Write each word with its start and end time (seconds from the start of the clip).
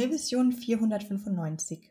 Revision 0.00 0.50
495. 0.50 1.90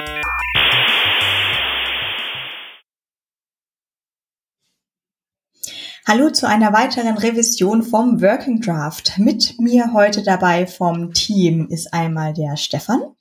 Hallo 6.13 6.29
zu 6.29 6.45
einer 6.45 6.73
weiteren 6.73 7.17
Revision 7.17 7.83
vom 7.83 8.21
Working 8.21 8.59
Draft. 8.59 9.17
Mit 9.17 9.57
mir 9.61 9.93
heute 9.93 10.23
dabei 10.23 10.67
vom 10.67 11.13
Team 11.13 11.69
ist 11.69 11.93
einmal 11.93 12.33
der 12.33 12.57
Stefan. 12.57 13.15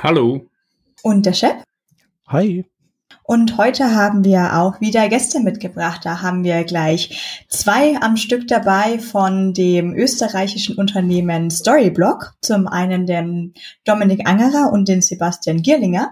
Hallo. 0.00 0.48
Und 1.02 1.26
der 1.26 1.32
Chef. 1.32 1.56
Hi. 2.28 2.64
Und 3.30 3.58
heute 3.58 3.94
haben 3.94 4.24
wir 4.24 4.58
auch 4.58 4.80
wieder 4.80 5.08
Gäste 5.08 5.38
mitgebracht. 5.38 6.00
Da 6.02 6.20
haben 6.20 6.42
wir 6.42 6.64
gleich 6.64 7.44
zwei 7.48 7.96
am 8.00 8.16
Stück 8.16 8.48
dabei 8.48 8.98
von 8.98 9.54
dem 9.54 9.94
österreichischen 9.94 10.76
Unternehmen 10.76 11.48
Storyblock. 11.48 12.34
Zum 12.40 12.66
einen 12.66 13.06
den 13.06 13.54
Dominik 13.84 14.28
Angerer 14.28 14.72
und 14.72 14.88
den 14.88 15.00
Sebastian 15.00 15.62
Gierlinger. 15.62 16.10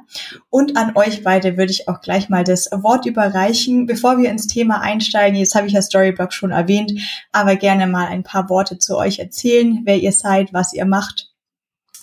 Und 0.48 0.76
an 0.76 0.92
euch 0.94 1.24
beide 1.24 1.56
würde 1.56 1.72
ich 1.72 1.88
auch 1.88 2.02
gleich 2.02 2.28
mal 2.28 2.44
das 2.44 2.70
Wort 2.70 3.04
überreichen. 3.04 3.86
Bevor 3.86 4.18
wir 4.18 4.30
ins 4.30 4.46
Thema 4.46 4.80
einsteigen, 4.80 5.40
jetzt 5.40 5.56
habe 5.56 5.66
ich 5.66 5.72
ja 5.72 5.82
Storyblock 5.82 6.32
schon 6.32 6.52
erwähnt, 6.52 6.92
aber 7.32 7.56
gerne 7.56 7.88
mal 7.88 8.06
ein 8.06 8.22
paar 8.22 8.48
Worte 8.48 8.78
zu 8.78 8.96
euch 8.96 9.18
erzählen, 9.18 9.80
wer 9.82 9.96
ihr 9.96 10.12
seid, 10.12 10.52
was 10.52 10.72
ihr 10.72 10.86
macht. 10.86 11.32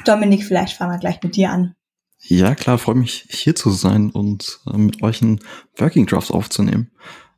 Dominik, 0.03 0.43
vielleicht 0.43 0.75
fangen 0.75 0.91
wir 0.91 0.99
gleich 0.99 1.23
mit 1.23 1.37
dir 1.37 1.51
an. 1.51 1.73
Ja, 2.27 2.55
klar, 2.55 2.79
freue 2.79 2.95
mich 2.95 3.27
hier 3.29 3.55
zu 3.55 3.69
sein 3.69 4.09
und 4.09 4.59
äh, 4.65 4.77
mit 4.77 5.03
euch 5.03 5.21
einen 5.21 5.41
Working 5.77 6.07
Draft 6.07 6.31
aufzunehmen. 6.31 6.89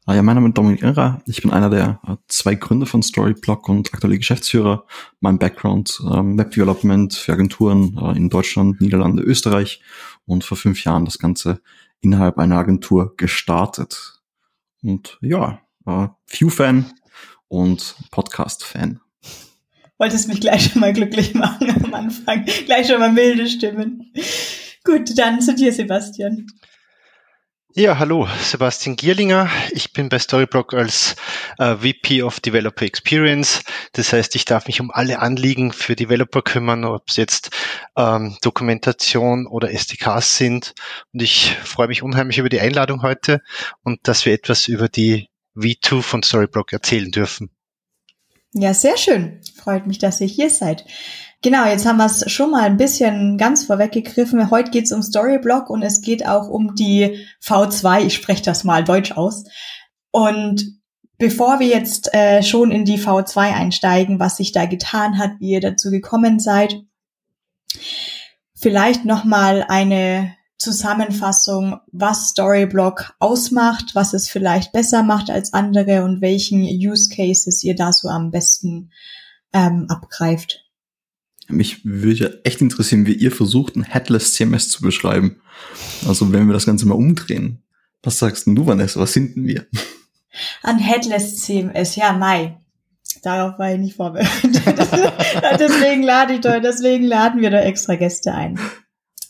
Ah, 0.06 0.16
ja, 0.16 0.24
mein 0.24 0.36
Name 0.36 0.48
ist 0.48 0.58
Dominik 0.58 0.82
Irrer. 0.82 1.22
Ich 1.26 1.42
bin 1.42 1.52
einer 1.52 1.70
der 1.70 2.00
äh, 2.08 2.16
zwei 2.30 2.56
Gründer 2.56 2.86
von 2.86 3.04
Storyblock 3.04 3.68
und 3.68 3.94
aktuelle 3.94 4.18
Geschäftsführer. 4.18 4.86
Mein 5.20 5.40
Background 5.40 6.02
ähm, 6.10 6.38
Web 6.38 6.52
Development 6.52 7.14
für 7.14 7.34
Agenturen 7.34 7.98
äh, 8.02 8.16
in 8.16 8.30
Deutschland, 8.30 8.80
Niederlande, 8.80 9.24
Österreich 9.24 9.82
und 10.26 10.46
vor 10.46 10.56
fünf 10.56 10.86
Jahren 10.86 11.04
das 11.04 11.20
Ganze 11.20 11.60
innerhalb 12.00 12.38
einer 12.38 12.58
Agentur 12.58 13.18
gestartet. 13.18 14.22
Und 14.82 15.18
ja, 15.20 15.60
äh, 15.86 16.08
View-Fan 16.28 16.94
und 17.50 17.96
Podcast-Fan. 18.12 19.02
Wolltest 19.98 20.30
mich 20.30 20.40
gleich 20.40 20.72
schon 20.72 20.80
mal 20.80 20.94
glücklich 20.94 21.34
machen 21.34 21.84
am 21.84 21.94
Anfang. 21.94 22.46
Gleich 22.66 22.88
schon 22.88 23.00
mal 23.00 23.12
milde 23.12 23.50
Stimmen. 23.50 24.14
Gut, 24.88 25.18
dann 25.18 25.42
zu 25.42 25.54
dir, 25.54 25.74
Sebastian. 25.74 26.48
Ja, 27.76 28.00
hallo, 28.00 28.26
Sebastian 28.42 28.96
Gierlinger. 28.96 29.50
Ich 29.72 29.92
bin 29.92 30.08
bei 30.08 30.18
Storyblock 30.18 30.74
als 30.74 31.18
äh, 31.58 31.76
VP 31.76 32.24
of 32.24 32.40
Developer 32.40 32.86
Experience. 32.86 33.64
Das 33.92 34.14
heißt, 34.14 34.34
ich 34.36 34.46
darf 34.46 34.66
mich 34.66 34.80
um 34.80 34.90
alle 34.90 35.20
Anliegen 35.20 35.74
für 35.74 35.98
Developer 35.98 36.42
kümmern, 36.42 36.86
ob 36.86 37.04
es 37.10 37.18
jetzt 37.18 37.50
ähm, 37.98 38.38
Dokumentation 38.42 39.46
oder 39.46 39.72
SDKs 39.72 40.38
sind. 40.38 40.74
Und 41.12 41.22
ich 41.22 41.58
freue 41.62 41.90
mich 41.90 42.02
unheimlich 42.02 42.38
über 42.38 42.48
die 42.48 42.62
Einladung 42.62 43.02
heute 43.02 43.42
und 43.84 44.00
dass 44.08 44.26
wir 44.26 44.32
etwas 44.32 44.70
über 44.70 44.88
die 44.88 45.28
V2 45.58 46.02
von 46.02 46.24
Storyblock 46.24 46.72
erzählen 46.72 47.12
dürfen. 47.12 47.50
Ja, 48.54 48.74
sehr 48.74 48.96
schön. 48.96 49.42
Freut 49.54 49.86
mich, 49.86 50.00
dass 50.00 50.22
ihr 50.22 50.28
hier 50.28 50.50
seid. 50.50 50.86
Genau, 51.48 51.66
jetzt 51.66 51.86
haben 51.86 51.96
wir 51.96 52.08
es 52.08 52.30
schon 52.30 52.52
mal 52.52 52.64
ein 52.64 52.76
bisschen 52.76 53.38
ganz 53.38 53.64
vorweggegriffen. 53.64 54.52
Heute 54.52 54.70
geht 54.70 54.84
es 54.84 54.92
um 54.92 55.02
Storyblock 55.02 55.70
und 55.70 55.82
es 55.82 56.02
geht 56.02 56.28
auch 56.28 56.50
um 56.50 56.76
die 56.76 57.26
V2. 57.42 58.02
Ich 58.02 58.16
spreche 58.16 58.44
das 58.44 58.66
mal 58.66 58.84
deutsch 58.84 59.14
aus. 59.14 59.46
Und 60.12 60.66
bevor 61.18 61.62
wir 61.62 61.68
jetzt 61.68 62.14
äh, 62.14 62.44
schon 62.44 62.70
in 62.70 62.84
die 62.84 63.00
V2 63.00 63.38
einsteigen, 63.38 64.20
was 64.20 64.36
sich 64.36 64.52
da 64.52 64.66
getan 64.66 65.18
hat, 65.18 65.40
wie 65.40 65.52
ihr 65.52 65.62
dazu 65.62 65.90
gekommen 65.90 66.42
seid, 66.42 66.82
vielleicht 68.54 69.06
noch 69.06 69.24
mal 69.24 69.64
eine 69.70 70.36
Zusammenfassung, 70.58 71.80
was 71.94 72.32
Storyblock 72.32 73.16
ausmacht, 73.20 73.96
was 73.96 74.14
es 74.14 74.28
vielleicht 74.28 74.74
besser 74.74 75.02
macht 75.02 75.30
als 75.30 75.54
andere 75.54 76.04
und 76.04 76.20
welchen 76.20 76.64
Use 76.64 77.08
Cases 77.08 77.64
ihr 77.64 77.78
da 77.78 77.94
so 77.94 78.10
am 78.10 78.32
besten 78.32 78.92
ähm, 79.54 79.86
abgreift. 79.88 80.67
Mich 81.50 81.86
würde 81.86 82.14
ja 82.14 82.30
echt 82.44 82.62
interessieren, 82.62 83.06
wie 83.06 83.14
ihr 83.14 83.32
versucht, 83.32 83.76
ein 83.76 83.84
Headless 83.84 84.34
CMS 84.34 84.70
zu 84.70 84.82
beschreiben. 84.82 85.42
Also 86.08 86.32
wenn 86.32 86.48
wir 86.48 86.54
das 86.54 86.66
Ganze 86.66 86.88
mal 86.88 86.96
umdrehen. 86.96 87.64
Was 88.04 88.20
sagst 88.20 88.48
denn 88.48 88.56
du, 88.56 88.66
Vanessa? 88.66 89.00
Was 89.00 89.14
sind 89.14 89.36
wir? 89.36 89.66
Ein 90.64 90.78
Headless 90.78 91.38
CMS, 91.38 91.96
ja, 91.96 92.14
Mai. 92.14 92.58
Darauf 93.24 93.58
war 93.58 93.74
ich 93.74 93.80
nicht 93.80 93.96
vorbereitet. 93.96 94.62
deswegen 95.60 96.04
lade 96.04 96.34
ich 96.34 96.42
da, 96.42 96.60
deswegen 96.60 97.06
laden 97.06 97.42
wir 97.42 97.50
da 97.50 97.62
extra 97.62 97.96
Gäste 97.96 98.34
ein. 98.34 98.60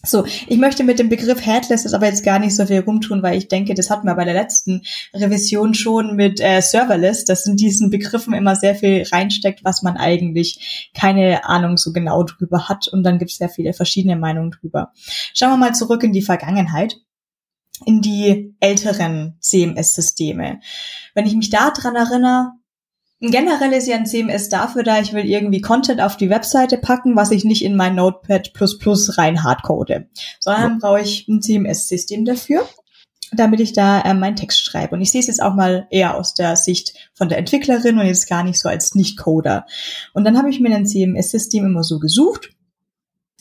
So, 0.07 0.25
ich 0.25 0.57
möchte 0.57 0.85
mit 0.85 0.99
dem 0.99 1.09
Begriff 1.09 1.45
Headless 1.45 1.83
jetzt 1.83 1.93
aber 1.93 2.05
jetzt 2.05 2.23
gar 2.23 2.39
nicht 2.39 2.55
so 2.55 2.65
viel 2.65 2.79
rumtun, 2.79 3.21
weil 3.21 3.37
ich 3.37 3.49
denke, 3.49 3.73
das 3.73 3.89
hatten 3.89 4.07
wir 4.07 4.15
bei 4.15 4.23
der 4.23 4.33
letzten 4.33 4.83
Revision 5.13 5.73
schon 5.73 6.15
mit 6.15 6.39
äh, 6.39 6.61
Serverless, 6.61 7.25
dass 7.25 7.45
in 7.45 7.57
diesen 7.57 7.89
Begriffen 7.89 8.33
immer 8.33 8.55
sehr 8.55 8.73
viel 8.73 9.03
reinsteckt, 9.11 9.65
was 9.65 9.83
man 9.83 9.97
eigentlich 9.97 10.89
keine 10.93 11.43
Ahnung 11.43 11.75
so 11.75 11.91
genau 11.91 12.23
drüber 12.23 12.69
hat 12.69 12.87
und 12.87 13.03
dann 13.03 13.19
gibt 13.19 13.31
es 13.31 13.37
sehr 13.37 13.49
viele 13.49 13.73
verschiedene 13.73 14.15
Meinungen 14.15 14.51
drüber. 14.51 14.93
Schauen 15.33 15.51
wir 15.51 15.57
mal 15.57 15.75
zurück 15.75 16.03
in 16.03 16.13
die 16.13 16.21
Vergangenheit 16.21 16.97
in 17.85 18.01
die 18.01 18.55
älteren 18.59 19.37
CMS-Systeme. 19.39 20.61
Wenn 21.13 21.27
ich 21.27 21.35
mich 21.35 21.49
da 21.49 21.69
dran 21.69 21.95
erinnere, 21.95 22.53
Generell 23.19 23.73
ist 23.73 23.87
ja 23.87 23.95
ein 23.95 24.05
CMS 24.05 24.49
dafür 24.49 24.83
da, 24.83 24.99
ich 24.99 25.11
will 25.11 25.25
irgendwie 25.25 25.59
Content 25.59 26.01
auf 26.01 26.17
die 26.17 26.29
Webseite 26.29 26.77
packen, 26.77 27.15
was 27.15 27.31
ich 27.31 27.45
nicht 27.45 27.63
in 27.63 27.75
mein 27.75 27.95
Notepad 27.95 28.51
rein 29.17 29.43
hardcode, 29.43 30.05
sondern 30.39 30.73
ja. 30.73 30.77
brauche 30.79 31.01
ich 31.01 31.27
ein 31.27 31.41
CMS-System 31.41 32.25
dafür, 32.25 32.67
damit 33.31 33.59
ich 33.59 33.73
da 33.73 34.01
äh, 34.01 34.13
meinen 34.13 34.35
Text 34.35 34.63
schreibe. 34.63 34.95
Und 34.95 35.01
ich 35.01 35.11
sehe 35.11 35.21
es 35.21 35.27
jetzt 35.27 35.41
auch 35.41 35.55
mal 35.55 35.87
eher 35.89 36.15
aus 36.15 36.35
der 36.35 36.55
Sicht 36.55 36.93
von 37.15 37.27
der 37.27 37.39
Entwicklerin 37.39 37.97
und 37.97 38.05
jetzt 38.05 38.29
gar 38.29 38.43
nicht 38.43 38.59
so 38.59 38.69
als 38.69 38.93
Nicht-Coder. 38.93 39.65
Und 40.13 40.23
dann 40.23 40.37
habe 40.37 40.51
ich 40.51 40.59
mir 40.59 40.75
ein 40.75 40.85
CMS-System 40.85 41.65
immer 41.65 41.83
so 41.83 41.97
gesucht 41.97 42.51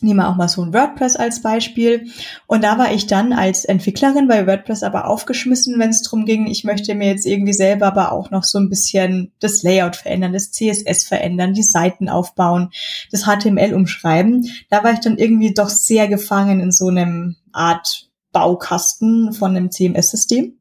Nehmen 0.02 0.20
wir 0.20 0.28
auch 0.28 0.36
mal 0.36 0.48
so 0.48 0.62
ein 0.62 0.74
WordPress 0.74 1.16
als 1.16 1.40
Beispiel. 1.40 2.08
Und 2.46 2.62
da 2.62 2.76
war 2.76 2.92
ich 2.92 3.06
dann 3.06 3.32
als 3.32 3.64
Entwicklerin 3.64 4.28
bei 4.28 4.46
WordPress 4.46 4.82
aber 4.82 5.06
aufgeschmissen, 5.06 5.78
wenn 5.78 5.88
es 5.88 6.02
darum 6.02 6.26
ging, 6.26 6.46
ich 6.46 6.64
möchte 6.64 6.94
mir 6.94 7.08
jetzt 7.08 7.24
irgendwie 7.24 7.54
selber 7.54 7.86
aber 7.86 8.12
auch 8.12 8.30
noch 8.30 8.44
so 8.44 8.58
ein 8.58 8.68
bisschen 8.68 9.32
das 9.40 9.62
Layout 9.62 9.96
verändern, 9.96 10.34
das 10.34 10.52
CSS 10.52 11.04
verändern, 11.04 11.54
die 11.54 11.62
Seiten 11.62 12.10
aufbauen, 12.10 12.72
das 13.10 13.24
HTML 13.24 13.72
umschreiben. 13.72 14.50
Da 14.68 14.84
war 14.84 14.92
ich 14.92 15.00
dann 15.00 15.16
irgendwie 15.16 15.54
doch 15.54 15.70
sehr 15.70 16.08
gefangen 16.08 16.60
in 16.60 16.72
so 16.72 16.88
einem 16.88 17.36
Art 17.52 18.10
Baukasten 18.32 19.32
von 19.32 19.56
einem 19.56 19.70
CMS-System. 19.70 20.58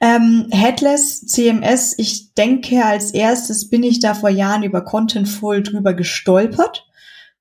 Ähm, 0.00 0.46
Headless 0.52 1.26
CMS, 1.26 1.94
ich 1.98 2.34
denke, 2.34 2.84
als 2.84 3.10
erstes 3.10 3.68
bin 3.68 3.82
ich 3.82 3.98
da 3.98 4.14
vor 4.14 4.30
Jahren 4.30 4.62
über 4.62 4.82
Contentful 4.82 5.64
drüber 5.64 5.94
gestolpert 5.94 6.87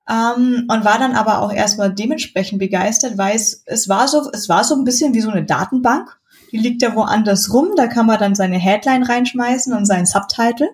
ähm, 0.09 0.65
und 0.69 0.86
war 0.86 1.00
dann 1.00 1.15
aber 1.15 1.42
auch 1.42 1.51
erstmal 1.51 1.94
dementsprechend 1.94 2.59
begeistert, 2.59 3.18
weil 3.18 3.36
es, 3.36 3.63
es 3.65 3.89
war 3.89 4.07
so, 4.07 4.30
es 4.31 4.48
war 4.50 4.63
so 4.63 4.75
ein 4.75 4.83
bisschen 4.83 5.13
wie 5.13 5.21
so 5.21 5.30
eine 5.30 5.44
Datenbank. 5.44 6.18
Die 6.51 6.57
liegt 6.57 6.81
ja 6.81 6.95
woanders 6.95 7.54
rum, 7.54 7.71
da 7.75 7.88
kann 7.88 8.06
man 8.06 8.19
dann 8.19 8.33
seine 8.33 8.57
Headline 8.57 9.04
reinschmeißen 9.04 9.74
und 9.74 9.86
seinen 9.86 10.06
Subtitle. 10.06 10.69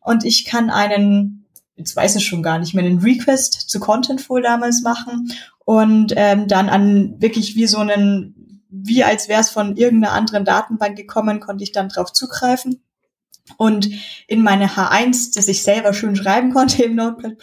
Und 0.00 0.24
ich 0.24 0.46
kann 0.46 0.70
einen, 0.70 1.44
jetzt 1.76 1.94
weiß 1.94 2.16
ich 2.16 2.26
schon 2.26 2.42
gar 2.42 2.58
nicht 2.58 2.74
mehr, 2.74 2.84
einen 2.84 3.00
Request 3.00 3.68
zu 3.68 3.78
Contentful 3.78 4.40
damals 4.40 4.82
machen 4.82 5.30
und 5.66 6.14
ähm, 6.16 6.48
dann 6.48 6.70
an 6.70 7.20
wirklich 7.20 7.56
wie 7.56 7.66
so 7.66 7.78
einen 7.78 8.34
wie 8.70 9.02
als 9.02 9.28
wäre 9.28 9.40
es 9.40 9.50
von 9.50 9.76
irgendeiner 9.76 10.12
anderen 10.12 10.44
Datenbank 10.44 10.96
gekommen, 10.96 11.40
konnte 11.40 11.64
ich 11.64 11.72
dann 11.72 11.88
drauf 11.88 12.12
zugreifen 12.12 12.82
und 13.56 13.88
in 14.26 14.42
meine 14.42 14.68
H1, 14.68 15.34
das 15.34 15.48
ich 15.48 15.62
selber 15.62 15.92
schön 15.92 16.16
schreiben 16.16 16.52
konnte 16.52 16.82
im 16.82 16.94
Notepad++, 16.94 17.36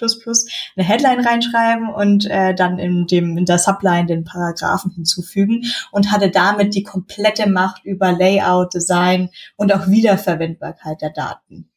eine 0.76 0.86
Headline 0.86 1.26
reinschreiben 1.26 1.90
und 1.90 2.26
äh, 2.26 2.54
dann 2.54 2.80
in 2.80 3.08
dem 3.08 3.38
in 3.38 3.46
der 3.46 3.60
Subline 3.60 4.06
den 4.06 4.24
Paragraphen 4.24 4.92
hinzufügen 4.92 5.64
und 5.92 6.12
hatte 6.12 6.30
damit 6.30 6.76
die 6.76 6.84
komplette 6.84 7.50
Macht 7.50 7.84
über 7.86 8.12
Layout, 8.12 8.74
Design 8.74 9.30
und 9.56 9.74
auch 9.74 9.88
Wiederverwendbarkeit 9.88 11.02
der 11.02 11.12
Daten. 11.12 11.70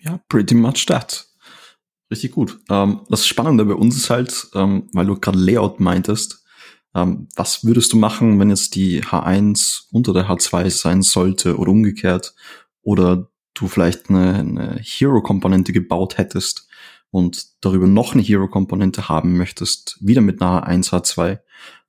Ja, 0.00 0.20
pretty 0.28 0.54
much 0.54 0.86
that. 0.86 1.26
Richtig 2.10 2.32
gut. 2.32 2.60
Ähm, 2.70 3.00
das 3.08 3.26
Spannende 3.26 3.64
bei 3.64 3.74
uns 3.74 3.96
ist 3.96 4.10
halt, 4.10 4.48
ähm, 4.54 4.88
weil 4.92 5.06
du 5.06 5.18
gerade 5.18 5.38
Layout 5.38 5.80
meintest, 5.80 6.44
ähm, 6.94 7.28
was 7.34 7.64
würdest 7.64 7.92
du 7.92 7.96
machen, 7.96 8.38
wenn 8.38 8.50
jetzt 8.50 8.74
die 8.74 9.02
H1 9.02 9.88
unter 9.90 10.12
der 10.12 10.28
H2 10.28 10.70
sein 10.70 11.02
sollte 11.02 11.58
oder 11.58 11.70
umgekehrt 11.70 12.34
oder 12.86 13.28
du 13.54 13.66
vielleicht 13.66 14.10
eine, 14.10 14.34
eine 14.34 14.80
Hero-Komponente 14.80 15.72
gebaut 15.72 16.18
hättest 16.18 16.68
und 17.10 17.48
darüber 17.60 17.88
noch 17.88 18.14
eine 18.14 18.22
Hero-Komponente 18.22 19.08
haben 19.08 19.36
möchtest, 19.36 19.98
wieder 20.00 20.20
mit 20.20 20.40
einer 20.40 20.68
1H2, 20.68 21.40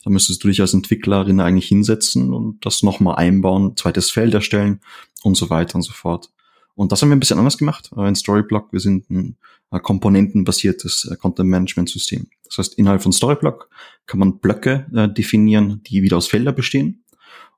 dann 0.04 0.14
müsstest 0.14 0.44
du 0.44 0.48
dich 0.48 0.60
als 0.60 0.74
Entwicklerin 0.74 1.40
eigentlich 1.40 1.68
hinsetzen 1.68 2.34
und 2.34 2.66
das 2.66 2.82
nochmal 2.82 3.18
einbauen, 3.18 3.78
zweites 3.78 4.10
Feld 4.10 4.34
erstellen 4.34 4.80
und 5.22 5.38
so 5.38 5.52
weiter 5.52 5.76
und 5.76 5.84
so 5.84 5.94
fort. 5.94 6.32
Und 6.74 6.92
das 6.92 7.02
haben 7.02 7.10
wir 7.10 7.16
ein 7.16 7.20
bisschen 7.20 7.38
anders 7.38 7.60
gemacht 7.60 7.92
äh, 7.96 8.08
in 8.08 8.16
Storyblock. 8.16 8.74
Wir 8.74 8.80
sind 8.80 9.08
ein 9.12 9.38
äh, 9.72 9.80
komponentenbasiertes 9.80 11.10
äh, 11.12 11.16
Content-Management-System. 11.16 12.28
Das 12.46 12.58
heißt, 12.58 12.74
innerhalb 12.76 13.04
von 13.04 13.12
Storyblock 13.12 13.70
kann 14.08 14.20
man 14.20 14.40
Blöcke 14.40 14.88
definieren, 15.16 15.84
die 15.84 16.02
wieder 16.02 16.18
aus 16.18 16.28
Felder 16.28 16.54
bestehen. 16.54 17.04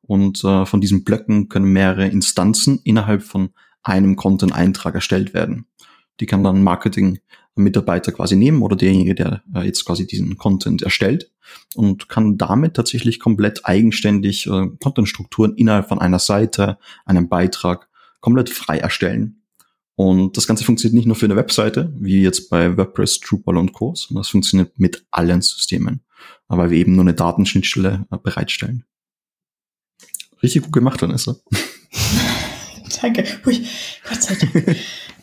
Und 0.10 0.44
äh, 0.44 0.66
von 0.66 0.82
diesen 0.82 1.04
Blöcken 1.04 1.50
können 1.50 1.72
mehrere 1.72 2.08
Instanzen 2.08 2.80
innerhalb 2.84 3.22
von 3.22 3.52
einem 3.84 4.16
Content-Eintrag 4.16 4.96
erstellt 4.96 5.36
werden. 5.36 5.68
Die 6.20 6.26
kann 6.26 6.44
dann 6.44 6.64
Marketing-Mitarbeiter 6.64 8.12
quasi 8.12 8.36
nehmen 8.36 8.64
oder 8.64 8.76
derjenige, 8.76 9.14
der 9.14 9.44
äh, 9.54 9.62
jetzt 9.62 9.86
quasi 9.86 10.08
diesen 10.08 10.36
Content 10.40 10.82
erstellt 10.82 11.32
und 11.76 12.10
kann 12.10 12.40
damit 12.40 12.74
tatsächlich 12.74 13.20
komplett 13.20 13.68
eigenständig 13.68 14.48
äh, 14.48 14.70
Content-Strukturen 14.82 15.54
innerhalb 15.54 15.88
von 15.88 16.00
einer 16.00 16.18
Seite, 16.18 16.80
einem 17.06 17.30
Beitrag 17.30 17.88
komplett 18.20 18.50
frei 18.50 18.80
erstellen. 18.80 19.44
Und 19.94 20.38
das 20.38 20.48
Ganze 20.48 20.64
funktioniert 20.64 20.96
nicht 20.96 21.06
nur 21.06 21.18
für 21.18 21.28
eine 21.28 21.36
Webseite, 21.36 21.94
wie 21.96 22.24
jetzt 22.24 22.50
bei 22.50 22.76
WordPress, 22.76 23.20
Drupal 23.20 23.58
und 23.58 23.74
Co., 23.74 23.94
sondern 23.94 24.22
es 24.22 24.30
funktioniert 24.30 24.80
mit 24.80 25.06
allen 25.12 25.44
Systemen, 25.44 26.02
weil 26.48 26.72
wir 26.72 26.80
eben 26.80 26.96
nur 26.96 27.04
eine 27.04 27.14
Datenschnittstelle 27.14 28.08
äh, 28.10 28.18
bereitstellen. 28.18 28.86
Richtig 30.42 30.64
gut 30.64 30.74
gemacht, 30.74 31.02
Vanessa. 31.02 31.36
Danke. 33.02 33.26
Hui, 33.46 33.66
Gott 34.08 34.24
sei 34.24 34.36
Dank. 34.36 34.78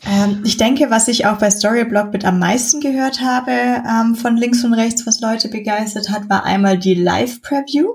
ähm, 0.07 0.43
ich 0.45 0.57
denke, 0.57 0.91
was 0.91 1.09
ich 1.09 1.27
auch 1.27 1.39
bei 1.39 1.51
Storyblock 1.51 2.13
mit 2.13 2.25
am 2.25 2.39
meisten 2.39 2.81
gehört 2.81 3.21
habe 3.21 3.51
ähm, 3.51 4.15
von 4.15 4.37
links 4.37 4.65
und 4.65 4.75
rechts, 4.75 5.07
was 5.07 5.21
Leute 5.21 5.49
begeistert 5.49 6.11
hat, 6.11 6.29
war 6.29 6.45
einmal 6.45 6.79
die 6.79 6.95
Live-Preview, 6.95 7.95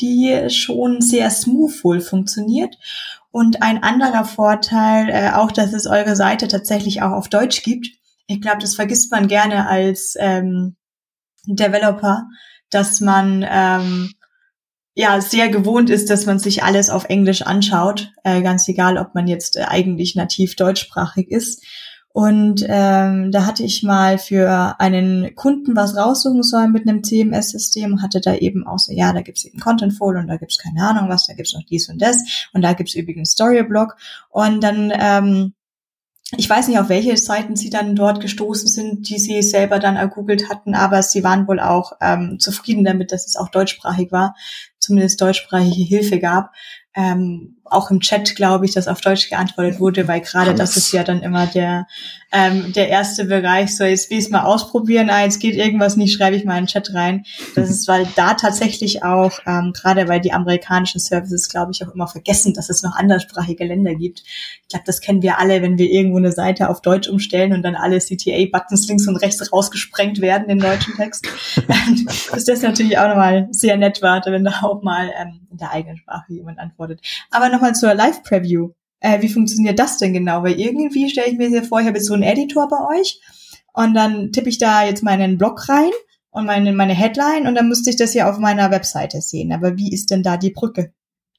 die 0.00 0.48
schon 0.50 1.00
sehr 1.00 1.30
smooth 1.30 1.82
wohl 1.84 2.00
funktioniert. 2.00 2.76
Und 3.30 3.62
ein 3.62 3.82
anderer 3.82 4.24
Vorteil, 4.24 5.10
äh, 5.10 5.30
auch, 5.34 5.52
dass 5.52 5.72
es 5.72 5.86
eure 5.86 6.16
Seite 6.16 6.48
tatsächlich 6.48 7.02
auch 7.02 7.12
auf 7.12 7.28
Deutsch 7.28 7.62
gibt. 7.62 7.88
Ich 8.26 8.40
glaube, 8.40 8.58
das 8.60 8.74
vergisst 8.74 9.12
man 9.12 9.28
gerne 9.28 9.68
als 9.68 10.14
ähm, 10.18 10.76
Developer, 11.46 12.26
dass 12.70 13.00
man 13.00 13.44
ähm, 13.48 14.12
ja 14.98 15.20
sehr 15.20 15.48
gewohnt 15.48 15.90
ist, 15.90 16.10
dass 16.10 16.26
man 16.26 16.40
sich 16.40 16.64
alles 16.64 16.90
auf 16.90 17.04
Englisch 17.04 17.42
anschaut, 17.42 18.12
äh, 18.24 18.42
ganz 18.42 18.66
egal, 18.66 18.98
ob 18.98 19.14
man 19.14 19.28
jetzt 19.28 19.56
äh, 19.56 19.62
eigentlich 19.62 20.16
nativ 20.16 20.56
deutschsprachig 20.56 21.30
ist. 21.30 21.64
Und 22.08 22.66
ähm, 22.66 23.30
da 23.30 23.46
hatte 23.46 23.62
ich 23.62 23.84
mal 23.84 24.18
für 24.18 24.74
einen 24.80 25.36
Kunden 25.36 25.76
was 25.76 25.96
raussuchen 25.96 26.42
sollen 26.42 26.72
mit 26.72 26.88
einem 26.88 27.04
CMS-System 27.04 28.02
hatte 28.02 28.20
da 28.20 28.34
eben 28.34 28.66
auch 28.66 28.80
so, 28.80 28.92
ja, 28.92 29.12
da 29.12 29.20
gibt's 29.20 29.44
eben 29.44 29.60
Contentful 29.60 30.16
und 30.16 30.26
da 30.26 30.36
gibt's 30.36 30.58
keine 30.58 30.82
Ahnung 30.82 31.08
was, 31.08 31.28
da 31.28 31.34
gibt's 31.34 31.54
noch 31.54 31.62
dies 31.62 31.88
und 31.88 32.02
das 32.02 32.48
und 32.52 32.62
da 32.62 32.72
gibt's 32.72 32.96
übrigens 32.96 33.30
Storyblock. 33.32 33.96
Und 34.30 34.64
dann 34.64 34.92
ähm, 34.98 35.52
ich 36.36 36.48
weiß 36.48 36.68
nicht, 36.68 36.78
auf 36.78 36.90
welche 36.90 37.16
Seiten 37.16 37.56
sie 37.56 37.70
dann 37.70 37.96
dort 37.96 38.20
gestoßen 38.20 38.68
sind, 38.68 39.08
die 39.08 39.18
sie 39.18 39.40
selber 39.40 39.78
dann 39.78 39.96
ergoogelt 39.96 40.50
hatten, 40.50 40.74
aber 40.74 41.02
sie 41.02 41.24
waren 41.24 41.48
wohl 41.48 41.58
auch 41.58 41.92
ähm, 42.02 42.38
zufrieden 42.38 42.84
damit, 42.84 43.12
dass 43.12 43.26
es 43.26 43.36
auch 43.36 43.48
deutschsprachig 43.48 44.12
war, 44.12 44.34
zumindest 44.88 45.20
deutschsprachige 45.20 45.84
Hilfe 45.84 46.18
gab 46.18 46.52
ähm, 46.98 47.54
auch 47.64 47.90
im 47.90 48.00
Chat, 48.00 48.34
glaube 48.34 48.64
ich, 48.64 48.72
dass 48.72 48.88
auf 48.88 49.00
Deutsch 49.00 49.28
geantwortet 49.28 49.78
wurde, 49.78 50.08
weil 50.08 50.20
gerade 50.20 50.54
das 50.54 50.76
ist 50.76 50.90
ja 50.92 51.04
dann 51.04 51.20
immer 51.20 51.46
der, 51.46 51.86
ähm, 52.32 52.72
der 52.72 52.88
erste 52.88 53.26
Bereich, 53.26 53.76
so 53.76 53.84
jetzt 53.84 54.10
will 54.10 54.18
ich 54.18 54.24
es 54.24 54.30
mal 54.30 54.42
ausprobieren, 54.42 55.08
ah, 55.10 55.22
jetzt 55.22 55.38
geht 55.38 55.54
irgendwas 55.54 55.96
nicht, 55.96 56.16
schreibe 56.16 56.34
ich 56.34 56.44
mal 56.44 56.58
in 56.58 56.64
den 56.64 56.66
Chat 56.66 56.92
rein. 56.94 57.24
Das 57.54 57.70
ist, 57.70 57.86
weil 57.86 58.08
da 58.16 58.34
tatsächlich 58.34 59.04
auch, 59.04 59.38
ähm, 59.46 59.72
gerade 59.74 60.08
weil 60.08 60.20
die 60.20 60.32
amerikanischen 60.32 60.98
Services, 60.98 61.48
glaube 61.48 61.70
ich, 61.70 61.86
auch 61.86 61.94
immer 61.94 62.08
vergessen, 62.08 62.52
dass 62.52 62.68
es 62.68 62.82
noch 62.82 62.96
anderssprachige 62.96 63.64
Länder 63.64 63.94
gibt. 63.94 64.24
Ich 64.62 64.68
glaube, 64.68 64.84
das 64.86 65.00
kennen 65.00 65.22
wir 65.22 65.38
alle, 65.38 65.62
wenn 65.62 65.78
wir 65.78 65.88
irgendwo 65.90 66.18
eine 66.18 66.32
Seite 66.32 66.68
auf 66.68 66.80
Deutsch 66.82 67.08
umstellen 67.08 67.52
und 67.52 67.62
dann 67.62 67.76
alle 67.76 67.98
CTA-Buttons 67.98 68.88
links 68.88 69.06
und 69.06 69.16
rechts 69.16 69.52
rausgesprengt 69.52 70.20
werden 70.20 70.48
in 70.48 70.58
deutschen 70.58 70.94
Text. 70.96 71.28
ist 72.34 72.48
das 72.48 72.62
natürlich 72.62 72.98
auch 72.98 73.08
nochmal 73.08 73.46
sehr 73.52 73.76
nett 73.76 74.02
warte, 74.02 74.32
wenn 74.32 74.44
da 74.44 74.62
auch 74.62 74.82
mal 74.82 75.10
ähm, 75.20 75.40
in 75.58 75.66
der 75.66 75.72
eigenen 75.72 75.96
Sprache 75.96 76.32
jemand 76.32 76.58
antwortet. 76.58 77.00
Aber 77.30 77.48
nochmal 77.48 77.74
zur 77.74 77.94
Live-Preview. 77.94 78.70
Äh, 79.00 79.22
wie 79.22 79.28
funktioniert 79.28 79.78
das 79.78 79.98
denn 79.98 80.12
genau? 80.12 80.42
Weil 80.42 80.58
irgendwie 80.58 81.10
stelle 81.10 81.28
ich 81.28 81.38
mir 81.38 81.50
sehr 81.50 81.64
vor, 81.64 81.80
ich 81.80 81.86
habe 81.86 81.98
jetzt 81.98 82.06
so 82.06 82.14
einen 82.14 82.22
Editor 82.22 82.68
bei 82.68 82.98
euch 82.98 83.20
und 83.72 83.94
dann 83.94 84.32
tippe 84.32 84.48
ich 84.48 84.58
da 84.58 84.84
jetzt 84.84 85.02
meinen 85.02 85.38
Blog 85.38 85.68
rein 85.68 85.90
und 86.30 86.46
meine, 86.46 86.72
meine 86.72 86.94
Headline 86.94 87.46
und 87.46 87.54
dann 87.54 87.68
müsste 87.68 87.90
ich 87.90 87.96
das 87.96 88.14
ja 88.14 88.30
auf 88.30 88.38
meiner 88.38 88.70
Webseite 88.70 89.20
sehen. 89.20 89.52
Aber 89.52 89.76
wie 89.76 89.92
ist 89.92 90.10
denn 90.10 90.22
da 90.22 90.36
die 90.36 90.50
Brücke? 90.50 90.92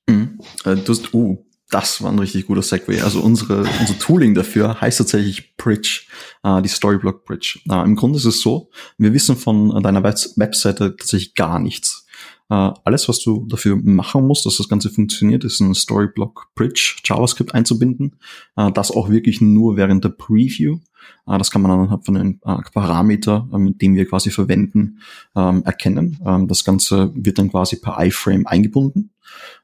Mhm. 0.07 0.39
Äh, 0.65 0.75
du 0.75 0.93
hast, 0.93 1.13
uh, 1.13 1.37
das 1.69 2.01
war 2.01 2.11
ein 2.11 2.19
richtig 2.19 2.47
guter 2.47 2.61
Segway. 2.61 3.01
Also 3.01 3.21
unsere, 3.21 3.67
unser 3.79 3.99
Tooling 3.99 4.33
dafür 4.33 4.81
heißt 4.81 4.97
tatsächlich 4.97 5.55
Bridge, 5.57 6.03
äh, 6.43 6.61
die 6.61 6.69
Storyblock 6.69 7.25
Bridge. 7.25 7.59
Äh, 7.69 7.83
Im 7.83 7.95
Grunde 7.95 8.17
ist 8.17 8.25
es 8.25 8.41
so, 8.41 8.69
wir 8.97 9.13
wissen 9.13 9.35
von 9.35 9.83
deiner 9.83 10.03
Webseite 10.03 10.95
tatsächlich 10.95 11.35
gar 11.35 11.59
nichts. 11.59 12.07
Äh, 12.49 12.71
alles, 12.83 13.07
was 13.07 13.19
du 13.19 13.45
dafür 13.47 13.75
machen 13.75 14.25
musst, 14.25 14.45
dass 14.45 14.57
das 14.57 14.69
Ganze 14.69 14.89
funktioniert, 14.89 15.43
ist 15.43 15.59
ein 15.59 15.75
Storyblock 15.75 16.47
Bridge 16.55 16.97
JavaScript 17.03 17.53
einzubinden. 17.53 18.15
Äh, 18.55 18.71
das 18.71 18.91
auch 18.91 19.09
wirklich 19.09 19.39
nur 19.39 19.77
während 19.77 20.03
der 20.03 20.09
Preview. 20.09 20.79
Äh, 21.27 21.37
das 21.37 21.51
kann 21.51 21.61
man 21.61 21.71
anhand 21.71 22.05
von 22.05 22.17
einem 22.17 22.39
Parameter, 22.39 23.47
mit 23.51 23.81
dem 23.81 23.95
wir 23.95 24.07
quasi 24.07 24.31
verwenden, 24.31 24.99
ähm, 25.35 25.63
erkennen. 25.63 26.19
Ähm, 26.25 26.47
das 26.47 26.63
Ganze 26.63 27.11
wird 27.13 27.37
dann 27.37 27.51
quasi 27.51 27.75
per 27.77 27.97
iFrame 27.99 28.47
eingebunden. 28.47 29.11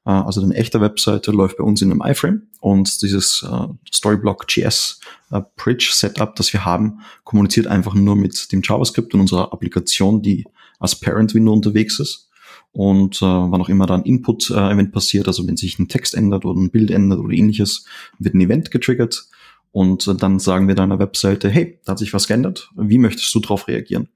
Also 0.04 0.44
eine 0.44 0.54
echte 0.54 0.80
Webseite 0.80 1.32
läuft 1.32 1.58
bei 1.58 1.64
uns 1.64 1.82
in 1.82 1.90
einem 1.90 2.04
iFrame 2.06 2.44
und 2.60 3.02
dieses 3.02 3.44
Storyblock 3.92 4.46
JS 4.48 5.00
Bridge 5.58 5.90
Setup, 5.92 6.36
das 6.36 6.54
wir 6.54 6.66
haben, 6.66 7.00
kommuniziert 7.24 7.66
einfach 7.66 7.96
nur 7.96 8.16
mit 8.16 8.52
dem 8.52 8.62
JavaScript 8.64 9.16
und 9.16 9.22
unserer 9.22 9.52
Applikation, 9.52 10.22
die 10.22 10.46
als 10.80 10.94
Parent 11.00 11.34
Window 11.34 11.52
unterwegs 11.52 12.00
ist 12.00 12.25
und 12.76 13.22
äh, 13.22 13.26
wann 13.26 13.62
auch 13.62 13.70
immer 13.70 13.86
da 13.86 13.96
ein 13.96 14.04
Input-Event 14.04 14.90
äh, 14.90 14.92
passiert, 14.92 15.28
also 15.28 15.48
wenn 15.48 15.56
sich 15.56 15.80
ein 15.80 15.88
Text 15.88 16.14
ändert 16.14 16.44
oder 16.44 16.60
ein 16.60 16.72
Bild 16.72 16.92
ändert 16.92 17.20
oder 17.20 17.34
ähnliches, 17.34 17.86
wird 18.20 18.36
ein 18.36 18.42
Event 18.42 18.70
getriggert 18.70 19.30
und 19.72 20.06
äh, 20.08 20.14
dann 20.14 20.40
sagen 20.40 20.68
wir 20.68 20.76
deiner 20.76 21.00
Webseite, 21.00 21.50
hey, 21.50 21.80
da 21.86 21.94
hat 21.94 22.00
sich 22.00 22.14
was 22.14 22.28
geändert, 22.28 22.70
wie 22.76 22.98
möchtest 22.98 23.34
du 23.34 23.40
darauf 23.40 23.70
reagieren? 23.70 24.10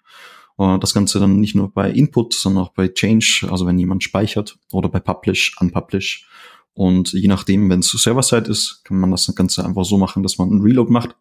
Äh, 0.58 0.78
das 0.78 0.94
Ganze 0.94 1.22
dann 1.22 1.40
nicht 1.40 1.56
nur 1.56 1.72
bei 1.72 1.90
Input, 1.90 2.34
sondern 2.34 2.66
auch 2.66 2.74
bei 2.74 2.90
Change, 2.90 3.48
also 3.50 3.66
wenn 3.66 3.80
jemand 3.80 4.04
speichert 4.04 4.60
oder 4.74 4.90
bei 4.90 5.00
Publish, 5.00 5.56
Unpublish. 5.62 6.28
Und 6.74 7.14
je 7.14 7.30
nachdem, 7.30 7.70
wenn 7.70 7.80
es 7.80 7.92
Server-Side 7.92 8.52
ist, 8.52 8.82
kann 8.84 9.00
man 9.00 9.12
das 9.12 9.34
Ganze 9.36 9.66
einfach 9.66 9.86
so 9.86 9.98
machen, 9.98 10.22
dass 10.22 10.38
man 10.38 10.50
einen 10.50 10.62
Reload 10.62 10.92
macht 10.92 11.16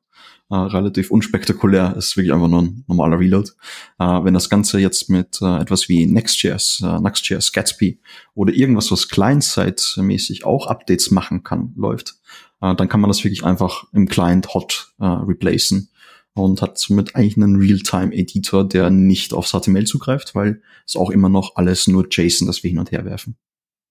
äh, 0.50 0.54
relativ 0.54 1.10
unspektakulär, 1.10 1.94
ist 1.96 2.16
wirklich 2.16 2.32
einfach 2.32 2.48
nur 2.48 2.62
ein 2.62 2.84
normaler 2.86 3.18
Reload. 3.18 3.50
Äh, 3.98 4.04
wenn 4.04 4.34
das 4.34 4.48
Ganze 4.48 4.78
jetzt 4.78 5.10
mit 5.10 5.40
äh, 5.42 5.60
etwas 5.60 5.88
wie 5.88 6.06
Next.js, 6.06 6.82
äh, 6.84 7.00
Next.js, 7.00 7.52
Gatsby 7.52 8.00
oder 8.34 8.52
irgendwas, 8.52 8.90
was 8.90 9.08
Client-Side-mäßig 9.08 10.44
auch 10.44 10.66
Updates 10.66 11.10
machen 11.10 11.42
kann, 11.42 11.72
läuft, 11.76 12.16
äh, 12.60 12.74
dann 12.74 12.88
kann 12.88 13.00
man 13.00 13.10
das 13.10 13.24
wirklich 13.24 13.44
einfach 13.44 13.84
im 13.92 14.08
Client 14.08 14.54
hot 14.54 14.94
äh, 14.98 15.06
replacen 15.06 15.90
und 16.34 16.62
hat 16.62 16.78
somit 16.78 17.14
eigentlich 17.14 17.36
einen 17.36 17.56
Realtime-Editor, 17.56 18.66
der 18.66 18.90
nicht 18.90 19.32
auf 19.32 19.48
HTML 19.50 19.84
zugreift, 19.84 20.34
weil 20.34 20.62
es 20.86 20.96
auch 20.96 21.10
immer 21.10 21.28
noch 21.28 21.56
alles 21.56 21.88
nur 21.88 22.06
JSON, 22.10 22.46
das 22.46 22.62
wir 22.62 22.70
hin 22.70 22.78
und 22.78 22.92
her 22.92 23.04
werfen. 23.04 23.36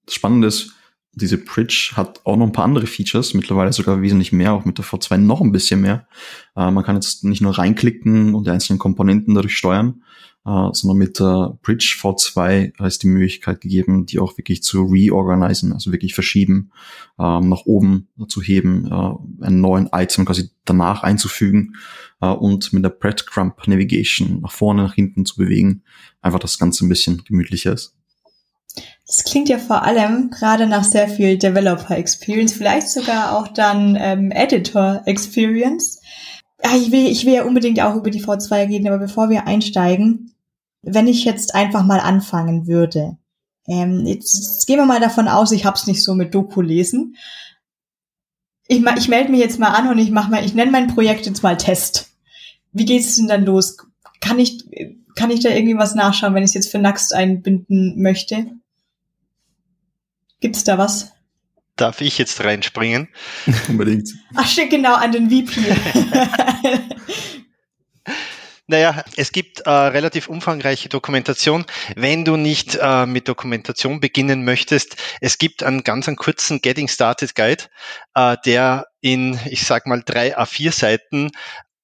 Das 0.06 0.16
Spannende 0.16 0.48
ist, 0.48 0.72
diese 1.18 1.38
Bridge 1.38 1.94
hat 1.96 2.22
auch 2.26 2.38
noch 2.38 2.46
ein 2.46 2.52
paar 2.52 2.66
andere 2.66 2.86
Features, 2.86 3.34
mittlerweile 3.34 3.74
sogar 3.74 4.02
wesentlich 4.02 4.32
mehr, 4.32 4.54
auch 4.54 4.66
mit 4.66 4.78
der 4.78 4.86
V2 4.86 5.18
noch 5.18 5.42
ein 5.42 5.52
bisschen 5.52 5.82
mehr. 5.82 6.08
Äh, 6.56 6.70
man 6.72 6.84
kann 6.84 6.96
jetzt 6.96 7.24
nicht 7.24 7.42
nur 7.42 7.58
reinklicken 7.58 8.36
und 8.36 8.46
die 8.46 8.52
einzelnen 8.52 8.80
Komponenten 8.80 9.34
dadurch 9.34 9.58
steuern, 9.58 10.04
äh, 10.46 10.70
sondern 10.74 10.98
mit 10.98 11.20
der 11.20 11.58
Bridge 11.64 11.96
V2 12.00 12.86
ist 12.86 13.02
die 13.02 13.08
Möglichkeit 13.08 13.62
gegeben, 13.62 14.06
die 14.06 14.20
auch 14.20 14.38
wirklich 14.38 14.62
zu 14.62 14.84
reorganisieren, 14.84 15.74
also 15.74 15.92
wirklich 15.92 16.14
verschieben, 16.14 16.72
ähm, 17.20 17.50
nach 17.50 17.66
oben 17.66 18.10
zu 18.28 18.42
heben, 18.42 18.86
äh, 18.86 19.46
einen 19.46 19.60
neuen 19.60 19.90
Item 19.92 20.26
quasi 20.26 20.52
danach 20.66 21.02
einzufügen 21.02 21.76
äh, 22.22 22.28
und 22.28 22.72
mit 22.74 22.84
der 22.84 22.90
Breadcrumb 22.90 23.68
Navigation 23.68 24.42
nach 24.42 24.52
vorne, 24.52 24.84
nach 24.84 24.94
hinten 24.94 25.26
zu 25.26 25.36
bewegen, 25.36 25.82
einfach 26.22 26.40
das 26.40 26.60
Ganze 26.60 26.86
ein 26.86 26.90
bisschen 26.90 27.24
gemütlicher 27.24 27.74
ist. 27.74 27.97
Das 29.08 29.24
klingt 29.24 29.48
ja 29.48 29.58
vor 29.58 29.84
allem 29.84 30.32
gerade 30.32 30.68
nach 30.68 30.84
sehr 30.84 31.08
viel 31.08 31.38
Developer 31.38 31.98
Experience, 31.98 32.54
vielleicht 32.54 32.90
sogar 32.90 33.38
auch 33.38 33.48
dann 33.48 33.98
ähm, 34.00 34.32
Editor 34.32 35.02
Experience. 35.06 36.02
Ja, 36.62 36.76
ich 36.76 36.92
will, 36.92 37.08
ich 37.08 37.26
will 37.26 37.36
ja 37.36 37.46
unbedingt 37.46 37.80
auch 37.80 37.96
über 37.96 38.10
die 38.10 38.24
V2 38.24 38.68
reden, 38.68 38.88
aber 38.88 38.98
bevor 38.98 39.30
wir 39.30 39.48
einsteigen, 39.48 40.34
wenn 40.82 41.08
ich 41.08 41.24
jetzt 41.24 41.56
einfach 41.56 41.86
mal 41.86 42.02
anfangen 42.02 42.68
würde, 42.68 43.18
ähm, 43.68 44.06
jetzt, 44.06 44.34
jetzt 44.34 44.68
gehen 44.68 44.78
wir 44.78 44.86
mal 44.86 45.00
davon 45.00 45.30
aus, 45.30 45.54
ich 45.54 45.66
hab's 45.66 45.88
nicht 45.88 46.04
so 46.04 46.14
mit 46.14 46.36
Doku 46.36 46.62
lesen. 46.62 47.16
Ich, 48.68 48.84
ich 48.98 49.08
melde 49.08 49.32
mich 49.32 49.40
jetzt 49.40 49.60
mal 49.60 49.70
an 49.70 49.88
und 49.88 50.00
ich 50.00 50.12
mach 50.12 50.28
mal, 50.28 50.44
ich 50.44 50.54
nenne 50.54 50.72
mein 50.72 50.88
Projekt 50.88 51.26
jetzt 51.26 51.44
mal 51.44 51.56
Test. 51.56 52.12
Wie 52.74 52.86
geht's 52.86 53.16
denn 53.16 53.28
dann 53.28 53.46
los? 53.46 53.78
Kann 54.20 54.40
ich, 54.40 54.66
kann 55.16 55.32
ich 55.32 55.42
da 55.42 55.50
irgendwie 55.50 55.78
was 55.78 55.96
nachschauen, 55.96 56.34
wenn 56.34 56.44
ich 56.44 56.54
jetzt 56.54 56.72
für 56.72 56.80
Naxt 56.80 57.14
einbinden 57.14 58.02
möchte? 58.02 58.48
Gibt's 60.40 60.64
da 60.64 60.78
was? 60.78 61.12
Darf 61.76 62.02
ich 62.02 62.18
jetzt 62.18 62.44
reinspringen? 62.44 63.10
Unbedingt. 63.68 64.10
Ach, 64.36 64.48
steht 64.48 64.70
genau 64.70 64.96
an 64.96 65.12
den 65.12 65.30
VP. 65.30 65.62
Naja, 68.70 69.02
es 69.16 69.32
gibt 69.32 69.62
äh, 69.62 69.70
relativ 69.70 70.28
umfangreiche 70.28 70.90
Dokumentation. 70.90 71.66
Wenn 71.96 72.26
du 72.26 72.36
nicht 72.36 72.78
äh, 72.82 73.06
mit 73.06 73.30
Dokumentation 73.30 74.02
beginnen 74.02 74.44
möchtest, 74.44 74.98
es 75.22 75.38
gibt 75.38 75.64
einen 75.64 75.84
ganz 75.84 76.10
einen 76.10 76.18
kurzen 76.18 76.60
Getting 76.60 76.90
Started 76.90 77.34
Guide, 77.34 77.64
äh, 78.14 78.36
der 78.46 78.88
in, 79.00 79.40
ich 79.46 79.66
sag 79.66 79.88
mal, 79.88 80.04
drei 80.06 80.38
A4 80.38 80.74
Seiten 80.74 81.32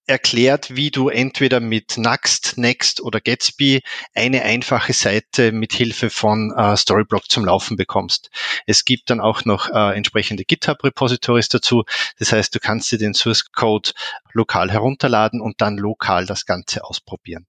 erklärt, 0.06 0.76
wie 0.76 0.92
du 0.92 1.10
entweder 1.10 1.60
mit 1.60 1.98
Next, 1.98 2.58
Next 2.58 3.02
oder 3.02 3.22
Gatsby 3.22 3.82
eine 4.14 4.44
einfache 4.44 4.94
Seite 4.94 5.52
mit 5.52 5.74
Hilfe 5.74 6.10
von 6.10 6.52
äh, 6.56 6.76
Storyblock 6.76 7.30
zum 7.30 7.46
Laufen 7.46 7.78
bekommst. 7.78 8.30
Es 8.66 8.86
gibt 8.86 9.10
dann 9.10 9.22
auch 9.22 9.46
noch 9.46 9.70
äh, 9.70 9.96
entsprechende 9.96 10.44
GitHub-Repositories 10.44 11.50
dazu. 11.50 11.84
Das 12.20 12.32
heißt, 12.32 12.54
du 12.54 12.60
kannst 12.60 12.92
dir 12.92 12.98
den 12.98 13.14
Source 13.14 13.52
Code 13.52 13.92
lokal 14.34 14.72
herunterladen 14.72 15.42
und 15.42 15.62
dann 15.62 15.78
lokal 15.78 16.26
das 16.26 16.46
Ganze 16.46 16.84
ausprobieren. 16.84 17.46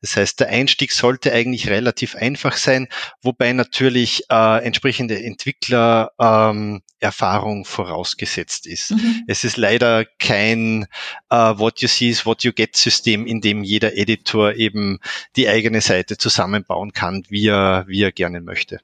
Das 0.00 0.16
heißt, 0.16 0.40
der 0.40 0.48
Einstieg 0.48 0.92
sollte 0.92 1.32
eigentlich 1.32 1.68
relativ 1.68 2.16
einfach 2.16 2.56
sein, 2.56 2.88
wobei 3.22 3.52
natürlich 3.52 4.24
äh, 4.30 4.64
entsprechende 4.64 5.22
Entwicklererfahrung 5.22 7.58
ähm, 7.58 7.64
vorausgesetzt 7.64 8.66
ist. 8.66 8.92
Mhm. 8.92 9.24
Es 9.26 9.44
ist 9.44 9.56
leider 9.56 10.04
kein 10.18 10.86
äh, 11.30 11.36
What 11.36 11.80
you 11.80 11.88
see 11.88 12.10
is 12.10 12.26
what 12.26 12.44
you 12.44 12.52
get 12.52 12.76
System, 12.76 13.26
in 13.26 13.40
dem 13.40 13.64
jeder 13.64 13.96
Editor 13.96 14.54
eben 14.54 14.98
die 15.36 15.48
eigene 15.48 15.80
Seite 15.80 16.18
zusammenbauen 16.18 16.92
kann, 16.92 17.24
wie 17.28 17.48
er, 17.48 17.84
wie 17.86 18.02
er 18.02 18.12
gerne 18.12 18.40
möchte. 18.40 18.80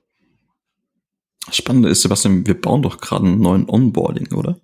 Spannend 1.50 1.86
ist, 1.86 2.02
Sebastian, 2.02 2.46
wir 2.46 2.60
bauen 2.60 2.82
doch 2.82 3.00
gerade 3.00 3.24
einen 3.24 3.40
neuen 3.40 3.68
Onboarding, 3.68 4.34
oder? 4.34 4.60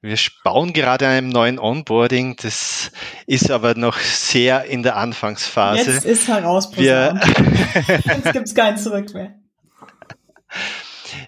Wir 0.00 0.16
bauen 0.44 0.72
gerade 0.72 1.06
an 1.06 1.12
einem 1.12 1.28
neuen 1.28 1.58
Onboarding. 1.58 2.36
Das 2.40 2.92
ist 3.26 3.50
aber 3.50 3.74
noch 3.74 3.98
sehr 3.98 4.64
in 4.64 4.82
der 4.82 4.96
Anfangsphase. 4.96 5.90
Jetzt 5.90 6.04
ist 6.04 6.28
heraus. 6.28 6.70
Wir 6.76 7.20
Jetzt 8.04 8.32
gibt's 8.32 8.54
kein 8.54 8.78
Zurück 8.78 9.12
mehr. 9.14 9.34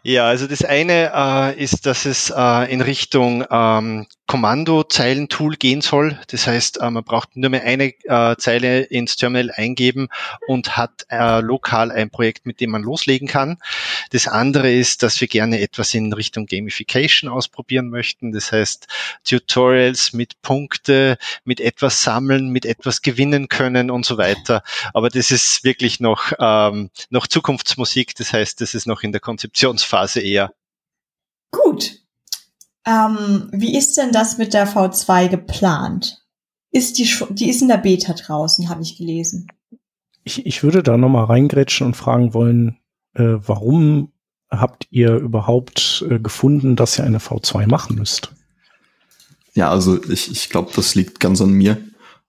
Ja, 0.02 0.26
also 0.26 0.46
das 0.46 0.64
eine 0.64 1.12
äh, 1.14 1.62
ist, 1.62 1.86
dass 1.86 2.06
es 2.06 2.32
äh, 2.34 2.72
in 2.72 2.80
Richtung 2.80 3.44
ähm, 3.50 4.06
Kommandozeilentool 4.30 5.56
gehen 5.56 5.80
soll. 5.80 6.16
Das 6.28 6.46
heißt, 6.46 6.80
äh, 6.80 6.88
man 6.88 7.02
braucht 7.02 7.34
nur 7.34 7.50
mehr 7.50 7.64
eine 7.64 7.92
äh, 8.04 8.36
Zeile 8.36 8.82
ins 8.82 9.16
Terminal 9.16 9.50
eingeben 9.50 10.06
und 10.46 10.76
hat 10.76 11.04
äh, 11.08 11.40
lokal 11.40 11.90
ein 11.90 12.10
Projekt, 12.10 12.46
mit 12.46 12.60
dem 12.60 12.70
man 12.70 12.84
loslegen 12.84 13.26
kann. 13.26 13.58
Das 14.10 14.28
andere 14.28 14.70
ist, 14.70 15.02
dass 15.02 15.20
wir 15.20 15.26
gerne 15.26 15.60
etwas 15.60 15.94
in 15.94 16.12
Richtung 16.12 16.46
Gamification 16.46 17.28
ausprobieren 17.28 17.90
möchten. 17.90 18.30
Das 18.30 18.52
heißt, 18.52 18.86
Tutorials 19.24 20.12
mit 20.12 20.40
Punkte, 20.42 21.18
mit 21.42 21.60
etwas 21.60 22.04
sammeln, 22.04 22.50
mit 22.50 22.66
etwas 22.66 23.02
gewinnen 23.02 23.48
können 23.48 23.90
und 23.90 24.06
so 24.06 24.16
weiter. 24.16 24.62
Aber 24.94 25.08
das 25.08 25.32
ist 25.32 25.64
wirklich 25.64 25.98
noch, 25.98 26.30
ähm, 26.38 26.90
noch 27.08 27.26
Zukunftsmusik. 27.26 28.14
Das 28.14 28.32
heißt, 28.32 28.60
das 28.60 28.74
ist 28.74 28.86
noch 28.86 29.02
in 29.02 29.10
der 29.10 29.20
Konzeptionsphase 29.20 30.20
eher. 30.20 30.52
Gut. 31.50 32.00
Ähm, 32.86 33.48
wie 33.52 33.76
ist 33.76 33.96
denn 33.96 34.12
das 34.12 34.38
mit 34.38 34.54
der 34.54 34.66
V2 34.66 35.28
geplant? 35.28 36.24
Ist 36.70 36.98
die, 36.98 37.08
die 37.30 37.50
ist 37.50 37.62
in 37.62 37.68
der 37.68 37.78
Beta 37.78 38.12
draußen, 38.12 38.68
habe 38.68 38.82
ich 38.82 38.96
gelesen. 38.96 39.48
Ich, 40.24 40.46
ich 40.46 40.62
würde 40.62 40.82
da 40.82 40.96
nochmal 40.96 41.24
reingrätschen 41.24 41.86
und 41.86 41.96
fragen 41.96 42.32
wollen, 42.34 42.78
äh, 43.14 43.36
warum 43.38 44.12
habt 44.50 44.86
ihr 44.90 45.16
überhaupt 45.16 46.04
äh, 46.08 46.18
gefunden, 46.18 46.76
dass 46.76 46.98
ihr 46.98 47.04
eine 47.04 47.18
V2 47.18 47.66
machen 47.66 47.96
müsst? 47.96 48.32
Ja, 49.54 49.70
also 49.70 50.02
ich, 50.04 50.30
ich 50.30 50.48
glaube, 50.48 50.70
das 50.74 50.94
liegt 50.94 51.20
ganz 51.20 51.40
an 51.40 51.50
mir. 51.50 51.78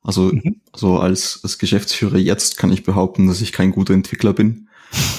Also 0.03 0.31
mhm. 0.33 0.61
so 0.75 0.97
als, 0.97 1.39
als 1.43 1.59
Geschäftsführer 1.59 2.17
jetzt 2.17 2.57
kann 2.57 2.71
ich 2.71 2.83
behaupten, 2.83 3.27
dass 3.27 3.41
ich 3.41 3.51
kein 3.51 3.71
guter 3.71 3.93
Entwickler 3.93 4.33
bin. 4.33 4.67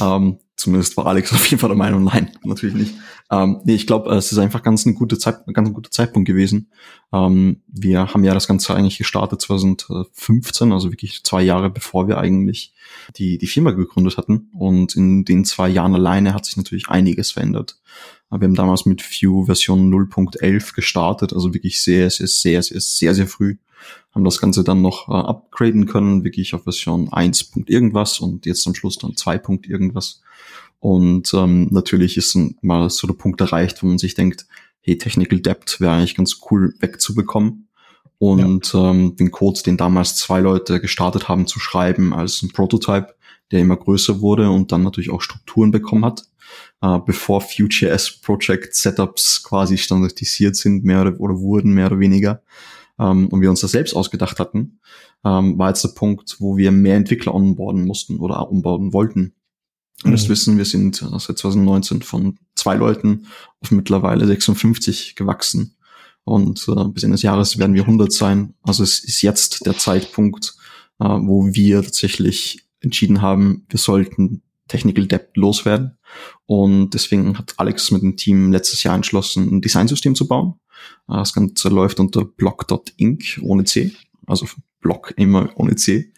ähm, 0.01 0.39
zumindest 0.57 0.97
war 0.97 1.07
Alex 1.07 1.33
auf 1.33 1.47
jeden 1.47 1.61
Fall 1.61 1.69
der 1.69 1.77
Meinung, 1.77 2.05
nein, 2.05 2.31
natürlich 2.45 2.75
nicht. 2.75 2.95
Ähm, 3.31 3.61
nee, 3.65 3.75
ich 3.75 3.87
glaube, 3.87 4.15
es 4.15 4.31
ist 4.31 4.39
einfach 4.39 4.63
ganz 4.63 4.87
eine 4.87 4.95
gute 4.95 5.19
Zeit, 5.19 5.47
ganz 5.53 5.69
ein 5.69 5.75
guter 5.75 5.91
Zeitpunkt 5.91 6.27
gewesen. 6.27 6.71
Ähm, 7.13 7.63
wir 7.67 8.13
haben 8.13 8.25
ja 8.25 8.35
das 8.35 8.47
Ganze 8.47 8.75
eigentlich 8.75 8.99
gestartet 8.99 9.41
2015, 9.41 10.73
also 10.73 10.93
wirklich 10.93 11.23
zwei 11.25 11.43
Jahre 11.43 11.71
bevor 11.71 12.09
wir 12.09 12.19
eigentlich 12.19 12.75
die, 13.17 13.39
die 13.39 13.47
Firma 13.47 13.71
gegründet 13.71 14.19
hatten. 14.19 14.51
Und 14.53 14.95
in 14.97 15.25
den 15.25 15.45
zwei 15.45 15.69
Jahren 15.69 15.95
alleine 15.95 16.35
hat 16.35 16.45
sich 16.45 16.57
natürlich 16.57 16.89
einiges 16.89 17.31
verändert. 17.31 17.79
Wir 18.39 18.47
haben 18.47 18.55
damals 18.55 18.87
mit 18.87 19.03
Vue 19.03 19.45
Version 19.45 19.93
0.11 19.93 20.75
gestartet, 20.75 21.33
also 21.33 21.53
wirklich 21.53 21.83
sehr, 21.83 22.09
sehr, 22.11 22.27
sehr, 22.27 22.63
sehr, 22.63 22.81
sehr, 22.81 23.15
sehr 23.15 23.27
früh. 23.27 23.57
Haben 24.15 24.25
das 24.25 24.41
Ganze 24.41 24.65
dann 24.65 24.81
noch 24.81 25.09
äh, 25.09 25.13
upgraden 25.13 25.87
können, 25.87 26.25
wirklich 26.25 26.55
auf 26.55 26.65
Version 26.65 27.13
1. 27.13 27.53
irgendwas 27.67 28.21
und 28.21 28.47
jetzt 28.47 28.67
am 28.67 28.75
Schluss 28.75 28.99
dann 28.99 29.17
2. 29.17 29.41
irgendwas. 29.69 30.23
Und 30.81 31.33
ähm, 31.35 31.69
natürlich 31.71 32.17
ist 32.17 32.37
mal 32.61 32.91
so 32.91 33.07
der 33.07 33.15
Punkt 33.15 33.41
erreicht, 33.41 33.83
wo 33.83 33.87
man 33.87 33.99
sich 33.99 34.15
denkt, 34.15 34.47
hey, 34.81 34.99
Technical 34.99 35.41
Debt 35.41 35.81
wäre 35.81 35.93
eigentlich 35.93 36.17
ganz 36.17 36.41
cool 36.51 36.75
wegzubekommen. 36.81 37.69
Und 38.19 38.73
ja. 38.73 38.91
ähm, 38.91 39.17
den 39.17 39.31
Code, 39.31 39.61
den 39.65 39.77
damals 39.77 40.17
zwei 40.17 40.41
Leute 40.41 40.81
gestartet 40.81 41.29
haben 41.29 41.47
zu 41.47 41.61
schreiben 41.61 42.15
als 42.15 42.43
ein 42.43 42.53
Prototype, 42.53 43.15
der 43.51 43.61
immer 43.61 43.77
größer 43.77 44.21
wurde 44.21 44.51
und 44.51 44.73
dann 44.73 44.83
natürlich 44.83 45.11
auch 45.11 45.21
Strukturen 45.21 45.71
bekommen 45.71 46.05
hat, 46.05 46.25
äh, 46.83 46.99
bevor 47.07 47.43
Vue.js 47.43 48.21
Project 48.21 48.75
Setups 48.75 49.43
quasi 49.43 49.79
standardisiert 49.79 50.57
sind, 50.57 50.85
mehr 50.85 51.01
oder, 51.03 51.21
oder 51.21 51.39
wurden, 51.39 51.73
mehr 51.73 51.87
oder 51.87 52.01
weniger, 52.01 52.43
ähm, 52.99 53.29
und 53.29 53.41
wir 53.41 53.51
uns 53.51 53.61
das 53.61 53.73
selbst 53.73 53.95
ausgedacht 53.95 54.39
hatten, 54.39 54.81
ähm, 55.25 55.59
war 55.59 55.69
jetzt 55.69 55.85
der 55.85 55.91
Punkt, 55.91 56.37
wo 56.39 56.57
wir 56.57 56.73
mehr 56.73 56.97
Entwickler 56.97 57.35
onboarden 57.35 57.85
mussten 57.85 58.19
oder 58.19 58.51
onboarden 58.51 58.93
wollten. 58.93 59.35
Müsst 60.05 60.29
mhm. 60.29 60.33
wissen, 60.33 60.59
wir 60.59 60.65
sind 60.65 60.97
seit 60.97 61.39
2019 61.39 62.03
von 62.03 62.39
zwei 62.55 62.75
Leuten 62.75 63.27
auf 63.61 63.71
mittlerweile 63.71 64.27
56 64.27 65.15
gewachsen. 65.15 65.77
Und 66.25 66.67
äh, 66.69 66.85
bis 66.89 67.03
Ende 67.03 67.15
des 67.15 67.23
Jahres 67.23 67.59
werden 67.59 67.75
wir 67.75 67.83
100 67.83 68.13
sein. 68.13 68.55
Also 68.63 68.83
es 68.83 69.01
ist 69.01 69.23
jetzt 69.23 69.67
der 69.67 69.77
Zeitpunkt, 69.77 70.55
äh, 71.01 71.05
wo 71.05 71.53
wir 71.53 71.83
tatsächlich 71.83 72.67
entschieden 72.81 73.23
haben, 73.23 73.65
wir 73.69 73.79
sollten 73.79 74.43
Technical 74.73 75.07
Debt 75.07 75.37
loswerden. 75.37 75.99
Und 76.47 76.95
deswegen 76.95 77.37
hat 77.37 77.55
Alex 77.59 77.91
mit 77.91 78.03
dem 78.03 78.17
Team 78.17 78.53
letztes 78.53 78.83
Jahr 78.83 78.97
entschlossen, 78.97 79.49
ein 79.51 79.61
Designsystem 79.61 80.15
zu 80.15 80.27
bauen. 80.27 80.55
Äh, 81.09 81.17
das 81.17 81.35
Ganze 81.35 81.69
läuft 81.69 82.01
unter 82.01 82.25
block.inc 82.25 83.39
ohne 83.43 83.65
C, 83.65 83.93
also 84.27 84.47
Block 84.81 85.13
immer 85.17 85.51
ohne 85.57 85.77
C. 85.77 86.13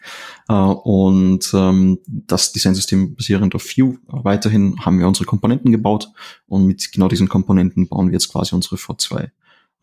Äh, 0.49 0.53
und 0.55 1.51
ähm, 1.53 1.99
das 2.07 2.53
Designsystem 2.53 3.17
basierend 3.17 3.57
auf 3.57 3.65
Vue. 3.77 3.99
Weiterhin 4.07 4.77
haben 4.85 5.01
wir 5.01 5.09
unsere 5.09 5.27
Komponenten 5.27 5.73
gebaut 5.73 6.13
und 6.47 6.65
mit 6.67 6.93
genau 6.93 7.09
diesen 7.09 7.29
Komponenten 7.29 7.89
bauen 7.89 8.07
wir 8.07 8.13
jetzt 8.15 8.31
quasi 8.31 8.55
unsere 8.55 8.77
V2. 8.77 9.31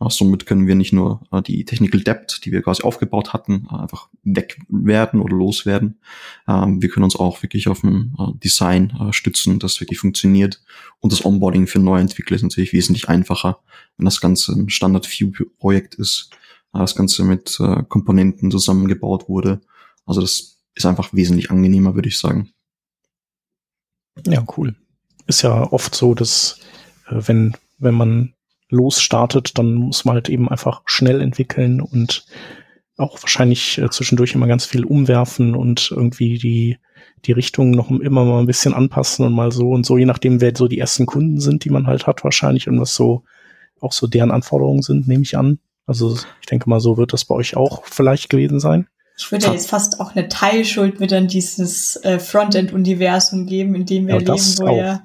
Äh, 0.04 0.10
somit 0.10 0.46
können 0.46 0.66
wir 0.66 0.74
nicht 0.74 0.92
nur 0.92 1.20
äh, 1.30 1.42
die 1.42 1.64
Technical 1.64 2.00
Debt, 2.00 2.40
die 2.44 2.52
wir 2.52 2.62
quasi 2.62 2.82
aufgebaut 2.82 3.32
hatten, 3.32 3.68
einfach 3.68 4.08
wegwerden 4.22 5.20
oder 5.20 5.36
loswerden. 5.36 6.00
Ähm, 6.48 6.82
wir 6.82 6.88
können 6.88 7.04
uns 7.04 7.16
auch 7.16 7.42
wirklich 7.42 7.68
auf 7.68 7.82
ein 7.82 8.14
Design 8.42 8.92
stützen, 9.10 9.58
das 9.58 9.80
wirklich 9.80 9.98
funktioniert. 9.98 10.62
Und 11.00 11.12
das 11.12 11.24
Onboarding 11.24 11.66
für 11.66 11.78
neue 11.78 12.00
Entwickler 12.00 12.36
ist 12.36 12.42
natürlich 12.42 12.72
wesentlich 12.72 13.08
einfacher, 13.08 13.58
wenn 13.96 14.04
das 14.04 14.20
Ganze 14.20 14.52
ein 14.52 14.68
Standard-View-Projekt 14.68 15.96
ist 15.96 16.30
das 16.72 16.94
Ganze 16.94 17.24
mit 17.24 17.58
äh, 17.60 17.82
Komponenten 17.88 18.50
zusammengebaut 18.50 19.28
wurde. 19.28 19.60
Also 20.06 20.20
das 20.20 20.58
ist 20.74 20.86
einfach 20.86 21.12
wesentlich 21.12 21.50
angenehmer, 21.50 21.94
würde 21.94 22.08
ich 22.08 22.18
sagen. 22.18 22.50
Ja, 24.26 24.44
cool. 24.56 24.74
Ist 25.26 25.42
ja 25.42 25.70
oft 25.70 25.94
so, 25.94 26.14
dass 26.14 26.58
äh, 27.08 27.20
wenn, 27.26 27.56
wenn 27.78 27.94
man 27.94 28.34
losstartet, 28.72 29.58
dann 29.58 29.74
muss 29.74 30.04
man 30.04 30.14
halt 30.14 30.28
eben 30.28 30.48
einfach 30.48 30.82
schnell 30.86 31.20
entwickeln 31.20 31.80
und 31.80 32.24
auch 32.96 33.22
wahrscheinlich 33.22 33.78
äh, 33.78 33.90
zwischendurch 33.90 34.34
immer 34.34 34.46
ganz 34.46 34.64
viel 34.64 34.84
umwerfen 34.84 35.54
und 35.54 35.90
irgendwie 35.90 36.38
die, 36.38 36.78
die 37.24 37.32
Richtung 37.32 37.70
noch 37.70 37.90
immer 37.90 38.24
mal 38.24 38.40
ein 38.40 38.46
bisschen 38.46 38.74
anpassen 38.74 39.26
und 39.26 39.32
mal 39.34 39.52
so 39.52 39.70
und 39.70 39.84
so, 39.84 39.98
je 39.98 40.06
nachdem, 40.06 40.40
wer 40.40 40.52
so 40.56 40.68
die 40.68 40.78
ersten 40.78 41.06
Kunden 41.06 41.40
sind, 41.40 41.64
die 41.64 41.70
man 41.70 41.86
halt 41.86 42.06
hat, 42.06 42.24
wahrscheinlich 42.24 42.68
und 42.68 42.80
was 42.80 42.94
so 42.94 43.24
auch 43.80 43.92
so 43.92 44.06
deren 44.06 44.30
Anforderungen 44.30 44.82
sind, 44.82 45.06
nehme 45.06 45.22
ich 45.22 45.36
an. 45.36 45.58
Also 45.86 46.16
ich 46.40 46.46
denke 46.46 46.70
mal, 46.70 46.80
so 46.80 46.96
wird 46.96 47.12
das 47.12 47.24
bei 47.24 47.34
euch 47.34 47.56
auch 47.56 47.84
vielleicht 47.84 48.30
gewesen 48.30 48.60
sein. 48.60 48.86
Ich 49.18 49.30
würde 49.30 49.46
ja 49.46 49.52
jetzt 49.52 49.68
fast 49.68 50.00
auch 50.00 50.14
eine 50.14 50.28
Teilschuld 50.28 51.00
mit 51.00 51.12
an 51.12 51.28
dieses 51.28 51.96
äh, 51.96 52.18
Frontend-Universum 52.18 53.46
geben, 53.46 53.74
in 53.74 53.84
dem 53.84 54.06
wir 54.06 54.14
Ja, 54.14 54.20
leben, 54.20 54.58
wo 54.58 54.66
auch. 54.66 54.76
ja 54.76 55.02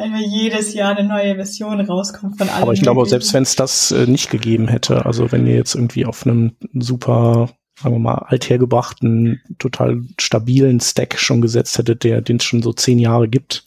wenn 0.00 0.12
wir 0.12 0.26
jedes 0.26 0.74
Jahr 0.74 0.96
eine 0.96 1.08
neue 1.08 1.34
Version 1.34 1.80
rauskommt 1.80 2.38
von 2.38 2.48
allem. 2.48 2.62
Aber 2.62 2.72
ich 2.72 2.82
glaube, 2.82 3.06
selbst 3.06 3.32
wenn 3.34 3.42
es 3.42 3.56
das 3.56 3.90
äh, 3.92 4.06
nicht 4.06 4.30
gegeben 4.30 4.68
hätte, 4.68 5.06
also 5.06 5.30
wenn 5.32 5.46
ihr 5.46 5.54
jetzt 5.54 5.74
irgendwie 5.74 6.06
auf 6.06 6.26
einem 6.26 6.52
super, 6.74 7.50
sagen 7.80 7.94
wir 7.94 7.98
mal, 8.00 8.14
althergebrachten, 8.14 9.40
total 9.58 10.02
stabilen 10.18 10.80
Stack 10.80 11.18
schon 11.18 11.40
gesetzt 11.40 11.78
hättet, 11.78 12.04
der 12.04 12.20
den 12.20 12.36
es 12.36 12.44
schon 12.44 12.62
so 12.62 12.72
zehn 12.72 12.98
Jahre 12.98 13.28
gibt, 13.28 13.66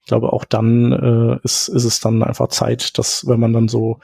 ich 0.00 0.06
glaube, 0.06 0.32
auch 0.32 0.44
dann 0.44 0.92
äh, 0.92 1.38
ist, 1.44 1.68
ist 1.68 1.84
es 1.84 2.00
dann 2.00 2.22
einfach 2.22 2.48
Zeit, 2.48 2.98
dass 2.98 3.26
wenn 3.26 3.40
man 3.40 3.52
dann 3.52 3.68
so 3.68 4.00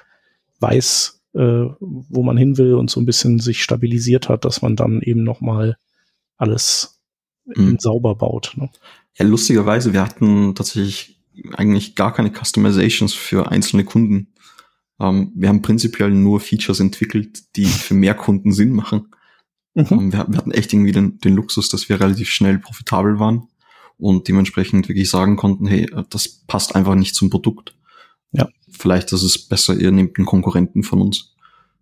weiß, 0.61 1.21
äh, 1.35 1.65
wo 1.79 2.23
man 2.23 2.37
hin 2.37 2.57
will 2.59 2.75
und 2.75 2.91
so 2.91 3.01
ein 3.01 3.07
bisschen 3.07 3.39
sich 3.39 3.63
stabilisiert 3.63 4.29
hat, 4.29 4.45
dass 4.45 4.63
man 4.63 4.77
dann 4.77 5.01
eben 5.03 5.25
noch 5.25 5.41
mal 5.41 5.77
alles 6.39 7.01
Mhm. 7.57 7.79
sauber 7.79 8.15
baut. 8.15 8.53
Ne? 8.57 8.71
Ja, 9.17 9.27
lustigerweise, 9.27 9.93
wir 9.93 10.03
hatten 10.03 10.55
tatsächlich 10.55 11.20
eigentlich 11.55 11.95
gar 11.95 12.13
keine 12.13 12.33
Customizations 12.33 13.15
für 13.15 13.51
einzelne 13.51 13.85
Kunden. 13.85 14.35
Ähm, 14.99 15.33
wir 15.35 15.49
haben 15.49 15.63
prinzipiell 15.63 16.11
nur 16.11 16.41
Features 16.41 16.81
entwickelt, 16.81 17.57
die 17.57 17.67
für 17.67 17.95
mehr 17.95 18.15
Kunden 18.15 18.53
Sinn 18.53 18.73
machen. 18.73 19.09
Mhm. 19.75 19.87
Ähm, 19.91 20.13
wir, 20.13 20.27
wir 20.29 20.39
hatten 20.39 20.53
echt 20.53 20.73
irgendwie 20.73 20.93
den, 20.93 21.19
den 21.19 21.35
Luxus, 21.35 21.69
dass 21.69 21.89
wir 21.89 22.01
relativ 22.01 22.31
schnell 22.31 22.59
profitabel 22.59 23.19
waren 23.19 23.49
und 23.99 24.29
dementsprechend 24.29 24.89
wirklich 24.89 25.11
sagen 25.11 25.37
konnten, 25.37 25.67
hey, 25.67 25.85
äh, 25.93 26.05
das 26.11 26.29
passt 26.47 26.75
einfach 26.75 26.95
nicht 26.95 27.15
zum 27.15 27.31
Produkt. 27.31 27.77
Ja. 28.33 28.49
Vielleicht 28.71 29.13
ist 29.13 29.23
es 29.23 29.49
besser, 29.49 29.77
ihr 29.77 29.91
nehmt 29.91 30.19
einen 30.19 30.27
Konkurrenten 30.27 30.83
von 30.83 31.01
uns. 31.01 31.35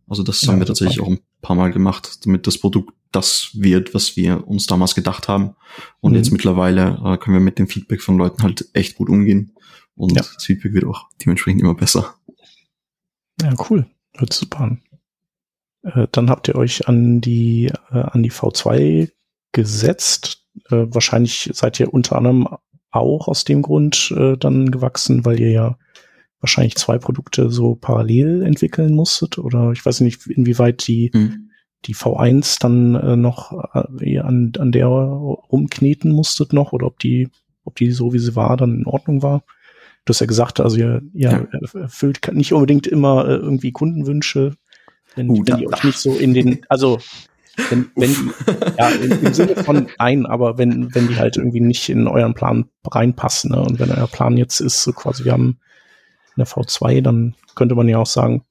Also 0.08 0.22
das 0.22 0.42
Ja, 0.42 0.48
haben 0.48 0.58
wir 0.58 0.66
tatsächlich 0.66 1.00
auch 1.00 1.08
ein 1.08 1.20
paar 1.42 1.56
Mal 1.56 1.70
gemacht, 1.70 2.24
damit 2.24 2.46
das 2.46 2.58
Produkt 2.58 2.94
das 3.12 3.50
wird, 3.54 3.94
was 3.94 4.16
wir 4.16 4.46
uns 4.46 4.66
damals 4.66 4.94
gedacht 4.94 5.28
haben. 5.28 5.54
Und 6.00 6.12
Mhm. 6.12 6.18
jetzt 6.18 6.30
mittlerweile 6.30 7.00
äh, 7.04 7.16
können 7.18 7.36
wir 7.36 7.40
mit 7.40 7.58
dem 7.58 7.68
Feedback 7.68 8.02
von 8.02 8.18
Leuten 8.18 8.42
halt 8.42 8.68
echt 8.74 8.96
gut 8.96 9.08
umgehen. 9.08 9.52
Und 9.94 10.12
Ja. 10.16 10.22
das 10.22 10.44
Feedback 10.44 10.72
wird 10.74 10.84
auch 10.84 11.06
dementsprechend 11.24 11.60
immer 11.62 11.74
besser. 11.74 12.14
Ja, 13.42 13.54
cool. 13.70 13.86
Hört 14.16 14.32
super 14.32 14.60
an. 14.60 14.82
Äh, 15.82 16.06
dann 16.12 16.28
habt 16.30 16.48
ihr 16.48 16.56
euch 16.56 16.88
an 16.88 17.20
die, 17.20 17.66
äh, 17.90 17.98
an 17.98 18.22
die 18.22 18.30
V2 18.32 19.10
gesetzt. 19.52 20.44
Äh, 20.70 20.86
wahrscheinlich 20.88 21.50
seid 21.52 21.78
ihr 21.80 21.92
unter 21.94 22.16
anderem 22.16 22.48
auch 22.90 23.28
aus 23.28 23.44
dem 23.44 23.62
Grund 23.62 24.12
äh, 24.16 24.36
dann 24.36 24.70
gewachsen, 24.70 25.24
weil 25.24 25.38
ihr 25.40 25.50
ja 25.50 25.78
wahrscheinlich 26.40 26.76
zwei 26.76 26.98
Produkte 26.98 27.50
so 27.50 27.74
parallel 27.74 28.42
entwickeln 28.42 28.94
musstet. 28.94 29.38
Oder 29.38 29.72
ich 29.72 29.84
weiß 29.84 30.00
nicht, 30.00 30.26
inwieweit 30.26 30.86
die, 30.86 31.10
Mhm. 31.14 31.47
Die 31.84 31.94
V1 31.94 32.58
dann 32.60 32.94
äh, 32.94 33.16
noch 33.16 33.52
äh, 34.00 34.18
an, 34.18 34.52
an 34.58 34.72
der 34.72 34.86
rumkneten 34.88 36.12
musstet 36.12 36.52
noch 36.52 36.72
oder 36.72 36.86
ob 36.86 36.98
die, 36.98 37.28
ob 37.64 37.76
die 37.76 37.90
so 37.92 38.12
wie 38.12 38.18
sie 38.18 38.34
war 38.36 38.56
dann 38.56 38.74
in 38.74 38.86
Ordnung 38.86 39.22
war. 39.22 39.44
Du 40.04 40.10
hast 40.12 40.20
ja 40.20 40.26
gesagt, 40.26 40.58
also 40.60 40.76
ihr, 40.76 41.02
ihr 41.12 41.48
erfüllt 41.74 42.20
nicht 42.32 42.52
unbedingt 42.52 42.86
immer 42.86 43.26
äh, 43.28 43.34
irgendwie 43.34 43.72
Kundenwünsche, 43.72 44.54
wenn, 45.14 45.28
Uh, 45.30 45.36
wenn 45.38 45.44
da- 45.44 45.56
die 45.56 45.68
euch 45.68 45.84
nicht 45.84 45.98
so 45.98 46.14
in 46.14 46.34
den, 46.34 46.60
also 46.68 46.98
wenn, 47.70 47.90
wenn 47.96 48.10
die, 48.14 48.30
ja, 48.78 48.88
im, 48.90 49.24
im 49.26 49.34
Sinne 49.34 49.56
von 49.64 49.88
nein, 49.98 50.26
aber 50.26 50.58
wenn, 50.58 50.94
wenn 50.94 51.08
die 51.08 51.16
halt 51.16 51.36
irgendwie 51.36 51.60
nicht 51.60 51.88
in 51.88 52.06
euren 52.06 52.34
Plan 52.34 52.66
reinpassen, 52.86 53.50
ne? 53.50 53.60
Und 53.60 53.78
wenn 53.80 53.90
euer 53.90 54.06
Plan 54.06 54.36
jetzt 54.36 54.60
ist, 54.60 54.82
so 54.82 54.92
quasi, 54.92 55.24
wir 55.24 55.32
haben 55.32 55.58
eine 56.36 56.44
V2, 56.46 57.00
dann 57.02 57.34
könnte 57.56 57.74
man 57.74 57.88
ja 57.88 57.98
auch 57.98 58.06
sagen, 58.06 58.44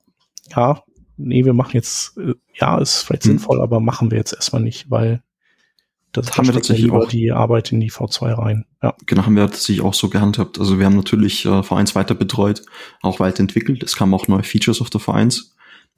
ja, 0.55 0.83
nee, 1.17 1.45
wir 1.45 1.53
machen 1.53 1.71
jetzt, 1.73 2.17
äh, 2.17 2.33
ja, 2.53 2.77
ist 2.79 3.03
vielleicht 3.03 3.23
Hm. 3.25 3.31
sinnvoll, 3.31 3.61
aber 3.61 3.79
machen 3.79 4.11
wir 4.11 4.17
jetzt 4.17 4.33
erstmal 4.33 4.61
nicht, 4.61 4.89
weil 4.89 5.21
das 6.13 6.27
Das 6.27 6.37
haben 6.37 6.45
wir 6.47 6.53
da 6.53 6.59
tatsächlich 6.59 6.91
auch. 6.91 7.07
die 7.09 7.31
Arbeit 7.31 7.71
in 7.71 7.79
die 7.79 7.91
V2 7.91 8.31
rein. 8.37 8.65
Ja. 8.81 8.95
Genau, 9.05 9.25
haben 9.25 9.35
wir 9.35 9.45
tatsächlich 9.47 9.81
auch 9.81 9.93
so 9.93 10.09
gehandhabt. 10.09 10.59
Also 10.59 10.79
wir 10.79 10.85
haben 10.85 10.95
natürlich 10.95 11.45
äh, 11.45 11.49
V1 11.49 11.95
weiter 11.95 12.15
betreut, 12.15 12.61
auch 13.01 13.19
weiterentwickelt. 13.19 13.83
Es 13.83 13.95
kamen 13.95 14.13
auch 14.13 14.27
neue 14.27 14.43
Features 14.43 14.81
auf 14.81 14.89
der 14.89 15.01
V1. 15.01 15.51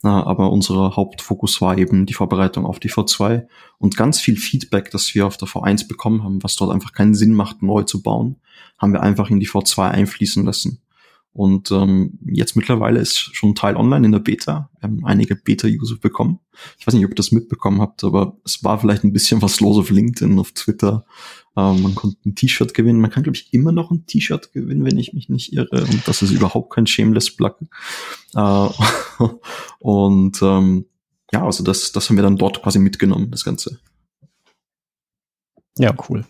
Äh, 0.03 0.07
aber 0.07 0.51
unser 0.51 0.95
Hauptfokus 0.95 1.61
war 1.61 1.77
eben 1.77 2.05
die 2.05 2.13
Vorbereitung 2.13 2.65
auf 2.65 2.79
die 2.79 2.89
V2 2.89 3.47
und 3.77 3.95
ganz 3.97 4.19
viel 4.19 4.35
Feedback, 4.37 4.89
das 4.91 5.13
wir 5.13 5.27
auf 5.27 5.37
der 5.37 5.47
V1 5.47 5.87
bekommen 5.87 6.23
haben, 6.23 6.41
was 6.43 6.55
dort 6.55 6.71
einfach 6.71 6.91
keinen 6.93 7.13
Sinn 7.13 7.33
macht, 7.33 7.61
neu 7.61 7.83
zu 7.83 8.01
bauen, 8.01 8.37
haben 8.77 8.93
wir 8.93 9.01
einfach 9.01 9.29
in 9.29 9.39
die 9.39 9.47
V2 9.47 9.89
einfließen 9.89 10.43
lassen. 10.45 10.81
Und 11.39 11.71
ähm, 11.71 12.19
jetzt 12.25 12.57
mittlerweile 12.57 12.99
ist 12.99 13.17
schon 13.17 13.55
Teil 13.55 13.77
online 13.77 14.05
in 14.05 14.11
der 14.11 14.19
Beta. 14.19 14.69
Wir 14.77 14.89
haben 14.89 15.05
einige 15.05 15.37
Beta-User 15.37 15.95
bekommen. 15.95 16.39
Ich 16.77 16.85
weiß 16.85 16.93
nicht, 16.93 17.05
ob 17.05 17.11
ihr 17.11 17.15
das 17.15 17.31
mitbekommen 17.31 17.79
habt, 17.79 18.03
aber 18.03 18.35
es 18.43 18.61
war 18.65 18.77
vielleicht 18.77 19.05
ein 19.05 19.13
bisschen 19.13 19.41
was 19.41 19.61
los 19.61 19.77
auf 19.77 19.89
LinkedIn, 19.89 20.37
auf 20.37 20.51
Twitter. 20.51 21.05
Ähm, 21.55 21.81
man 21.81 21.95
konnte 21.95 22.17
ein 22.25 22.35
T-Shirt 22.35 22.73
gewinnen. 22.73 22.99
Man 22.99 23.09
kann, 23.09 23.23
glaube 23.23 23.37
ich, 23.37 23.53
immer 23.53 23.71
noch 23.71 23.89
ein 23.89 24.05
T-Shirt 24.05 24.51
gewinnen, 24.51 24.83
wenn 24.83 24.97
ich 24.97 25.13
mich 25.13 25.29
nicht 25.29 25.53
irre. 25.53 25.85
Und 25.85 26.05
das 26.09 26.21
ist 26.21 26.31
überhaupt 26.31 26.73
kein 26.73 26.85
Shameless 26.85 27.33
Plug. 27.33 27.55
Äh, 28.35 28.69
und 29.79 30.41
ähm, 30.41 30.87
ja, 31.31 31.45
also 31.45 31.63
das, 31.63 31.93
das 31.93 32.09
haben 32.09 32.17
wir 32.17 32.23
dann 32.23 32.35
dort 32.35 32.61
quasi 32.61 32.79
mitgenommen, 32.79 33.31
das 33.31 33.45
Ganze. 33.45 33.79
Ja, 35.77 35.95
cool. 36.09 36.25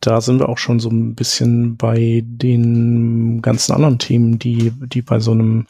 Da 0.00 0.20
sind 0.20 0.40
wir 0.40 0.48
auch 0.48 0.58
schon 0.58 0.80
so 0.80 0.88
ein 0.88 1.14
bisschen 1.14 1.76
bei 1.76 2.22
den 2.24 3.42
ganzen 3.42 3.72
anderen 3.72 3.98
Themen, 3.98 4.38
die, 4.38 4.72
die 4.72 5.02
bei 5.02 5.20
so 5.20 5.32
einem, 5.32 5.66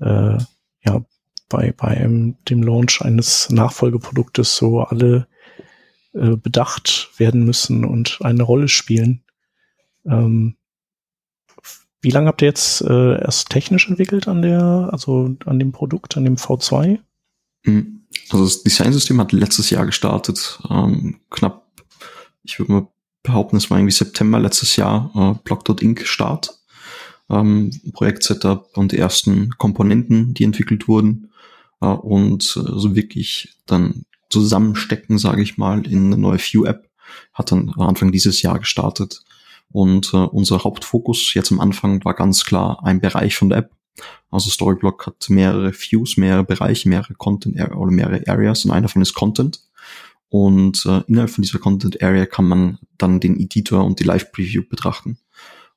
äh, 0.00 0.38
ja, 0.84 1.04
bei, 1.48 1.72
bei 1.76 1.88
einem, 1.88 2.36
dem 2.48 2.62
Launch 2.62 3.02
eines 3.02 3.50
Nachfolgeproduktes 3.50 4.56
so 4.56 4.80
alle 4.80 5.26
äh, 6.14 6.36
bedacht 6.36 7.10
werden 7.18 7.44
müssen 7.44 7.84
und 7.84 8.18
eine 8.22 8.42
Rolle 8.42 8.68
spielen. 8.68 9.22
Ähm, 10.06 10.56
wie 12.00 12.10
lange 12.10 12.28
habt 12.28 12.42
ihr 12.42 12.48
jetzt 12.48 12.80
äh, 12.82 13.20
erst 13.20 13.50
technisch 13.50 13.88
entwickelt 13.88 14.28
an 14.28 14.42
der, 14.42 14.88
also 14.92 15.36
an 15.44 15.58
dem 15.58 15.72
Produkt, 15.72 16.16
an 16.16 16.24
dem 16.24 16.36
V2? 16.36 17.00
Mhm. 17.64 18.06
Also 18.30 18.44
das 18.44 18.62
Designsystem 18.62 19.20
hat 19.20 19.32
letztes 19.32 19.70
Jahr 19.70 19.84
gestartet, 19.84 20.60
ähm, 20.70 21.20
knapp, 21.30 21.66
ich 22.42 22.58
würde 22.58 22.72
mal 22.72 22.88
behaupten, 23.28 23.56
es 23.56 23.70
war 23.70 23.78
irgendwie 23.78 23.92
September 23.92 24.40
letztes 24.40 24.76
Jahr, 24.76 25.10
äh, 25.14 25.38
Block.inc 25.44 26.06
Start, 26.06 26.58
ähm, 27.30 27.70
Projekt-Setup 27.92 28.76
und 28.76 28.92
die 28.92 28.98
ersten 28.98 29.50
Komponenten, 29.58 30.34
die 30.34 30.44
entwickelt 30.44 30.88
wurden 30.88 31.30
äh, 31.80 31.86
und 31.86 32.42
äh, 32.56 32.72
so 32.78 32.96
wirklich 32.96 33.56
dann 33.66 34.04
zusammenstecken, 34.30 35.18
sage 35.18 35.42
ich 35.42 35.56
mal, 35.58 35.86
in 35.86 36.06
eine 36.06 36.18
neue 36.18 36.38
View-App, 36.38 36.88
hat 37.32 37.52
dann 37.52 37.70
Anfang 37.76 38.12
dieses 38.12 38.42
Jahr 38.42 38.58
gestartet. 38.58 39.22
Und 39.70 40.12
äh, 40.14 40.16
unser 40.16 40.64
Hauptfokus 40.64 41.34
jetzt 41.34 41.52
am 41.52 41.60
Anfang 41.60 42.04
war 42.04 42.14
ganz 42.14 42.44
klar 42.44 42.80
ein 42.84 43.00
Bereich 43.00 43.36
von 43.36 43.50
der 43.50 43.58
App. 43.58 43.70
Also 44.30 44.50
Storyblock 44.50 45.06
hat 45.06 45.28
mehrere 45.28 45.72
Views, 45.72 46.16
mehrere 46.16 46.44
Bereiche, 46.44 46.88
mehrere 46.88 47.14
Content 47.14 47.58
Area 47.58 47.76
oder 47.76 47.90
mehrere 47.90 48.22
Areas 48.26 48.64
und 48.64 48.70
einer 48.70 48.82
davon 48.82 49.02
ist 49.02 49.14
Content. 49.14 49.60
Und 50.30 50.84
äh, 50.86 51.02
innerhalb 51.06 51.30
von 51.30 51.42
dieser 51.42 51.58
Content 51.58 52.02
Area 52.02 52.26
kann 52.26 52.46
man 52.46 52.78
dann 52.98 53.20
den 53.20 53.38
Editor 53.38 53.84
und 53.84 54.00
die 54.00 54.04
Live 54.04 54.30
Preview 54.32 54.62
betrachten. 54.68 55.18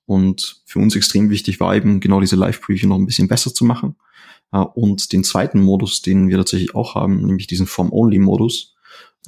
Und 0.06 0.62
für 0.66 0.80
uns 0.80 0.96
extrem 0.96 1.30
wichtig 1.30 1.60
war 1.60 1.76
eben 1.76 2.00
genau 2.00 2.20
diese 2.20 2.36
Live 2.36 2.62
Preview 2.62 2.88
noch 2.88 2.98
ein 2.98 3.06
bisschen 3.06 3.28
besser 3.28 3.54
zu 3.54 3.64
machen. 3.64 3.96
Äh, 4.52 4.60
und 4.60 5.14
den 5.14 5.24
zweiten 5.24 5.62
Modus, 5.62 6.02
den 6.02 6.28
wir 6.28 6.38
tatsächlich 6.38 6.76
auch 6.76 6.96
haben, 6.96 7.26
nämlich 7.26 7.48
diesen 7.48 7.68
Form-Only-Modus, 7.68 8.76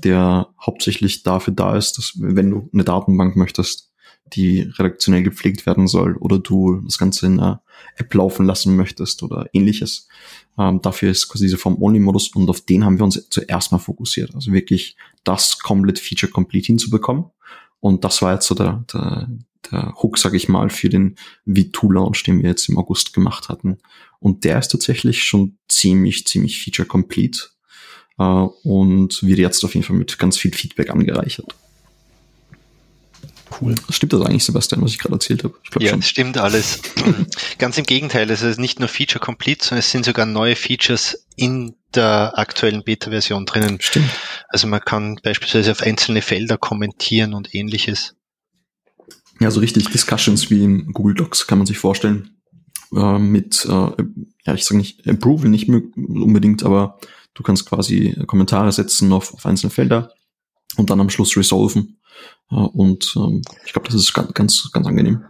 der 0.03 0.49
hauptsächlich 0.59 1.23
dafür 1.23 1.53
da 1.53 1.77
ist, 1.77 1.97
dass 1.97 2.13
wenn 2.17 2.49
du 2.49 2.69
eine 2.73 2.83
Datenbank 2.83 3.35
möchtest, 3.35 3.92
die 4.27 4.61
redaktionell 4.61 5.23
gepflegt 5.23 5.65
werden 5.65 5.87
soll 5.87 6.15
oder 6.17 6.39
du 6.39 6.81
das 6.81 6.97
Ganze 6.97 7.25
in 7.25 7.39
einer 7.39 7.61
App 7.97 8.13
laufen 8.13 8.45
lassen 8.45 8.75
möchtest 8.75 9.23
oder 9.23 9.47
ähnliches. 9.53 10.07
Ähm, 10.57 10.81
dafür 10.81 11.11
ist 11.11 11.29
quasi 11.29 11.45
dieser 11.45 11.57
Form-Only-Modus 11.57 12.29
und 12.29 12.49
auf 12.49 12.61
den 12.61 12.85
haben 12.85 12.97
wir 12.97 13.05
uns 13.05 13.27
zuerst 13.29 13.71
mal 13.71 13.79
fokussiert. 13.79 14.33
Also 14.33 14.51
wirklich 14.51 14.95
das 15.23 15.59
komplett 15.59 15.99
Feature-Complete 15.99 16.67
hinzubekommen. 16.67 17.25
Und 17.79 18.03
das 18.03 18.21
war 18.21 18.33
jetzt 18.33 18.47
so 18.47 18.55
der, 18.55 18.85
der, 18.93 19.27
der 19.71 19.93
Hook, 20.01 20.17
sag 20.17 20.33
ich 20.33 20.47
mal, 20.47 20.69
für 20.69 20.89
den 20.89 21.15
V2-Launch, 21.47 22.23
den 22.23 22.41
wir 22.41 22.49
jetzt 22.49 22.69
im 22.69 22.77
August 22.77 23.13
gemacht 23.13 23.49
hatten. 23.49 23.77
Und 24.19 24.45
der 24.45 24.59
ist 24.59 24.69
tatsächlich 24.69 25.23
schon 25.23 25.57
ziemlich, 25.67 26.25
ziemlich 26.25 26.63
Feature-Complete 26.63 27.39
äh, 28.19 28.23
und 28.23 29.21
wird 29.23 29.39
jetzt 29.39 29.65
auf 29.65 29.73
jeden 29.73 29.85
Fall 29.85 29.97
mit 29.97 30.17
ganz 30.17 30.37
viel 30.37 30.53
Feedback 30.53 30.89
angereichert. 30.91 31.55
Cool. 33.61 33.75
Stimmt 33.89 34.13
das 34.13 34.21
eigentlich, 34.21 34.43
Sebastian, 34.43 34.81
was 34.81 34.91
ich 34.91 34.99
gerade 34.99 35.15
erzählt 35.15 35.43
habe? 35.43 35.55
Ja, 35.79 35.91
schon. 35.91 36.01
stimmt 36.01 36.37
alles. 36.37 36.81
Ganz 37.57 37.77
im 37.77 37.85
Gegenteil, 37.85 38.29
es 38.29 38.41
ist 38.41 38.59
nicht 38.59 38.79
nur 38.79 38.89
Feature 38.89 39.23
Complete, 39.23 39.63
sondern 39.63 39.79
es 39.79 39.91
sind 39.91 40.05
sogar 40.05 40.25
neue 40.25 40.55
Features 40.55 41.25
in 41.35 41.75
der 41.95 42.37
aktuellen 42.37 42.83
Beta-Version 42.83 43.45
drinnen. 43.45 43.79
Stimmt. 43.79 44.09
Also 44.47 44.67
man 44.67 44.81
kann 44.81 45.19
beispielsweise 45.23 45.71
auf 45.71 45.81
einzelne 45.81 46.21
Felder 46.21 46.57
kommentieren 46.57 47.33
und 47.33 47.53
ähnliches. 47.53 48.15
Ja, 49.39 49.51
so 49.51 49.59
richtig 49.59 49.89
Discussions 49.89 50.49
wie 50.49 50.63
in 50.63 50.93
Google 50.93 51.15
Docs 51.15 51.47
kann 51.47 51.57
man 51.57 51.67
sich 51.67 51.77
vorstellen. 51.77 52.37
Äh, 52.95 53.19
mit, 53.19 53.65
äh, 53.65 53.69
ja, 53.69 54.53
ich 54.53 54.65
sage 54.65 54.77
nicht 54.77 55.07
Approval, 55.07 55.49
nicht 55.49 55.67
unbedingt, 55.69 56.63
aber 56.63 56.99
du 57.33 57.43
kannst 57.43 57.65
quasi 57.65 58.15
Kommentare 58.27 58.71
setzen 58.71 59.11
auf, 59.11 59.33
auf 59.33 59.45
einzelne 59.45 59.71
Felder 59.71 60.11
und 60.77 60.89
dann 60.89 60.99
am 60.99 61.09
Schluss 61.09 61.35
resolven. 61.35 61.97
Äh, 62.51 62.55
und 62.55 63.13
ähm, 63.15 63.41
ich 63.65 63.73
glaube, 63.73 63.87
das 63.87 63.95
ist 63.95 64.13
ganz, 64.13 64.33
ganz, 64.33 64.69
ganz 64.71 64.87
angenehm 64.87 65.25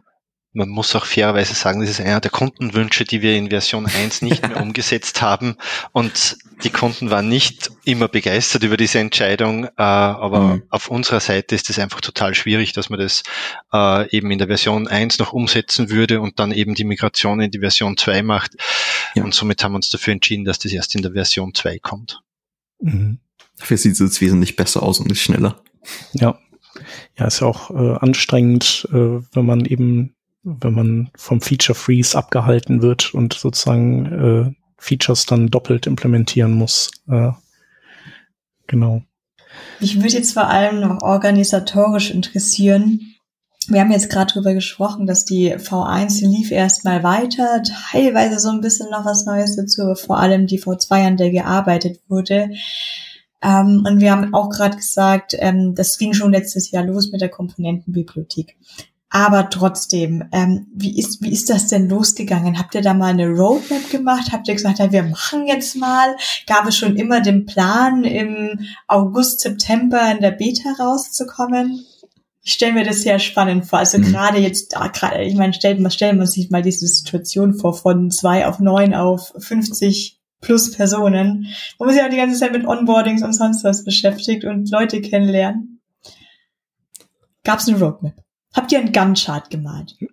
man 0.54 0.70
muss 0.70 0.96
auch 0.96 1.06
fairerweise 1.06 1.56
sagen, 1.56 1.82
das 1.82 1.90
ist 1.90 2.00
einer 2.00 2.22
der 2.22 2.30
Kundenwünsche, 2.30 3.06
die 3.06 3.24
wir 3.24 3.36
in 3.36 3.50
Version 3.50 3.88
1 3.88 4.22
nicht 4.22 4.48
mehr 4.48 4.58
umgesetzt 4.62 5.22
haben. 5.22 5.58
Und 5.92 6.38
die 6.64 6.70
Kunden 6.70 7.10
waren 7.10 7.28
nicht 7.28 7.72
immer 7.86 8.08
begeistert 8.08 8.64
über 8.64 8.78
diese 8.78 9.00
Entscheidung, 9.00 9.66
äh, 9.66 9.72
aber 9.78 10.40
mhm. 10.40 10.64
auf 10.70 10.90
unserer 10.90 11.20
Seite 11.20 11.56
ist 11.56 11.70
es 11.72 11.80
einfach 11.80 12.02
total 12.02 12.36
schwierig, 12.36 12.72
dass 12.74 12.92
man 12.92 13.00
das 13.00 13.24
äh, 13.74 14.16
eben 14.16 14.30
in 14.30 14.38
der 14.38 14.48
Version 14.48 14.88
1 14.88 15.18
noch 15.18 15.34
umsetzen 15.34 15.90
würde 15.90 16.22
und 16.22 16.40
dann 16.40 16.52
eben 16.52 16.76
die 16.76 16.86
Migration 16.86 17.42
in 17.42 17.50
die 17.50 17.60
Version 17.60 17.98
2 17.98 18.22
macht. 18.22 18.52
Ja. 19.16 19.24
Und 19.24 19.34
somit 19.34 19.64
haben 19.64 19.72
wir 19.72 19.78
uns 19.78 19.90
dafür 19.90 20.14
entschieden, 20.14 20.46
dass 20.46 20.60
das 20.60 20.72
erst 20.72 20.94
in 20.94 21.02
der 21.02 21.14
Version 21.14 21.56
2 21.56 21.80
kommt. 21.80 22.22
Mhm. 22.80 23.20
Dafür 23.58 23.78
sieht 23.78 23.94
es 23.94 24.00
jetzt 24.00 24.22
wesentlich 24.22 24.56
besser 24.56 24.84
aus 24.84 25.00
und 25.00 25.12
ist 25.12 25.22
schneller. 25.22 25.62
Ja. 26.14 26.38
Ja, 27.18 27.28
ist 27.28 27.42
ja 27.42 27.48
auch 27.48 27.70
äh, 27.72 27.98
anstrengend, 27.98 28.88
äh, 28.92 29.22
wenn 29.34 29.46
man 29.46 29.66
eben 29.66 30.16
wenn 30.44 30.74
man 30.74 31.10
vom 31.16 31.42
Feature 31.42 31.78
Freeze 31.78 32.18
abgehalten 32.18 32.82
wird 32.82 33.14
und 33.14 33.34
sozusagen 33.34 34.06
äh, 34.06 34.54
Features 34.78 35.26
dann 35.26 35.48
doppelt 35.48 35.88
implementieren 35.88 36.52
muss. 36.52 36.92
Äh, 37.10 37.32
genau. 38.68 39.02
Mich 39.80 39.96
würde 39.96 40.16
jetzt 40.16 40.34
vor 40.34 40.48
allem 40.48 40.82
noch 40.82 41.02
organisatorisch 41.02 42.12
interessieren. 42.12 43.16
Wir 43.70 43.80
haben 43.80 43.92
jetzt 43.92 44.10
gerade 44.10 44.34
drüber 44.34 44.54
gesprochen, 44.54 45.08
dass 45.08 45.24
die 45.24 45.56
V1 45.56 46.28
lief 46.28 46.52
erstmal 46.52 47.04
weiter, 47.04 47.64
teilweise 47.92 48.40
so 48.40 48.50
ein 48.50 48.60
bisschen 48.60 48.90
noch 48.90 49.06
was 49.06 49.26
Neues 49.26 49.56
dazu, 49.56 49.84
aber 49.84 49.96
vor 49.96 50.20
allem 50.20 50.48
die 50.48 50.62
V2, 50.62 51.08
an 51.08 51.18
der 51.18 51.30
gearbeitet 51.30 52.02
wurde. 52.10 52.50
Ähm, 53.44 53.84
und 53.86 54.00
wir 54.00 54.12
haben 54.12 54.34
auch 54.34 54.50
gerade 54.50 54.78
gesagt, 54.78 55.36
ähm, 55.38 55.76
das 55.76 55.98
ging 55.98 56.14
schon 56.14 56.32
letztes 56.32 56.72
Jahr 56.72 56.84
los 56.84 57.12
mit 57.12 57.22
der 57.22 57.30
Komponentenbibliothek. 57.30 58.56
Aber 59.16 59.52
trotzdem, 59.52 60.24
ähm, 60.32 60.66
wie, 60.74 60.98
ist, 60.98 61.22
wie 61.22 61.32
ist 61.32 61.52
das 61.52 61.68
denn 61.68 61.88
losgegangen? 61.88 62.58
Habt 62.58 62.74
ihr 62.74 62.82
da 62.82 62.96
mal 62.96 63.12
eine 63.12 63.30
Roadmap 63.30 63.92
gemacht? 63.92 64.32
Habt 64.32 64.48
ihr 64.48 64.56
gesagt, 64.56 64.80
ja, 64.80 64.92
wir 64.92 65.04
machen 65.04 65.46
jetzt 65.46 65.76
mal? 65.76 66.16
Gab 66.48 66.68
es 66.68 66.76
schon 66.76 66.96
immer 66.96 67.22
den 67.22 67.46
Plan, 67.46 68.06
im 68.06 68.62
August, 68.88 69.42
September 69.42 70.12
in 70.12 70.20
der 70.20 70.32
Beta 70.32 70.74
rauszukommen? 70.80 71.86
Ich 72.42 72.54
stelle 72.54 72.74
mir 72.74 72.86
das 72.86 73.04
sehr 73.04 73.20
spannend 73.20 73.68
vor. 73.68 73.78
Also 73.78 74.00
mhm. 74.00 74.06
gerade 74.06 74.40
jetzt, 74.40 74.76
ah, 74.76 74.88
gerade, 74.88 75.24
ich 75.24 75.36
meine, 75.36 75.54
stellt 75.54 75.80
man, 75.80 75.92
stellen 75.92 76.18
wir 76.18 76.26
sich 76.26 76.50
mal 76.50 76.64
diese 76.64 76.88
Situation 76.88 77.54
vor, 77.54 77.76
von 77.76 78.10
zwei 78.10 78.48
auf 78.48 78.58
neun 78.58 78.96
auf 78.96 79.32
50 79.38 80.23
plus 80.44 80.72
Personen, 80.72 81.48
wo 81.78 81.86
man 81.86 81.94
sich 81.94 82.04
auch 82.04 82.10
die 82.10 82.18
ganze 82.18 82.40
Zeit 82.40 82.52
mit 82.52 82.68
Onboardings 82.68 83.24
und 83.24 83.34
sonst 83.34 83.64
was 83.64 83.84
beschäftigt 83.84 84.46
und 84.46 84.70
Leute 84.70 85.02
kennenlernen. 85.02 85.82
Gab 87.44 87.60
es 87.60 87.68
eine 87.68 87.80
Roadmap? 87.80 88.14
Habt 88.54 88.72
ihr 88.72 88.80
einen 88.80 88.94
Gunchart 88.94 89.50
gemalt? 89.50 89.98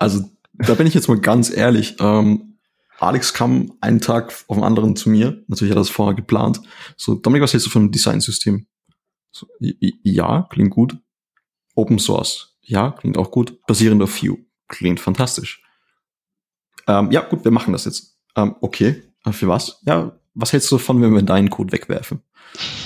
Also, 0.00 0.30
da 0.52 0.74
bin 0.74 0.86
ich 0.86 0.94
jetzt 0.94 1.08
mal 1.08 1.18
ganz 1.18 1.50
ehrlich. 1.50 1.96
Ähm, 1.98 2.58
Alex 3.00 3.34
kam 3.34 3.72
einen 3.80 4.00
Tag 4.00 4.32
auf 4.46 4.56
den 4.56 4.62
anderen 4.62 4.94
zu 4.94 5.10
mir. 5.10 5.42
Natürlich 5.48 5.72
hat 5.72 5.76
er 5.76 5.80
das 5.80 5.90
vorher 5.90 6.14
geplant. 6.14 6.60
So, 6.96 7.16
Dominik, 7.16 7.42
was 7.42 7.52
hältst 7.52 7.66
du 7.66 7.70
von 7.70 7.82
einem 7.82 7.90
Designsystem? 7.90 8.68
So, 9.32 9.48
ja, 9.58 10.46
klingt 10.50 10.70
gut. 10.70 10.96
Open 11.74 11.98
Source. 11.98 12.56
Ja, 12.62 12.92
klingt 12.92 13.18
auch 13.18 13.32
gut. 13.32 13.60
Basierend 13.66 14.02
auf 14.02 14.22
Vue. 14.22 14.38
Klingt 14.68 15.00
fantastisch. 15.00 15.62
Ähm, 16.86 17.10
ja, 17.10 17.20
gut, 17.20 17.44
wir 17.44 17.50
machen 17.50 17.72
das 17.72 17.84
jetzt. 17.84 18.17
Ähm, 18.38 18.54
okay. 18.60 19.02
Äh, 19.24 19.32
für 19.32 19.48
was? 19.48 19.82
Ja, 19.86 20.12
was 20.34 20.52
hältst 20.52 20.70
du 20.70 20.76
davon, 20.76 21.02
wenn 21.02 21.14
wir 21.14 21.22
deinen 21.22 21.50
Code 21.50 21.72
wegwerfen? 21.72 22.22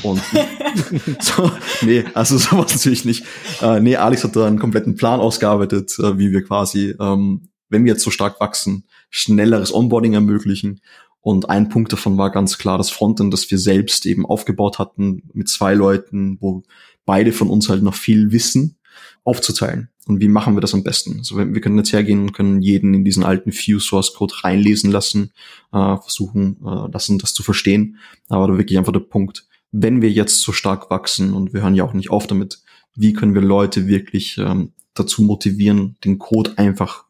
Und 0.03 0.21
so, 1.21 1.51
nee, 1.83 2.05
also 2.15 2.38
sowas 2.38 2.73
natürlich 2.75 3.05
nicht. 3.05 3.25
Äh, 3.61 3.81
nee, 3.81 3.97
Alex 3.97 4.25
hat 4.25 4.35
da 4.37 4.47
einen 4.47 4.59
kompletten 4.59 4.97
Plan 4.97 5.21
ausgearbeitet, 5.21 5.99
äh, 5.99 6.19
wie 6.19 6.33
wir 6.33 6.43
quasi, 6.43 6.95
ähm, 6.99 7.49
wenn 7.69 7.85
wir 7.85 7.93
jetzt 7.93 8.05
so 8.05 8.11
stark 8.11 8.41
wachsen, 8.41 8.85
schnelleres 9.11 9.75
Onboarding 9.75 10.15
ermöglichen. 10.15 10.81
Und 11.21 11.49
ein 11.49 11.69
Punkt 11.69 11.93
davon 11.93 12.19
war 12.19 12.31
ganz 12.31 12.59
klar 12.59 12.79
das 12.79 12.91
Frontend, 12.91 13.33
das 13.33 13.51
wir 13.51 13.59
selbst 13.59 14.07
eben 14.07 14.27
aufgebaut 14.27 14.79
hatten 14.79 15.31
mit 15.33 15.49
zwei 15.49 15.75
Leuten, 15.75 16.38
wo 16.41 16.65
beide 17.05 17.33
von 17.33 17.49
uns 17.49 17.69
halt 17.69 17.83
noch 17.83 17.95
viel 17.95 18.33
wissen, 18.33 18.79
aufzuteilen. 19.24 19.88
Und 20.06 20.20
wie 20.20 20.28
machen 20.28 20.56
wir 20.56 20.61
das 20.61 20.74
am 20.74 20.82
besten? 20.82 21.18
Also 21.18 21.38
wir 21.38 21.61
können 21.61 21.78
jetzt 21.78 21.92
hergehen 21.92 22.20
und 22.20 22.32
können 22.32 22.61
jeden 22.61 22.92
in 22.92 23.04
diesen 23.04 23.22
alten 23.22 23.52
View 23.52 23.78
Source 23.78 24.14
Code 24.14 24.35
reinlesen 24.42 24.90
lassen, 24.90 25.32
äh, 25.72 25.96
versuchen 25.96 26.56
äh, 26.64 26.90
lassen, 26.90 27.18
das 27.18 27.35
zu 27.35 27.42
verstehen. 27.42 27.98
Aber 28.28 28.48
da 28.48 28.58
wirklich 28.58 28.78
einfach 28.78 28.92
der 28.92 29.00
Punkt, 29.00 29.46
wenn 29.70 30.02
wir 30.02 30.11
jetzt 30.11 30.40
so 30.42 30.52
stark 30.52 30.90
wachsen 30.90 31.35
und 31.35 31.54
wir 31.54 31.62
hören 31.62 31.74
ja 31.74 31.85
auch 31.85 31.94
nicht 31.94 32.11
auf 32.11 32.26
damit, 32.26 32.62
wie 32.94 33.12
können 33.12 33.35
wir 33.35 33.42
Leute 33.42 33.87
wirklich 33.87 34.38
ähm, 34.38 34.72
dazu 34.94 35.22
motivieren, 35.22 35.96
den 36.04 36.18
Code 36.18 36.58
einfach 36.58 37.04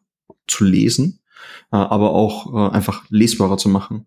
zu 0.47 0.63
lesen, 0.63 1.19
äh, 1.71 1.77
aber 1.77 2.11
auch 2.11 2.53
äh, 2.53 2.75
einfach 2.75 3.05
lesbarer 3.09 3.57
zu 3.57 3.69
machen 3.69 4.05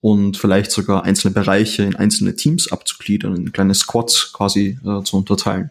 und 0.00 0.36
vielleicht 0.36 0.70
sogar 0.70 1.04
einzelne 1.04 1.32
Bereiche 1.32 1.84
in 1.84 1.96
einzelne 1.96 2.36
Teams 2.36 2.70
abzugliedern, 2.70 3.36
in 3.36 3.52
kleine 3.52 3.74
Squads 3.74 4.32
quasi 4.34 4.78
äh, 4.84 5.02
zu 5.02 5.16
unterteilen. 5.16 5.70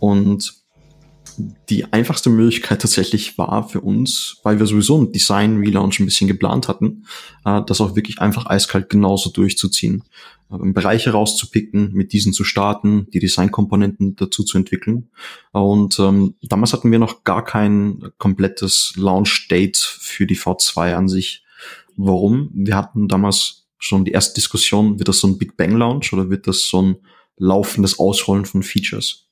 Und 0.00 0.54
die 1.68 1.92
einfachste 1.92 2.30
Möglichkeit 2.30 2.82
tatsächlich 2.82 3.38
war 3.38 3.68
für 3.68 3.80
uns, 3.80 4.38
weil 4.42 4.58
wir 4.58 4.66
sowieso 4.66 5.00
ein 5.00 5.12
Design-Relaunch 5.12 6.00
ein 6.00 6.06
bisschen 6.06 6.28
geplant 6.28 6.68
hatten, 6.68 7.04
äh, 7.44 7.62
das 7.66 7.80
auch 7.80 7.96
wirklich 7.96 8.20
einfach 8.20 8.46
eiskalt 8.46 8.90
genauso 8.90 9.30
durchzuziehen. 9.30 10.04
Äh, 10.50 10.56
Bereiche 10.72 11.10
rauszupicken, 11.10 11.92
mit 11.92 12.12
diesen 12.12 12.32
zu 12.32 12.44
starten, 12.44 13.06
die 13.12 13.20
Designkomponenten 13.20 14.16
dazu 14.16 14.42
zu 14.42 14.58
entwickeln. 14.58 15.10
Und 15.52 15.98
ähm, 15.98 16.34
damals 16.42 16.72
hatten 16.72 16.90
wir 16.90 16.98
noch 16.98 17.24
gar 17.24 17.44
kein 17.44 18.10
komplettes 18.18 18.94
Launch-Date 18.96 19.76
für 19.76 20.26
die 20.26 20.36
V2 20.36 20.94
an 20.94 21.08
sich. 21.08 21.44
Warum? 21.96 22.50
Wir 22.52 22.76
hatten 22.76 23.08
damals 23.08 23.66
schon 23.78 24.04
die 24.04 24.12
erste 24.12 24.34
Diskussion, 24.34 24.98
wird 24.98 25.08
das 25.08 25.20
so 25.20 25.28
ein 25.28 25.38
Big 25.38 25.56
Bang 25.56 25.76
Launch 25.76 26.12
oder 26.12 26.30
wird 26.30 26.46
das 26.46 26.68
so 26.68 26.82
ein 26.82 26.96
laufendes 27.36 27.98
Ausrollen 27.98 28.44
von 28.44 28.62
Features? 28.62 29.27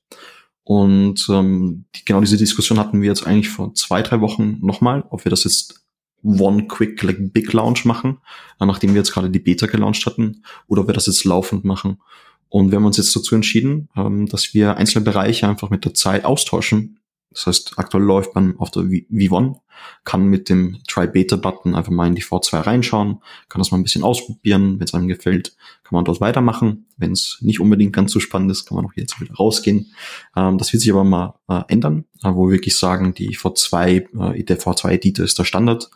Und 0.67 1.29
ähm, 1.29 1.85
die, 1.95 2.03
genau 2.03 2.19
diese 2.19 2.35
Diskussion 2.35 2.77
hatten 2.77 3.01
wir 3.01 3.07
jetzt 3.07 3.25
eigentlich 3.25 3.47
vor 3.47 3.73
zwei, 3.73 4.01
drei 4.01 4.19
Wochen 4.19 4.57
nochmal, 4.59 5.05
ob 5.11 5.23
wir 5.23 5.29
das 5.29 5.45
jetzt 5.45 5.85
One 6.23 6.67
Quick 6.67 7.01
like 7.03 7.31
Big 7.31 7.53
Launch 7.53 7.85
machen, 7.85 8.17
äh, 8.59 8.65
nachdem 8.65 8.89
wir 8.89 8.97
jetzt 8.97 9.13
gerade 9.13 9.29
die 9.29 9.39
Beta 9.39 9.67
gelauncht 9.67 10.05
hatten, 10.05 10.43
oder 10.67 10.81
ob 10.81 10.87
wir 10.87 10.93
das 10.93 11.05
jetzt 11.05 11.23
laufend 11.23 11.63
machen. 11.63 12.01
Und 12.49 12.69
wir 12.69 12.79
haben 12.79 12.85
uns 12.85 12.97
jetzt 12.97 13.15
dazu 13.15 13.33
entschieden, 13.33 13.87
ähm, 13.95 14.27
dass 14.27 14.53
wir 14.53 14.75
einzelne 14.75 15.05
Bereiche 15.05 15.47
einfach 15.47 15.69
mit 15.69 15.85
der 15.85 15.93
Zeit 15.93 16.25
austauschen 16.25 16.99
das 17.31 17.45
heißt, 17.45 17.73
aktuell 17.77 18.03
läuft 18.03 18.35
man 18.35 18.57
auf 18.57 18.71
der 18.71 18.83
V1, 18.83 19.57
kann 20.03 20.25
mit 20.25 20.49
dem 20.49 20.79
Try-Beta-Button 20.87 21.75
einfach 21.75 21.91
mal 21.91 22.07
in 22.07 22.15
die 22.15 22.23
V2 22.23 22.61
reinschauen, 22.61 23.19
kann 23.49 23.59
das 23.59 23.71
mal 23.71 23.77
ein 23.77 23.83
bisschen 23.83 24.03
ausprobieren. 24.03 24.79
Wenn 24.79 24.85
es 24.85 24.93
einem 24.93 25.07
gefällt, 25.07 25.55
kann 25.83 25.95
man 25.95 26.05
dort 26.05 26.21
weitermachen. 26.21 26.87
Wenn 26.97 27.11
es 27.11 27.37
nicht 27.41 27.59
unbedingt 27.59 27.93
ganz 27.93 28.11
so 28.11 28.19
spannend 28.19 28.51
ist, 28.51 28.65
kann 28.65 28.75
man 28.75 28.85
auch 28.85 28.93
jetzt 28.95 29.19
wieder 29.21 29.35
rausgehen. 29.35 29.93
Ähm, 30.35 30.57
das 30.57 30.73
wird 30.73 30.81
sich 30.81 30.91
aber 30.91 31.03
mal 31.03 31.35
äh, 31.47 31.61
ändern, 31.67 32.05
äh, 32.23 32.31
wo 32.33 32.47
wir 32.47 32.53
wirklich 32.53 32.75
sagen, 32.75 33.13
die 33.13 33.37
V2, 33.37 34.35
äh, 34.35 34.43
der 34.43 34.59
V2-Editor 34.59 35.25
ist 35.25 35.37
der 35.37 35.43
Standard. 35.43 35.89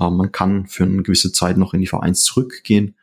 Äh, 0.00 0.10
man 0.10 0.32
kann 0.32 0.66
für 0.66 0.84
eine 0.84 1.02
gewisse 1.02 1.32
Zeit 1.32 1.58
noch 1.58 1.74
in 1.74 1.80
die 1.80 1.88
V1 1.88 2.24
zurückgehen 2.24 2.96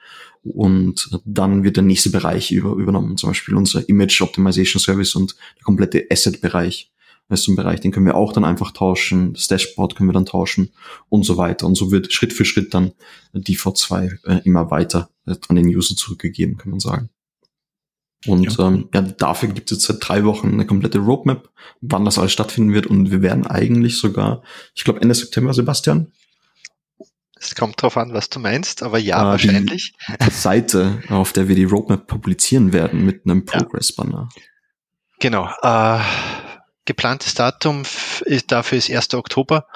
und 0.44 1.10
dann 1.26 1.64
wird 1.64 1.78
der 1.78 1.84
nächste 1.84 2.12
Bereich 2.12 2.52
über, 2.52 2.74
übernommen, 2.74 3.18
zum 3.18 3.30
Beispiel 3.30 3.56
unser 3.56 3.88
Image 3.90 4.22
Optimization 4.22 4.80
Service 4.80 5.16
und 5.16 5.36
der 5.56 5.64
komplette 5.64 6.06
Asset-Bereich 6.12 6.92
ist 7.30 7.44
so 7.44 7.52
ein 7.52 7.56
Bereich, 7.56 7.80
den 7.80 7.92
können 7.92 8.06
wir 8.06 8.16
auch 8.16 8.34
dann 8.34 8.46
einfach 8.46 8.72
tauschen, 8.72 9.34
das 9.34 9.48
Dashboard 9.48 9.96
können 9.96 10.10
wir 10.10 10.14
dann 10.14 10.26
tauschen 10.26 10.72
und 11.10 11.24
so 11.24 11.38
weiter. 11.38 11.66
Und 11.66 11.76
so 11.76 11.92
wird 11.92 12.14
Schritt 12.14 12.34
für 12.34 12.46
Schritt 12.46 12.74
dann 12.74 12.94
die 13.34 13.58
V2 13.58 14.26
äh, 14.26 14.42
immer 14.44 14.70
weiter 14.70 15.10
äh, 15.26 15.36
an 15.48 15.56
den 15.56 15.68
User 15.68 15.96
zurückgegeben, 15.96 16.58
kann 16.58 16.70
man 16.70 16.80
sagen. 16.80 17.10
Und 18.28 18.58
ja. 18.58 18.68
Ähm, 18.68 18.90
ja, 18.94 19.02
dafür 19.02 19.50
gibt 19.50 19.72
es 19.72 19.78
jetzt 19.78 19.88
seit 19.88 20.08
drei 20.08 20.24
Wochen 20.24 20.54
eine 20.54 20.66
komplette 20.66 21.00
Roadmap, 21.00 21.50
wann 21.82 22.06
das 22.06 22.18
alles 22.18 22.32
stattfinden 22.32 22.74
wird. 22.74 22.88
Und 22.88 23.12
wir 23.12 23.22
werden 23.22 23.46
eigentlich 23.46 23.98
sogar, 23.98 24.44
ich 24.74 24.84
glaube 24.84 25.02
Ende 25.02 25.16
September, 25.16 25.54
Sebastian. 25.54 26.12
Es 27.38 27.54
kommt 27.54 27.82
drauf 27.82 27.98
an, 27.98 28.14
was 28.14 28.30
du 28.30 28.40
meinst, 28.40 28.82
aber 28.82 28.98
ja, 28.98 29.22
äh, 29.22 29.26
wahrscheinlich. 29.26 29.94
Die 30.10 30.30
Seite, 30.32 31.04
auf 31.10 31.34
der 31.34 31.48
wir 31.48 31.56
die 31.56 31.66
Roadmap 31.66 32.08
publizieren 32.08 32.74
werden 32.74 33.06
mit 33.06 33.26
einem 33.26 33.46
Progress-Banner. 33.46 34.30
Genau. 35.20 35.50
Äh, 35.62 36.00
geplantes 36.86 37.34
Datum 37.34 37.84
ist, 38.26 38.52
dafür 38.52 38.78
ist 38.78 38.90
1. 38.90 39.14
Oktober, 39.16 39.68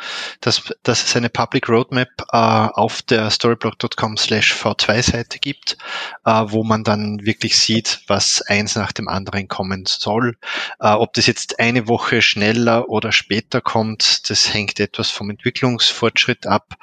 dass, 0.42 0.74
dass 0.84 1.04
es 1.04 1.16
eine 1.16 1.30
Public 1.30 1.68
Roadmap 1.68 2.10
äh, 2.32 2.38
auf 2.38 3.02
der 3.02 3.30
storyblock.com 3.32 4.18
slash 4.18 4.54
v2-Seite 4.54 5.40
gibt, 5.40 5.78
äh, 6.26 6.32
wo 6.46 6.64
man 6.64 6.84
dann 6.84 7.26
wirklich 7.26 7.58
sieht, 7.60 8.02
was 8.08 8.42
eins 8.44 8.76
nach 8.76 8.92
dem 8.92 9.08
anderen 9.08 9.48
kommen 9.48 9.86
soll. 9.86 10.38
Äh, 10.80 10.90
ob 10.90 11.14
das 11.14 11.26
jetzt 11.26 11.60
eine 11.60 11.88
Woche 11.88 12.22
schneller 12.22 12.90
oder 12.90 13.12
später 13.12 13.62
kommt, 13.62 14.30
das 14.30 14.54
hängt 14.54 14.80
etwas 14.80 15.10
vom 15.10 15.30
Entwicklungsfortschritt 15.30 16.48
ab. 16.48 16.76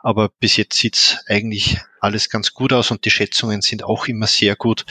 Aber 0.00 0.28
bis 0.28 0.56
jetzt 0.56 0.78
sieht's 0.78 1.18
eigentlich 1.26 1.78
alles 2.00 2.30
ganz 2.30 2.54
gut 2.54 2.72
aus 2.72 2.90
und 2.90 3.04
die 3.04 3.10
Schätzungen 3.10 3.62
sind 3.62 3.82
auch 3.82 4.06
immer 4.06 4.28
sehr 4.28 4.54
gut. 4.54 4.86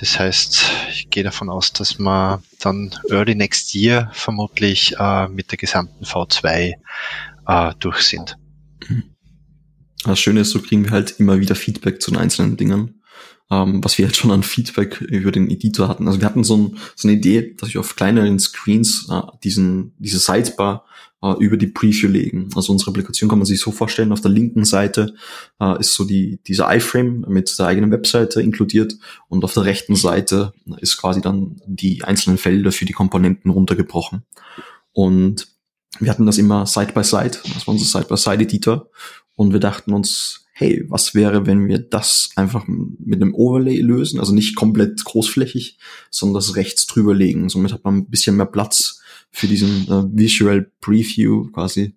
Das 0.00 0.18
heißt, 0.18 0.64
ich 0.90 1.10
gehe 1.10 1.22
davon 1.24 1.50
aus, 1.50 1.72
dass 1.72 1.98
wir 1.98 2.42
dann 2.60 2.94
early 3.10 3.34
next 3.34 3.74
year 3.74 4.10
vermutlich 4.14 4.94
äh, 4.98 5.28
mit 5.28 5.50
der 5.50 5.58
gesamten 5.58 6.04
V2 6.04 6.72
äh, 7.46 7.74
durch 7.78 8.00
sind. 8.02 8.38
Das 10.04 10.20
Schöne 10.20 10.40
ist, 10.40 10.50
so 10.50 10.62
kriegen 10.62 10.84
wir 10.84 10.92
halt 10.92 11.18
immer 11.18 11.40
wieder 11.40 11.54
Feedback 11.54 12.00
zu 12.00 12.10
den 12.10 12.20
einzelnen 12.20 12.56
Dingen, 12.56 13.02
ähm, 13.50 13.84
was 13.84 13.98
wir 13.98 14.06
jetzt 14.06 14.16
schon 14.16 14.30
an 14.30 14.42
Feedback 14.42 15.00
über 15.02 15.32
den 15.32 15.50
Editor 15.50 15.88
hatten. 15.88 16.06
Also 16.06 16.20
wir 16.20 16.26
hatten 16.26 16.44
so, 16.44 16.56
ein, 16.56 16.78
so 16.94 17.08
eine 17.08 17.18
Idee, 17.18 17.54
dass 17.58 17.74
wir 17.74 17.80
auf 17.80 17.96
kleineren 17.96 18.38
Screens 18.38 19.08
äh, 19.10 19.20
diesen, 19.42 19.94
diese 19.98 20.18
Sidebar 20.18 20.86
äh, 21.22 21.32
über 21.38 21.56
die 21.56 21.68
Preview 21.68 22.08
legen. 22.08 22.50
Also 22.54 22.72
unsere 22.72 22.90
Applikation 22.90 23.28
kann 23.28 23.38
man 23.38 23.46
sich 23.46 23.60
so 23.60 23.70
vorstellen, 23.70 24.12
auf 24.12 24.20
der 24.20 24.30
linken 24.30 24.64
Seite 24.64 25.14
äh, 25.60 25.78
ist 25.80 25.94
so 25.94 26.04
die, 26.04 26.40
dieser 26.46 26.74
iFrame 26.74 27.24
mit 27.28 27.58
der 27.58 27.66
eigenen 27.66 27.90
Webseite 27.90 28.42
inkludiert 28.42 28.96
und 29.28 29.44
auf 29.44 29.54
der 29.54 29.64
rechten 29.64 29.96
Seite 29.96 30.52
ist 30.80 30.96
quasi 30.96 31.20
dann 31.20 31.60
die 31.66 32.04
einzelnen 32.04 32.38
Felder 32.38 32.72
für 32.72 32.84
die 32.84 32.92
Komponenten 32.92 33.50
runtergebrochen. 33.50 34.24
Und 34.92 35.48
wir 35.98 36.10
hatten 36.10 36.26
das 36.26 36.38
immer 36.38 36.66
Side 36.66 36.92
by 36.92 37.02
Side, 37.02 37.38
das 37.54 37.66
war 37.66 37.74
unser 37.74 37.86
Side 37.86 38.08
by 38.08 38.16
Side 38.16 38.42
Editor 38.42 38.90
und 39.34 39.52
wir 39.52 39.60
dachten 39.60 39.92
uns, 39.92 40.46
hey, 40.52 40.84
was 40.88 41.14
wäre, 41.14 41.46
wenn 41.46 41.68
wir 41.68 41.78
das 41.78 42.30
einfach 42.34 42.64
mit 42.66 43.20
einem 43.20 43.34
Overlay 43.34 43.80
lösen, 43.80 44.18
also 44.18 44.32
nicht 44.32 44.56
komplett 44.56 45.04
großflächig, 45.04 45.78
sondern 46.10 46.36
das 46.36 46.56
rechts 46.56 46.86
drüber 46.86 47.14
legen. 47.14 47.50
Somit 47.50 47.74
hat 47.74 47.84
man 47.84 47.96
ein 47.96 48.10
bisschen 48.10 48.36
mehr 48.36 48.46
Platz 48.46 49.02
für 49.36 49.48
diesen 49.48 49.86
äh, 49.88 50.18
Visual 50.18 50.70
Preview 50.80 51.50
quasi. 51.50 51.94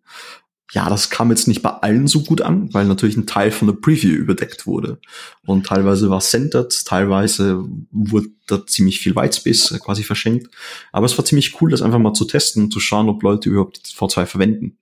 Ja, 0.74 0.90
das 0.90 1.10
kam 1.10 1.30
jetzt 1.30 1.48
nicht 1.48 1.62
bei 1.62 1.70
allen 1.70 2.06
so 2.06 2.22
gut 2.22 2.42
an, 2.42 2.72
weil 2.74 2.86
natürlich 2.86 3.16
ein 3.16 3.26
Teil 3.26 3.52
von 3.52 3.70
der 3.70 3.76
Preview 3.76 4.14
überdeckt 4.14 4.68
wurde. 4.68 5.00
Und 5.46 5.66
teilweise 5.66 6.10
war 6.10 6.20
centered, 6.20 6.86
teilweise 6.86 7.64
wurde 7.92 8.28
da 8.46 8.68
ziemlich 8.68 9.00
viel 9.00 9.16
Whitespace 9.16 9.72
äh, 9.72 9.80
quasi 9.80 10.04
verschenkt. 10.04 10.54
Aber 10.92 11.06
es 11.06 11.18
war 11.18 11.24
ziemlich 11.24 11.62
cool, 11.62 11.72
das 11.72 11.82
einfach 11.82 11.98
mal 11.98 12.14
zu 12.14 12.26
testen 12.26 12.64
und 12.64 12.74
zu 12.74 12.82
schauen, 12.82 13.08
ob 13.08 13.24
Leute 13.24 13.50
überhaupt 13.50 13.78
V2 13.78 14.26
verwenden. 14.26 14.78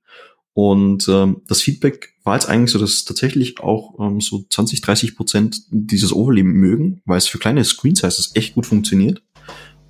Und 0.54 1.08
ähm, 1.08 1.44
das 1.48 1.62
Feedback 1.62 2.16
war 2.24 2.34
jetzt 2.34 2.50
eigentlich 2.50 2.72
so, 2.72 2.80
dass 2.80 3.06
tatsächlich 3.06 3.60
auch 3.60 4.00
ähm, 4.00 4.20
so 4.20 4.46
20, 4.50 4.82
30 4.82 5.16
Prozent 5.16 5.62
dieses 5.70 6.12
Overlay 6.12 6.42
mögen, 6.42 7.04
weil 7.06 7.20
es 7.20 7.28
für 7.28 7.38
kleine 7.38 7.64
Screen 7.64 7.96
Sizes 7.96 8.32
echt 8.34 8.56
gut 8.56 8.66
funktioniert. 8.66 9.22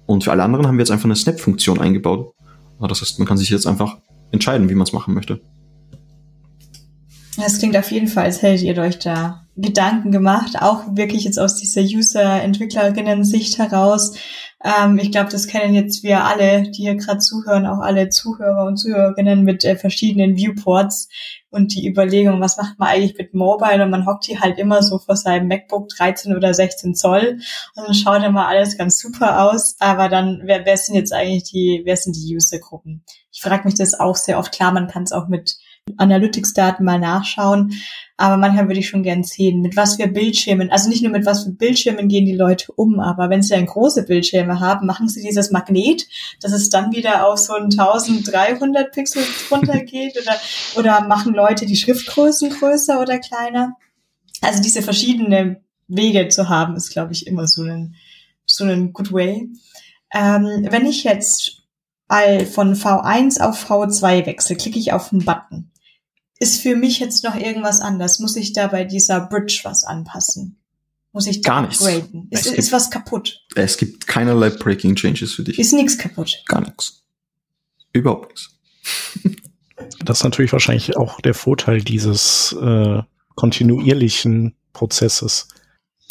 Und 0.06 0.26
für 0.26 0.32
alle 0.32 0.44
anderen 0.44 0.68
haben 0.68 0.76
wir 0.78 0.82
jetzt 0.82 0.92
einfach 0.92 1.06
eine 1.06 1.16
Snap-Funktion 1.16 1.80
eingebaut, 1.80 2.34
das 2.80 3.02
heißt, 3.02 3.20
man 3.20 3.28
kann 3.28 3.38
sich 3.38 3.50
jetzt 3.50 3.66
einfach 3.66 3.98
entscheiden, 4.32 4.70
wie 4.70 4.76
man 4.76 4.86
es 4.86 4.94
machen 4.94 5.14
möchte. 5.14 5.42
Das 7.38 7.60
klingt 7.60 7.78
auf 7.78 7.92
jeden 7.92 8.08
Fall, 8.08 8.26
als 8.26 8.42
hättet 8.42 8.64
ihr 8.64 8.78
euch 8.80 9.00
da 9.00 9.46
Gedanken 9.56 10.12
gemacht, 10.12 10.62
auch 10.62 10.84
wirklich 10.96 11.24
jetzt 11.24 11.40
aus 11.40 11.56
dieser 11.56 11.82
User-Entwicklerinnen-Sicht 11.82 13.58
heraus. 13.58 14.14
Ähm, 14.64 14.98
ich 14.98 15.12
glaube, 15.12 15.30
das 15.30 15.48
kennen 15.48 15.76
jetzt 15.76 16.02
wir 16.04 16.24
alle, 16.24 16.64
die 16.64 16.84
hier 16.84 16.96
gerade 16.96 17.20
zuhören, 17.20 17.68
auch 17.68 17.80
alle 17.80 18.10
Zuhörer 18.10 18.66
und 18.66 18.78
Zuhörerinnen 18.78 19.44
mit 19.44 19.64
äh, 19.64 19.76
verschiedenen 19.76 20.36
Viewports 20.36 21.10
und 21.50 21.76
die 21.76 21.88
Überlegung, 21.88 22.42
was 22.42 22.58
macht 22.58 22.80
man 22.80 22.90
eigentlich 22.90 23.18
mit 23.18 23.34
Mobile 23.36 23.84
und 23.84 23.92
man 23.92 24.08
hockt 24.08 24.26
hier 24.26 24.40
halt 24.40 24.58
immer 24.58 24.82
so 24.82 24.98
vor 24.98 25.16
seinem 25.16 25.48
MacBook 25.48 25.90
13 25.90 26.36
oder 26.36 26.54
16 26.54 26.96
Zoll 26.96 27.40
und 27.76 27.86
dann 27.86 27.94
schaut 27.94 28.24
immer 28.24 28.48
alles 28.48 28.78
ganz 28.78 29.00
super 29.00 29.44
aus, 29.44 29.76
aber 29.80 30.10
dann, 30.10 30.42
wer, 30.46 30.66
wer 30.66 30.78
sind 30.78 30.96
jetzt 30.96 31.14
eigentlich 31.14 31.44
die, 31.44 31.82
wer 31.86 31.96
sind 31.96 32.16
die 32.16 32.36
User-Gruppen? 32.36 33.04
Ich 33.32 33.42
frage 33.42 33.66
mich 33.66 33.76
das 33.76 33.94
auch 33.94 34.16
sehr 34.16 34.40
oft. 34.40 34.52
Klar, 34.52 34.72
man 34.72 34.88
kann 34.88 35.04
es 35.04 35.12
auch 35.12 35.28
mit 35.28 35.58
Analytics-Daten 35.98 36.84
mal 36.84 37.00
nachschauen. 37.00 37.74
Aber 38.20 38.38
manchmal 38.38 38.68
würde 38.68 38.80
ich 38.80 38.90
schon 38.90 39.04
gern 39.04 39.24
sehen, 39.24 39.62
mit 39.62 39.76
was 39.76 39.98
für 39.98 40.08
Bildschirmen, 40.08 40.72
also 40.72 40.90
nicht 40.90 41.04
nur 41.04 41.12
mit 41.12 41.28
was 41.28 41.44
für 41.44 41.52
Bildschirmen 41.52 42.08
gehen 42.08 42.26
die 42.26 42.36
Leute 42.36 42.72
um, 42.72 43.00
aber 43.00 43.30
wenn 43.30 43.44
sie 43.44 43.54
dann 43.54 43.68
große 43.68 44.04
Bildschirme 44.04 44.60
haben, 44.60 44.88
machen 44.88 45.08
sie 45.08 45.22
dieses 45.22 45.52
Magnet, 45.52 46.08
dass 46.42 46.52
es 46.52 46.72
dann 46.72 46.92
wieder 46.92 47.28
auf 47.28 47.38
so 47.38 47.54
ein 47.54 47.66
1300 47.66 48.92
Pixel 48.92 49.22
runtergeht 49.52 50.18
oder, 50.20 50.36
oder 50.78 51.08
machen 51.08 51.36
Leute 51.36 51.68
die 51.68 51.76
Schriftgrößen 51.76 52.50
größer 52.50 53.00
oder 53.00 53.20
kleiner. 53.20 53.76
Also 54.42 54.64
diese 54.64 54.82
verschiedenen 54.82 55.58
Wege 55.88 56.28
zu 56.30 56.50
haben, 56.50 56.76
ist, 56.76 56.90
glaube 56.90 57.14
ich, 57.14 57.28
immer 57.28 57.48
so 57.48 57.62
ein, 57.64 57.96
so 58.48 58.64
ein 58.64 58.94
good 58.94 59.14
way. 59.14 59.48
Ähm, 60.12 60.68
wenn 60.72 60.88
ich 60.88 61.04
jetzt 61.04 61.62
von 62.08 62.74
V1 62.74 63.42
auf 63.42 63.70
V2 63.70 64.26
wechsle, 64.26 64.56
klicke 64.56 64.80
ich 64.80 64.94
auf 64.94 65.12
einen 65.12 65.26
Button 65.26 65.72
ist 66.40 66.62
für 66.62 66.76
mich 66.76 67.00
jetzt 67.00 67.24
noch 67.24 67.36
irgendwas 67.36 67.82
anders? 67.82 68.20
Muss 68.20 68.36
ich 68.36 68.54
da 68.54 68.68
bei 68.68 68.84
dieser 68.84 69.22
Bridge 69.22 69.62
was 69.64 69.84
anpassen? 69.84 70.58
Muss 71.14 71.26
ich 71.28 71.42
da 71.42 71.50
Gar 71.50 71.62
nichts. 71.68 71.84
upgraden? 71.84 72.28
Ist, 72.30 72.46
ist 72.48 72.72
was 72.72 72.92
kaputt? 72.92 73.46
Es 73.56 73.78
gibt 73.78 74.06
keinerlei 74.08 74.50
Breaking 74.50 74.96
Changes 74.96 75.34
für 75.34 75.44
dich. 75.44 75.58
Ist 75.58 75.74
nichts 75.74 75.98
kaputt? 75.98 76.44
Gar 76.48 76.62
nichts. 76.62 77.04
Überhaupt 77.94 78.30
nichts. 78.30 78.50
Das 80.04 80.20
ist 80.20 80.24
natürlich 80.24 80.52
wahrscheinlich 80.54 80.98
auch 80.98 81.22
der 81.22 81.36
Vorteil 81.36 81.82
dieses 81.84 82.56
äh, 82.60 83.02
kontinuierlichen 83.36 84.56
Prozesses. 84.74 85.50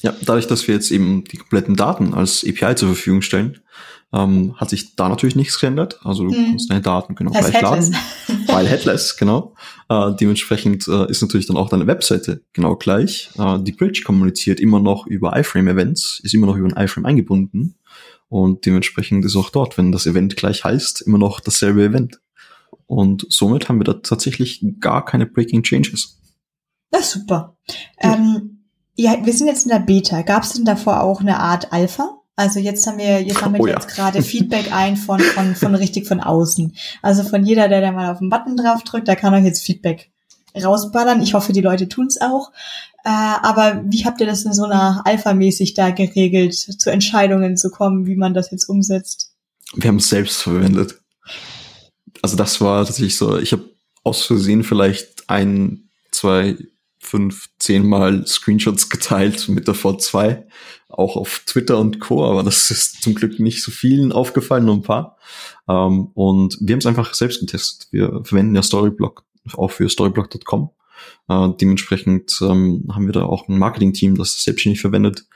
Ja, 0.02 0.14
dadurch, 0.22 0.46
dass 0.46 0.68
wir 0.68 0.74
jetzt 0.76 0.90
eben 0.92 1.24
die 1.24 1.36
kompletten 1.36 1.74
Daten 1.74 2.14
als 2.14 2.44
API 2.44 2.76
zur 2.76 2.88
Verfügung 2.94 3.22
stellen, 3.22 3.60
ähm, 4.12 4.55
hat 4.57 4.71
sich 4.71 4.95
da 4.95 5.09
natürlich 5.09 5.37
nichts 5.37 5.59
geändert. 5.59 6.01
Also 6.05 6.25
du 6.25 6.35
hm. 6.35 6.47
kannst 6.51 6.71
deine 6.71 6.81
Daten 6.81 7.14
genau 7.14 7.33
das 7.33 7.51
gleich 7.51 7.62
laden. 7.62 7.97
Weil 8.47 8.66
headless, 8.66 9.16
genau. 9.16 9.55
Äh, 9.88 10.12
dementsprechend 10.19 10.87
äh, 10.88 11.11
ist 11.11 11.23
natürlich 11.23 11.47
dann 11.47 11.57
auch 11.57 11.69
deine 11.69 11.87
Webseite 11.87 12.42
genau 12.53 12.77
gleich. 12.77 13.31
Äh, 13.38 13.59
die 13.61 13.73
Bridge 13.73 14.03
kommuniziert 14.05 14.61
immer 14.61 14.81
noch 14.81 15.07
über 15.07 15.37
iFrame-Events, 15.37 16.21
ist 16.23 16.35
immer 16.35 16.47
noch 16.47 16.57
über 16.57 16.69
ein 16.69 16.85
iFrame 16.85 17.07
eingebunden. 17.07 17.77
Und 18.29 18.66
dementsprechend 18.66 19.25
ist 19.25 19.37
auch 19.37 19.51
dort, 19.51 19.79
wenn 19.79 19.92
das 19.92 20.07
Event 20.07 20.37
gleich 20.37 20.64
heißt, 20.64 21.03
immer 21.03 21.19
noch 21.19 21.40
dasselbe 21.40 21.85
Event. 21.85 22.21
Und 22.87 23.27
somit 23.29 23.69
haben 23.69 23.79
wir 23.79 23.85
da 23.85 23.95
tatsächlich 23.95 24.64
gar 24.81 25.05
keine 25.05 25.27
Breaking 25.27 25.62
Changes. 25.62 26.21
Ist 26.97 27.11
super. 27.11 27.57
Ja. 28.03 28.14
Ähm, 28.14 28.64
ja, 28.97 29.25
wir 29.25 29.33
sind 29.33 29.49
jetzt 29.49 29.64
in 29.64 29.71
der 29.71 29.81
Beta. 29.81 30.23
Gab 30.23 30.45
es 30.45 30.55
denn 30.55 30.64
davor 30.64 31.03
auch 31.03 31.21
eine 31.21 31.38
Art 31.38 31.73
Alpha? 31.73 32.23
Also 32.37 32.61
jetzt 32.61 32.87
haben 32.87 32.99
wir, 32.99 33.22
jetzt 33.22 33.42
haben 33.42 33.55
wir 33.55 33.61
oh, 33.61 33.66
jetzt 33.66 33.88
ja. 33.88 33.94
gerade 33.94 34.22
Feedback 34.22 34.70
ein 34.70 34.96
von, 34.96 35.18
von, 35.18 35.55
von 35.55 35.75
richtig 35.75 36.07
von 36.07 36.20
außen. 36.20 36.77
Also 37.03 37.25
von 37.25 37.44
jeder, 37.44 37.68
der 37.68 37.81
da 37.81 37.92
mal 37.92 38.12
auf 38.12 38.18
den 38.18 38.29
Button 38.29 38.57
drauf 38.57 38.85
drückt, 38.85 39.09
da 39.09 39.16
kann 39.16 39.35
euch 39.35 39.44
jetzt 39.44 39.64
Feedback 39.64 40.11
rausballern. 40.55 41.22
Ich 41.22 41.35
hoffe, 41.35 41.53
die 41.53 41.61
Leute 41.61 41.88
tun's 41.88 42.20
auch. 42.20 42.53
Äh, 43.05 43.09
aber 43.11 43.83
wie 43.87 44.05
habt 44.05 44.20
ihr 44.20 44.27
das 44.27 44.44
in 44.44 44.53
so 44.53 44.64
einer 44.64 45.03
Alpha-mäßig 45.05 45.75
da 45.75 45.90
geregelt, 45.90 46.55
zu 46.55 46.90
Entscheidungen 46.90 47.57
zu 47.57 47.70
kommen, 47.70 48.07
wie 48.07 48.16
man 48.16 48.35
das 48.35 48.51
jetzt 48.51 48.68
umsetzt? 48.68 49.33
Wir 49.75 49.88
haben 49.88 49.96
es 49.96 50.09
selbst 50.09 50.42
verwendet. 50.42 50.96
Also 52.22 52.37
das 52.37 52.61
war 52.61 52.85
tatsächlich 52.85 53.16
so, 53.16 53.38
ich 53.38 53.53
habe 53.53 53.64
aus 54.05 54.25
Versehen 54.25 54.62
vielleicht 54.62 55.29
ein, 55.29 55.88
zwei, 56.11 56.57
fünf, 57.07 57.49
zehnmal 57.59 58.27
Screenshots 58.27 58.88
geteilt 58.88 59.49
mit 59.49 59.69
der 59.69 59.75
V2 59.75 60.45
auch 60.88 61.16
auf 61.16 61.42
Twitter 61.47 61.79
und 61.79 62.01
Co., 62.01 62.25
aber 62.25 62.42
das 62.42 62.71
ist 62.71 63.03
zum 63.03 63.14
Glück 63.14 63.38
nicht 63.38 63.62
so 63.62 63.71
vielen 63.71 64.12
aufgefallen, 64.12 64.64
nur 64.64 64.77
ein 64.77 64.83
paar. 64.83 65.16
Ähm, 65.69 66.07
und 66.14 66.59
wir 66.61 66.73
haben 66.73 66.79
es 66.81 66.87
einfach 66.87 67.14
selbst 67.14 67.40
getestet. 67.40 67.88
Wir 67.90 68.23
verwenden 68.25 68.55
ja 68.55 68.62
Storyblock 68.62 69.25
auch 69.55 69.71
für 69.71 69.88
storyblock.com. 69.88 70.71
Äh, 71.29 71.49
dementsprechend 71.61 72.38
ähm, 72.42 72.88
haben 72.92 73.07
wir 73.07 73.12
da 73.12 73.25
auch 73.25 73.49
ein 73.49 73.59
Marketing-Team, 73.59 74.16
das 74.16 74.42
selbstständig 74.42 74.81
verwendet. 74.81 75.27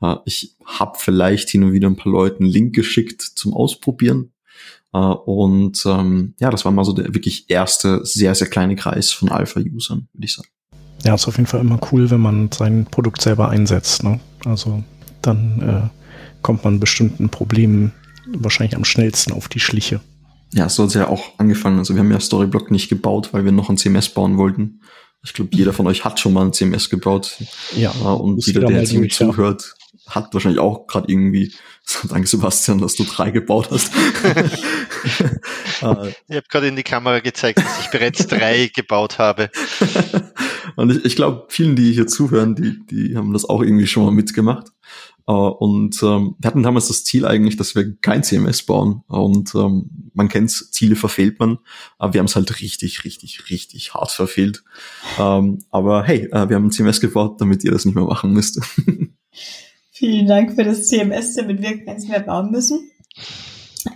Äh, 0.00 0.16
ich 0.24 0.56
habe 0.64 0.98
vielleicht 0.98 1.50
hin 1.50 1.64
und 1.64 1.72
wieder 1.72 1.88
ein 1.88 1.96
paar 1.96 2.12
Leuten 2.12 2.44
einen 2.44 2.52
Link 2.52 2.74
geschickt 2.74 3.22
zum 3.22 3.54
Ausprobieren. 3.54 4.32
Äh, 4.92 4.98
und 4.98 5.84
ähm, 5.86 6.34
ja, 6.38 6.50
das 6.50 6.64
war 6.64 6.72
mal 6.72 6.84
so 6.84 6.92
der 6.92 7.14
wirklich 7.14 7.50
erste 7.50 8.04
sehr, 8.04 8.34
sehr 8.34 8.48
kleine 8.48 8.76
Kreis 8.76 9.12
von 9.12 9.28
Alpha-Usern, 9.28 10.08
würde 10.12 10.24
ich 10.24 10.34
sagen. 10.34 10.48
Ja, 11.08 11.14
ist 11.14 11.26
auf 11.26 11.38
jeden 11.38 11.46
Fall 11.46 11.60
immer 11.60 11.80
cool, 11.90 12.10
wenn 12.10 12.20
man 12.20 12.50
sein 12.52 12.84
Produkt 12.84 13.22
selber 13.22 13.48
einsetzt. 13.48 14.04
Ne? 14.04 14.20
Also 14.44 14.84
dann 15.22 15.62
äh, 15.62 16.42
kommt 16.42 16.64
man 16.64 16.80
bestimmten 16.80 17.30
Problemen 17.30 17.94
wahrscheinlich 18.26 18.76
am 18.76 18.84
schnellsten 18.84 19.32
auf 19.32 19.48
die 19.48 19.58
Schliche. 19.58 20.02
Ja, 20.52 20.68
so 20.68 20.82
hat 20.82 20.88
es 20.88 20.94
ja 20.94 21.08
auch 21.08 21.38
angefangen. 21.38 21.78
Also 21.78 21.94
wir 21.94 22.00
haben 22.00 22.12
ja 22.12 22.20
Storyblock 22.20 22.70
nicht 22.70 22.90
gebaut, 22.90 23.30
weil 23.32 23.46
wir 23.46 23.52
noch 23.52 23.70
ein 23.70 23.78
CMS 23.78 24.10
bauen 24.10 24.36
wollten. 24.36 24.82
Ich 25.24 25.32
glaube, 25.32 25.48
jeder 25.54 25.72
von 25.72 25.86
euch 25.86 26.04
hat 26.04 26.20
schon 26.20 26.34
mal 26.34 26.44
ein 26.44 26.52
CMS 26.52 26.90
gebaut. 26.90 27.38
Ja. 27.74 27.90
Und 27.90 28.44
jeder, 28.44 28.66
der 28.66 28.80
jetzt 28.80 28.92
irgendwie 28.92 29.08
zuhört, 29.08 29.76
hat 30.06 30.34
wahrscheinlich 30.34 30.60
auch 30.60 30.86
gerade 30.88 31.10
irgendwie, 31.10 31.54
danke 32.10 32.28
Sebastian, 32.28 32.82
dass 32.82 32.96
du 32.96 33.04
drei 33.04 33.30
gebaut 33.30 33.70
hast. 33.70 33.92
Äh, 35.82 36.08
ich 36.28 36.36
habe 36.36 36.46
gerade 36.48 36.68
in 36.68 36.76
die 36.76 36.82
Kamera 36.82 37.20
gezeigt, 37.20 37.58
dass 37.58 37.80
ich 37.80 37.90
bereits 37.90 38.26
drei 38.26 38.70
gebaut 38.74 39.18
habe. 39.18 39.50
Und 40.76 40.90
ich, 40.90 41.04
ich 41.04 41.16
glaube, 41.16 41.46
vielen, 41.48 41.76
die 41.76 41.92
hier 41.92 42.06
zuhören, 42.06 42.54
die, 42.54 42.78
die 42.86 43.16
haben 43.16 43.32
das 43.32 43.44
auch 43.44 43.62
irgendwie 43.62 43.86
schon 43.86 44.04
mal 44.04 44.12
mitgemacht. 44.12 44.68
Uh, 45.30 45.48
und 45.48 46.02
ähm, 46.02 46.36
wir 46.38 46.48
hatten 46.48 46.62
damals 46.62 46.88
das 46.88 47.04
Ziel 47.04 47.26
eigentlich, 47.26 47.58
dass 47.58 47.74
wir 47.74 47.96
kein 47.98 48.22
CMS 48.22 48.62
bauen. 48.62 49.02
Und 49.08 49.54
ähm, 49.54 50.10
man 50.14 50.30
kennt's, 50.30 50.70
Ziele 50.70 50.96
verfehlt 50.96 51.38
man. 51.38 51.58
Aber 51.98 52.14
wir 52.14 52.20
haben 52.20 52.26
es 52.26 52.36
halt 52.36 52.62
richtig, 52.62 53.04
richtig, 53.04 53.50
richtig 53.50 53.92
hart 53.92 54.10
verfehlt. 54.10 54.64
Ähm, 55.18 55.58
aber 55.70 56.04
hey, 56.04 56.30
äh, 56.32 56.48
wir 56.48 56.56
haben 56.56 56.68
ein 56.68 56.70
CMS 56.70 57.02
gebaut, 57.02 57.42
damit 57.42 57.62
ihr 57.62 57.72
das 57.72 57.84
nicht 57.84 57.94
mehr 57.94 58.04
machen 58.04 58.32
müsst. 58.32 58.58
Vielen 59.90 60.26
Dank 60.26 60.54
für 60.54 60.64
das 60.64 60.88
CMS, 60.88 61.34
damit 61.34 61.60
wir 61.60 61.84
keins 61.84 62.08
mehr 62.08 62.20
bauen 62.20 62.50
müssen. 62.50 62.90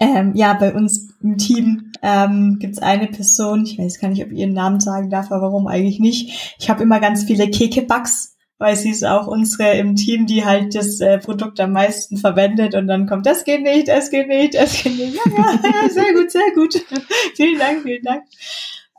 Ähm, 0.00 0.32
ja, 0.34 0.54
bei 0.54 0.74
uns 0.74 1.08
im 1.22 1.38
Team 1.38 1.92
ähm, 2.02 2.58
gibt 2.58 2.74
es 2.74 2.82
eine 2.82 3.06
Person, 3.06 3.64
ich 3.64 3.78
weiß 3.78 4.00
gar 4.00 4.08
nicht, 4.08 4.24
ob 4.24 4.32
ich 4.32 4.38
ihren 4.38 4.52
Namen 4.52 4.80
sagen 4.80 5.10
darf, 5.10 5.30
aber 5.30 5.42
warum 5.42 5.66
eigentlich 5.66 6.00
nicht. 6.00 6.56
Ich 6.58 6.68
habe 6.68 6.82
immer 6.82 7.00
ganz 7.00 7.24
viele 7.24 7.48
Keke-Bugs, 7.48 8.36
weil 8.58 8.76
sie 8.76 8.90
ist 8.90 9.04
auch 9.04 9.26
unsere 9.26 9.76
im 9.76 9.96
Team, 9.96 10.26
die 10.26 10.44
halt 10.44 10.74
das 10.74 11.00
äh, 11.00 11.18
Produkt 11.18 11.58
am 11.60 11.72
meisten 11.72 12.16
verwendet 12.16 12.74
und 12.74 12.86
dann 12.86 13.06
kommt, 13.06 13.26
das 13.26 13.44
geht 13.44 13.62
nicht, 13.62 13.88
das 13.88 14.10
geht 14.10 14.28
nicht, 14.28 14.54
das 14.54 14.82
geht 14.82 14.96
nicht. 14.96 15.14
Ja, 15.14 15.22
ja, 15.36 15.58
ja 15.62 15.88
sehr 15.90 16.12
gut, 16.12 16.30
sehr 16.30 16.52
gut. 16.54 16.74
vielen 17.34 17.58
Dank, 17.58 17.82
vielen 17.82 18.02
Dank. 18.02 18.24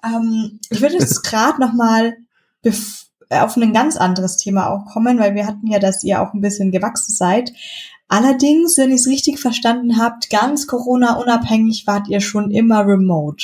Ähm, 0.06 0.60
ich 0.70 0.82
würde 0.82 0.96
jetzt 0.96 1.24
gerade 1.24 1.62
nochmal 1.62 2.18
auf 3.30 3.58
ein 3.58 3.74
ganz 3.74 3.98
anderes 3.98 4.38
Thema 4.38 4.70
auch 4.70 4.86
kommen, 4.86 5.20
weil 5.20 5.36
wir 5.36 5.48
hatten 5.48 5.68
ja, 5.68 5.80
dass 5.80 6.04
ihr 6.04 6.22
auch 6.22 6.34
ein 6.34 6.42
bisschen 6.42 6.72
gewachsen 6.72 7.14
seid. 7.14 7.52
Allerdings, 8.14 8.78
wenn 8.78 8.92
ich 8.92 9.02
es 9.02 9.08
richtig 9.08 9.40
verstanden 9.40 9.98
habt, 9.98 10.30
ganz 10.30 10.68
Corona-unabhängig 10.68 11.88
wart 11.88 12.08
ihr 12.10 12.22
schon 12.22 12.52
immer 12.52 12.86
remote. 12.86 13.44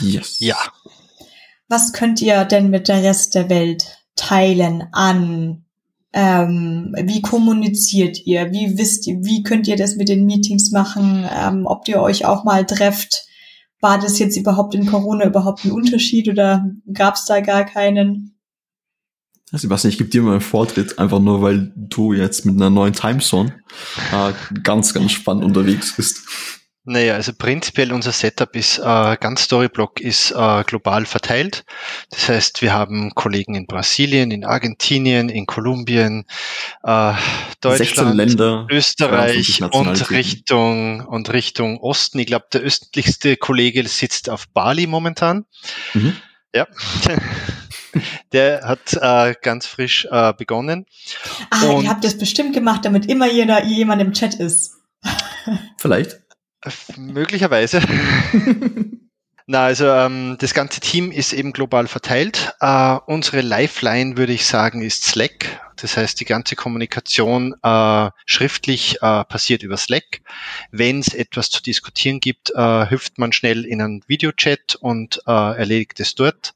Yes. 0.00 0.38
Ja. 0.38 0.54
Was 1.66 1.92
könnt 1.92 2.22
ihr 2.22 2.44
denn 2.44 2.70
mit 2.70 2.86
der 2.86 3.02
Rest 3.02 3.34
der 3.34 3.48
Welt 3.48 3.98
teilen 4.14 4.84
an? 4.92 5.64
Ähm, 6.12 6.94
wie 7.02 7.20
kommuniziert 7.20 8.24
ihr? 8.26 8.52
Wie 8.52 8.78
wisst 8.78 9.08
ihr, 9.08 9.16
wie 9.24 9.42
könnt 9.42 9.66
ihr 9.66 9.76
das 9.76 9.96
mit 9.96 10.08
den 10.08 10.24
Meetings 10.24 10.70
machen? 10.70 11.28
Ähm, 11.28 11.66
ob 11.66 11.88
ihr 11.88 12.00
euch 12.00 12.26
auch 12.26 12.44
mal 12.44 12.64
trefft? 12.64 13.26
War 13.80 13.98
das 13.98 14.20
jetzt 14.20 14.36
überhaupt 14.36 14.76
in 14.76 14.86
Corona 14.86 15.24
überhaupt 15.24 15.64
ein 15.64 15.72
Unterschied 15.72 16.28
oder 16.28 16.70
gab 16.92 17.16
es 17.16 17.24
da 17.24 17.40
gar 17.40 17.64
keinen? 17.64 18.35
Sebastian, 19.58 19.90
ich 19.90 19.98
gebe 19.98 20.10
dir 20.10 20.22
mal 20.22 20.32
einen 20.32 20.40
Vortritt, 20.40 20.98
einfach 20.98 21.20
nur, 21.20 21.42
weil 21.42 21.72
du 21.74 22.12
jetzt 22.12 22.46
mit 22.46 22.56
einer 22.56 22.70
neuen 22.70 22.92
Timezone 22.92 23.54
äh, 24.12 24.32
ganz, 24.62 24.94
ganz 24.94 25.12
spannend 25.12 25.44
unterwegs 25.44 25.94
bist. 25.96 26.22
Naja, 26.88 27.14
also 27.14 27.32
prinzipiell 27.36 27.92
unser 27.92 28.12
Setup 28.12 28.54
ist, 28.54 28.78
äh, 28.78 29.16
ganz 29.16 29.42
Storyblock 29.42 30.00
ist 30.00 30.30
äh, 30.30 30.62
global 30.62 31.04
verteilt. 31.04 31.64
Das 32.10 32.28
heißt, 32.28 32.62
wir 32.62 32.72
haben 32.72 33.12
Kollegen 33.16 33.56
in 33.56 33.66
Brasilien, 33.66 34.30
in 34.30 34.44
Argentinien, 34.44 35.28
in 35.28 35.46
Kolumbien, 35.46 36.26
äh, 36.84 37.14
Deutschland, 37.60 38.14
Länder, 38.14 38.68
Österreich 38.70 39.60
und 39.72 40.10
Richtung 40.12 41.04
und 41.04 41.32
Richtung 41.32 41.80
Osten. 41.80 42.20
Ich 42.20 42.26
glaube, 42.26 42.46
der 42.52 42.60
östlichste 42.60 43.36
Kollege 43.36 43.86
sitzt 43.88 44.30
auf 44.30 44.46
Bali 44.54 44.86
momentan. 44.86 45.44
Mhm. 45.92 46.16
Ja. 46.54 46.68
Der 48.32 48.62
hat 48.62 48.94
äh, 48.94 49.34
ganz 49.42 49.66
frisch 49.66 50.06
äh, 50.10 50.32
begonnen. 50.34 50.86
Ah, 51.50 51.66
und 51.66 51.84
ihr 51.84 51.90
habt 51.90 52.04
das 52.04 52.18
bestimmt 52.18 52.54
gemacht, 52.54 52.84
damit 52.84 53.06
immer 53.06 53.30
jeder, 53.30 53.64
jemand 53.64 54.02
im 54.02 54.12
Chat 54.12 54.34
ist. 54.34 54.76
Vielleicht. 55.78 56.20
Möglicherweise. 56.96 57.80
Na, 59.48 59.66
also 59.66 59.86
ähm, 59.86 60.36
das 60.40 60.54
ganze 60.54 60.80
Team 60.80 61.12
ist 61.12 61.32
eben 61.32 61.52
global 61.52 61.86
verteilt. 61.86 62.52
Äh, 62.60 62.98
unsere 63.06 63.42
Lifeline, 63.42 64.16
würde 64.16 64.32
ich 64.32 64.44
sagen, 64.44 64.82
ist 64.82 65.04
Slack. 65.04 65.60
Das 65.76 65.96
heißt, 65.96 66.18
die 66.18 66.24
ganze 66.24 66.56
Kommunikation 66.56 67.54
äh, 67.62 68.10
schriftlich 68.24 68.96
äh, 69.02 69.24
passiert 69.24 69.62
über 69.62 69.76
Slack. 69.76 70.20
Wenn 70.72 70.98
es 70.98 71.14
etwas 71.14 71.50
zu 71.50 71.62
diskutieren 71.62 72.18
gibt, 72.18 72.50
äh, 72.56 72.90
hüpft 72.90 73.18
man 73.18 73.32
schnell 73.32 73.64
in 73.64 73.80
einen 73.80 74.02
Videochat 74.08 74.74
und 74.80 75.20
äh, 75.28 75.30
erledigt 75.30 76.00
es 76.00 76.16
dort. 76.16 76.54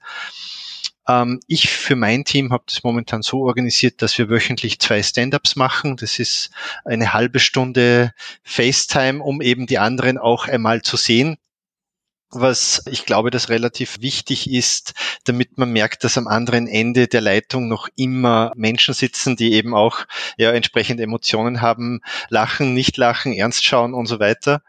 Ähm, 1.11 1.41
ich 1.47 1.69
für 1.69 1.97
mein 1.97 2.25
Team 2.25 2.53
habe 2.53 2.65
das 2.67 2.85
momentan 2.85 3.23
so 3.23 3.43
organisiert, 3.43 4.03
dass 4.03 4.17
wir 4.19 4.29
wöchentlich 4.29 4.79
zwei 4.79 5.03
Stand-ups 5.03 5.57
machen. 5.57 5.97
Das 5.97 6.19
ist 6.19 6.51
eine 6.85 7.13
halbe 7.13 7.41
Stunde 7.41 8.13
FaceTime, 8.45 9.23
um 9.23 9.41
eben 9.41 9.67
die 9.67 9.79
anderen 9.79 10.19
auch 10.19 10.47
einmal 10.47 10.83
zu 10.83 10.97
sehen 10.97 11.37
was 12.33 12.83
ich 12.87 13.07
glaube, 13.07 13.31
das 13.31 13.49
relativ 13.49 14.01
wichtig 14.01 14.51
ist, 14.51 14.95
damit 15.25 15.59
man 15.59 15.73
merkt, 15.73 16.05
dass 16.05 16.17
am 16.17 16.29
anderen 16.29 16.69
Ende 16.69 17.09
der 17.09 17.21
Leitung 17.21 17.69
noch 17.69 17.89
immer 17.97 18.53
Menschen 18.55 18.95
sitzen, 18.95 19.37
die 19.37 19.53
eben 19.53 19.75
auch 19.75 20.07
ja, 20.37 20.53
entsprechende 20.53 21.03
Emotionen 21.03 21.61
haben, 21.61 22.01
lachen, 22.29 22.73
nicht 22.73 22.97
lachen, 22.97 23.33
ernst 23.33 23.65
schauen 23.65 23.95
und 23.95 24.07
so 24.07 24.21
weiter. 24.21 24.63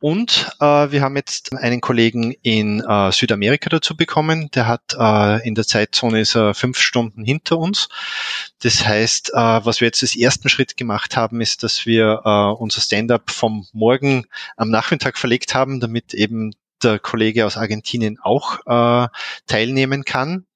Und 0.00 0.52
äh, 0.60 0.92
wir 0.92 1.02
haben 1.02 1.16
jetzt 1.16 1.52
einen 1.52 1.80
Kollegen 1.80 2.32
in 2.42 2.80
äh, 2.80 3.10
Südamerika 3.10 3.68
dazu 3.68 3.96
bekommen. 3.96 4.48
Der 4.52 4.68
hat 4.68 4.94
äh, 4.96 5.46
in 5.46 5.56
der 5.56 5.66
Zeitzone 5.66 6.20
ist 6.20 6.36
er 6.36 6.54
fünf 6.54 6.78
Stunden 6.78 7.24
hinter 7.24 7.58
uns. 7.58 7.88
Das 8.62 8.86
heißt, 8.86 9.30
äh, 9.34 9.36
was 9.36 9.80
wir 9.80 9.86
jetzt 9.86 10.02
als 10.02 10.14
ersten 10.14 10.48
Schritt 10.48 10.76
gemacht 10.76 11.16
haben, 11.16 11.40
ist, 11.40 11.64
dass 11.64 11.84
wir 11.84 12.22
äh, 12.24 12.60
unser 12.60 12.80
Stand-up 12.80 13.30
vom 13.30 13.66
Morgen 13.72 14.26
am 14.56 14.70
Nachmittag 14.70 15.18
verlegt 15.18 15.54
haben, 15.54 15.80
damit 15.80 16.14
eben 16.14 16.52
der 16.80 17.00
Kollege 17.00 17.44
aus 17.44 17.56
Argentinien 17.56 18.20
auch 18.22 18.60
äh, 18.66 19.08
teilnehmen 19.48 20.04
kann. 20.04 20.46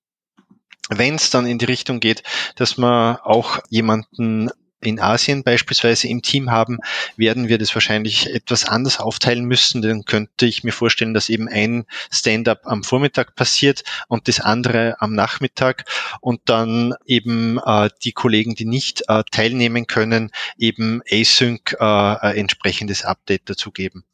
Wenn 0.88 1.16
es 1.16 1.30
dann 1.30 1.46
in 1.46 1.58
die 1.58 1.64
Richtung 1.64 1.98
geht, 1.98 2.22
dass 2.54 2.76
man 2.76 3.16
auch 3.16 3.58
jemanden 3.70 4.50
in 4.82 5.00
Asien 5.00 5.42
beispielsweise 5.42 6.08
im 6.08 6.22
Team 6.22 6.50
haben, 6.50 6.78
werden 7.16 7.48
wir 7.48 7.58
das 7.58 7.74
wahrscheinlich 7.74 8.32
etwas 8.32 8.64
anders 8.64 9.00
aufteilen 9.00 9.44
müssen. 9.44 9.82
Dann 9.82 10.04
könnte 10.04 10.46
ich 10.46 10.64
mir 10.64 10.72
vorstellen, 10.72 11.14
dass 11.14 11.28
eben 11.28 11.48
ein 11.48 11.84
Stand-up 12.10 12.62
am 12.64 12.84
Vormittag 12.84 13.34
passiert 13.34 13.84
und 14.08 14.28
das 14.28 14.40
andere 14.40 15.00
am 15.00 15.14
Nachmittag 15.14 15.84
und 16.20 16.40
dann 16.46 16.94
eben 17.06 17.58
äh, 17.64 17.90
die 18.02 18.12
Kollegen, 18.12 18.54
die 18.54 18.64
nicht 18.64 19.04
äh, 19.08 19.22
teilnehmen 19.30 19.86
können, 19.86 20.30
eben 20.58 21.02
Async 21.08 21.76
äh, 21.78 22.38
entsprechendes 22.38 23.04
Update 23.04 23.42
dazu 23.46 23.70
geben. 23.70 24.04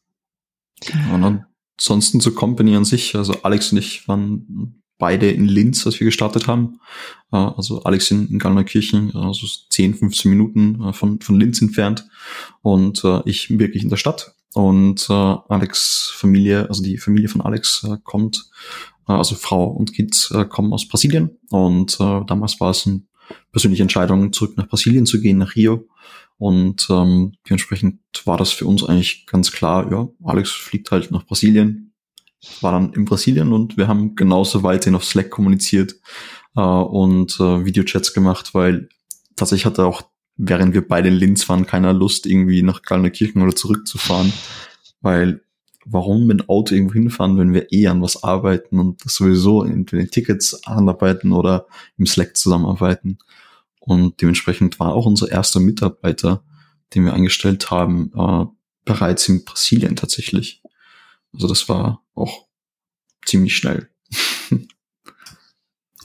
Und 1.12 1.44
ansonsten 1.78 2.20
zur 2.20 2.34
Company 2.34 2.76
an 2.76 2.84
sich, 2.84 3.14
also 3.14 3.42
Alex 3.42 3.72
und 3.72 3.78
ich 3.78 4.06
waren 4.06 4.82
beide 4.98 5.30
in 5.30 5.46
Linz, 5.46 5.86
als 5.86 5.98
wir 6.00 6.04
gestartet 6.04 6.46
haben. 6.46 6.80
Äh, 7.32 7.36
also 7.36 7.82
Alex 7.84 8.10
in, 8.10 8.28
in 8.28 8.38
Gallnerkirchen, 8.38 9.14
also 9.14 9.46
10, 9.70 9.94
15 9.94 10.30
Minuten 10.30 10.82
äh, 10.82 10.92
von, 10.92 11.20
von 11.20 11.38
Linz 11.38 11.62
entfernt 11.62 12.06
und 12.62 13.02
äh, 13.04 13.20
ich 13.24 13.58
wirklich 13.58 13.82
in 13.82 13.90
der 13.90 13.96
Stadt. 13.96 14.34
Und 14.54 15.10
Alex 15.10 16.10
Familie, 16.16 16.68
also 16.68 16.82
die 16.82 16.96
Familie 16.96 17.28
von 17.28 17.42
Alex 17.42 17.86
kommt, 18.02 18.50
also 19.04 19.36
Frau 19.36 19.66
und 19.66 19.92
Kids 19.92 20.34
kommen 20.48 20.72
aus 20.72 20.88
Brasilien. 20.88 21.38
Und 21.50 22.00
damals 22.00 22.58
war 22.58 22.70
es 22.70 22.86
eine 22.86 23.02
persönliche 23.52 23.82
Entscheidung, 23.82 24.32
zurück 24.32 24.56
nach 24.56 24.66
Brasilien 24.66 25.04
zu 25.04 25.20
gehen, 25.20 25.36
nach 25.38 25.54
Rio. 25.54 25.86
Und 26.38 26.88
ähm, 26.88 27.34
dementsprechend 27.46 28.00
war 28.24 28.38
das 28.38 28.50
für 28.50 28.66
uns 28.66 28.82
eigentlich 28.82 29.26
ganz 29.26 29.52
klar, 29.52 29.92
ja, 29.92 30.08
Alex 30.24 30.50
fliegt 30.50 30.90
halt 30.90 31.10
nach 31.10 31.26
Brasilien, 31.26 31.87
war 32.60 32.72
dann 32.72 32.92
in 32.92 33.04
Brasilien 33.04 33.52
und 33.52 33.76
wir 33.76 33.88
haben 33.88 34.14
genauso 34.14 34.62
weiterhin 34.62 34.94
auf 34.94 35.04
Slack 35.04 35.30
kommuniziert 35.30 35.96
äh, 36.56 36.60
und 36.60 37.38
äh, 37.40 37.64
Videochats 37.64 38.12
gemacht, 38.12 38.54
weil 38.54 38.88
tatsächlich 39.36 39.66
hatte 39.66 39.84
auch, 39.84 40.02
während 40.36 40.74
wir 40.74 40.86
beide 40.86 41.08
in 41.08 41.14
Linz 41.14 41.48
waren, 41.48 41.66
keiner 41.66 41.92
Lust, 41.92 42.26
irgendwie 42.26 42.62
nach 42.62 42.82
Kirchen 42.82 43.42
oder 43.42 43.54
zurückzufahren, 43.54 44.32
weil 45.00 45.42
warum 45.84 46.26
mit 46.26 46.40
dem 46.40 46.48
Auto 46.48 46.74
irgendwo 46.74 46.94
hinfahren, 46.94 47.38
wenn 47.38 47.54
wir 47.54 47.72
eh 47.72 47.86
an 47.86 48.02
was 48.02 48.22
arbeiten 48.22 48.78
und 48.78 49.00
sowieso 49.08 49.64
entweder 49.64 50.02
in 50.02 50.10
Tickets 50.10 50.64
anarbeiten 50.64 51.32
oder 51.32 51.66
im 51.96 52.06
Slack 52.06 52.36
zusammenarbeiten. 52.36 53.18
Und 53.80 54.20
dementsprechend 54.20 54.78
war 54.80 54.94
auch 54.94 55.06
unser 55.06 55.30
erster 55.30 55.60
Mitarbeiter, 55.60 56.44
den 56.94 57.04
wir 57.04 57.14
eingestellt 57.14 57.70
haben, 57.70 58.12
äh, 58.14 58.44
bereits 58.84 59.28
in 59.28 59.44
Brasilien 59.44 59.96
tatsächlich. 59.96 60.62
Also 61.32 61.48
das 61.48 61.68
war 61.68 62.02
auch 62.14 62.46
ziemlich 63.24 63.56
schnell. 63.56 63.88
genau. 64.50 64.66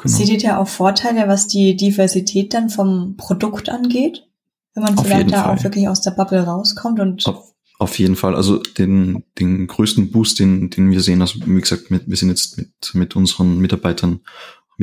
Seht 0.03 0.29
ihr 0.29 0.39
da 0.39 0.57
auch 0.57 0.67
Vorteile, 0.67 1.27
was 1.27 1.47
die 1.47 1.75
Diversität 1.75 2.53
dann 2.53 2.69
vom 2.69 3.15
Produkt 3.17 3.69
angeht? 3.69 4.27
Wenn 4.73 4.83
man 4.83 4.97
vielleicht 4.97 5.31
da 5.31 5.43
Fall. 5.43 5.57
auch 5.57 5.63
wirklich 5.63 5.87
aus 5.87 6.01
der 6.01 6.11
Bubble 6.11 6.43
rauskommt 6.43 6.99
und 6.99 7.25
auf, 7.27 7.53
auf 7.77 7.99
jeden 7.99 8.15
Fall. 8.15 8.35
Also 8.35 8.57
den, 8.57 9.23
den 9.39 9.67
größten 9.67 10.11
Boost, 10.11 10.39
den, 10.39 10.69
den 10.69 10.89
wir 10.89 11.01
sehen, 11.01 11.21
also 11.21 11.39
wie 11.45 11.61
gesagt, 11.61 11.91
mit, 11.91 12.09
wir 12.09 12.17
sind 12.17 12.29
jetzt 12.29 12.57
mit, 12.57 12.71
mit 12.93 13.15
unseren 13.15 13.59
Mitarbeitern 13.59 14.21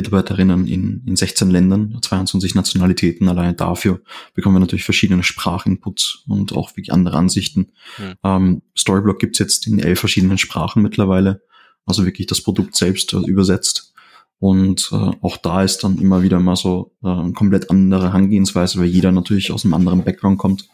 Mitarbeiterinnen 0.00 0.66
in, 0.66 1.02
in 1.06 1.16
16 1.16 1.50
Ländern, 1.50 1.98
22 2.00 2.54
Nationalitäten. 2.54 3.28
Alleine 3.28 3.54
dafür 3.54 4.00
bekommen 4.34 4.56
wir 4.56 4.60
natürlich 4.60 4.84
verschiedene 4.84 5.22
Sprachinputs 5.22 6.24
und 6.26 6.52
auch 6.52 6.70
wirklich 6.70 6.92
andere 6.92 7.16
Ansichten. 7.16 7.72
Mhm. 7.98 8.14
Ähm, 8.24 8.62
Storyblock 8.76 9.18
gibt's 9.18 9.38
jetzt 9.38 9.66
in 9.66 9.78
elf 9.78 10.00
verschiedenen 10.00 10.38
Sprachen 10.38 10.82
mittlerweile. 10.82 11.42
Also 11.86 12.04
wirklich 12.04 12.26
das 12.26 12.40
Produkt 12.40 12.76
selbst 12.76 13.12
äh, 13.12 13.18
übersetzt. 13.18 13.92
Und 14.38 14.88
äh, 14.92 15.10
auch 15.20 15.36
da 15.36 15.62
ist 15.62 15.84
dann 15.84 15.98
immer 15.98 16.22
wieder 16.22 16.40
mal 16.40 16.56
so 16.56 16.94
äh, 17.04 17.08
eine 17.08 17.32
komplett 17.32 17.70
andere 17.70 18.04
Herangehensweise, 18.04 18.78
weil 18.78 18.86
jeder 18.86 19.12
natürlich 19.12 19.52
aus 19.52 19.64
einem 19.64 19.74
anderen 19.74 20.02
Background 20.02 20.38
kommt. 20.38 20.68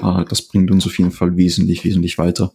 Äh, 0.00 0.24
das 0.26 0.42
bringt 0.42 0.70
uns 0.70 0.86
auf 0.86 0.96
jeden 0.96 1.10
Fall 1.10 1.36
wesentlich, 1.36 1.84
wesentlich 1.84 2.18
weiter. 2.18 2.52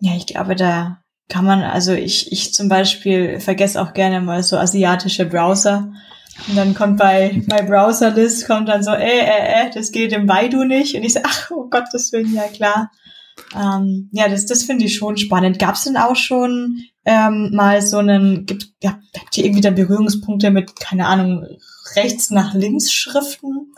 Ja, 0.00 0.14
ich 0.16 0.26
glaube, 0.26 0.54
da 0.54 1.02
kann 1.28 1.44
man, 1.44 1.62
also 1.62 1.92
ich, 1.92 2.32
ich 2.32 2.54
zum 2.54 2.68
Beispiel 2.68 3.40
vergesse 3.40 3.80
auch 3.80 3.92
gerne 3.92 4.20
mal 4.20 4.42
so 4.42 4.56
asiatische 4.56 5.26
Browser. 5.26 5.92
Und 6.48 6.56
dann 6.56 6.74
kommt 6.74 6.98
bei, 6.98 7.42
bei 7.46 7.62
Browserlist 7.62 8.46
kommt 8.46 8.68
dann 8.68 8.82
so, 8.82 8.92
äh, 8.92 9.20
äh, 9.20 9.66
äh, 9.66 9.70
das 9.74 9.92
geht 9.92 10.12
im 10.12 10.26
Baidu 10.26 10.64
nicht. 10.64 10.94
Und 10.94 11.02
ich 11.02 11.14
so, 11.14 11.20
ach, 11.24 11.50
oh 11.50 11.68
Gott, 11.68 11.84
das 11.92 12.12
will 12.12 12.26
ja 12.32 12.44
klar. 12.44 12.90
Ähm, 13.54 14.08
ja, 14.12 14.28
das, 14.28 14.46
das 14.46 14.62
finde 14.64 14.84
ich 14.86 14.96
schon 14.96 15.16
spannend. 15.16 15.58
Gab 15.58 15.74
es 15.74 15.84
denn 15.84 15.96
auch 15.96 16.16
schon 16.16 16.82
ähm, 17.04 17.50
mal 17.52 17.82
so 17.82 17.98
einen, 17.98 18.46
gibt, 18.46 18.68
ja, 18.82 18.98
habt 19.18 19.36
ihr 19.36 19.44
irgendwie 19.44 19.60
da 19.60 19.70
Berührungspunkte 19.70 20.50
mit, 20.50 20.76
keine 20.76 21.06
Ahnung, 21.06 21.44
rechts 21.96 22.30
nach 22.30 22.54
links 22.54 22.92
Schriften? 22.92 23.72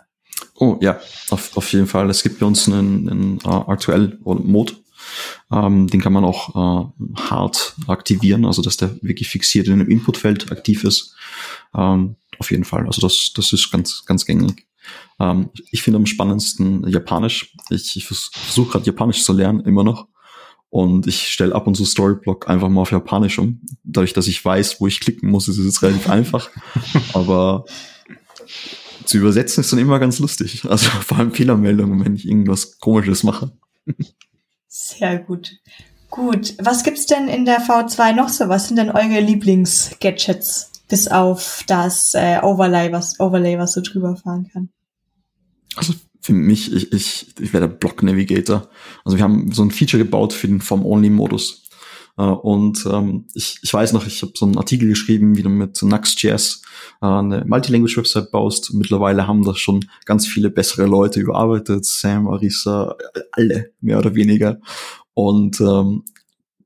Oh 0.54 0.76
ja, 0.80 1.00
auf, 1.30 1.56
auf 1.56 1.72
jeden 1.72 1.86
Fall. 1.86 2.08
Es 2.10 2.22
gibt 2.22 2.40
bei 2.40 2.46
uns 2.46 2.68
einen, 2.68 3.08
einen 3.08 3.38
uh, 3.44 3.64
aktuell 3.68 4.18
Mode. 4.24 4.74
Ähm, 5.50 5.86
den 5.88 6.00
kann 6.00 6.12
man 6.12 6.24
auch 6.24 6.54
äh, 6.54 7.20
hart 7.20 7.74
aktivieren, 7.86 8.44
also 8.44 8.62
dass 8.62 8.76
der 8.76 8.96
wirklich 9.02 9.28
fixiert 9.28 9.66
in 9.66 9.74
einem 9.74 9.88
Inputfeld 9.88 10.50
aktiv 10.52 10.84
ist. 10.84 11.14
Ähm, 11.74 12.16
auf 12.38 12.50
jeden 12.50 12.64
Fall. 12.64 12.86
Also 12.86 13.00
das, 13.00 13.32
das 13.34 13.52
ist 13.52 13.70
ganz, 13.70 14.04
ganz 14.06 14.24
gängig. 14.24 14.66
Ähm, 15.18 15.50
ich 15.70 15.82
finde 15.82 15.98
am 15.98 16.06
spannendsten 16.06 16.86
Japanisch. 16.88 17.54
Ich, 17.70 17.96
ich 17.96 18.06
versuche 18.06 18.72
gerade 18.72 18.86
Japanisch 18.86 19.22
zu 19.22 19.32
lernen, 19.32 19.60
immer 19.60 19.84
noch. 19.84 20.08
Und 20.70 21.08
ich 21.08 21.28
stelle 21.28 21.54
ab 21.54 21.66
und 21.66 21.74
zu 21.74 21.84
Storyblock 21.84 22.48
einfach 22.48 22.68
mal 22.68 22.82
auf 22.82 22.92
Japanisch 22.92 23.38
um. 23.38 23.60
Dadurch, 23.82 24.12
dass 24.12 24.28
ich 24.28 24.42
weiß, 24.42 24.80
wo 24.80 24.86
ich 24.86 25.00
klicken 25.00 25.28
muss, 25.28 25.48
ist 25.48 25.58
es 25.58 25.66
jetzt 25.66 25.82
relativ 25.82 26.08
einfach. 26.08 26.48
Aber 27.12 27.64
zu 29.04 29.18
übersetzen 29.18 29.62
ist 29.62 29.72
dann 29.72 29.80
immer 29.80 29.98
ganz 29.98 30.20
lustig. 30.20 30.64
Also 30.64 30.88
vor 31.06 31.18
allem 31.18 31.32
Fehlermeldungen, 31.32 32.04
wenn 32.04 32.14
ich 32.14 32.26
irgendwas 32.26 32.78
Komisches 32.78 33.24
mache. 33.24 33.52
Sehr 34.72 35.18
gut. 35.18 35.56
Gut. 36.10 36.54
Was 36.58 36.84
gibt's 36.84 37.06
denn 37.06 37.26
in 37.26 37.44
der 37.44 37.60
V2 37.60 38.14
noch 38.14 38.28
so? 38.28 38.48
Was 38.48 38.68
sind 38.68 38.76
denn 38.76 38.90
eure 38.90 39.20
Lieblingsgadgets? 39.20 40.70
Bis 40.88 41.08
auf 41.08 41.64
das 41.66 42.14
äh, 42.14 42.38
Overlay, 42.40 42.92
was 42.92 43.18
Overlay, 43.18 43.58
was 43.58 43.72
so 43.72 43.80
drüber 43.80 44.16
fahren 44.16 44.48
kann. 44.52 44.70
Also 45.74 45.94
für 46.20 46.32
mich, 46.32 46.72
ich, 46.72 46.92
ich, 46.92 47.34
ich 47.40 47.52
wäre 47.52 47.68
der 47.68 47.74
Block 47.74 48.02
Navigator. 48.04 48.68
Also 49.04 49.16
wir 49.16 49.24
haben 49.24 49.50
so 49.52 49.62
ein 49.62 49.72
Feature 49.72 50.02
gebaut 50.02 50.32
für 50.32 50.46
den 50.46 50.60
Form-Only-Modus. 50.60 51.59
Uh, 52.18 52.32
und 52.32 52.84
ähm, 52.90 53.26
ich, 53.34 53.58
ich 53.62 53.72
weiß 53.72 53.92
noch, 53.92 54.06
ich 54.06 54.20
habe 54.22 54.32
so 54.34 54.44
einen 54.44 54.58
Artikel 54.58 54.88
geschrieben, 54.88 55.36
wie 55.36 55.42
du 55.42 55.48
mit 55.48 55.80
Nuxt.js 55.82 56.62
äh, 57.00 57.06
eine 57.06 57.44
Multilanguage-Website 57.46 58.30
baust. 58.30 58.74
Mittlerweile 58.74 59.26
haben 59.26 59.44
das 59.44 59.58
schon 59.58 59.86
ganz 60.04 60.26
viele 60.26 60.50
bessere 60.50 60.86
Leute 60.86 61.20
überarbeitet. 61.20 61.84
Sam, 61.84 62.28
Arisa, 62.28 62.96
alle, 63.32 63.72
mehr 63.80 63.98
oder 63.98 64.14
weniger. 64.14 64.60
Und 65.14 65.60
ähm, 65.60 66.04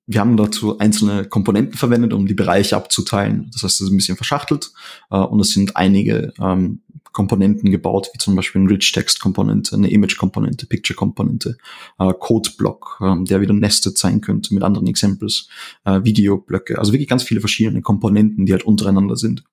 wir 0.07 0.21
haben 0.21 0.37
dazu 0.37 0.79
einzelne 0.79 1.25
Komponenten 1.25 1.79
verwendet, 1.79 2.13
um 2.13 2.27
die 2.27 2.35
Bereiche 2.35 2.77
abzuteilen. 2.77 3.51
Das 3.53 3.63
heißt, 3.63 3.81
es 3.81 3.87
ist 3.87 3.91
ein 3.91 3.97
bisschen 3.97 4.17
verschachtelt 4.17 4.73
äh, 5.11 5.17
und 5.17 5.41
es 5.41 5.51
sind 5.51 5.77
einige 5.77 6.33
ähm, 6.41 6.83
Komponenten 7.15 7.71
gebaut, 7.71 8.11
wie 8.13 8.19
zum 8.19 8.37
Beispiel 8.37 8.61
eine 8.61 8.71
Rich-Text-Komponente, 8.71 9.75
eine 9.77 9.91
Image-Komponente, 9.91 10.67
Picture-Komponente, 10.67 11.57
äh, 11.99 12.13
Code-Block, 12.13 12.99
äh, 13.01 13.25
der 13.25 13.41
wieder 13.41 13.55
nested 13.55 13.97
sein 13.97 14.21
könnte 14.21 14.53
mit 14.53 14.63
anderen 14.63 14.89
Examples, 14.89 15.49
äh, 15.85 16.01
Videoblöcke, 16.03 16.79
also 16.79 16.93
wirklich 16.93 17.09
ganz 17.09 17.23
viele 17.23 17.41
verschiedene 17.41 17.81
Komponenten, 17.81 18.45
die 18.45 18.53
halt 18.53 18.65
untereinander 18.65 19.17
sind. 19.17 19.45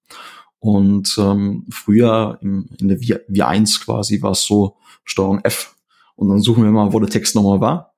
Und 0.59 1.15
ähm, 1.17 1.65
früher 1.69 2.39
im, 2.41 2.67
in 2.79 2.89
der 2.89 2.99
v 2.99 3.45
1 3.45 3.85
quasi 3.85 4.21
war 4.21 4.31
es 4.31 4.43
so 4.43 4.75
Steuerung 5.05 5.39
F 5.43 5.75
und 6.15 6.29
dann 6.29 6.41
suchen 6.41 6.63
wir 6.63 6.71
mal, 6.71 6.91
wo 6.93 6.99
der 6.99 7.09
Text 7.09 7.35
nochmal 7.35 7.61
war 7.61 7.91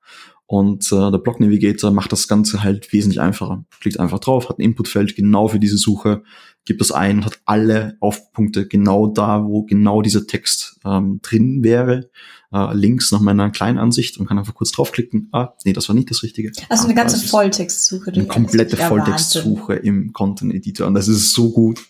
und 0.46 0.92
äh, 0.92 1.10
der 1.10 1.18
Block 1.18 1.40
Navigator 1.40 1.90
macht 1.90 2.12
das 2.12 2.28
Ganze 2.28 2.62
halt 2.62 2.92
wesentlich 2.92 3.20
einfacher. 3.20 3.64
Klickt 3.80 3.98
einfach 3.98 4.20
drauf, 4.20 4.48
hat 4.48 4.58
ein 4.58 4.62
Inputfeld 4.62 5.16
genau 5.16 5.48
für 5.48 5.58
diese 5.58 5.78
Suche, 5.78 6.22
gibt 6.64 6.80
es 6.80 6.92
ein, 6.92 7.24
hat 7.24 7.40
alle 7.44 7.96
Aufpunkte 8.00 8.66
genau 8.66 9.06
da, 9.06 9.44
wo 9.44 9.62
genau 9.62 10.02
dieser 10.02 10.26
Text 10.26 10.80
ähm, 10.84 11.20
drin 11.22 11.62
wäre. 11.62 12.10
Äh, 12.52 12.72
links 12.72 13.10
nach 13.10 13.20
meiner 13.20 13.50
kleinen 13.50 13.78
Ansicht 13.78 14.16
und 14.18 14.26
kann 14.26 14.38
einfach 14.38 14.54
kurz 14.54 14.70
draufklicken. 14.70 15.28
Ah, 15.32 15.54
nee, 15.64 15.72
das 15.72 15.88
war 15.88 15.96
nicht 15.96 16.10
das 16.10 16.22
Richtige. 16.22 16.52
Also 16.68 16.84
eine 16.84 16.94
ganze 16.94 17.18
Volltextsuche. 17.18 18.12
Eine 18.12 18.26
komplette 18.26 18.76
Volltextsuche 18.76 19.74
im 19.74 20.12
Content 20.12 20.54
Editor 20.54 20.86
und 20.86 20.94
das 20.94 21.08
ist 21.08 21.34
so 21.34 21.50
gut. 21.50 21.80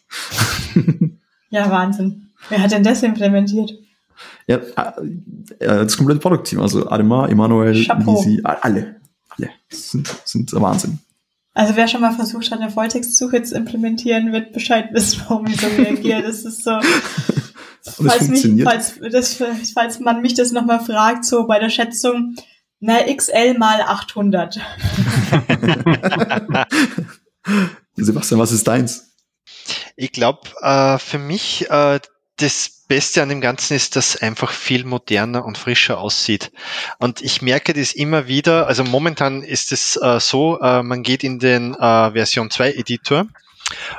ja, 1.51 1.71
Wahnsinn. 1.71 2.31
Wer 2.49 2.63
hat 2.63 2.73
denn 2.73 2.83
das 2.83 3.03
implementiert? 3.03 3.79
Ja, 4.47 4.57
äh, 4.57 5.67
das 5.67 5.97
komplette 5.97 6.21
Produktteam, 6.21 6.61
also 6.61 6.89
Ademar, 6.89 7.29
Emanuel, 7.29 7.73
Lisi, 7.75 8.41
alle, 8.45 8.97
alle 9.29 9.51
sind, 9.69 10.15
sind 10.25 10.53
Wahnsinn. 10.53 10.99
Also 11.55 11.77
wer 11.77 11.87
schon 11.87 12.01
mal 12.01 12.13
versucht 12.13 12.51
hat, 12.51 12.61
eine 12.61 12.71
Volltextsuche 12.71 13.43
zu 13.45 13.55
implementieren, 13.55 14.33
wird 14.33 14.53
Bescheid 14.53 14.89
wissen, 14.93 15.23
warum 15.29 15.47
ich 15.47 15.61
so 15.61 15.69
reagiere. 15.69 16.23
Das 16.23 16.45
ist 16.45 16.65
so. 16.65 16.73
falls, 17.83 18.29
mich, 18.29 18.65
falls, 18.65 18.99
das, 19.11 19.41
falls 19.73 20.01
man 20.01 20.21
mich 20.21 20.35
das 20.35 20.51
nochmal 20.51 20.81
fragt, 20.85 21.25
so 21.25 21.47
bei 21.47 21.61
der 21.61 21.71
Schätzung, 21.71 22.35
na, 22.81 22.99
XL 23.03 23.57
mal 23.57 23.81
800. 23.83 24.61
Sebastian, 27.97 28.41
was 28.41 28.51
ist 28.53 28.67
deins? 28.67 29.15
Ich 29.97 30.11
glaube, 30.11 30.41
äh, 30.61 30.99
für 30.99 31.19
mich 31.19 31.71
äh, 31.71 32.01
das 32.37 32.84
Beste 32.89 33.23
an 33.23 33.29
dem 33.29 33.41
Ganzen 33.41 33.75
ist, 33.75 33.97
dass 33.97 34.15
es 34.15 34.23
einfach 34.23 34.53
viel 34.53 34.85
moderner 34.85 35.45
und 35.45 35.59
frischer 35.59 35.99
aussieht. 35.99 36.53
Und 36.99 37.21
ich 37.21 37.43
merke 37.43 37.73
das 37.73 37.93
immer 37.93 38.27
wieder, 38.29 38.67
also 38.67 38.85
momentan 38.85 39.43
ist 39.43 39.73
es 39.73 39.97
äh, 39.97 40.21
so, 40.21 40.61
äh, 40.61 40.83
man 40.83 41.03
geht 41.03 41.25
in 41.25 41.39
den 41.39 41.75
äh, 41.75 42.13
Version 42.13 42.51
2 42.51 42.73
Editor 42.73 43.27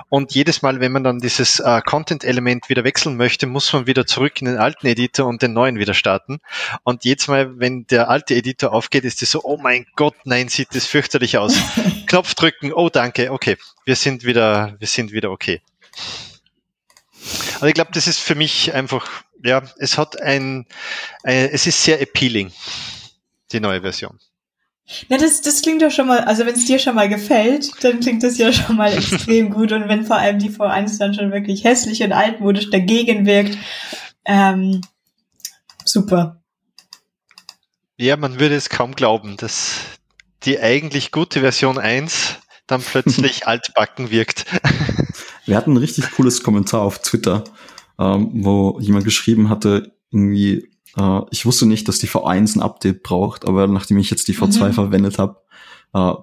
und 0.09 0.33
jedes 0.33 0.61
Mal, 0.61 0.79
wenn 0.79 0.91
man 0.91 1.03
dann 1.03 1.19
dieses 1.19 1.59
äh, 1.59 1.81
Content-Element 1.81 2.69
wieder 2.69 2.83
wechseln 2.83 3.17
möchte, 3.17 3.47
muss 3.47 3.73
man 3.73 3.87
wieder 3.87 4.05
zurück 4.05 4.39
in 4.39 4.45
den 4.45 4.57
alten 4.57 4.85
Editor 4.85 5.25
und 5.25 5.41
den 5.41 5.53
neuen 5.53 5.79
wieder 5.79 5.93
starten. 5.93 6.39
Und 6.83 7.03
jedes 7.03 7.27
Mal, 7.27 7.59
wenn 7.59 7.87
der 7.87 8.09
alte 8.09 8.35
Editor 8.35 8.73
aufgeht, 8.73 9.05
ist 9.05 9.23
es 9.23 9.31
so, 9.31 9.41
oh 9.43 9.57
mein 9.57 9.85
Gott, 9.95 10.15
nein, 10.23 10.49
sieht 10.49 10.75
das 10.75 10.85
fürchterlich 10.85 11.37
aus. 11.37 11.55
Knopf 12.07 12.35
drücken, 12.35 12.73
oh 12.73 12.89
danke, 12.89 13.31
okay, 13.31 13.57
wir 13.85 13.95
sind 13.95 14.23
wieder, 14.23 14.75
wir 14.77 14.87
sind 14.87 15.11
wieder 15.11 15.31
okay. 15.31 15.61
Also 17.55 17.65
ich 17.65 17.73
glaube, 17.73 17.91
das 17.93 18.07
ist 18.07 18.19
für 18.19 18.35
mich 18.35 18.73
einfach, 18.73 19.09
ja, 19.43 19.63
es 19.77 19.97
hat 19.97 20.21
ein, 20.21 20.65
ein, 21.23 21.49
es 21.51 21.67
ist 21.67 21.83
sehr 21.83 22.01
appealing, 22.01 22.51
die 23.51 23.59
neue 23.59 23.81
Version. 23.81 24.19
Ja, 25.09 25.17
das, 25.17 25.41
das 25.41 25.63
klingt 25.63 25.81
doch 25.81 25.89
schon 25.89 26.07
mal, 26.07 26.19
also 26.19 26.45
wenn 26.45 26.53
es 26.53 26.65
dir 26.65 26.77
schon 26.77 26.93
mal 26.93 27.09
gefällt, 27.09 27.83
dann 27.83 27.99
klingt 27.99 28.21
das 28.21 28.37
ja 28.37 28.53
schon 28.53 28.75
mal 28.75 28.93
extrem 28.97 29.49
gut. 29.49 29.71
Und 29.71 29.89
wenn 29.89 30.05
vor 30.05 30.17
allem 30.17 30.37
die 30.37 30.51
V1 30.51 30.99
dann 30.99 31.13
schon 31.13 31.31
wirklich 31.31 31.63
hässlich 31.63 32.03
und 32.03 32.11
altmodisch 32.11 32.69
dagegen 32.69 33.25
wirkt, 33.25 33.57
ähm, 34.25 34.81
super. 35.83 36.41
Ja, 37.97 38.17
man 38.17 38.39
würde 38.39 38.55
es 38.55 38.69
kaum 38.69 38.93
glauben, 38.93 39.37
dass 39.37 39.79
die 40.43 40.59
eigentlich 40.59 41.11
gute 41.11 41.39
Version 41.39 41.79
1 41.79 42.35
dann 42.67 42.81
plötzlich 42.81 43.47
altbacken 43.47 44.11
wirkt. 44.11 44.45
Wir 45.45 45.57
hatten 45.57 45.73
ein 45.73 45.77
richtig 45.77 46.11
cooles 46.11 46.43
Kommentar 46.43 46.81
auf 46.81 46.99
Twitter, 46.99 47.43
ähm, 47.99 48.29
wo 48.33 48.79
jemand 48.79 49.05
geschrieben 49.05 49.49
hatte, 49.49 49.93
irgendwie, 50.11 50.69
äh, 50.97 51.21
ich 51.31 51.45
wusste 51.45 51.65
nicht, 51.65 51.87
dass 51.87 51.99
die 51.99 52.07
V1 52.07 52.55
ein 52.55 52.61
Update 52.61 53.03
braucht, 53.03 53.45
aber 53.45 53.67
nachdem 53.67 53.97
ich 53.97 54.09
jetzt 54.09 54.27
die 54.27 54.35
V2 54.35 54.69
mhm. 54.69 54.73
verwendet 54.73 55.19
habe, 55.19 55.41
äh, 55.93 56.13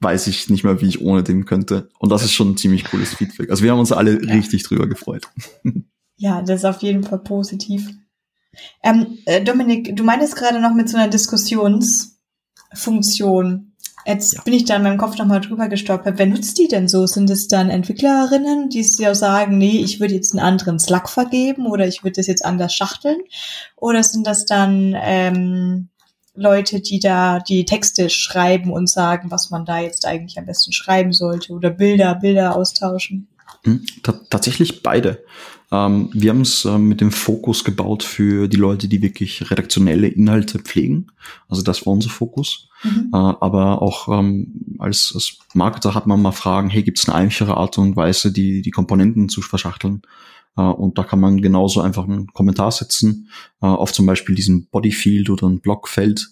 weiß 0.00 0.26
ich 0.28 0.48
nicht 0.50 0.64
mehr, 0.64 0.80
wie 0.80 0.88
ich 0.88 1.02
ohne 1.02 1.22
dem 1.22 1.44
könnte. 1.44 1.90
Und 1.98 2.10
das 2.10 2.24
ist 2.24 2.32
schon 2.32 2.52
ein 2.52 2.56
ziemlich 2.56 2.84
cooles 2.84 3.12
Feedback. 3.14 3.50
Also 3.50 3.62
wir 3.62 3.72
haben 3.72 3.78
uns 3.78 3.92
alle 3.92 4.24
ja. 4.24 4.34
richtig 4.34 4.62
drüber 4.64 4.88
gefreut. 4.88 5.28
Ja, 6.16 6.42
das 6.42 6.60
ist 6.60 6.64
auf 6.66 6.82
jeden 6.82 7.02
Fall 7.02 7.20
positiv. 7.20 7.88
Ähm, 8.82 9.18
äh, 9.24 9.42
Dominik, 9.42 9.96
du 9.96 10.04
meinst 10.04 10.36
gerade 10.36 10.60
noch 10.60 10.74
mit 10.74 10.90
so 10.90 10.98
einer 10.98 11.08
Diskussionsfunktion. 11.08 13.69
Jetzt 14.06 14.34
ja. 14.34 14.42
bin 14.42 14.54
ich 14.54 14.64
da 14.64 14.76
in 14.76 14.82
meinem 14.82 14.98
Kopf 14.98 15.16
nochmal 15.18 15.40
drüber 15.40 15.68
gestolpert. 15.68 16.18
Wer 16.18 16.26
nutzt 16.26 16.58
die 16.58 16.68
denn 16.68 16.88
so? 16.88 17.06
Sind 17.06 17.30
es 17.30 17.48
dann 17.48 17.70
Entwicklerinnen, 17.70 18.68
die 18.68 18.84
ja 18.98 19.14
sagen, 19.14 19.58
nee, 19.58 19.78
ich 19.78 20.00
würde 20.00 20.14
jetzt 20.14 20.32
einen 20.32 20.44
anderen 20.44 20.78
Slack 20.78 21.08
vergeben 21.08 21.66
oder 21.66 21.86
ich 21.86 22.02
würde 22.02 22.16
das 22.16 22.26
jetzt 22.26 22.44
anders 22.44 22.74
schachteln? 22.74 23.20
Oder 23.76 24.02
sind 24.02 24.26
das 24.26 24.46
dann 24.46 24.96
ähm, 25.00 25.88
Leute, 26.34 26.80
die 26.80 27.00
da 27.00 27.38
die 27.40 27.64
Texte 27.64 28.08
schreiben 28.08 28.72
und 28.72 28.88
sagen, 28.88 29.30
was 29.30 29.50
man 29.50 29.64
da 29.64 29.80
jetzt 29.80 30.06
eigentlich 30.06 30.38
am 30.38 30.46
besten 30.46 30.72
schreiben 30.72 31.12
sollte 31.12 31.52
oder 31.52 31.70
Bilder, 31.70 32.14
Bilder 32.14 32.56
austauschen? 32.56 33.28
Hm, 33.64 33.84
tatsächlich 34.02 34.82
beide. 34.82 35.22
Ähm, 35.72 36.10
wir 36.12 36.30
haben 36.30 36.40
es 36.40 36.64
äh, 36.64 36.78
mit 36.78 37.00
dem 37.00 37.12
Fokus 37.12 37.64
gebaut 37.64 38.02
für 38.02 38.48
die 38.48 38.56
Leute, 38.56 38.88
die 38.88 39.02
wirklich 39.02 39.50
redaktionelle 39.50 40.08
Inhalte 40.08 40.58
pflegen. 40.58 41.12
Also 41.48 41.62
das 41.62 41.86
war 41.86 41.92
unser 41.92 42.10
Fokus. 42.10 42.68
Mhm. 42.82 43.10
Äh, 43.12 43.16
aber 43.16 43.82
auch 43.82 44.08
ähm, 44.08 44.76
als, 44.78 45.12
als 45.14 45.38
Marketer 45.54 45.94
hat 45.94 46.06
man 46.06 46.22
mal 46.22 46.32
Fragen, 46.32 46.70
hey, 46.70 46.82
gibt 46.82 46.98
es 46.98 47.08
eine 47.08 47.16
einfachere 47.16 47.56
Art 47.56 47.78
und 47.78 47.96
Weise, 47.96 48.32
die, 48.32 48.62
die 48.62 48.70
Komponenten 48.70 49.28
zu 49.28 49.42
verschachteln? 49.42 50.02
Äh, 50.56 50.62
und 50.62 50.98
da 50.98 51.04
kann 51.04 51.20
man 51.20 51.40
genauso 51.40 51.82
einfach 51.82 52.04
einen 52.04 52.28
Kommentar 52.28 52.72
setzen 52.72 53.28
äh, 53.62 53.66
auf 53.66 53.92
zum 53.92 54.06
Beispiel 54.06 54.34
diesen 54.34 54.66
Bodyfield 54.66 55.30
oder 55.30 55.46
ein 55.46 55.60
Blockfeld 55.60 56.30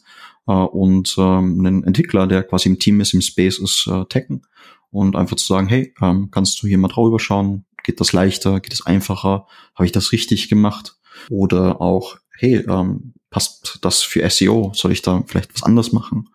äh, 0.48 0.52
und 0.52 1.14
ähm, 1.18 1.64
einen 1.64 1.84
Entwickler, 1.84 2.26
der 2.26 2.42
quasi 2.42 2.68
im 2.70 2.78
Team 2.78 3.00
ist, 3.00 3.14
im 3.14 3.20
Space 3.20 3.58
ist, 3.58 3.86
äh, 3.86 4.04
taggen 4.06 4.42
und 4.90 5.16
einfach 5.16 5.36
zu 5.36 5.46
sagen, 5.46 5.68
hey, 5.68 5.94
ähm, 6.00 6.30
kannst 6.30 6.62
du 6.62 6.66
hier 6.66 6.78
mal 6.78 6.88
drüber 6.88 7.20
schauen? 7.20 7.64
Geht 7.84 8.00
das 8.00 8.12
leichter? 8.12 8.60
Geht 8.60 8.72
es 8.72 8.86
einfacher? 8.86 9.46
Habe 9.74 9.86
ich 9.86 9.92
das 9.92 10.12
richtig 10.12 10.48
gemacht? 10.48 10.96
Oder 11.30 11.80
auch, 11.80 12.16
hey, 12.36 12.56
ähm, 12.68 13.14
passt 13.30 13.78
das 13.82 14.02
für 14.02 14.28
SEO? 14.28 14.72
Soll 14.74 14.92
ich 14.92 15.02
da 15.02 15.22
vielleicht 15.26 15.54
was 15.54 15.62
anderes 15.62 15.92
machen? 15.92 16.28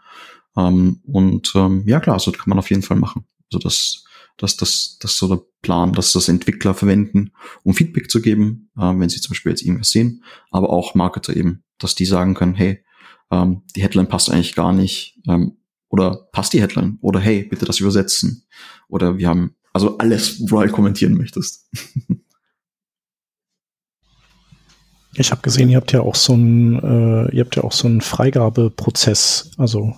Ähm, 0.55 1.01
und 1.05 1.53
ähm, 1.55 1.83
ja 1.87 1.99
klar, 1.99 2.19
so 2.19 2.31
kann 2.31 2.49
man 2.49 2.59
auf 2.59 2.69
jeden 2.69 2.83
Fall 2.83 2.97
machen. 2.97 3.25
Also 3.51 3.59
das, 3.59 4.03
das, 4.37 4.57
das, 4.57 4.97
das 4.99 5.11
ist 5.11 5.17
so 5.17 5.27
der 5.27 5.43
Plan, 5.61 5.93
dass 5.93 6.13
das 6.13 6.29
Entwickler 6.29 6.73
verwenden, 6.73 7.31
um 7.63 7.73
Feedback 7.73 8.09
zu 8.09 8.21
geben, 8.21 8.69
äh, 8.77 8.81
wenn 8.81 9.09
sie 9.09 9.21
zum 9.21 9.31
Beispiel 9.31 9.51
jetzt 9.51 9.63
irgendwas 9.63 9.91
sehen, 9.91 10.23
aber 10.51 10.69
auch 10.69 10.95
Marketer 10.95 11.35
eben, 11.35 11.63
dass 11.79 11.95
die 11.95 12.05
sagen 12.05 12.33
können, 12.33 12.55
hey, 12.55 12.83
ähm, 13.31 13.63
die 13.75 13.81
Headline 13.81 14.07
passt 14.07 14.29
eigentlich 14.29 14.55
gar 14.55 14.73
nicht, 14.73 15.19
ähm, 15.27 15.57
oder 15.93 16.27
passt 16.31 16.53
die 16.53 16.59
Headline, 16.59 16.97
oder 17.01 17.19
hey, 17.19 17.43
bitte 17.43 17.65
das 17.65 17.79
übersetzen, 17.79 18.47
oder 18.87 19.19
wir 19.19 19.29
haben 19.29 19.53
also 19.73 19.99
alles, 19.99 20.41
wo 20.41 20.47
du 20.47 20.59
halt 20.59 20.71
kommentieren 20.71 21.13
möchtest. 21.13 21.69
Ich 25.15 25.29
habe 25.29 25.43
gesehen, 25.43 25.69
ihr 25.69 25.77
habt 25.77 25.91
ja 25.91 26.01
auch 26.01 26.15
so 26.15 26.33
einen, 26.33 26.79
äh, 26.79 27.35
ihr 27.35 27.43
habt 27.43 27.55
ja 27.55 27.63
auch 27.63 27.71
so 27.71 27.87
einen 27.87 28.01
Freigabeprozess, 28.01 29.51
also 29.57 29.95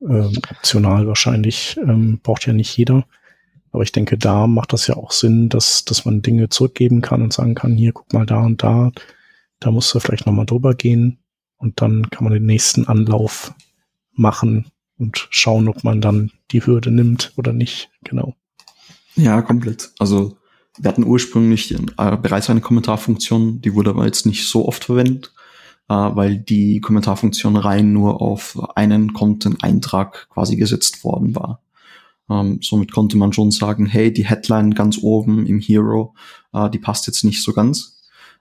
ähm, 0.00 0.32
optional 0.50 1.06
wahrscheinlich, 1.06 1.76
ähm, 1.86 2.18
braucht 2.22 2.46
ja 2.46 2.54
nicht 2.54 2.74
jeder. 2.74 3.04
Aber 3.72 3.82
ich 3.82 3.92
denke, 3.92 4.16
da 4.16 4.46
macht 4.46 4.72
das 4.72 4.86
ja 4.86 4.96
auch 4.96 5.12
Sinn, 5.12 5.50
dass, 5.50 5.84
dass 5.84 6.06
man 6.06 6.22
Dinge 6.22 6.48
zurückgeben 6.48 7.02
kann 7.02 7.20
und 7.20 7.34
sagen 7.34 7.54
kann, 7.54 7.76
hier, 7.76 7.92
guck 7.92 8.10
mal 8.14 8.24
da 8.24 8.40
und 8.40 8.62
da, 8.62 8.90
da 9.60 9.70
musst 9.70 9.92
du 9.92 10.00
vielleicht 10.00 10.24
nochmal 10.24 10.46
drüber 10.46 10.72
gehen. 10.72 11.18
Und 11.58 11.82
dann 11.82 12.08
kann 12.08 12.24
man 12.24 12.32
den 12.32 12.46
nächsten 12.46 12.88
Anlauf 12.88 13.52
machen 14.14 14.72
und 14.98 15.26
schauen, 15.30 15.68
ob 15.68 15.84
man 15.84 16.00
dann 16.00 16.30
die 16.50 16.64
Hürde 16.64 16.90
nimmt 16.90 17.32
oder 17.36 17.52
nicht. 17.52 17.90
Genau. 18.04 18.34
Ja, 19.16 19.42
komplett. 19.42 19.92
Also 19.98 20.36
wir 20.78 20.88
hatten 20.88 21.04
ursprünglich 21.04 21.72
äh, 21.72 22.16
bereits 22.16 22.50
eine 22.50 22.60
Kommentarfunktion, 22.60 23.60
die 23.60 23.74
wurde 23.74 23.90
aber 23.90 24.06
jetzt 24.06 24.26
nicht 24.26 24.46
so 24.48 24.66
oft 24.66 24.84
verwendet, 24.84 25.32
äh, 25.88 25.94
weil 25.94 26.38
die 26.38 26.80
Kommentarfunktion 26.80 27.56
rein 27.56 27.92
nur 27.92 28.20
auf 28.20 28.58
einen 28.76 29.12
Content-Eintrag 29.12 30.28
quasi 30.30 30.56
gesetzt 30.56 31.04
worden 31.04 31.34
war. 31.34 31.62
Ähm, 32.28 32.58
somit 32.62 32.90
konnte 32.92 33.16
man 33.16 33.32
schon 33.32 33.50
sagen, 33.50 33.86
hey, 33.86 34.12
die 34.12 34.26
Headline 34.26 34.74
ganz 34.74 34.98
oben 35.00 35.46
im 35.46 35.60
Hero, 35.60 36.14
äh, 36.52 36.70
die 36.70 36.78
passt 36.78 37.06
jetzt 37.06 37.22
nicht 37.22 37.42
so 37.42 37.52
ganz. 37.52 37.93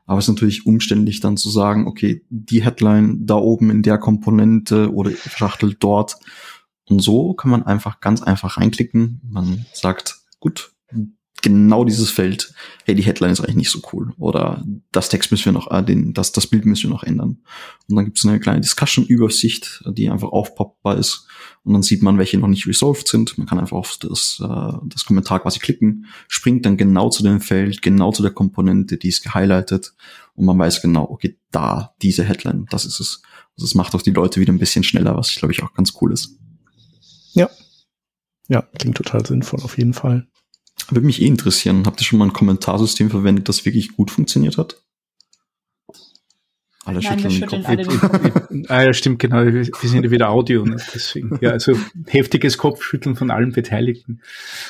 Aber 0.06 0.20
es 0.20 0.26
ist 0.26 0.36
natürlich 0.36 0.66
umständlich 0.66 1.20
dann 1.20 1.38
zu 1.38 1.49
sagen, 1.49 1.88
okay, 1.88 2.26
die 2.30 2.64
Headline 2.64 3.26
da 3.26 3.36
oben 3.36 3.70
in 3.70 3.84
der 3.84 3.97
Komponente 3.97 4.93
oder 4.93 5.12
verschachtelt 5.12 5.78
dort. 5.80 6.18
Und 6.89 6.99
so 6.99 7.34
kann 7.34 7.51
man 7.51 7.64
einfach 7.64 8.01
ganz 8.01 8.22
einfach 8.22 8.58
reinklicken. 8.58 9.22
Man 9.24 9.66
sagt, 9.74 10.18
gut, 10.39 10.74
genau 11.41 11.84
dieses 11.84 12.10
Feld, 12.10 12.54
hey, 12.86 12.95
die 12.95 13.04
Headline 13.04 13.32
ist 13.32 13.41
eigentlich 13.41 13.56
nicht 13.56 13.70
so 13.70 13.82
cool 13.91 14.14
oder 14.18 14.64
das 14.91 15.10
Text 15.10 15.32
müssen 15.32 15.45
wir 15.45 15.51
noch, 15.51 15.70
äh, 15.72 15.84
den, 15.84 16.14
das, 16.14 16.32
das 16.32 16.47
Bild 16.47 16.66
müssen 16.66 16.84
wir 16.84 16.89
noch 16.89 17.04
ändern. 17.04 17.41
Und 17.88 17.95
dann 17.95 18.06
gibt 18.06 18.18
es 18.18 18.26
eine 18.26 18.39
kleine 18.39 18.62
Discussion-Übersicht, 18.62 19.84
die 19.91 20.10
einfach 20.10 20.30
aufpoppbar 20.30 20.97
ist 20.97 21.28
und 21.64 21.74
dann 21.74 21.84
sieht 21.84 22.01
man, 22.01 22.18
welche 22.18 22.38
noch 22.38 22.47
nicht 22.47 22.68
resolved 22.68 23.07
sind. 23.07 23.38
Man 23.38 23.47
kann 23.47 23.59
einfach 23.59 23.78
auf 23.78 23.97
das, 23.97 24.41
äh, 24.43 24.74
das 24.86 25.05
Kommentar 25.05 25.39
quasi 25.39 25.59
klicken, 25.59 26.07
springt 26.28 26.66
dann 26.66 26.78
genau 26.78 27.09
zu 27.09 27.24
dem 27.24 27.39
Feld, 27.39 27.82
genau 27.82 28.11
zu 28.11 28.22
der 28.22 28.32
Komponente, 28.32 28.97
die 28.97 29.07
ist 29.07 29.24
gehighlightet 29.24 29.93
und 30.36 30.45
man 30.45 30.57
weiß 30.59 30.82
genau, 30.82 31.09
okay, 31.09 31.38
da, 31.51 31.93
diese 32.01 32.24
Headline, 32.24 32.66
das 32.70 32.86
ist 32.86 32.99
es. 32.99 33.22
Also 33.55 33.66
es 33.66 33.76
macht 33.76 33.95
auch 33.95 34.01
die 34.01 34.11
Leute 34.11 34.41
wieder 34.41 34.51
ein 34.51 34.59
bisschen 34.59 34.84
schneller, 34.84 35.16
was 35.16 35.30
ich 35.30 35.38
glaube 35.38 35.53
ich 35.53 35.64
auch 35.64 35.74
ganz 35.74 35.93
cool 36.01 36.11
ist. 36.11 36.38
Ja. 37.34 37.49
Ja, 38.49 38.61
klingt 38.78 38.97
total 38.97 39.26
sinnvoll, 39.26 39.61
auf 39.61 39.78
jeden 39.78 39.93
Fall. 39.93 40.28
Würde 40.89 41.05
mich 41.05 41.22
eh 41.22 41.28
interessieren. 41.28 41.86
Habt 41.86 42.01
ihr 42.01 42.05
schon 42.05 42.20
mal 42.20 42.26
ein 42.26 42.34
Kommentarsystem 42.34 43.09
verwendet, 43.09 43.47
das 43.47 43.64
wirklich 43.64 43.95
gut 43.95 44.11
funktioniert 44.11 44.57
hat? 44.57 44.82
Alle 46.86 46.99
Nein, 46.99 47.31
schütteln, 47.31 47.63
den 47.63 47.88
Kopf. 47.88 48.09
Alle 48.09 48.65
ah, 48.69 48.84
ja, 48.84 48.93
stimmt, 48.93 49.19
genau. 49.19 49.45
Wir 49.45 49.63
sind 49.63 50.03
ja 50.03 50.11
wieder 50.11 50.29
Audio, 50.29 50.65
ne? 50.65 50.75
deswegen. 50.93 51.38
Ja, 51.41 51.51
also 51.51 51.77
heftiges 52.07 52.57
Kopfschütteln 52.57 53.15
von 53.15 53.31
allen 53.31 53.53
Beteiligten. 53.53 54.21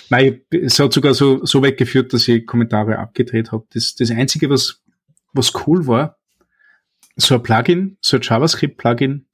Nein, 0.10 0.42
es 0.52 0.80
hat 0.80 0.94
sogar 0.94 1.16
so, 1.16 1.44
so 1.44 1.64
weit 1.64 1.78
geführt, 1.78 2.14
dass 2.14 2.28
ich 2.28 2.46
Kommentare 2.46 3.00
abgedreht 3.00 3.52
habe. 3.52 3.66
Das, 3.74 3.96
das 3.96 4.12
Einzige, 4.12 4.50
was, 4.52 4.84
was 5.34 5.54
cool 5.66 5.88
war, 5.88 6.18
so 7.16 7.36
ein 7.36 7.44
Plugin, 7.44 7.98
so 8.00 8.18
ein 8.18 8.22
JavaScript-Plugin, 8.22 9.26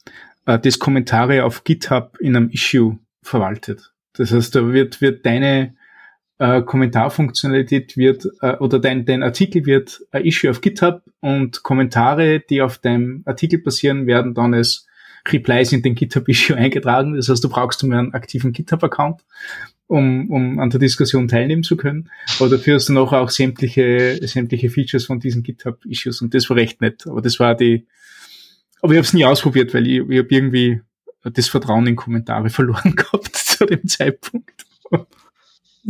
äh, 0.45 0.57
das 0.59 0.80
Kommentare 0.80 1.43
auf 1.43 1.65
GitHub 1.65 2.17
in 2.21 2.36
einem 2.36 2.49
Issue 2.49 2.97
verwaltet. 3.21 3.93
Das 4.13 4.32
heißt, 4.32 4.55
da 4.55 4.71
wird, 4.71 5.01
wird 5.01 5.25
deine 5.25 5.75
äh, 6.40 6.62
Kommentarfunktionalität 6.62 7.98
wird 7.98 8.28
äh, 8.42 8.56
oder 8.58 8.80
dein, 8.80 9.06
dein 9.06 9.24
Artikel 9.24 9.66
wird 9.66 10.02
ein 10.12 10.26
Issue 10.26 10.50
auf 10.50 10.62
GitHub 10.62 11.04
und 11.20 11.64
Kommentare, 11.64 12.40
die 12.40 12.62
auf 12.62 12.78
deinem 12.78 13.24
Artikel 13.26 13.60
passieren, 13.60 14.08
werden 14.08 14.34
dann 14.34 14.54
als 14.54 14.88
Replies 15.28 15.74
in 15.74 15.84
den 15.84 15.96
GitHub-Issue 15.96 16.56
eingetragen. 16.58 17.14
Das 17.16 17.28
heißt, 17.28 17.44
du 17.44 17.50
brauchst 17.50 17.84
mehr 17.84 18.00
einen 18.00 18.14
aktiven 18.14 18.54
GitHub-Account, 18.54 19.26
um, 19.88 20.30
um 20.32 20.60
an 20.60 20.70
der 20.70 20.80
Diskussion 20.80 21.28
teilnehmen 21.28 21.64
zu 21.64 21.76
können. 21.76 22.10
Aber 22.40 22.50
dafür 22.50 22.76
hast 22.76 22.88
du 22.88 22.94
noch 22.94 23.12
auch 23.12 23.30
sämtliche, 23.30 24.18
sämtliche 24.26 24.70
Features 24.70 25.06
von 25.06 25.20
diesen 25.20 25.44
GitHub-Issues 25.44 26.22
und 26.22 26.34
das 26.34 26.50
war 26.50 26.56
recht 26.56 26.80
nett. 26.80 27.06
Aber 27.06 27.22
das 27.22 27.40
war 27.42 27.54
die, 27.54 27.86
aber 28.82 28.94
ich 28.94 28.98
habe 28.98 29.06
es 29.06 29.14
nie 29.14 29.26
ausprobiert, 29.26 29.74
weil 29.74 29.86
ich, 29.88 29.98
ich 29.98 30.20
habe 30.20 30.28
irgendwie 30.30 30.82
das 31.22 31.50
Vertrauen 31.50 31.86
in 31.86 31.98
Kommentare 31.98 32.50
verloren 32.50 32.96
gehabt 32.96 33.36
zu 33.36 33.66
dem 33.66 33.86
Zeitpunkt. 33.88 34.66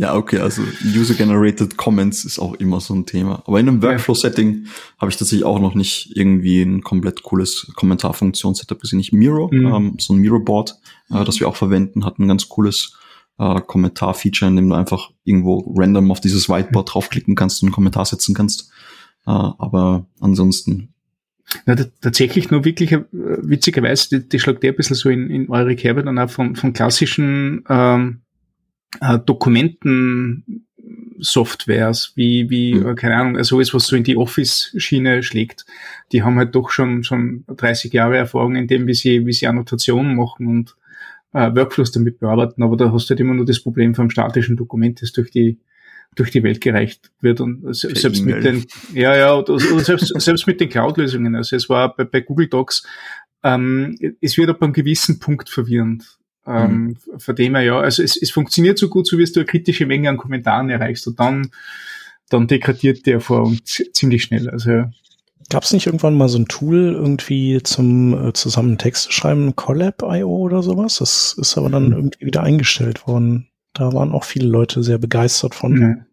Ja, 0.00 0.14
okay, 0.14 0.38
also 0.38 0.62
User-Generated 0.82 1.76
Comments 1.76 2.24
ist 2.24 2.38
auch 2.38 2.54
immer 2.54 2.80
so 2.80 2.94
ein 2.94 3.04
Thema. 3.04 3.42
Aber 3.44 3.60
in 3.60 3.68
einem 3.68 3.82
Workflow-Setting 3.82 4.64
habe 4.98 5.10
ich 5.10 5.18
tatsächlich 5.18 5.44
auch 5.44 5.60
noch 5.60 5.74
nicht 5.74 6.16
irgendwie 6.16 6.62
ein 6.62 6.80
komplett 6.80 7.22
cooles 7.22 7.70
Kommentarfunktionssetup 7.76 8.80
gesehen. 8.80 8.96
Nicht 8.96 9.12
Miro, 9.12 9.50
mhm. 9.52 9.66
ähm, 9.66 9.96
so 9.98 10.14
ein 10.14 10.20
Miro-Board, 10.20 10.78
äh, 11.10 11.22
das 11.22 11.38
wir 11.38 11.48
auch 11.48 11.56
verwenden, 11.56 12.06
hat 12.06 12.18
ein 12.18 12.28
ganz 12.28 12.48
cooles 12.48 12.96
äh, 13.38 13.60
Kommentar-Feature, 13.60 14.48
in 14.48 14.56
dem 14.56 14.70
du 14.70 14.74
einfach 14.74 15.10
irgendwo 15.24 15.70
random 15.76 16.10
auf 16.10 16.20
dieses 16.22 16.48
Whiteboard 16.48 16.94
draufklicken 16.94 17.34
kannst 17.34 17.62
und 17.62 17.66
einen 17.66 17.74
Kommentar 17.74 18.06
setzen 18.06 18.34
kannst. 18.34 18.70
Äh, 19.26 19.32
aber 19.32 20.06
ansonsten 20.18 20.94
na, 21.66 21.76
tatsächlich 22.00 22.50
nur 22.50 22.64
wirklich 22.64 22.92
äh, 22.92 23.04
witzigerweise, 23.12 24.20
die, 24.20 24.28
die 24.30 24.38
schlagt 24.38 24.62
der 24.62 24.72
ein 24.72 24.76
bisschen 24.76 24.96
so 24.96 25.10
in, 25.10 25.28
in 25.28 25.50
eure 25.50 25.76
Kerbe 25.76 26.02
dann 26.02 26.18
auch 26.18 26.30
von, 26.30 26.56
von 26.56 26.72
klassischen 26.72 27.64
ähm, 27.68 28.22
äh, 29.00 29.18
Dokumentensoftwares, 29.18 32.12
wie, 32.16 32.50
wie, 32.50 32.74
mhm. 32.74 32.94
keine 32.96 33.16
Ahnung, 33.16 33.36
also 33.36 33.56
alles, 33.56 33.74
was 33.74 33.86
so 33.86 33.96
in 33.96 34.04
die 34.04 34.16
Office-Schiene 34.16 35.22
schlägt, 35.22 35.66
die 36.12 36.22
haben 36.22 36.38
halt 36.38 36.54
doch 36.54 36.70
schon, 36.70 37.04
schon 37.04 37.44
30 37.46 37.92
Jahre 37.92 38.16
Erfahrung 38.16 38.56
in 38.56 38.66
dem, 38.66 38.86
wie 38.86 38.94
sie, 38.94 39.26
wie 39.26 39.32
sie 39.32 39.46
Annotationen 39.46 40.16
machen 40.16 40.46
und 40.46 40.76
äh, 41.32 41.54
Workflows 41.54 41.92
damit 41.92 42.18
bearbeiten, 42.18 42.62
aber 42.62 42.76
da 42.76 42.92
hast 42.92 43.06
du 43.06 43.10
halt 43.10 43.20
immer 43.20 43.34
nur 43.34 43.46
das 43.46 43.60
Problem 43.60 43.94
vom 43.94 44.10
statischen 44.10 44.56
Dokument, 44.56 45.00
das 45.00 45.12
durch 45.12 45.30
die, 45.30 45.60
durch 46.16 46.32
die 46.32 46.42
Welt 46.42 46.60
gereicht 46.60 47.12
wird 47.20 47.40
und 47.40 47.72
selbst 47.72 48.24
mit 48.24 48.44
den, 48.44 48.66
ja, 48.92 49.16
ja, 49.16 49.36
oder, 49.36 49.54
oder 49.54 49.84
selbst, 49.84 50.08
selbst 50.20 50.48
mit 50.48 50.60
den 50.60 50.68
Cloud-Lösungen. 50.68 51.36
Also 51.36 51.54
es 51.54 51.68
war 51.68 51.94
bei, 51.94 52.04
bei 52.04 52.20
Google 52.20 52.48
Docs, 52.48 52.84
ähm, 53.44 53.96
es 54.20 54.36
wird 54.36 54.50
ab 54.50 54.62
einem 54.62 54.72
gewissen 54.72 55.20
Punkt 55.20 55.48
verwirrend. 55.48 56.18
Ähm, 56.46 56.96
mhm. 57.12 57.18
Von 57.18 57.36
dem 57.36 57.54
her, 57.54 57.64
ja, 57.64 57.80
also 57.80 58.02
es, 58.02 58.16
es 58.16 58.30
funktioniert 58.30 58.78
so 58.78 58.88
gut, 58.88 59.06
so 59.06 59.18
wie 59.18 59.24
du 59.24 59.40
eine 59.40 59.46
kritische 59.46 59.86
Menge 59.86 60.08
an 60.08 60.16
Kommentaren 60.16 60.70
erreichst 60.70 61.06
und 61.06 61.20
dann, 61.20 61.50
dann 62.28 62.46
degradiert 62.46 63.06
der 63.06 63.20
vor 63.20 63.42
und 63.42 63.66
ziemlich 63.66 64.22
schnell. 64.22 64.48
Also 64.48 64.84
Gab 65.50 65.64
es 65.64 65.72
nicht 65.72 65.86
irgendwann 65.86 66.16
mal 66.16 66.28
so 66.28 66.38
ein 66.38 66.46
Tool 66.46 66.92
irgendwie 66.94 67.60
zum 67.62 68.28
äh, 68.28 68.32
zusammen 68.32 68.78
Texte 68.78 69.10
schreiben, 69.10 69.56
Collab.io 69.56 70.28
oder 70.28 70.62
sowas? 70.62 70.98
Das 70.98 71.34
ist 71.36 71.58
aber 71.58 71.68
dann 71.68 71.88
mhm. 71.88 71.92
irgendwie 71.92 72.26
wieder 72.26 72.44
eingestellt 72.44 73.06
worden. 73.08 73.48
Da 73.72 73.92
waren 73.92 74.12
auch 74.12 74.24
viele 74.24 74.48
Leute 74.48 74.84
sehr 74.84 74.98
begeistert 74.98 75.56
von. 75.56 75.72
Mhm. 75.72 76.04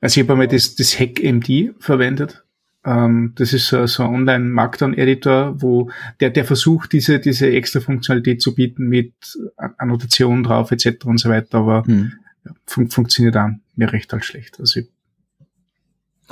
Also 0.00 0.20
ich 0.20 0.24
habe 0.24 0.34
einmal 0.34 0.48
das, 0.48 0.76
das 0.76 0.98
Hack 0.98 1.20
MD 1.20 1.74
verwendet. 1.80 2.44
Ähm, 2.84 3.32
das 3.36 3.52
ist 3.52 3.68
so, 3.68 3.86
so 3.86 4.04
ein 4.04 4.14
Online-Markdown-Editor, 4.14 5.60
wo 5.60 5.90
der, 6.20 6.30
der 6.30 6.44
versucht, 6.44 6.92
diese, 6.92 7.18
diese 7.18 7.50
extra 7.50 7.80
Funktionalität 7.80 8.40
zu 8.40 8.54
bieten 8.54 8.88
mit 8.88 9.12
Annotationen 9.78 10.44
drauf 10.44 10.70
etc. 10.70 11.04
und 11.04 11.18
so 11.18 11.28
weiter, 11.28 11.58
aber 11.58 11.84
hm. 11.84 12.12
fun 12.66 12.90
funktioniert 12.90 13.34
dann 13.34 13.60
mehr 13.74 13.92
recht 13.92 14.12
als 14.14 14.26
schlecht. 14.26 14.60
Also 14.60 14.80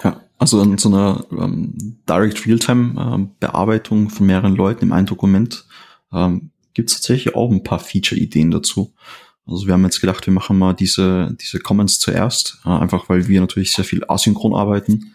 ja, 0.02 0.20
also 0.38 0.62
in 0.62 0.78
so 0.78 0.88
einer 0.90 1.24
ähm, 1.32 1.74
Direct 2.08 2.46
Realtime-Bearbeitung 2.46 4.02
ähm, 4.02 4.10
von 4.10 4.26
mehreren 4.26 4.54
Leuten 4.54 4.84
im 4.84 4.92
einen 4.92 5.06
Dokument 5.06 5.64
ähm, 6.12 6.50
gibt 6.74 6.90
es 6.90 6.96
tatsächlich 6.96 7.34
auch 7.34 7.50
ein 7.50 7.62
paar 7.62 7.78
Feature-Ideen 7.78 8.50
dazu. 8.50 8.92
Also 9.46 9.66
wir 9.66 9.72
haben 9.72 9.84
jetzt 9.84 10.00
gedacht, 10.00 10.26
wir 10.26 10.34
machen 10.34 10.58
mal 10.58 10.74
diese, 10.74 11.34
diese 11.40 11.60
Comments 11.60 11.98
zuerst, 11.98 12.58
äh, 12.64 12.68
einfach 12.68 13.08
weil 13.08 13.28
wir 13.28 13.40
natürlich 13.40 13.72
sehr 13.72 13.84
viel 13.84 14.04
asynchron 14.06 14.54
arbeiten, 14.54 15.14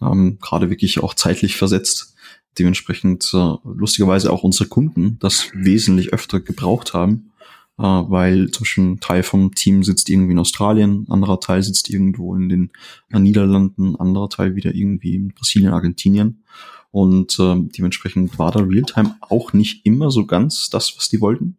ähm, 0.00 0.38
gerade 0.40 0.70
wirklich 0.70 1.00
auch 1.00 1.14
zeitlich 1.14 1.56
versetzt. 1.56 2.14
Dementsprechend 2.58 3.30
äh, 3.32 3.54
lustigerweise 3.64 4.32
auch 4.32 4.42
unsere 4.42 4.68
Kunden 4.68 5.18
das 5.20 5.48
wesentlich 5.54 6.12
öfter 6.12 6.40
gebraucht 6.40 6.94
haben, 6.94 7.30
äh, 7.78 7.82
weil 7.82 8.50
zum 8.50 8.64
Beispiel 8.64 8.84
ein 8.84 9.00
Teil 9.00 9.22
vom 9.22 9.54
Team 9.54 9.84
sitzt 9.84 10.10
irgendwie 10.10 10.32
in 10.32 10.38
Australien, 10.38 11.06
anderer 11.08 11.40
Teil 11.40 11.62
sitzt 11.62 11.90
irgendwo 11.90 12.34
in 12.34 12.48
den 12.48 12.70
äh, 13.12 13.18
Niederlanden, 13.18 13.96
anderer 13.96 14.28
Teil 14.28 14.56
wieder 14.56 14.74
irgendwie 14.74 15.14
in 15.14 15.28
Brasilien, 15.28 15.72
Argentinien. 15.72 16.42
Und 16.90 17.38
äh, 17.38 17.54
dementsprechend 17.56 18.38
war 18.38 18.50
da 18.50 18.60
Realtime 18.60 19.14
auch 19.20 19.52
nicht 19.52 19.86
immer 19.86 20.10
so 20.10 20.26
ganz 20.26 20.70
das, 20.70 20.96
was 20.96 21.08
die 21.08 21.20
wollten. 21.20 21.56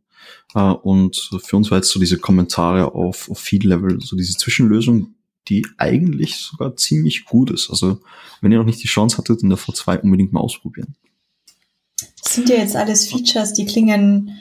Uh, 0.54 0.74
und 0.74 1.30
für 1.44 1.56
uns 1.56 1.72
war 1.72 1.78
jetzt 1.78 1.90
so 1.90 2.00
diese 2.00 2.18
Kommentare 2.18 2.94
auf, 2.94 3.30
auf 3.30 3.40
Feed-Level, 3.40 4.02
so 4.02 4.18
diese 4.18 4.38
Zwischenlösung, 4.38 5.16
die 5.48 5.66
eigentlich 5.78 6.38
sogar 6.38 6.76
ziemlich 6.76 7.26
gut 7.26 7.52
ist. 7.52 7.70
Also 7.70 8.00
wenn 8.42 8.52
ihr 8.52 8.58
noch 8.58 8.66
nicht 8.66 8.84
die 8.84 8.88
Chance 8.88 9.18
hattet, 9.18 9.44
in 9.44 9.50
der 9.50 9.58
V2 9.58 10.02
unbedingt 10.02 10.34
mal 10.34 10.42
ausprobieren. 10.42 10.96
Das 12.24 12.36
sind 12.36 12.50
ja 12.50 12.56
jetzt 12.56 12.76
alles 12.76 13.08
Features, 13.08 13.54
die 13.54 13.66
klingen 13.66 14.38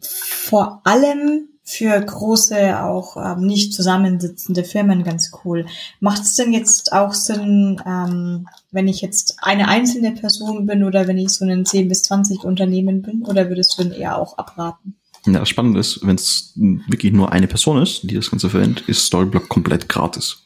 vor 0.00 0.82
allem 0.84 1.48
für 1.64 1.98
große, 1.98 2.82
auch 2.82 3.16
ähm, 3.16 3.46
nicht 3.46 3.72
zusammensitzende 3.72 4.64
Firmen 4.64 5.04
ganz 5.04 5.30
cool. 5.44 5.64
Macht 6.00 6.22
es 6.22 6.34
denn 6.34 6.52
jetzt 6.52 6.92
auch 6.92 7.14
Sinn, 7.14 7.80
ähm, 7.86 8.48
wenn 8.72 8.88
ich 8.88 9.00
jetzt 9.00 9.36
eine 9.40 9.68
einzelne 9.68 10.12
Person 10.12 10.66
bin 10.66 10.84
oder 10.84 11.06
wenn 11.06 11.18
ich 11.18 11.30
so 11.30 11.44
ein 11.44 11.64
10 11.64 11.88
bis 11.88 12.02
20 12.02 12.44
Unternehmen 12.44 13.00
bin, 13.00 13.22
oder 13.22 13.48
würdest 13.48 13.78
du 13.78 13.84
denn 13.84 13.92
eher 13.92 14.18
auch 14.18 14.36
abraten? 14.36 14.96
Ja, 15.26 15.38
das 15.38 15.48
Spannende 15.48 15.78
ist, 15.78 16.04
wenn 16.04 16.16
es 16.16 16.52
wirklich 16.56 17.12
nur 17.12 17.30
eine 17.30 17.46
Person 17.46 17.80
ist, 17.80 18.02
die 18.02 18.14
das 18.14 18.30
Ganze 18.30 18.50
verwendet, 18.50 18.88
ist 18.88 19.06
Storyblock 19.06 19.48
komplett 19.48 19.88
gratis. 19.88 20.42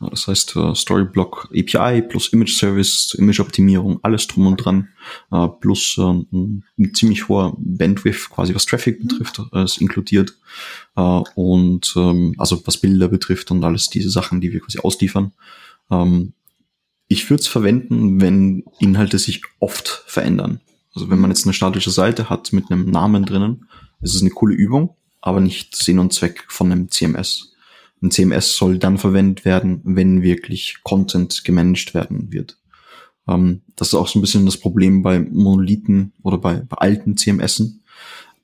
Das 0.00 0.26
heißt, 0.26 0.56
äh, 0.56 0.74
Storyblock 0.74 1.50
API 1.54 2.00
plus 2.00 2.28
Image 2.28 2.56
Service, 2.56 3.14
Image-Optimierung, 3.18 4.00
alles 4.02 4.26
drum 4.26 4.46
und 4.46 4.56
dran, 4.56 4.88
äh, 5.30 5.46
plus 5.60 5.98
äh, 5.98 6.02
ein 6.02 6.94
ziemlich 6.94 7.28
hoher 7.28 7.54
Bandwidth, 7.58 8.30
quasi 8.30 8.54
was 8.54 8.64
Traffic 8.64 8.98
mhm. 8.98 9.08
betrifft, 9.08 9.42
ist 9.52 9.78
inkludiert. 9.80 10.34
Und 10.94 11.92
ähm, 11.96 12.34
also 12.38 12.62
was 12.66 12.78
Bilder 12.78 13.08
betrifft 13.08 13.50
und 13.50 13.64
alles 13.64 13.88
diese 13.88 14.10
Sachen, 14.10 14.40
die 14.40 14.52
wir 14.52 14.60
quasi 14.60 14.78
ausliefern. 14.80 15.32
Ähm, 15.90 16.32
ich 17.08 17.28
würde 17.28 17.42
es 17.42 17.46
verwenden, 17.48 18.20
wenn 18.20 18.64
Inhalte 18.78 19.18
sich 19.18 19.42
oft 19.60 20.04
verändern. 20.06 20.60
Also 20.94 21.10
wenn 21.10 21.18
man 21.18 21.30
jetzt 21.30 21.44
eine 21.44 21.54
statische 21.54 21.90
Seite 21.90 22.28
hat 22.28 22.52
mit 22.52 22.70
einem 22.70 22.90
Namen 22.90 23.24
drinnen, 23.24 23.66
ist 24.00 24.14
es 24.14 24.22
eine 24.22 24.30
coole 24.30 24.54
Übung, 24.54 24.96
aber 25.20 25.40
nicht 25.40 25.76
Sinn 25.76 25.98
und 25.98 26.12
Zweck 26.12 26.44
von 26.48 26.72
einem 26.72 26.90
CMS. 26.90 27.52
Ein 28.02 28.10
CMS 28.10 28.56
soll 28.56 28.78
dann 28.78 28.98
verwendet 28.98 29.44
werden, 29.44 29.80
wenn 29.84 30.22
wirklich 30.22 30.78
Content 30.82 31.44
gemanagt 31.44 31.92
werden 31.92 32.32
wird. 32.32 32.56
Ähm, 33.28 33.62
das 33.76 33.88
ist 33.88 33.94
auch 33.94 34.08
so 34.08 34.18
ein 34.18 34.22
bisschen 34.22 34.46
das 34.46 34.56
Problem 34.56 35.02
bei 35.02 35.20
Monolithen 35.20 36.12
oder 36.22 36.38
bei, 36.38 36.54
bei 36.54 36.76
alten 36.78 37.16
CMSen. 37.16 37.82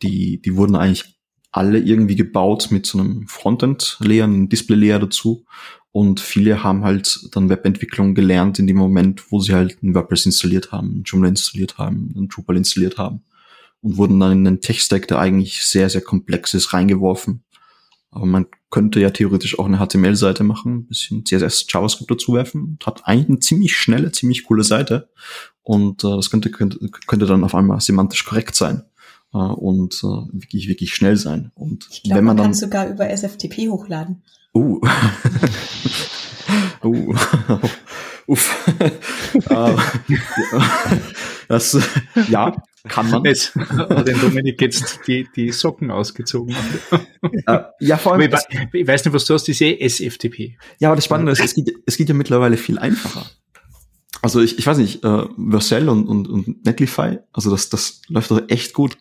Die, 0.02 0.42
die 0.42 0.56
wurden 0.56 0.76
eigentlich 0.76 1.16
alle 1.52 1.78
irgendwie 1.78 2.16
gebaut 2.16 2.68
mit 2.70 2.84
so 2.84 2.98
einem 2.98 3.26
Frontend-Layer, 3.28 4.24
einem 4.24 4.50
Display-Layer 4.50 4.98
dazu. 4.98 5.46
Und 5.90 6.20
viele 6.20 6.62
haben 6.62 6.84
halt 6.84 7.30
dann 7.32 7.48
Webentwicklung 7.48 8.14
gelernt 8.14 8.58
in 8.58 8.66
dem 8.66 8.76
Moment, 8.76 9.32
wo 9.32 9.40
sie 9.40 9.54
halt 9.54 9.82
ein 9.82 9.94
WordPress 9.94 10.26
installiert 10.26 10.70
haben, 10.70 10.98
ein 10.98 11.02
Joomla 11.04 11.30
installiert 11.30 11.78
haben, 11.78 12.12
ein 12.14 12.28
Drupal 12.28 12.58
installiert 12.58 12.98
haben 12.98 13.22
und 13.82 13.96
wurden 13.96 14.20
dann 14.20 14.32
in 14.32 14.46
einen 14.46 14.60
Tech-Stack, 14.60 15.08
der 15.08 15.18
eigentlich 15.18 15.64
sehr, 15.64 15.88
sehr 15.88 16.00
komplex 16.00 16.54
ist, 16.54 16.72
reingeworfen. 16.72 17.44
Aber 18.10 18.26
man 18.26 18.46
könnte 18.70 19.00
ja 19.00 19.10
theoretisch 19.10 19.58
auch 19.58 19.66
eine 19.66 19.78
HTML-Seite 19.78 20.42
machen, 20.42 20.76
ein 20.76 20.86
bisschen 20.86 21.26
CSS, 21.26 21.66
JavaScript 21.68 22.10
dazu 22.10 22.32
werfen. 22.32 22.78
Hat 22.84 23.06
eigentlich 23.06 23.28
eine 23.28 23.40
ziemlich 23.40 23.76
schnelle, 23.76 24.10
ziemlich 24.12 24.44
coole 24.44 24.64
Seite. 24.64 25.10
Und 25.62 26.02
äh, 26.04 26.08
das 26.08 26.30
könnte, 26.30 26.50
könnte, 26.50 26.78
könnte 27.06 27.26
dann 27.26 27.44
auf 27.44 27.54
einmal 27.54 27.80
semantisch 27.80 28.24
korrekt 28.24 28.54
sein 28.54 28.84
äh, 29.34 29.38
und 29.38 30.02
äh, 30.02 30.32
wirklich, 30.32 30.68
wirklich 30.68 30.94
schnell 30.94 31.16
sein. 31.16 31.52
Und 31.54 31.88
ich 31.90 32.04
glaub, 32.04 32.18
wenn 32.18 32.24
man, 32.24 32.36
man 32.36 32.46
kann 32.46 32.54
sogar 32.54 32.88
über 32.88 33.10
SFTP 33.10 33.68
hochladen. 33.68 34.22
Uh. 34.54 34.80
uh. 36.84 37.14
Uff. 38.28 38.68
uh, 39.50 39.78
das, 41.48 41.78
ja, 42.28 42.56
kann 42.88 43.10
man. 43.10 43.24
Jetzt 43.24 43.54
hat 43.54 44.06
den 44.06 44.20
Dominik 44.20 44.60
jetzt 44.60 45.00
die, 45.06 45.26
die 45.34 45.52
Socken 45.52 45.90
ausgezogen. 45.90 46.54
Uh, 46.92 47.58
ja, 47.80 47.96
vor 47.96 48.12
allem. 48.12 48.32
Ich, 48.32 48.72
ich, 48.72 48.86
weiß 48.86 49.04
nicht, 49.04 49.14
was 49.14 49.24
du 49.24 49.34
hast, 49.34 49.44
diese 49.44 49.80
SFTP. 49.80 50.56
Ja, 50.78 50.88
aber 50.88 50.96
das 50.96 51.04
Spannende 51.04 51.32
ist, 51.32 51.40
es 51.40 51.54
geht, 51.54 51.74
es 51.86 51.96
geht 51.96 52.08
ja 52.08 52.14
mittlerweile 52.14 52.56
viel 52.56 52.78
einfacher. 52.78 53.26
Also 54.22 54.40
ich, 54.40 54.58
ich 54.58 54.66
weiß 54.66 54.78
nicht, 54.78 55.04
äh, 55.04 55.24
Vercel 55.50 55.88
und, 55.88 56.06
und, 56.06 56.28
und 56.28 56.64
Netlify, 56.64 57.18
also 57.32 57.50
das, 57.50 57.68
das 57.68 58.00
läuft 58.08 58.30
doch 58.30 58.42
echt 58.48 58.72
gut 58.72 58.96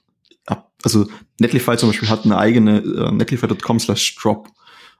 ab. 0.45 0.71
Also 0.83 1.07
Netlify 1.39 1.77
zum 1.77 1.89
Beispiel 1.89 2.09
hat 2.09 2.25
eine 2.25 2.37
eigene 2.37 2.79
äh, 2.79 3.11
netlify.com 3.11 3.79
slash 3.79 4.15
drop 4.15 4.49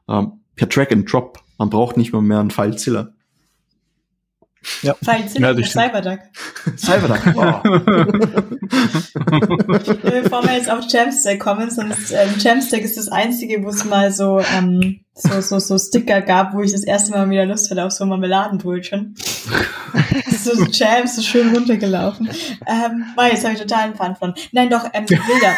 ähm, 0.10 0.42
per 0.56 0.70
Track 0.70 0.92
and 0.92 1.12
Drop. 1.12 1.40
Man 1.58 1.70
braucht 1.70 1.98
nicht 1.98 2.12
mehr 2.12 2.22
mehr 2.22 2.40
einen 2.40 2.52
FileZilla. 2.52 3.14
Ja. 4.82 4.96
Fallzilla 5.04 5.52
ja, 5.52 5.64
Cyberduck. 5.66 6.20
Cyberduck, 6.78 7.36
wow. 7.36 7.62
Bevor 10.02 10.44
wir 10.44 10.54
jetzt 10.54 10.70
auf 10.70 10.86
Jamstack 10.88 11.40
kommen, 11.40 11.70
sonst 11.72 12.12
ähm, 12.12 12.36
Jamstack 12.40 12.82
ist 12.82 12.98
das 12.98 13.08
einzige, 13.10 13.64
wo 13.64 13.70
es 13.70 13.86
mal 13.86 14.12
so, 14.12 14.40
ähm, 14.56 15.02
so, 15.14 15.42
so, 15.42 15.60
so 15.60 15.78
Sticker 15.78 16.22
gab, 16.22 16.54
wo 16.54 16.62
ich 16.62 16.72
das 16.72 16.84
erste 16.84 17.12
Mal 17.12 17.30
wieder 17.30 17.46
Lust 17.46 17.70
hatte 17.72 17.86
auf 17.86 17.92
so 17.92 18.06
Marmeladenbrötchen. 18.06 19.16
so 20.44 20.66
Jam, 20.66 21.08
so 21.08 21.22
schön 21.22 21.54
runtergelaufen. 21.54 22.30
Ähm, 22.68 23.06
war 23.16 23.32
jetzt 23.32 23.44
habe 23.44 23.54
ich 23.54 23.62
total 23.62 23.84
einen 23.84 23.96
Fun 23.96 24.16
von. 24.16 24.34
Nein, 24.52 24.70
doch, 24.70 24.86
ähm, 24.94 25.06
Bilder. 25.06 25.56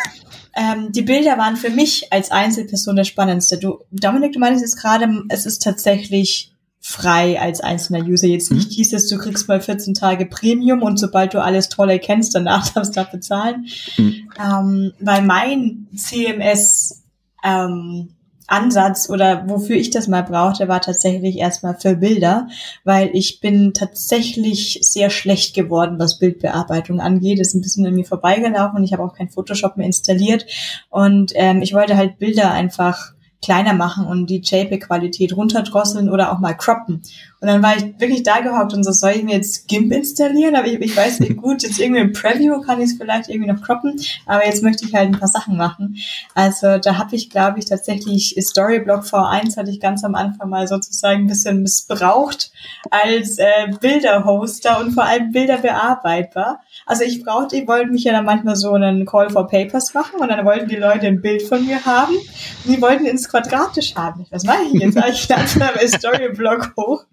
Ähm, 0.56 0.92
die 0.92 1.04
Bilder 1.04 1.38
waren 1.38 1.56
für 1.56 1.70
mich 1.70 2.12
als 2.12 2.32
Einzelperson 2.32 2.96
das 2.96 3.08
Spannendste. 3.08 3.60
Du, 3.60 3.84
Dominik, 3.92 4.34
du 4.34 4.40
meinst 4.40 4.62
jetzt 4.62 4.82
gerade, 4.82 5.08
es 5.30 5.46
ist 5.46 5.62
tatsächlich 5.62 6.52
frei 6.88 7.38
als 7.38 7.60
einzelner 7.60 8.06
User. 8.06 8.28
Jetzt 8.28 8.50
nicht 8.50 8.70
mhm. 8.70 8.76
hieß 8.76 8.94
es, 8.94 9.10
du 9.10 9.18
kriegst 9.18 9.50
mal 9.50 9.60
14 9.60 9.94
Tage 9.94 10.26
Premium 10.26 10.82
und 10.82 10.98
sobald 10.98 11.34
du 11.34 11.44
alles 11.44 11.68
Tolle 11.68 12.00
kennst, 12.00 12.34
danach 12.34 12.70
darfst 12.74 12.96
du 12.96 13.02
da 13.02 13.04
bezahlen. 13.04 13.68
Mhm. 13.98 14.30
Ähm, 14.42 14.94
weil 15.02 15.22
mein 15.22 15.88
CMS 15.94 17.04
ähm, 17.44 18.16
Ansatz 18.48 19.10
oder 19.10 19.44
wofür 19.50 19.76
ich 19.76 19.90
das 19.90 20.08
mal 20.08 20.24
brauchte, 20.24 20.70
war 20.70 20.80
tatsächlich 20.80 21.38
erstmal 21.38 21.76
für 21.76 21.98
Bilder, 21.98 22.48
weil 22.86 23.10
ich 23.12 23.42
bin 23.42 23.74
tatsächlich 23.74 24.80
sehr 24.82 25.10
schlecht 25.10 25.54
geworden, 25.54 26.00
was 26.00 26.20
Bildbearbeitung 26.20 27.02
angeht. 27.02 27.42
ist 27.42 27.54
ein 27.54 27.62
bisschen 27.62 27.86
an 27.86 27.96
mir 27.96 28.06
vorbeigelaufen 28.06 28.78
und 28.78 28.86
ich 28.86 28.94
habe 28.94 29.04
auch 29.04 29.14
kein 29.14 29.28
Photoshop 29.28 29.76
mehr 29.76 29.88
installiert. 29.88 30.46
Und 30.90 31.34
ähm, 31.36 31.62
ich 31.62 31.74
wollte 31.74 31.98
halt 31.98 32.18
Bilder 32.18 32.50
einfach 32.52 33.12
kleiner 33.42 33.74
machen 33.74 34.06
und 34.06 34.30
die 34.30 34.42
JPEG-Qualität 34.42 35.36
runterdrosseln 35.36 36.10
oder 36.10 36.32
auch 36.32 36.40
mal 36.40 36.54
croppen. 36.54 37.02
Und 37.40 37.48
dann 37.48 37.62
war 37.62 37.78
ich 37.78 38.00
wirklich 38.00 38.24
da 38.24 38.40
gehockt 38.40 38.74
und 38.74 38.84
so, 38.84 38.92
soll 38.92 39.12
ich 39.12 39.24
mir 39.24 39.36
jetzt 39.36 39.68
GIMP 39.68 39.92
installieren? 39.94 40.56
Aber 40.56 40.68
ich, 40.68 40.80
ich 40.82 40.98
weiß 40.98 41.20
nicht, 41.20 41.38
gut, 41.42 41.62
jetzt 41.62 41.80
irgendwie 41.80 42.02
im 42.02 42.14
Preview 42.14 42.62
kann 42.62 42.82
ich 42.82 42.92
es 42.92 42.98
vielleicht 42.98 43.30
irgendwie 43.30 43.52
noch 43.52 43.62
croppen, 43.62 44.00
aber 44.26 44.46
jetzt 44.46 44.64
möchte 44.64 44.86
ich 44.86 44.96
halt 44.96 45.10
ein 45.10 45.20
paar 45.20 45.28
Sachen 45.28 45.56
machen. 45.56 45.98
Also 46.34 46.80
da 46.80 46.98
habe 46.98 47.16
ich, 47.16 47.30
glaube 47.30 47.60
ich, 47.60 47.66
tatsächlich 47.66 48.36
Storyblock 48.40 49.04
V1 49.04 49.56
hatte 49.58 49.70
ich 49.70 49.80
ganz 49.80 50.04
am 50.04 50.16
Anfang 50.16 50.50
mal 50.50 50.68
sozusagen 50.68 51.22
ein 51.22 51.28
bisschen 51.28 51.62
missbraucht 51.62 52.52
als 52.90 53.38
äh, 53.38 53.68
Bilderhoster 53.80 54.80
und 54.80 54.94
vor 54.94 55.04
allem 55.04 55.32
Bilderbearbeitbar. 55.32 56.62
Also 56.86 57.04
ich 57.04 57.24
brauchte, 57.24 57.56
die 57.56 57.68
wollten 57.68 57.92
mich 57.92 58.06
ja 58.06 58.14
dann 58.14 58.26
manchmal 58.26 58.56
so 58.56 58.74
einen 58.74 59.06
Call 59.06 59.30
for 59.30 59.48
Papers 59.48 59.94
machen 59.94 60.20
und 60.20 60.30
dann 60.30 60.44
wollten 60.46 60.68
die 60.68 60.76
Leute 60.76 61.08
ein 61.08 61.22
Bild 61.22 61.44
von 61.44 61.66
mir 61.66 61.86
haben 61.86 62.16
und 62.16 62.76
die 62.76 62.82
wollten 62.82 63.06
ins 63.06 63.30
Quadratisch 63.30 63.96
haben. 63.96 64.26
Was 64.32 64.44
mache 64.44 64.64
ich 64.72 64.82
jetzt? 64.82 64.98
Ich 65.08 65.30
lade 65.30 65.60
mal 65.60 65.88
Storyblock 65.88 66.74
hoch 66.78 67.06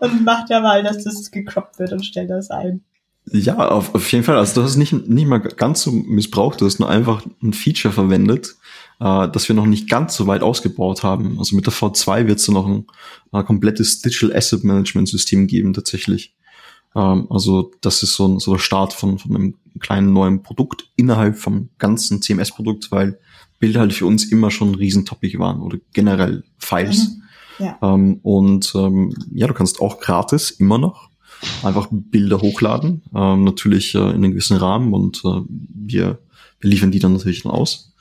und 0.00 0.24
mach 0.24 0.46
da 0.46 0.60
mal, 0.60 0.82
dass 0.82 1.04
das 1.04 1.30
gecroppt 1.30 1.78
wird 1.78 1.92
und 1.92 2.04
stell 2.04 2.26
das 2.26 2.50
ein. 2.50 2.82
Ja, 3.30 3.68
auf, 3.68 3.94
auf 3.94 4.10
jeden 4.10 4.24
Fall. 4.24 4.36
Also 4.36 4.60
du 4.60 4.66
hast 4.66 4.76
nicht, 4.76 4.92
nicht 4.92 5.26
mal 5.26 5.38
ganz 5.38 5.82
so 5.82 5.92
missbraucht, 5.92 6.60
du 6.60 6.66
hast 6.66 6.80
nur 6.80 6.88
einfach 6.88 7.24
ein 7.42 7.52
Feature 7.52 7.94
verwendet, 7.94 8.56
äh, 9.00 9.28
das 9.28 9.48
wir 9.48 9.54
noch 9.54 9.66
nicht 9.66 9.88
ganz 9.88 10.16
so 10.16 10.26
weit 10.26 10.42
ausgebaut 10.42 11.02
haben. 11.02 11.38
Also 11.38 11.54
mit 11.54 11.66
der 11.66 11.72
V2 11.72 12.26
wird 12.26 12.40
es 12.40 12.48
noch 12.48 12.66
ein, 12.66 12.86
ein 13.30 13.44
komplettes 13.44 14.00
Digital 14.00 14.36
Asset 14.36 14.64
Management 14.64 15.08
System 15.08 15.46
geben 15.46 15.72
tatsächlich. 15.72 16.34
Ähm, 16.96 17.28
also 17.30 17.70
das 17.80 18.02
ist 18.02 18.16
so, 18.16 18.26
ein, 18.26 18.38
so 18.40 18.52
der 18.52 18.58
Start 18.58 18.92
von, 18.92 19.18
von 19.18 19.36
einem 19.36 19.54
kleinen 19.78 20.12
neuen 20.12 20.42
Produkt 20.42 20.90
innerhalb 20.96 21.38
vom 21.38 21.68
ganzen 21.78 22.22
CMS-Produkt, 22.22 22.90
weil 22.90 23.18
Bilder 23.60 23.80
halt 23.80 23.92
für 23.92 24.06
uns 24.06 24.24
immer 24.24 24.50
schon 24.50 24.72
ein 24.72 24.74
Riesentopic 24.74 25.38
waren 25.38 25.60
oder 25.60 25.78
generell 25.92 26.42
Files. 26.58 27.08
Mhm. 27.08 27.21
Ja. 27.58 27.78
Ähm, 27.82 28.20
und 28.22 28.72
ähm, 28.74 29.14
ja, 29.32 29.46
du 29.46 29.54
kannst 29.54 29.80
auch 29.80 30.00
gratis 30.00 30.50
immer 30.50 30.78
noch 30.78 31.10
einfach 31.62 31.88
Bilder 31.90 32.40
hochladen, 32.40 33.02
ähm, 33.14 33.44
natürlich 33.44 33.94
äh, 33.94 33.98
in 33.98 34.16
einem 34.16 34.32
gewissen 34.32 34.56
Rahmen 34.56 34.92
und 34.94 35.22
äh, 35.24 35.40
wir, 35.48 36.18
wir 36.60 36.70
liefern 36.70 36.90
die 36.90 36.98
dann 36.98 37.14
natürlich 37.14 37.42
dann 37.42 37.52
aus. 37.52 37.92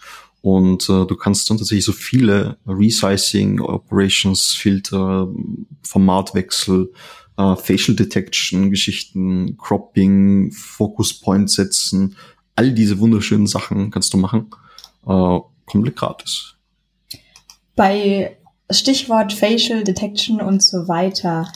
Und 0.42 0.90
äh, 0.90 1.06
du 1.06 1.16
kannst 1.16 1.50
dann 1.50 1.58
tatsächlich 1.58 1.86
so 1.86 1.92
viele 1.92 2.58
Resizing, 2.66 3.60
Operations, 3.60 4.54
Filter, 4.54 5.28
Formatwechsel, 5.84 6.92
äh, 7.38 7.56
Facial 7.56 7.96
Detection, 7.96 8.72
Geschichten, 8.72 9.58
Cropping, 9.58 10.52
Focus 10.52 11.14
Point 11.14 11.52
setzen, 11.52 12.16
all 12.56 12.72
diese 12.72 13.00
wunderschönen 13.00 13.48
Sachen 13.48 13.92
kannst 13.92 14.14
du 14.14 14.18
machen. 14.18 14.48
Äh, 15.06 15.40
komplett 15.66 15.96
gratis. 15.96 16.56
Bei 17.76 18.38
Stichwort 18.72 19.34
Facial 19.34 19.84
Detection 19.84 20.42
und 20.42 20.64
so 20.64 20.88
weiter, 20.88 21.52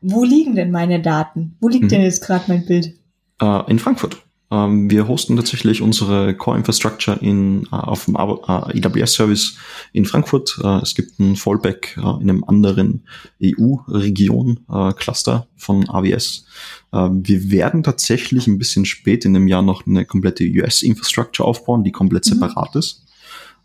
wo 0.00 0.24
liegen 0.24 0.54
denn 0.54 0.70
meine 0.70 1.00
Daten? 1.00 1.56
Wo 1.60 1.68
liegt 1.68 1.84
mhm. 1.84 1.88
denn 1.88 2.02
jetzt 2.02 2.24
gerade 2.24 2.44
mein 2.48 2.66
Bild? 2.66 2.94
Äh, 3.40 3.70
in 3.70 3.78
Frankfurt. 3.78 4.18
Ähm, 4.50 4.90
wir 4.90 5.08
hosten 5.08 5.36
tatsächlich 5.36 5.82
unsere 5.82 6.34
Core-Infrastructure 6.34 7.18
in, 7.20 7.64
äh, 7.64 7.76
auf 7.76 8.06
dem 8.06 8.16
AWS-Service 8.16 9.58
in 9.92 10.06
Frankfurt. 10.06 10.58
Äh, 10.62 10.78
es 10.78 10.94
gibt 10.94 11.20
ein 11.20 11.36
Fallback 11.36 11.98
äh, 11.98 12.00
in 12.00 12.30
einem 12.30 12.44
anderen 12.44 13.04
EU-Region-Cluster 13.42 15.46
von 15.56 15.86
AWS. 15.88 16.46
Ähm, 16.94 17.26
wir 17.26 17.50
werden 17.50 17.82
tatsächlich 17.82 18.46
ein 18.46 18.58
bisschen 18.58 18.86
spät 18.86 19.26
in 19.26 19.34
dem 19.34 19.48
Jahr 19.48 19.62
noch 19.62 19.86
eine 19.86 20.06
komplette 20.06 20.44
US-Infrastructure 20.44 21.46
aufbauen, 21.46 21.84
die 21.84 21.92
komplett 21.92 22.24
mhm. 22.26 22.34
separat 22.34 22.76
ist. 22.76 23.04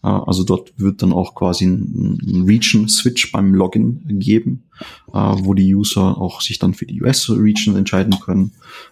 Also 0.03 0.43
dort 0.43 0.73
wird 0.77 1.01
dann 1.01 1.13
auch 1.13 1.33
quasi 1.33 1.65
ein, 1.65 2.43
Region-Switch 2.45 3.31
beim 3.31 3.55
Login 3.55 4.03
geben, 4.19 4.63
äh, 5.07 5.13
wo 5.13 5.53
die 5.53 5.73
User 5.73 6.17
auch 6.17 6.41
sich 6.41 6.59
dann 6.59 6.73
für 6.73 6.85
die 6.85 7.01
US-Region 7.01 7.77
entscheiden 7.77 8.19
können 8.19 8.51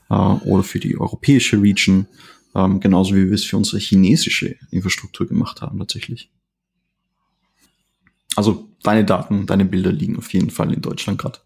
äh, 0.09 0.13
oder 0.13 0.63
für 0.63 0.79
die 0.79 0.97
europäische 0.97 1.61
Region, 1.61 2.07
ähm, 2.55 2.79
genauso 2.79 3.13
wie 3.13 3.25
wir 3.25 3.33
es 3.33 3.43
für 3.43 3.57
unsere 3.57 3.79
chinesische 3.79 4.55
Infrastruktur 4.71 5.27
gemacht 5.27 5.61
haben 5.61 5.79
tatsächlich. 5.79 6.31
Also 8.37 8.70
deine 8.83 9.05
Daten, 9.05 9.45
deine 9.45 9.65
Bilder 9.65 9.91
liegen 9.91 10.17
auf 10.17 10.33
jeden 10.33 10.49
Fall 10.49 10.73
in 10.73 10.81
Deutschland 10.81 11.19
gerade. 11.19 11.39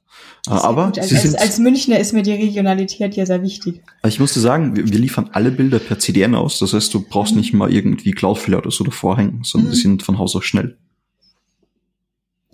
Aber 0.48 0.86
als, 0.86 1.12
als, 1.12 1.36
als, 1.36 1.58
Münchner 1.58 2.00
ist 2.00 2.14
mir 2.14 2.22
die 2.22 2.34
Regionalität 2.34 3.16
ja 3.16 3.26
sehr 3.26 3.42
wichtig. 3.42 3.82
Ich 4.06 4.20
musste 4.20 4.40
sagen, 4.40 4.76
wir, 4.76 4.88
wir 4.88 5.00
liefern 5.00 5.30
alle 5.34 5.52
Bilder 5.52 5.80
per 5.80 5.98
CDN 5.98 6.36
aus. 6.36 6.60
Das 6.60 6.74
heißt, 6.74 6.94
du 6.94 7.02
brauchst 7.02 7.34
mhm. 7.34 7.40
nicht 7.40 7.54
mal 7.54 7.74
irgendwie 7.74 8.12
Cloudflare 8.12 8.62
oder 8.62 8.72
so 8.72 8.84
davor 8.84 9.18
hängen, 9.18 9.42
sondern 9.44 9.70
mhm. 9.70 9.74
die 9.74 9.82
sind 9.82 10.04
von 10.04 10.20
Haus 10.20 10.36
aus 10.36 10.46
schnell. 10.46 10.78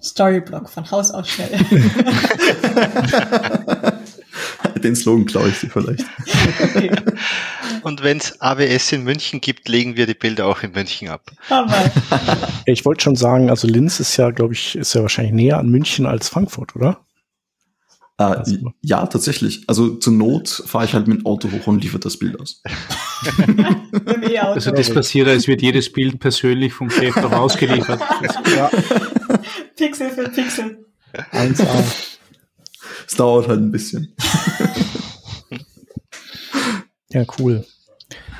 Storyblock 0.01 0.69
von 0.69 0.89
Haus 0.89 1.11
aus 1.11 1.29
schnell. 1.29 1.49
Den 4.83 4.95
Slogan 4.95 5.25
klaue 5.25 5.49
ich 5.49 5.59
dir 5.59 5.69
vielleicht. 5.69 6.05
Und 7.83 8.03
wenn 8.03 8.17
es 8.17 8.39
AWS 8.41 8.91
in 8.93 9.03
München 9.03 9.41
gibt, 9.41 9.67
legen 9.67 9.95
wir 9.95 10.05
die 10.05 10.13
Bilder 10.13 10.45
auch 10.45 10.61
in 10.63 10.71
München 10.71 11.09
ab. 11.09 11.31
ich 12.65 12.85
wollte 12.85 13.03
schon 13.03 13.15
sagen, 13.15 13.49
also 13.49 13.67
Linz 13.67 13.99
ist 13.99 14.17
ja, 14.17 14.31
glaube 14.31 14.53
ich, 14.53 14.75
ist 14.75 14.93
ja 14.93 15.01
wahrscheinlich 15.01 15.33
näher 15.33 15.57
an 15.57 15.69
München 15.69 16.05
als 16.05 16.29
Frankfurt, 16.29 16.75
oder? 16.75 16.99
Äh, 18.21 18.43
ja, 18.81 19.05
tatsächlich. 19.07 19.63
Also 19.67 19.95
zur 19.95 20.13
Not 20.13 20.49
fahre 20.49 20.85
ich 20.85 20.93
halt 20.93 21.07
mit 21.07 21.19
dem 21.19 21.25
Auto 21.25 21.51
hoch 21.51 21.67
und 21.67 21.83
liefere 21.83 21.99
das 21.99 22.17
Bild 22.17 22.39
aus. 22.39 22.61
also 24.41 24.71
das 24.71 24.93
passiert, 24.93 25.27
als 25.27 25.47
wird 25.47 25.61
jedes 25.61 25.91
Bild 25.91 26.19
persönlich 26.19 26.73
vom 26.73 26.89
Chef 26.89 27.15
ausgeliefert. 27.17 28.01
ja. 28.55 28.69
Pixel 29.75 30.11
für 30.11 30.29
Pixel. 30.29 30.85
1A. 31.31 31.83
Es 33.11 33.17
dauert 33.17 33.49
halt 33.49 33.59
ein 33.59 33.71
bisschen. 33.71 34.15
ja, 37.09 37.25
cool. 37.39 37.65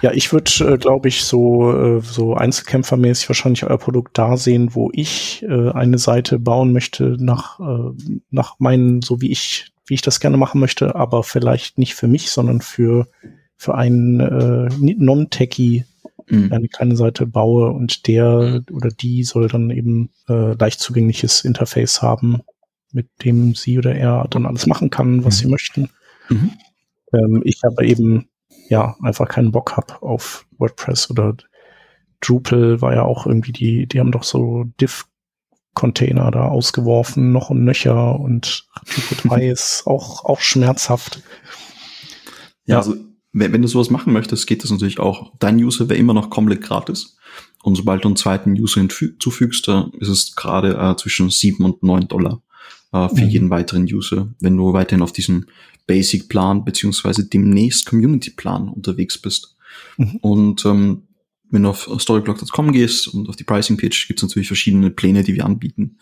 Ja, 0.02 0.14
ich 0.14 0.32
würde, 0.32 0.50
äh, 0.62 0.78
glaube 0.78 1.10
ich, 1.10 1.26
so, 1.26 1.74
äh, 1.74 2.02
so 2.02 2.36
Einzelkämpfermäßig 2.36 3.28
wahrscheinlich 3.28 3.66
euer 3.66 3.78
Produkt 3.78 4.18
da 4.18 4.38
sehen, 4.38 4.74
wo 4.74 4.90
ich 4.94 5.44
äh, 5.44 5.72
eine 5.72 5.98
Seite 5.98 6.40
bauen 6.40 6.72
möchte 6.72 7.18
nach, 7.20 7.60
äh, 7.60 7.92
nach 8.30 8.60
meinen, 8.60 9.02
so 9.02 9.20
wie 9.20 9.30
ich, 9.30 9.74
wie 9.88 9.96
ich 9.96 10.02
das 10.02 10.22
gerne 10.22 10.38
machen 10.38 10.62
möchte, 10.62 10.96
aber 10.96 11.24
vielleicht 11.24 11.78
nicht 11.78 11.96
für 11.96 12.08
mich, 12.08 12.32
sondern 12.32 12.62
für, 12.62 13.10
für 13.58 13.76
einen 13.76 14.22
äh, 14.22 14.70
Non-Techie 14.98 15.84
mhm. 16.30 16.54
eine 16.54 16.70
kleine 16.70 16.96
Seite 16.96 17.28
baue 17.28 17.72
und 17.72 18.08
der 18.08 18.64
oder 18.72 18.90
die 18.90 19.26
soll 19.26 19.50
dann 19.50 19.70
eben 19.70 20.12
äh, 20.30 20.54
leicht 20.54 20.80
zugängliches 20.80 21.44
Interface 21.44 22.02
haben, 22.02 22.42
mit 22.94 23.08
dem 23.24 23.56
sie 23.56 23.78
oder 23.78 23.96
er 23.96 24.28
dann 24.30 24.46
alles 24.46 24.68
machen 24.68 24.89
kann, 24.89 25.24
was 25.24 25.38
mhm. 25.38 25.39
sie 25.39 25.52
möchten. 25.52 25.89
Mhm. 26.30 26.52
Ähm, 27.14 27.42
ich 27.44 27.62
habe 27.64 27.86
eben 27.86 28.30
ja 28.70 28.96
einfach 29.02 29.28
keinen 29.28 29.52
Bock 29.52 29.76
habe 29.78 30.02
auf 30.02 30.46
WordPress 30.58 31.10
oder 31.10 31.36
Drupal 32.22 32.82
war 32.82 32.94
ja 32.94 33.04
auch 33.04 33.26
irgendwie 33.26 33.52
die, 33.52 33.88
die 33.88 34.00
haben 34.00 34.12
doch 34.12 34.24
so 34.24 34.66
Div-Container 34.80 36.32
da 36.32 36.48
ausgeworfen, 36.48 37.32
noch 37.32 37.50
und 37.50 37.66
nöcher 37.66 38.20
und 38.20 38.68
Typo 38.86 39.28
3 39.28 39.48
ist 39.50 39.84
auch, 39.88 40.24
auch 40.26 40.39
schmerzhaft. 40.39 41.22
Ja, 42.66 42.78
also 42.78 42.96
wenn, 43.34 43.54
wenn 43.54 43.62
du 43.62 43.68
sowas 43.68 43.89
machen 43.89 44.14
möchtest, 44.14 44.46
geht 44.46 44.64
das 44.64 44.72
natürlich 44.72 45.00
auch. 45.00 45.34
Dein 45.39 45.58
User 45.58 45.89
wäre 45.89 46.00
immer 46.00 46.14
noch 46.14 46.30
komplett 46.30 46.62
gratis. 46.62 47.18
Und 47.64 47.76
sobald 47.76 48.04
du 48.04 48.10
einen 48.10 48.18
zweiten 48.18 48.52
User 48.52 48.82
hinzufügst, 48.82 49.68
ist 50.00 50.08
es 50.08 50.36
gerade 50.36 50.78
äh, 50.78 50.96
zwischen 50.96 51.30
sieben 51.30 51.66
und 51.66 51.84
neun 51.84 52.08
Dollar 52.08 52.42
äh, 52.92 53.10
für 53.10 53.24
mhm. 53.24 53.30
jeden 53.30 53.50
weiteren 53.50 53.84
User, 53.84 54.34
wenn 54.39 54.58
du 54.58 54.74
weiterhin 54.74 55.04
auf 55.04 55.14
diesem 55.14 55.46
Basic-Plan 55.88 56.64
beziehungsweise 56.66 57.26
demnächst 57.26 57.86
Community-Plan 57.86 58.70
unterwegs 58.70 59.18
bist. 59.18 59.56
Mhm. 59.98 60.18
Und 60.22 60.66
ähm, 60.66 61.04
wenn 61.50 61.64
du 61.64 61.70
auf 61.70 61.89
storyblock.com 62.00 62.72
gehst 62.72 63.08
und 63.10 63.28
auf 63.30 63.36
die 63.36 63.44
Pricing-Page, 63.44 64.08
gibt 64.08 64.20
es 64.20 64.24
natürlich 64.24 64.48
verschiedene 64.48 64.89
Pläne, 64.89 65.24
die 65.24 65.34
wir 65.36 65.46
anbieten. 65.46 65.98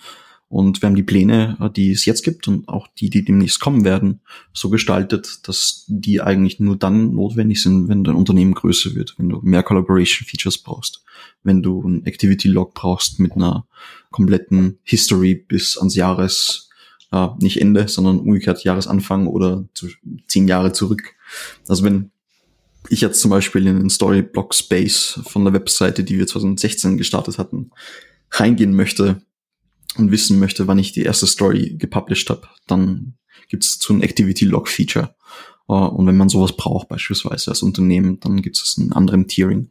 Und 0.47 0.81
wir 0.81 0.87
haben 0.87 0.95
die 0.95 1.03
Pläne, 1.03 1.57
äh, 1.59 1.69
die 1.69 1.91
es 1.91 2.05
jetzt 2.05 2.23
gibt 2.23 2.47
und 2.47 2.67
auch 2.67 2.87
die, 2.87 3.09
die 3.09 3.23
demnächst 3.23 3.59
kommen 3.59 3.85
werden, 3.85 4.21
so 4.51 4.69
gestaltet, 4.69 5.47
dass 5.47 5.85
die 5.87 6.21
eigentlich 6.21 6.59
nur 6.59 6.75
dann 6.75 7.13
notwendig 7.13 7.61
sind, 7.61 7.87
wenn 7.87 8.03
dein 8.03 8.15
Unternehmen 8.15 8.55
größer 8.55 8.95
wird, 8.95 9.13
wenn 9.17 9.29
du 9.29 9.39
mehr 9.43 9.61
Collaboration 9.61 10.27
Features 10.27 10.57
brauchst, 10.57 11.03
wenn 11.43 11.61
du 11.61 11.83
ein 11.83 12.05
Activity 12.05 12.47
Log 12.47 12.73
brauchst 12.73 13.19
mit 13.19 13.33
einer 13.33 13.67
kompletten 14.09 14.79
History 14.83 15.35
bis 15.35 15.77
ans 15.77 15.95
Jahres 15.95 16.68
äh, 17.11 17.27
nicht 17.39 17.61
Ende, 17.61 17.87
sondern 17.87 18.19
umgekehrt 18.19 18.63
Jahresanfang 18.63 19.27
oder 19.27 19.65
zu, 19.73 19.87
zehn 20.27 20.47
Jahre 20.47 20.73
zurück. 20.73 21.15
Also 21.67 21.83
wenn 21.83 22.11
ich 22.89 23.01
jetzt 23.01 23.21
zum 23.21 23.31
Beispiel 23.31 23.67
in 23.67 23.77
den 23.77 23.89
Storyblock 23.89 24.55
Space 24.55 25.19
von 25.25 25.43
der 25.43 25.53
Webseite, 25.53 26.03
die 26.03 26.17
wir 26.17 26.27
2016 26.27 26.97
gestartet 26.97 27.37
hatten, 27.37 27.71
reingehen 28.31 28.75
möchte 28.75 29.21
und 29.97 30.11
wissen 30.11 30.39
möchte, 30.39 30.67
wann 30.67 30.79
ich 30.79 30.91
die 30.91 31.03
erste 31.03 31.27
Story 31.27 31.75
gepublished 31.77 32.29
habe, 32.29 32.47
dann 32.67 33.15
gibt 33.47 33.65
es 33.65 33.79
so 33.79 33.93
ein 33.93 34.01
Activity 34.01 34.45
Log 34.45 34.67
Feature. 34.67 35.15
Uh, 35.67 35.85
und 35.85 36.07
wenn 36.07 36.17
man 36.17 36.29
sowas 36.29 36.57
braucht, 36.57 36.89
beispielsweise 36.89 37.51
als 37.51 37.61
Unternehmen, 37.61 38.19
dann 38.19 38.41
gibt 38.41 38.57
es 38.57 38.75
einen 38.79 38.91
anderen 38.91 39.27
Tiering. 39.27 39.69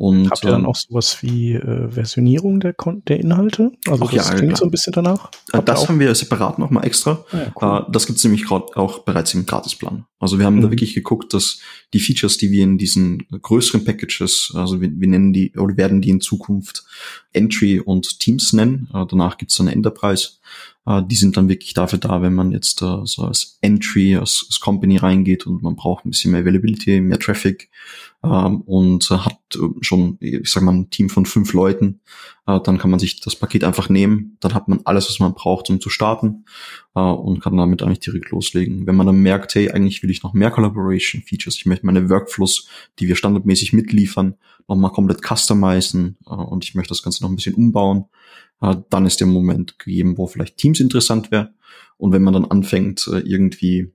Und, 0.00 0.30
Habt 0.30 0.44
ihr 0.44 0.50
dann 0.50 0.62
ähm, 0.62 0.66
auch 0.66 0.76
sowas 0.76 1.22
wie 1.22 1.52
äh, 1.52 1.90
Versionierung 1.90 2.58
der, 2.58 2.74
der 3.06 3.20
Inhalte? 3.20 3.72
Also 3.86 4.06
das 4.06 4.30
ja, 4.30 4.34
klingt 4.34 4.52
ja. 4.52 4.56
so 4.56 4.64
ein 4.64 4.70
bisschen 4.70 4.94
danach. 4.94 5.30
Äh, 5.52 5.58
Habt 5.58 5.68
das 5.68 5.86
haben 5.86 6.00
wir 6.00 6.14
separat 6.14 6.58
nochmal 6.58 6.86
extra. 6.86 7.22
Ah, 7.30 7.52
cool. 7.60 7.84
uh, 7.86 7.92
das 7.92 8.06
gibt 8.06 8.16
es 8.16 8.24
nämlich 8.24 8.46
gerade 8.46 8.74
auch 8.76 9.00
bereits 9.00 9.34
im 9.34 9.44
Gratisplan. 9.44 10.06
Also 10.18 10.38
wir 10.38 10.46
haben 10.46 10.56
mhm. 10.56 10.62
da 10.62 10.70
wirklich 10.70 10.94
geguckt, 10.94 11.34
dass 11.34 11.60
die 11.92 12.00
Features, 12.00 12.38
die 12.38 12.50
wir 12.50 12.64
in 12.64 12.78
diesen 12.78 13.26
größeren 13.28 13.84
Packages, 13.84 14.52
also 14.54 14.80
wir, 14.80 14.90
wir 14.90 15.08
nennen 15.08 15.34
die 15.34 15.52
oder 15.54 15.76
werden 15.76 16.00
die 16.00 16.08
in 16.08 16.22
Zukunft 16.22 16.82
Entry 17.34 17.78
und 17.78 18.20
Teams 18.20 18.54
nennen. 18.54 18.88
Uh, 18.94 19.04
danach 19.04 19.36
gibt 19.36 19.50
es 19.50 19.58
dann 19.58 19.68
Enterprise. 19.68 20.30
Uh, 20.86 21.02
die 21.02 21.16
sind 21.16 21.36
dann 21.36 21.50
wirklich 21.50 21.74
dafür 21.74 21.98
da, 21.98 22.22
wenn 22.22 22.32
man 22.32 22.52
jetzt 22.52 22.80
uh, 22.80 23.04
so 23.04 23.24
als 23.24 23.58
Entry, 23.60 24.16
als, 24.16 24.46
als 24.48 24.60
Company 24.60 24.96
reingeht 24.96 25.46
und 25.46 25.62
man 25.62 25.76
braucht 25.76 26.06
ein 26.06 26.10
bisschen 26.10 26.32
mehr 26.32 26.40
Availability, 26.40 27.02
mehr 27.02 27.18
Traffic 27.18 27.68
ähm, 28.22 28.60
und 28.62 29.10
äh, 29.10 29.16
hat 29.16 29.38
äh, 29.54 29.58
schon, 29.80 30.18
ich 30.20 30.50
sag 30.50 30.62
mal, 30.62 30.72
ein 30.72 30.90
Team 30.90 31.08
von 31.08 31.24
fünf 31.24 31.54
Leuten, 31.54 32.00
äh, 32.46 32.60
dann 32.60 32.76
kann 32.76 32.90
man 32.90 33.00
sich 33.00 33.20
das 33.20 33.34
Paket 33.34 33.64
einfach 33.64 33.88
nehmen, 33.88 34.36
dann 34.40 34.52
hat 34.52 34.68
man 34.68 34.80
alles, 34.84 35.08
was 35.08 35.20
man 35.20 35.32
braucht, 35.32 35.70
um 35.70 35.80
zu 35.80 35.88
starten 35.88 36.44
äh, 36.94 37.00
und 37.00 37.40
kann 37.40 37.56
damit 37.56 37.82
eigentlich 37.82 38.00
direkt 38.00 38.30
loslegen. 38.30 38.86
Wenn 38.86 38.96
man 38.96 39.06
dann 39.06 39.22
merkt, 39.22 39.54
hey, 39.54 39.70
eigentlich 39.70 40.02
will 40.02 40.10
ich 40.10 40.22
noch 40.22 40.34
mehr 40.34 40.50
Collaboration 40.50 41.22
Features, 41.22 41.56
ich 41.56 41.64
möchte 41.64 41.86
meine 41.86 42.10
Workflows, 42.10 42.68
die 42.98 43.08
wir 43.08 43.16
standardmäßig 43.16 43.72
mitliefern, 43.72 44.34
nochmal 44.68 44.92
komplett 44.92 45.22
customizen 45.26 46.18
und 46.24 46.64
ich 46.64 46.74
möchte 46.74 46.90
das 46.90 47.02
Ganze 47.02 47.22
noch 47.22 47.30
ein 47.30 47.36
bisschen 47.36 47.54
umbauen, 47.54 48.04
dann 48.60 49.06
ist 49.06 49.20
der 49.20 49.26
Moment 49.26 49.78
gegeben, 49.78 50.18
wo 50.18 50.26
vielleicht 50.26 50.58
Teams 50.58 50.78
interessant 50.78 51.30
wäre. 51.30 51.54
Und 51.96 52.12
wenn 52.12 52.22
man 52.22 52.34
dann 52.34 52.44
anfängt, 52.44 53.10
irgendwie 53.24 53.92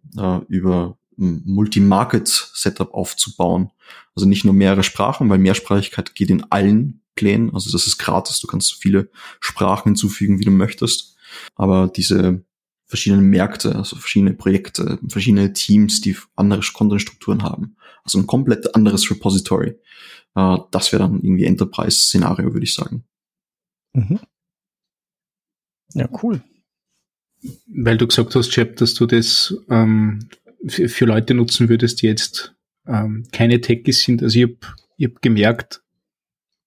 über 0.49 0.97
Multi-Market-Setup 1.15 2.93
aufzubauen. 2.93 3.71
Also 4.15 4.27
nicht 4.27 4.45
nur 4.45 4.53
mehrere 4.53 4.83
Sprachen, 4.83 5.29
weil 5.29 5.37
Mehrsprachigkeit 5.37 6.15
geht 6.15 6.29
in 6.29 6.43
allen 6.51 7.01
Plänen. 7.15 7.53
Also 7.53 7.71
das 7.71 7.87
ist 7.87 7.97
gratis. 7.97 8.39
Du 8.39 8.47
kannst 8.47 8.69
so 8.69 8.77
viele 8.79 9.09
Sprachen 9.39 9.89
hinzufügen, 9.89 10.39
wie 10.39 10.45
du 10.45 10.51
möchtest. 10.51 11.17
Aber 11.55 11.87
diese 11.87 12.43
verschiedenen 12.85 13.29
Märkte, 13.29 13.75
also 13.75 13.95
verschiedene 13.95 14.33
Projekte, 14.33 14.99
verschiedene 15.07 15.53
Teams, 15.53 16.01
die 16.01 16.15
andere 16.35 16.61
Content-Strukturen 16.61 17.43
haben. 17.43 17.75
Also 18.03 18.19
ein 18.19 18.27
komplett 18.27 18.75
anderes 18.75 19.09
Repository. 19.09 19.75
Äh, 20.35 20.57
das 20.71 20.91
wäre 20.91 21.03
dann 21.03 21.21
irgendwie 21.21 21.45
Enterprise-Szenario, 21.45 22.53
würde 22.53 22.63
ich 22.65 22.75
sagen. 22.75 23.03
Mhm. 23.93 24.19
Ja, 25.93 26.09
cool. 26.21 26.41
Weil 27.67 27.97
du 27.97 28.07
gesagt 28.07 28.35
hast, 28.35 28.51
Chap, 28.51 28.75
dass 28.77 28.93
du 28.93 29.05
das 29.05 29.55
ähm, 29.69 30.29
für, 30.67 30.89
für, 30.89 31.05
Leute 31.05 31.33
nutzen 31.33 31.69
würdest, 31.69 32.01
die 32.01 32.07
jetzt 32.07 32.54
ähm, 32.87 33.25
keine 33.31 33.61
Techies 33.61 34.03
sind. 34.03 34.21
Also 34.21 34.39
ich 34.39 34.43
habe 34.43 34.57
ich 34.97 35.07
hab 35.07 35.21
gemerkt, 35.21 35.83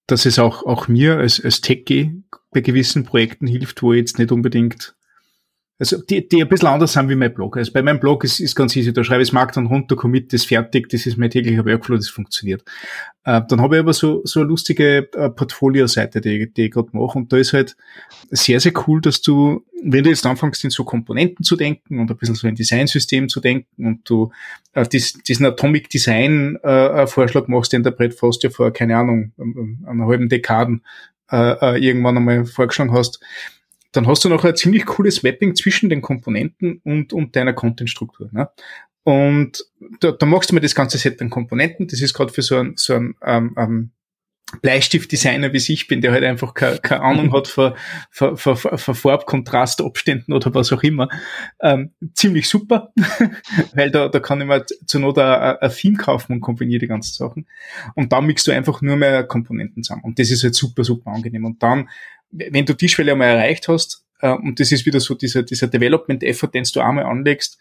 dass 0.06 0.26
es 0.26 0.38
auch, 0.38 0.64
auch 0.64 0.88
mir 0.88 1.18
als, 1.18 1.42
als 1.42 1.60
Techie 1.60 2.22
bei 2.50 2.60
gewissen 2.60 3.04
Projekten 3.04 3.46
hilft, 3.46 3.82
wo 3.82 3.92
ich 3.92 3.98
jetzt 3.98 4.18
nicht 4.18 4.32
unbedingt 4.32 4.96
also 5.78 6.02
die, 6.02 6.28
die 6.28 6.42
ein 6.42 6.48
bisschen 6.48 6.68
anders 6.68 6.92
sind 6.92 7.08
wie 7.08 7.14
mein 7.14 7.32
Blog. 7.32 7.56
Also 7.56 7.72
bei 7.72 7.82
meinem 7.82 8.00
Blog 8.00 8.24
ist, 8.24 8.40
ist 8.40 8.56
ganz 8.56 8.74
easy, 8.74 8.92
da 8.92 9.04
schreibe 9.04 9.22
ich 9.22 9.28
das 9.28 9.32
Markt 9.32 9.56
dann 9.56 9.66
runter, 9.66 9.94
commit 9.94 10.32
das 10.32 10.44
fertig, 10.44 10.88
das 10.88 11.06
ist 11.06 11.16
mein 11.16 11.30
täglicher 11.30 11.64
Workflow, 11.64 11.96
das 11.96 12.08
funktioniert. 12.08 12.64
Äh, 13.24 13.42
dann 13.48 13.60
habe 13.60 13.76
ich 13.76 13.80
aber 13.80 13.92
so, 13.92 14.20
so 14.24 14.40
eine 14.40 14.48
lustige 14.48 15.08
äh, 15.12 15.30
Portfolio-Seite, 15.30 16.20
die, 16.20 16.52
die 16.52 16.64
ich 16.64 16.70
gerade 16.72 16.88
mache 16.92 17.16
und 17.16 17.32
da 17.32 17.36
ist 17.36 17.52
halt 17.52 17.76
sehr, 18.30 18.58
sehr 18.58 18.72
cool, 18.86 19.00
dass 19.00 19.22
du, 19.22 19.64
wenn 19.82 20.02
du 20.02 20.10
jetzt 20.10 20.26
anfängst, 20.26 20.64
in 20.64 20.70
so 20.70 20.82
Komponenten 20.82 21.44
zu 21.44 21.54
denken 21.54 22.00
und 22.00 22.10
ein 22.10 22.16
bisschen 22.16 22.34
so 22.34 22.48
ein 22.48 22.56
Designsystem 22.56 23.28
zu 23.28 23.40
denken 23.40 23.86
und 23.86 24.00
du 24.10 24.32
äh, 24.72 24.84
dies, 24.86 25.12
diesen 25.12 25.46
Atomic 25.46 25.90
Design 25.90 26.56
äh, 26.64 27.06
Vorschlag 27.06 27.46
machst, 27.46 27.72
den 27.72 27.84
der 27.84 27.92
Brett 27.92 28.14
Frost 28.14 28.42
ja 28.42 28.50
vor, 28.50 28.72
keine 28.72 28.96
Ahnung, 28.96 29.32
einer 29.86 30.06
halben 30.06 30.28
Dekaden 30.28 30.82
äh, 31.30 31.76
äh, 31.76 31.78
irgendwann 31.78 32.16
einmal 32.16 32.46
vorgeschlagen 32.46 32.92
hast, 32.92 33.20
dann 33.92 34.06
hast 34.06 34.24
du 34.24 34.28
noch 34.28 34.44
ein 34.44 34.56
ziemlich 34.56 34.86
cooles 34.86 35.22
Mapping 35.22 35.54
zwischen 35.54 35.88
den 35.88 36.02
Komponenten 36.02 36.80
und, 36.84 37.12
und 37.12 37.34
deiner 37.36 37.52
Content-Struktur. 37.52 38.28
Ne? 38.32 38.48
Und 39.04 39.64
da, 40.00 40.12
da 40.12 40.26
machst 40.26 40.50
du 40.50 40.54
mir 40.54 40.60
das 40.60 40.74
ganze 40.74 40.98
Set 40.98 41.20
an 41.22 41.30
Komponenten. 41.30 41.88
Das 41.88 42.02
ist 42.02 42.12
gerade 42.12 42.32
für 42.32 42.42
so 42.42 42.56
ein, 42.56 42.74
so 42.76 42.94
ein 42.94 43.14
ähm, 43.24 43.54
ähm, 43.56 43.90
Bleistift-Designer, 44.62 45.52
wie 45.52 45.72
ich 45.72 45.88
bin, 45.88 46.00
der 46.00 46.12
halt 46.12 46.24
einfach 46.24 46.54
keine, 46.54 46.78
keine 46.78 47.02
Ahnung 47.02 47.32
hat 47.34 47.48
von, 47.48 47.74
von, 48.10 48.36
von, 48.36 48.56
von 48.56 48.94
Farbkontrast, 48.94 49.82
Abständen 49.82 50.32
oder 50.32 50.54
was 50.54 50.72
auch 50.72 50.82
immer, 50.82 51.08
ähm, 51.60 51.92
ziemlich 52.14 52.48
super, 52.48 52.92
weil 53.74 53.90
da, 53.90 54.08
da 54.08 54.20
kann 54.20 54.40
ich 54.40 54.46
mir 54.46 54.64
zur 54.86 55.00
Not 55.02 55.18
ein, 55.18 55.56
ein 55.58 55.70
Theme 55.70 55.98
kaufen 55.98 56.32
und 56.32 56.40
kombiniere 56.40 56.80
die 56.80 56.86
ganzen 56.86 57.12
Sachen. 57.12 57.46
Und 57.94 58.12
dann 58.12 58.26
mixt 58.26 58.46
du 58.46 58.52
einfach 58.52 58.80
nur 58.80 58.96
mehr 58.96 59.24
Komponenten 59.24 59.82
zusammen. 59.82 60.04
Und 60.04 60.18
das 60.18 60.30
ist 60.30 60.44
halt 60.44 60.54
super, 60.54 60.82
super 60.82 61.10
angenehm. 61.10 61.44
Und 61.44 61.62
dann 61.62 61.90
wenn 62.30 62.66
du 62.66 62.74
die 62.74 62.88
Schwelle 62.88 63.12
einmal 63.12 63.28
erreicht 63.28 63.68
hast, 63.68 64.04
äh, 64.20 64.32
und 64.32 64.60
das 64.60 64.72
ist 64.72 64.86
wieder 64.86 65.00
so 65.00 65.14
dieser, 65.14 65.42
dieser 65.42 65.68
Development-Effort, 65.68 66.48
den 66.48 66.64
du 66.72 66.80
einmal 66.80 67.04
anlegst, 67.04 67.58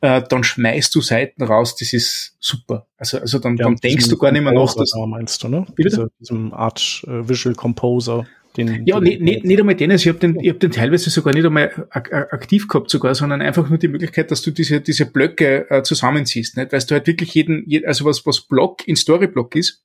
äh, 0.00 0.22
dann 0.28 0.44
schmeißt 0.44 0.94
du 0.94 1.00
Seiten 1.00 1.42
raus, 1.42 1.76
das 1.76 1.92
ist 1.92 2.36
super. 2.38 2.86
Also, 2.96 3.18
also 3.18 3.38
dann, 3.38 3.56
ja, 3.56 3.64
dann 3.64 3.76
denkst 3.76 4.08
du 4.08 4.18
gar 4.18 4.32
nicht 4.32 4.42
mehr 4.42 4.52
nach. 4.52 4.74
Das 4.74 4.92
meinst 5.06 5.42
du, 5.42 5.48
ne? 5.48 5.66
Diese, 5.78 6.10
diesem 6.20 6.52
Art 6.52 7.02
äh, 7.06 7.28
Visual 7.28 7.54
Composer. 7.54 8.26
Den, 8.56 8.86
ja, 8.86 9.00
den, 9.00 9.24
nicht, 9.24 9.44
nicht 9.44 9.58
einmal 9.58 9.74
den, 9.74 9.90
also 9.90 10.02
ich 10.02 10.08
habe 10.08 10.20
den, 10.20 10.38
ich 10.38 10.50
hab 10.50 10.60
den 10.60 10.70
teilweise 10.70 11.10
sogar 11.10 11.34
nicht 11.34 11.44
einmal 11.44 11.88
aktiv 11.90 12.68
gehabt 12.68 12.88
sogar, 12.88 13.14
sondern 13.14 13.42
einfach 13.42 13.68
nur 13.68 13.78
die 13.78 13.88
Möglichkeit, 13.88 14.30
dass 14.30 14.42
du 14.42 14.52
diese, 14.52 14.80
diese 14.80 15.06
Blöcke 15.06 15.68
äh, 15.70 15.82
zusammenziehst, 15.82 16.56
nicht? 16.56 16.70
weil 16.70 16.80
du 16.80 16.94
halt 16.94 17.06
wirklich 17.08 17.34
jeden, 17.34 17.66
also 17.84 18.04
was, 18.04 18.24
was 18.26 18.42
Block 18.42 18.86
in 18.86 18.94
Storyblock 18.94 19.56
ist, 19.56 19.82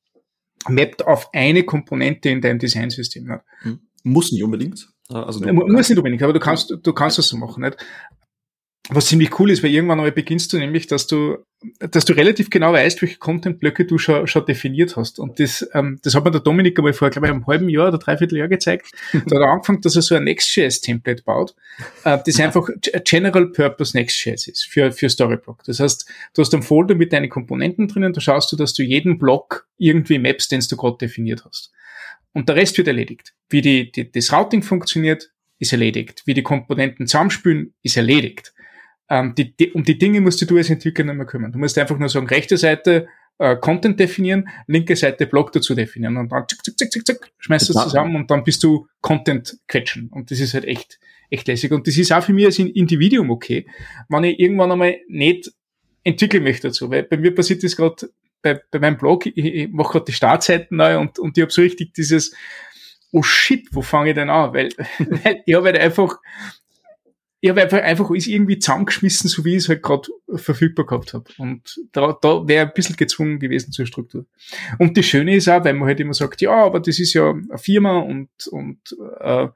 mappt 0.68 1.08
auf 1.08 1.34
eine 1.34 1.64
Komponente 1.64 2.30
in 2.30 2.42
deinem 2.42 2.60
Designsystem. 2.60 3.24
Nicht? 3.24 3.42
Hm. 3.62 3.80
Muss 4.04 4.32
nicht 4.32 4.44
unbedingt. 4.44 4.90
Also 5.10 5.40
du, 5.40 5.52
Muss 5.52 5.90
nicht 5.90 5.98
unbedingt, 5.98 6.22
aber 6.24 6.34
du 6.34 6.40
kannst, 6.40 6.74
du 6.82 6.94
kannst 6.94 7.18
das 7.18 7.28
so 7.28 7.38
machen, 7.38 7.64
nicht? 7.64 7.78
Was 8.92 9.06
ziemlich 9.06 9.40
cool 9.40 9.52
ist, 9.52 9.62
weil 9.62 9.70
irgendwann 9.70 10.00
einmal 10.00 10.12
beginnst 10.12 10.52
du 10.52 10.58
nämlich, 10.58 10.88
dass 10.88 11.06
du, 11.06 11.38
dass 11.80 12.06
du 12.06 12.14
relativ 12.14 12.50
genau 12.50 12.74
weißt, 12.74 13.00
welche 13.04 13.18
Content-Blöcke 13.18 13.86
du 13.86 14.00
schon, 14.00 14.26
schon 14.26 14.46
definiert 14.48 14.98
hast. 14.98 15.20
Und 15.20 15.40
das, 15.40 15.68
ähm, 15.76 16.00
das 16.02 16.16
hat 16.16 16.24
mir 16.24 16.32
der 16.32 16.42
Dominik 16.42 16.80
einmal 16.80 16.94
vor, 16.94 17.12
glaube 17.12 17.28
ich, 17.28 17.34
einem 17.34 17.46
halben 17.46 17.70
Jahr 17.70 17.90
oder 17.90 18.00
dreiviertel 18.00 18.40
Jahr 18.40 18.48
gezeigt. 18.48 18.88
da 19.14 19.20
hat 19.20 19.32
er 19.32 19.52
angefangen, 19.52 19.82
dass 19.82 19.96
er 19.96 20.02
so 20.02 20.16
ein 20.16 20.24
Next.js-Template 20.24 21.22
baut, 21.22 21.54
äh, 22.04 22.18
das 22.26 22.40
einfach 22.40 22.68
General 23.06 23.52
Purpose 23.52 23.96
Next.js 23.96 24.48
ist 24.48 24.66
für, 24.66 24.92
für 24.92 25.08
Storyblock. 25.08 25.64
Das 25.66 25.80
heißt, 25.80 26.10
du 26.34 26.42
hast 26.42 26.54
einen 26.56 26.64
Folder 26.64 26.96
mit 26.96 27.14
deinen 27.14 27.30
Komponenten 27.30 27.90
drinnen, 27.90 28.14
da 28.14 28.22
schaust 28.22 28.52
du, 28.52 28.56
dass 28.56 28.74
du 28.74 28.82
jeden 28.82 29.20
Block 29.20 29.68
irgendwie 29.78 30.18
maps, 30.18 30.48
den 30.48 30.62
du 30.68 30.78
gerade 30.78 30.98
definiert 30.98 31.46
hast. 31.46 31.72
Und 32.34 32.48
der 32.48 32.56
Rest 32.56 32.78
wird 32.78 32.88
erledigt. 32.88 33.34
Wie 33.50 33.62
die, 33.62 33.92
die, 33.92 34.12
das 34.12 34.32
Routing 34.32 34.62
funktioniert, 34.62 35.32
ist 35.58 35.74
erledigt. 35.74 36.24
Wie 36.26 36.34
die 36.34 36.44
Komponenten 36.44 37.08
zusammenspülen, 37.08 37.74
ist 37.84 37.98
erledigt. 37.98 38.54
Ähm, 39.10 39.34
die, 39.36 39.56
die, 39.56 39.72
um 39.72 39.84
die 39.84 39.98
Dinge 39.98 40.22
musst 40.22 40.48
du 40.50 40.58
als 40.58 40.70
Entwickler 40.70 41.06
nicht 41.06 41.16
mehr 41.16 41.26
kümmern. 41.26 41.52
Du 41.52 41.60
musst 41.60 41.78
einfach 41.78 41.98
nur 41.98 42.10
sagen, 42.10 42.28
rechte 42.28 42.58
Seite 42.58 43.08
äh, 43.40 43.56
Content 43.56 44.00
definieren, 44.00 44.50
linke 44.68 44.96
Seite 44.96 45.26
Block 45.26 45.52
dazu 45.52 45.74
definieren 45.74 46.18
und 46.18 46.32
dann 46.32 46.46
zick, 46.48 46.64
zick, 46.64 46.78
zick, 46.78 46.92
zick, 46.92 47.08
zick, 47.08 47.32
schmeißt 47.40 47.70
du 47.70 47.74
es 47.74 47.84
zusammen 47.84 48.16
und 48.16 48.30
dann 48.30 48.44
bist 48.44 48.64
du 48.64 48.88
Content 49.02 49.58
quetschen. 49.68 50.10
Und 50.10 50.30
das 50.30 50.40
ist 50.40 50.54
halt 50.54 50.66
echt, 50.66 51.00
echt 51.30 51.48
lässig. 51.48 51.72
Und 51.72 51.88
das 51.88 51.98
ist 51.98 52.12
auch 52.12 52.24
für 52.24 52.34
mich 52.34 52.46
als 52.46 52.60
Individuum 52.60 53.32
okay, 53.32 53.66
wenn 54.10 54.26
ich 54.26 54.40
irgendwann 54.40 54.72
einmal 54.72 54.98
nicht 55.08 55.52
entwickeln 56.04 56.44
möchte 56.44 56.68
dazu. 56.68 56.92
Weil 56.92 57.04
bei 57.04 57.18
mir 57.18 57.34
passiert 57.34 57.64
das 57.64 57.76
gerade 57.76 58.10
bei, 58.42 58.62
bei 58.72 58.80
meinem 58.80 58.98
Blog, 58.98 59.26
ich, 59.26 59.38
ich 59.38 59.70
mache 59.70 59.94
gerade 59.94 60.06
die 60.06 60.14
Startseiten 60.14 60.78
neu 60.78 61.00
und, 61.00 61.20
und 61.20 61.38
ich 61.38 61.42
habe 61.42 61.52
so 61.52 61.62
richtig 61.62 61.94
dieses, 61.94 62.34
oh 63.12 63.24
shit, 63.24 63.68
wo 63.72 63.82
fange 63.82 64.10
ich 64.10 64.16
denn 64.16 64.30
an? 64.30 64.54
Weil, 64.54 64.70
weil 65.00 65.44
ich 65.46 65.56
habe 65.56 65.68
halt 65.68 65.78
einfach, 65.78 66.18
ich 67.42 67.50
habe 67.50 67.62
einfach, 67.62 67.82
einfach 67.82 68.12
ist 68.12 68.28
irgendwie 68.28 68.60
zusammengeschmissen, 68.60 69.30
so 69.30 69.46
wie 69.46 69.52
ich 69.56 69.64
es 69.64 69.70
halt 69.70 69.82
gerade 69.82 70.10
verfügbar 70.36 70.86
gehabt 70.86 71.14
habe. 71.14 71.26
Und 71.38 71.80
da, 71.94 72.18
da 72.22 72.48
wäre 72.48 72.68
ein 72.68 72.74
bisschen 72.74 72.98
gezwungen 72.98 73.40
gewesen 73.40 73.72
zur 73.72 73.86
Struktur. 73.86 74.26
Und 74.78 74.98
das 74.98 75.06
Schöne 75.06 75.36
ist 75.36 75.48
auch, 75.48 75.64
weil 75.64 75.74
man 75.74 75.88
halt 75.88 76.00
immer 76.00 76.14
sagt, 76.14 76.42
ja, 76.42 76.52
aber 76.52 76.80
das 76.80 77.00
ist 77.00 77.14
ja 77.14 77.30
eine 77.30 77.58
Firma 77.58 78.00
und, 78.00 78.30
und 78.52 78.80
äh, 79.22 79.48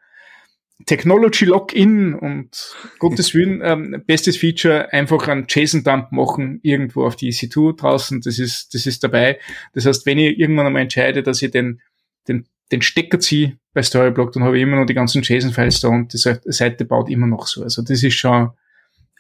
Technology 0.86 1.46
Login 1.46 2.14
und 2.14 2.76
Gottes 3.00 3.34
Willen, 3.34 3.62
ähm, 3.64 4.04
bestes 4.06 4.38
Feature, 4.38 4.92
einfach 4.92 5.28
einen 5.28 5.46
JSON-Dump 5.48 6.12
machen, 6.12 6.60
irgendwo 6.64 7.06
auf 7.06 7.16
die 7.16 7.32
EC2 7.32 7.78
draußen, 7.78 8.22
das 8.22 8.40
ist, 8.40 8.74
das 8.74 8.86
ist 8.86 9.04
dabei. 9.04 9.40
Das 9.74 9.86
heißt, 9.86 10.06
wenn 10.06 10.18
ich 10.18 10.38
irgendwann 10.38 10.68
einmal 10.68 10.82
entscheide, 10.82 11.24
dass 11.24 11.42
ich 11.42 11.52
den, 11.52 11.82
den, 12.28 12.48
den 12.72 12.82
Stecker 12.82 13.20
ziehe 13.20 13.58
bei 13.74 13.82
Storyblock, 13.82 14.34
dann 14.34 14.44
habe 14.44 14.58
ich 14.58 14.64
immer 14.64 14.78
noch 14.78 14.86
die 14.86 14.94
ganzen 14.94 15.22
JSON-Files 15.22 15.82
da 15.82 15.90
und 15.90 16.14
die 16.14 16.18
Seite 16.18 16.86
baut 16.86 17.10
immer 17.10 17.28
noch 17.28 17.48
so. 17.48 17.64
Also 17.64 17.82
das 17.82 18.04
ist 18.04 18.16
schon. 18.16 18.52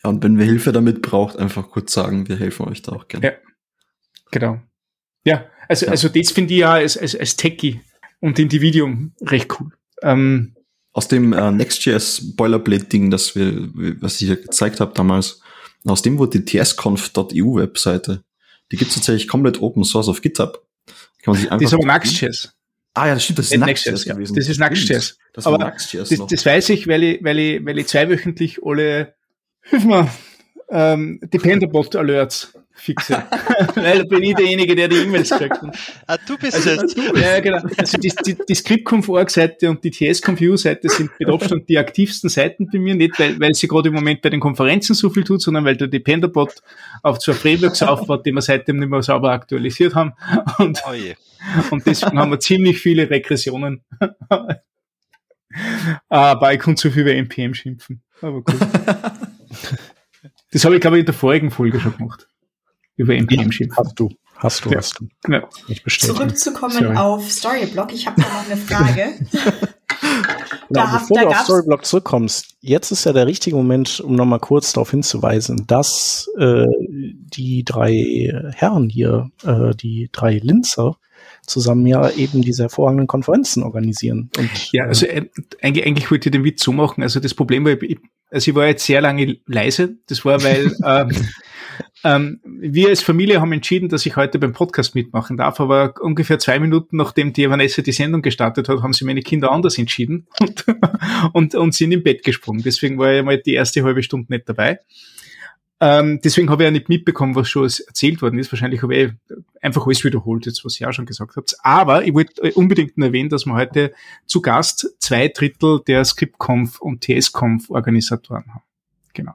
Ja, 0.03 0.09
und 0.09 0.23
wenn 0.23 0.37
wir 0.37 0.45
Hilfe 0.45 0.71
damit 0.71 1.01
braucht, 1.01 1.37
einfach 1.37 1.69
kurz 1.69 1.93
sagen, 1.93 2.27
wir 2.27 2.37
helfen 2.37 2.67
euch 2.67 2.81
da 2.81 2.91
auch 2.93 3.07
gerne. 3.07 3.25
Ja, 3.25 3.33
genau. 4.31 4.59
Ja, 5.25 5.45
also, 5.69 5.85
ja. 5.85 5.91
also 5.91 6.09
das 6.09 6.31
finde 6.31 6.53
ich 6.53 6.59
ja 6.59 6.73
als, 6.73 6.97
als, 6.97 7.15
als 7.15 7.37
Techie 7.37 7.79
und 8.19 8.37
Individuum 8.39 9.13
recht 9.21 9.49
cool. 9.59 9.71
Ähm, 10.01 10.55
aus 10.93 11.07
dem 11.07 11.33
äh, 11.33 11.51
Next.js 11.51 12.35
Boilerplate-Ding, 12.35 13.11
das 13.11 13.35
wir, 13.35 13.69
was 14.01 14.21
ich 14.21 14.29
ja 14.29 14.35
gezeigt 14.35 14.79
habe 14.79 14.93
damals, 14.93 15.41
aus 15.85 16.01
dem 16.01 16.17
wurde 16.17 16.39
die 16.39 16.45
tsconf.eu 16.45 17.55
Webseite. 17.55 18.23
Die 18.71 18.77
gibt's 18.77 18.95
tatsächlich 18.95 19.27
komplett 19.27 19.61
Open 19.61 19.83
Source 19.83 20.07
auf 20.07 20.21
GitHub. 20.21 20.65
Kann 21.21 21.33
man 21.33 21.35
sich 21.35 21.51
einfach 21.51 21.59
die 21.59 21.65
ist 21.65 21.73
aber 21.73 21.85
Next.js. 21.85 22.53
Ah 22.93 23.07
ja, 23.07 23.15
das 23.15 23.23
stimmt, 23.23 23.39
das 23.39 23.51
ist 23.51 23.57
Next.js 23.59 24.05
ja. 24.05 24.13
gewesen. 24.13 24.35
Das 24.35 24.47
ist 24.47 24.59
Next.js. 24.59 25.17
Das 25.33 25.47
aber 25.47 25.57
Next.js 25.57 26.09
das, 26.09 26.27
das 26.27 26.45
weiß 26.45 26.69
ich, 26.69 26.87
weil 26.87 27.03
ich, 27.03 27.23
weil 27.23 27.39
ich, 27.39 27.65
weil 27.65 27.79
ich 27.79 27.87
zweiwöchentlich 27.87 28.63
alle, 28.63 29.15
hilf 29.61 29.83
mir, 29.83 30.09
ähm, 30.69 31.19
Dependabot 31.23 31.95
Alerts 31.95 32.53
fixe. 32.73 33.23
Weil 33.75 34.05
bin 34.05 34.23
ich 34.23 34.35
derjenige, 34.35 34.75
der 34.75 34.87
die 34.87 34.97
E-Mails 34.97 35.29
kriegt. 35.29 35.59
ah, 36.07 36.17
du 36.27 36.37
bist 36.37 36.55
also, 36.55 36.83
es. 36.83 36.95
Ja, 36.95 37.39
genau. 37.39 37.61
Also 37.77 37.97
die, 37.97 38.11
die, 38.25 38.37
die 38.47 38.55
Script.conf.org-Seite 38.55 39.69
und 39.69 39.83
die 39.83 39.91
TS-Conf.U-Seite 39.91 40.89
sind 40.89 41.11
mit 41.19 41.29
Abstand 41.29 41.69
die 41.69 41.77
aktivsten 41.77 42.29
Seiten 42.29 42.67
bei 42.71 42.79
mir. 42.79 42.95
Nicht, 42.95 43.19
weil, 43.19 43.39
weil 43.39 43.53
sie 43.53 43.67
gerade 43.67 43.89
im 43.89 43.95
Moment 43.95 44.21
bei 44.21 44.29
den 44.29 44.39
Konferenzen 44.39 44.95
so 44.95 45.09
viel 45.09 45.23
tut, 45.23 45.41
sondern 45.41 45.65
weil 45.65 45.77
der 45.77 45.87
Dependabot 45.87 46.61
auf 47.03 47.19
zwei 47.19 47.33
Frameworks 47.33 47.83
aufbaut, 47.83 48.25
die 48.25 48.31
wir 48.31 48.41
seitdem 48.41 48.77
nicht 48.77 48.89
mehr 48.89 49.03
sauber 49.03 49.31
aktualisiert 49.31 49.95
haben. 49.95 50.13
Und, 50.57 50.81
oh 50.85 50.91
und 51.71 51.85
deswegen 51.85 52.19
haben 52.19 52.31
wir 52.31 52.39
ziemlich 52.39 52.79
viele 52.79 53.09
Regressionen. 53.09 53.83
Aber 56.09 56.53
ich 56.53 56.59
konnte 56.59 56.81
so 56.81 56.89
viel 56.89 57.03
über 57.03 57.11
NPM 57.11 57.53
schimpfen. 57.53 58.01
Aber 58.21 58.41
gut. 58.41 58.55
Das 60.51 60.63
habe 60.65 60.75
ich, 60.75 60.81
glaube 60.81 60.97
ich, 60.97 60.99
in 60.99 61.07
der 61.07 61.15
vorigen 61.15 61.49
Folge 61.49 61.79
schon 61.79 61.97
gemacht 61.97 62.27
über 62.95 63.15
NPM 63.15 63.51
schimpfen. 63.51 63.85
Hast 63.85 63.99
du. 63.99 64.09
Hast 64.35 64.65
du, 64.65 64.71
ja. 64.71 64.77
hast 64.77 64.99
du. 64.99 65.07
Ja. 65.31 65.47
Ich 65.67 65.83
Zurückzukommen 65.85 66.73
Sorry. 66.73 66.97
auf 66.97 67.29
Storyblock. 67.29 67.93
Ich 67.93 68.07
habe 68.07 68.21
da 68.21 68.27
noch 68.27 68.45
eine 68.45 68.57
Frage. 68.57 69.13
Genau, 70.69 70.85
da, 70.85 70.97
bevor 70.97 71.17
da 71.17 71.23
du 71.23 71.29
auf 71.29 71.37
Storyblock 71.37 71.85
zurückkommst, 71.85 72.55
jetzt 72.61 72.91
ist 72.91 73.05
ja 73.05 73.13
der 73.13 73.27
richtige 73.27 73.55
Moment, 73.55 73.99
um 73.99 74.15
nochmal 74.15 74.39
kurz 74.39 74.73
darauf 74.73 74.91
hinzuweisen, 74.91 75.65
dass 75.67 76.29
äh, 76.37 76.65
die 76.89 77.63
drei 77.63 78.51
Herren 78.55 78.89
hier, 78.89 79.29
äh, 79.43 79.75
die 79.75 80.09
drei 80.11 80.39
Linzer, 80.39 80.97
zusammen 81.45 81.85
ja 81.85 82.09
eben 82.09 82.41
diese 82.41 82.63
hervorragenden 82.63 83.07
Konferenzen 83.07 83.63
organisieren. 83.63 84.29
Und, 84.37 84.71
ja, 84.71 84.85
also 84.85 85.05
äh, 85.05 85.29
eigentlich, 85.61 85.85
eigentlich 85.85 86.09
wollte 86.09 86.29
ich 86.29 86.31
den 86.31 86.43
Witz 86.43 86.63
so 86.63 86.71
machen. 86.71 87.03
Also 87.03 87.19
das 87.19 87.33
Problem 87.33 87.65
war, 87.65 87.81
ich, 87.81 87.99
also 88.31 88.51
ich 88.51 88.55
war 88.55 88.67
jetzt 88.67 88.85
sehr 88.85 89.01
lange 89.01 89.37
leise. 89.45 89.97
Das 90.07 90.23
war, 90.25 90.41
weil 90.43 90.71
ähm, 90.85 91.11
ähm, 92.03 92.39
wir 92.43 92.89
als 92.89 93.01
Familie 93.01 93.41
haben 93.41 93.51
entschieden, 93.51 93.89
dass 93.89 94.05
ich 94.05 94.15
heute 94.15 94.39
beim 94.39 94.53
Podcast 94.53 94.95
mitmachen 94.95 95.37
darf, 95.37 95.59
aber 95.59 95.93
ungefähr 96.01 96.39
zwei 96.39 96.59
Minuten 96.59 96.97
nachdem 96.97 97.33
die 97.33 97.49
Vanessa 97.49 97.81
die 97.81 97.91
Sendung 97.91 98.21
gestartet 98.21 98.69
hat, 98.69 98.81
haben 98.81 98.93
sie 98.93 99.05
meine 99.05 99.21
Kinder 99.21 99.51
anders 99.51 99.77
entschieden 99.77 100.27
und, 100.39 100.65
und, 101.33 101.55
und 101.55 101.73
sind 101.73 101.91
im 101.91 102.03
Bett 102.03 102.23
gesprungen. 102.23 102.63
Deswegen 102.63 102.97
war 102.97 103.13
ich 103.13 103.23
mal 103.23 103.37
die 103.37 103.53
erste 103.53 103.83
halbe 103.83 104.03
Stunde 104.03 104.33
nicht 104.33 104.47
dabei. 104.47 104.79
Ähm, 105.83 106.21
deswegen 106.23 106.49
habe 106.49 106.63
ich 106.63 106.67
ja 106.67 106.71
nicht 106.71 106.87
mitbekommen, 106.87 107.35
was 107.35 107.49
schon 107.49 107.63
erzählt 107.63 108.21
worden 108.21 108.39
ist. 108.39 108.49
Wahrscheinlich 108.53 108.81
habe 108.83 108.95
ich 108.95 109.11
einfach 109.61 109.85
alles 109.85 110.05
wiederholt, 110.05 110.45
jetzt 110.45 110.63
was 110.63 110.79
ihr 110.79 110.87
auch 110.87 110.93
schon 110.93 111.05
gesagt 111.05 111.35
habt. 111.35 111.55
Aber 111.61 112.05
ich 112.05 112.13
wollte 112.13 112.53
unbedingt 112.53 112.97
erwähnen, 112.97 113.27
dass 113.27 113.45
wir 113.45 113.53
heute 113.53 113.93
zu 114.25 114.41
Gast 114.41 114.95
zwei 114.99 115.27
Drittel 115.27 115.81
der 115.85 116.05
ScriptConf 116.05 116.79
und 116.79 117.03
TSConf 117.03 117.69
Organisatoren 117.69 118.45
haben. 118.53 118.63
Genau. 119.13 119.33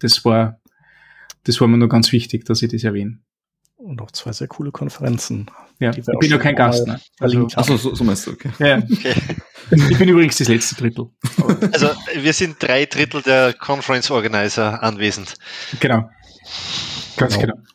Das 0.00 0.22
war, 0.26 0.60
das 1.46 1.60
war 1.60 1.68
mir 1.68 1.78
nur 1.78 1.88
ganz 1.88 2.12
wichtig, 2.12 2.44
dass 2.44 2.62
ich 2.62 2.70
das 2.70 2.84
erwähne. 2.84 3.20
Und 3.76 4.00
auch 4.00 4.10
zwei 4.10 4.32
sehr 4.32 4.48
coole 4.48 4.72
Konferenzen. 4.72 5.46
Ja, 5.78 5.90
ich 5.90 6.04
bin 6.04 6.30
ja 6.30 6.38
kein 6.38 6.56
Gast. 6.56 6.86
Ne? 6.86 6.98
Also, 7.20 7.46
Achso, 7.54 7.76
so, 7.76 7.94
so 7.94 8.04
meinst 8.04 8.26
du, 8.26 8.32
okay. 8.32 8.50
Ja. 8.58 8.78
okay. 8.90 9.14
Ich 9.70 9.98
bin 9.98 10.08
übrigens 10.08 10.38
das 10.38 10.48
letzte 10.48 10.74
Drittel. 10.76 11.10
Also 11.72 11.90
wir 12.14 12.32
sind 12.32 12.56
drei 12.58 12.86
Drittel 12.86 13.22
der 13.22 13.52
Conference 13.52 14.10
Organizer 14.10 14.82
anwesend. 14.82 15.34
Genau. 15.80 16.08
Ganz 17.16 17.38
genau. 17.38 17.54
genau. 17.54 17.66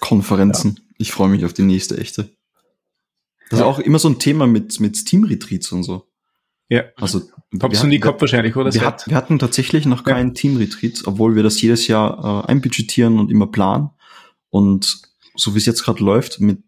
Konferenzen. 0.00 0.76
Ja. 0.76 0.84
Ich 0.98 1.12
freue 1.12 1.28
mich 1.28 1.44
auf 1.44 1.52
die 1.52 1.62
nächste 1.62 1.98
echte. 1.98 2.30
Das 3.50 3.58
ja. 3.58 3.66
ist 3.66 3.72
auch 3.72 3.78
immer 3.80 3.98
so 3.98 4.08
ein 4.08 4.18
Thema 4.18 4.46
mit, 4.46 4.78
mit 4.80 5.04
Team-Retreats 5.06 5.72
und 5.72 5.82
so. 5.82 6.09
Ja. 6.70 6.84
Also, 6.96 7.22
Hab's 7.60 7.80
du 7.80 7.88
nie 7.88 7.98
gehabt 7.98 8.20
wahrscheinlich, 8.20 8.54
oder? 8.54 8.72
Wir, 8.72 8.82
hat, 8.82 9.06
wir, 9.08 9.16
hatten 9.16 9.40
tatsächlich 9.40 9.86
noch 9.86 10.04
keinen 10.04 10.28
ja. 10.28 10.34
Team-Retreat, 10.34 11.02
obwohl 11.04 11.34
wir 11.34 11.42
das 11.42 11.60
jedes 11.60 11.88
Jahr 11.88 12.44
äh, 12.44 12.50
einbudgetieren 12.50 13.18
und 13.18 13.30
immer 13.30 13.48
planen. 13.48 13.90
Und 14.50 15.02
so 15.34 15.54
wie 15.54 15.58
es 15.58 15.66
jetzt 15.66 15.82
gerade 15.82 16.02
läuft, 16.02 16.40
mit 16.40 16.62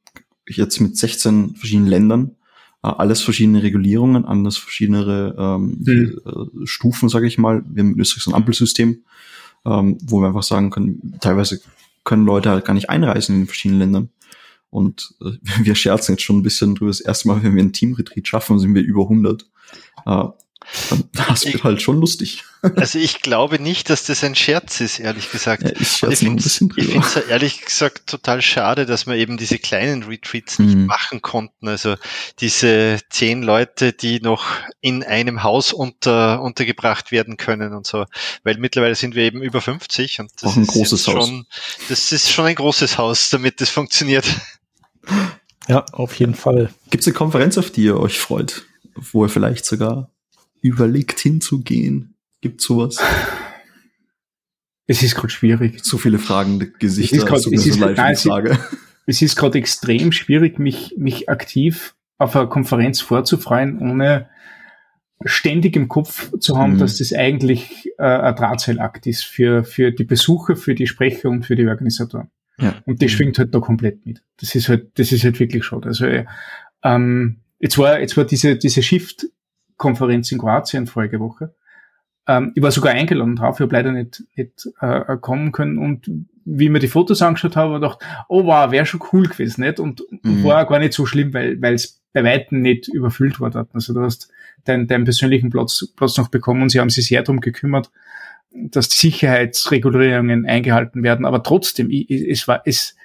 jetzt 0.48 0.80
mit 0.80 0.96
16 0.96 1.54
verschiedenen 1.54 1.88
Ländern, 1.88 2.36
äh, 2.82 2.88
alles 2.88 3.22
verschiedene 3.22 3.62
Regulierungen, 3.62 4.24
alles 4.24 4.56
verschiedene 4.56 5.36
ähm, 5.38 5.78
mhm. 5.80 6.20
äh, 6.26 6.66
Stufen, 6.66 7.08
sage 7.08 7.28
ich 7.28 7.38
mal. 7.38 7.62
Wir 7.68 7.84
haben 7.84 7.94
in 7.94 8.00
Österreich 8.00 8.24
so 8.24 8.32
ein 8.32 8.34
Ampelsystem, 8.34 9.04
ähm, 9.64 9.98
wo 10.02 10.20
wir 10.20 10.26
einfach 10.26 10.42
sagen 10.42 10.70
können, 10.70 11.16
teilweise 11.20 11.60
können 12.02 12.26
Leute 12.26 12.50
halt 12.50 12.64
gar 12.64 12.74
nicht 12.74 12.90
einreisen 12.90 13.42
in 13.42 13.46
verschiedenen 13.46 13.78
Ländern. 13.78 14.08
Und 14.68 15.14
äh, 15.20 15.30
wir 15.64 15.76
scherzen 15.76 16.14
jetzt 16.14 16.22
schon 16.22 16.38
ein 16.38 16.42
bisschen 16.42 16.74
drüber. 16.74 16.90
Das 16.90 17.00
erste 17.00 17.28
Mal, 17.28 17.42
wenn 17.44 17.54
wir 17.54 17.62
ein 17.62 17.72
Teamretreat 17.72 18.26
schaffen, 18.26 18.58
sind 18.58 18.74
wir 18.74 18.82
über 18.82 19.02
100. 19.02 19.46
Äh, 20.06 20.24
das 21.12 21.44
wird 21.44 21.64
halt 21.64 21.82
schon 21.82 22.00
lustig. 22.00 22.44
Also 22.76 23.00
ich 23.00 23.22
glaube 23.22 23.58
nicht, 23.58 23.90
dass 23.90 24.04
das 24.04 24.22
ein 24.22 24.36
Scherz 24.36 24.80
ist, 24.80 25.00
ehrlich 25.00 25.32
gesagt. 25.32 25.64
Ja, 25.64 25.70
ich 25.70 26.00
ich 26.00 26.18
finde 26.18 26.40
es 26.44 27.16
ehrlich 27.28 27.60
gesagt 27.64 28.06
total 28.06 28.40
schade, 28.40 28.86
dass 28.86 29.04
wir 29.04 29.16
eben 29.16 29.36
diese 29.36 29.58
kleinen 29.58 30.04
Retreats 30.04 30.60
nicht 30.60 30.76
mhm. 30.76 30.86
machen 30.86 31.22
konnten. 31.22 31.66
Also 31.66 31.96
diese 32.38 33.00
zehn 33.10 33.42
Leute, 33.42 33.92
die 33.92 34.20
noch 34.20 34.44
in 34.80 35.02
einem 35.02 35.42
Haus 35.42 35.72
unter, 35.72 36.40
untergebracht 36.40 37.10
werden 37.10 37.36
können 37.36 37.74
und 37.74 37.84
so. 37.84 38.04
Weil 38.44 38.58
mittlerweile 38.58 38.94
sind 38.94 39.16
wir 39.16 39.24
eben 39.24 39.42
über 39.42 39.60
50 39.60 40.20
und 40.20 40.30
das 40.40 40.52
Auch 40.52 40.56
ein 40.56 40.62
ist 40.62 40.68
großes 40.68 41.08
Haus. 41.08 41.26
schon, 41.26 41.46
das 41.88 42.12
ist 42.12 42.30
schon 42.30 42.44
ein 42.44 42.54
großes 42.54 42.96
Haus, 42.96 43.28
damit 43.30 43.60
das 43.60 43.70
funktioniert. 43.70 44.24
Ja, 45.66 45.84
auf 45.90 46.14
jeden 46.14 46.36
Fall. 46.36 46.72
Gibt 46.90 47.02
es 47.02 47.08
eine 47.08 47.14
Konferenz, 47.14 47.58
auf 47.58 47.72
die 47.72 47.82
ihr 47.82 47.98
euch 47.98 48.20
freut? 48.20 48.66
Wo 48.94 49.24
ihr 49.24 49.28
vielleicht 49.28 49.64
sogar 49.64 50.10
überlegt 50.60 51.20
hinzugehen? 51.20 52.14
Gibt 52.40 52.60
sowas? 52.60 52.98
Es 54.86 55.02
ist 55.02 55.14
gerade 55.14 55.30
schwierig. 55.30 55.84
So 55.84 55.98
viele 55.98 56.18
fragende 56.18 56.70
Gesichter. 56.70 57.16
Es 57.16 57.22
ist 57.22 57.28
grad, 57.28 57.38
es 57.38 57.66
ist, 57.66 57.78
so 57.78 57.86
nein, 57.86 58.16
Frage. 58.16 58.58
Es 59.06 59.22
ist 59.22 59.36
gerade 59.36 59.58
extrem 59.58 60.12
schwierig, 60.12 60.58
mich, 60.58 60.94
mich 60.96 61.28
aktiv 61.28 61.94
auf 62.18 62.36
eine 62.36 62.48
Konferenz 62.48 63.00
vorzufreuen, 63.00 63.78
ohne 63.78 64.28
ständig 65.24 65.76
im 65.76 65.88
Kopf 65.88 66.30
zu 66.38 66.58
haben, 66.58 66.74
mhm. 66.74 66.78
dass 66.78 66.98
das 66.98 67.12
eigentlich 67.12 67.92
äh, 67.98 68.04
ein 68.04 68.36
Drahtseilakt 68.36 69.06
ist 69.06 69.24
für, 69.24 69.64
für 69.64 69.92
die 69.92 70.04
Besucher, 70.04 70.56
für 70.56 70.74
die 70.74 70.86
Sprecher 70.86 71.30
und 71.30 71.46
für 71.46 71.56
die 71.56 71.66
Organisatoren. 71.66 72.30
Ja. 72.58 72.74
Und 72.86 73.02
das 73.02 73.10
mhm. 73.12 73.16
schwingt 73.16 73.38
halt 73.38 73.54
da 73.54 73.60
komplett 73.60 74.04
mit. 74.06 74.22
Das 74.40 74.54
ist 74.54 74.68
halt, 74.68 74.98
das 74.98 75.12
ist 75.12 75.24
halt 75.24 75.38
wirklich 75.40 75.64
schade. 75.64 75.88
Also 75.88 76.06
ähm, 76.84 77.41
jetzt 77.62 77.78
war, 77.78 77.98
jetzt 78.00 78.16
war 78.18 78.24
diese, 78.24 78.56
diese 78.56 78.82
Shift 78.82 79.26
Konferenz 79.78 80.30
in 80.30 80.38
Kroatien 80.38 80.86
vorige 80.86 81.18
Woche. 81.20 81.54
Ähm, 82.28 82.52
ich 82.54 82.62
war 82.62 82.70
sogar 82.70 82.92
eingeladen 82.92 83.36
drauf, 83.36 83.56
ich 83.56 83.62
habe 83.62 83.74
leider 83.74 83.92
nicht, 83.92 84.22
nicht 84.36 84.68
äh, 84.80 85.16
kommen 85.16 85.52
können 85.52 85.78
und 85.78 86.10
wie 86.44 86.64
ich 86.64 86.70
mir 86.70 86.80
die 86.80 86.88
Fotos 86.88 87.22
angeschaut 87.22 87.56
habe, 87.56 87.74
habe 87.74 87.84
ich 87.84 87.98
gedacht, 87.98 88.26
oh 88.28 88.44
wow, 88.44 88.70
wäre 88.70 88.84
schon 88.84 89.02
cool 89.12 89.28
gewesen, 89.28 89.62
nicht? 89.62 89.78
Und, 89.78 90.02
mhm. 90.22 90.44
war 90.44 90.66
gar 90.66 90.80
nicht 90.80 90.92
so 90.92 91.06
schlimm, 91.06 91.32
weil 91.32 91.74
es 91.74 92.02
bei 92.12 92.24
Weitem 92.24 92.60
nicht 92.60 92.88
überfüllt 92.88 93.40
war 93.40 93.50
dort. 93.50 93.70
Also 93.74 93.94
du 93.94 94.02
hast 94.02 94.28
deinen, 94.64 94.86
deinen 94.86 95.04
persönlichen 95.04 95.50
Platz, 95.50 95.88
Platz 95.96 96.16
noch 96.18 96.28
bekommen 96.28 96.62
und 96.62 96.68
sie 96.68 96.80
haben 96.80 96.90
sich 96.90 97.06
sehr 97.06 97.22
darum 97.22 97.40
gekümmert, 97.40 97.90
dass 98.50 98.88
die 98.88 98.98
Sicherheitsregulierungen 99.08 100.46
eingehalten 100.46 101.02
werden. 101.02 101.24
Aber 101.24 101.42
trotzdem, 101.42 101.90
ich, 101.90 102.10
es 102.10 102.46
war, 102.48 102.62
es, 102.64 102.96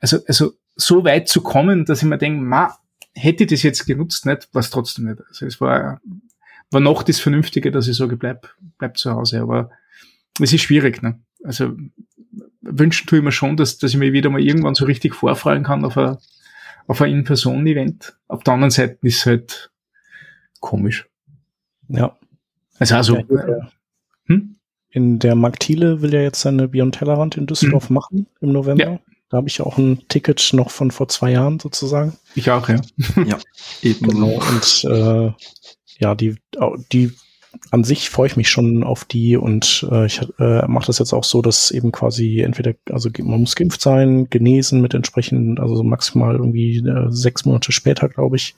also, 0.00 0.18
also 0.26 0.52
so 0.74 1.04
weit 1.04 1.28
zu 1.28 1.42
kommen, 1.42 1.84
dass 1.84 2.02
ich 2.02 2.08
mir 2.08 2.18
denke, 2.18 2.42
ma, 2.42 2.76
hätte 3.16 3.44
ich 3.44 3.50
das 3.50 3.62
jetzt 3.62 3.86
genutzt, 3.86 4.26
nicht, 4.26 4.48
was 4.52 4.70
trotzdem 4.70 5.06
nicht. 5.06 5.22
Also 5.28 5.46
es 5.46 5.60
war 5.60 6.00
war 6.70 6.80
noch 6.80 7.02
das 7.02 7.20
Vernünftige, 7.20 7.70
dass 7.70 7.88
ich 7.88 7.96
sage, 7.96 8.16
bleib, 8.16 8.48
bleib 8.78 8.96
zu 8.98 9.12
Hause. 9.12 9.40
Aber 9.40 9.70
es 10.40 10.52
ist 10.52 10.62
schwierig, 10.62 11.02
ne? 11.02 11.20
Also 11.44 11.76
wünschen 12.60 13.06
tue 13.06 13.18
ich 13.18 13.24
mir 13.24 13.32
schon, 13.32 13.56
dass, 13.56 13.78
dass 13.78 13.92
ich 13.92 13.98
mich 13.98 14.12
wieder 14.12 14.30
mal 14.30 14.40
irgendwann 14.40 14.74
so 14.74 14.84
richtig 14.84 15.14
vorfreuen 15.14 15.62
kann 15.62 15.84
auf 15.84 15.96
ein, 15.96 16.16
auf 16.86 17.00
ein 17.00 17.12
In-Person-Event. 17.12 18.18
Auf 18.26 18.42
der 18.42 18.54
anderen 18.54 18.70
Seite 18.70 18.98
ist 19.02 19.18
es 19.18 19.26
halt 19.26 19.70
komisch. 20.60 21.08
Ja. 21.88 22.16
Also, 22.78 22.96
also 22.96 23.16
ja, 23.16 23.70
hm? 24.26 24.56
In 24.90 25.18
der 25.18 25.34
Mark 25.34 25.60
Thiele 25.60 26.02
will 26.02 26.12
ja 26.12 26.20
jetzt 26.20 26.40
seine 26.40 26.68
Beyond 26.68 26.96
Tellerrand 26.96 27.36
in 27.36 27.46
Düsseldorf 27.46 27.88
hm. 27.88 27.94
machen 27.94 28.26
im 28.40 28.52
November. 28.52 28.84
Ja. 28.84 29.00
Da 29.28 29.38
habe 29.38 29.48
ich 29.48 29.60
auch 29.60 29.76
ein 29.76 30.06
Ticket 30.08 30.50
noch 30.52 30.70
von 30.70 30.90
vor 30.90 31.08
zwei 31.08 31.32
Jahren 31.32 31.58
sozusagen. 31.58 32.16
Ich 32.34 32.50
auch, 32.50 32.68
ja. 32.68 32.80
ja, 33.26 33.38
eben. 33.82 34.08
Genau. 34.08 34.40
Und 34.40 34.84
äh, 34.84 35.32
ja, 35.98 36.14
die, 36.14 36.36
die 36.92 37.12
an 37.70 37.84
sich 37.84 38.10
freue 38.10 38.26
ich 38.28 38.36
mich 38.36 38.48
schon 38.48 38.84
auf 38.84 39.04
die 39.04 39.36
und 39.36 39.86
äh, 39.90 40.06
ich 40.06 40.20
äh, 40.38 40.66
mache 40.66 40.86
das 40.86 40.98
jetzt 40.98 41.12
auch 41.12 41.24
so, 41.24 41.42
dass 41.42 41.70
eben 41.70 41.90
quasi 41.92 42.40
entweder, 42.40 42.74
also 42.90 43.10
man 43.18 43.40
muss 43.40 43.56
geimpft 43.56 43.80
sein, 43.80 44.28
genesen 44.30 44.80
mit 44.80 44.94
entsprechend, 44.94 45.58
also 45.58 45.82
maximal 45.82 46.36
irgendwie 46.36 46.78
äh, 46.78 47.06
sechs 47.08 47.44
Monate 47.44 47.72
später, 47.72 48.08
glaube 48.08 48.36
ich, 48.36 48.54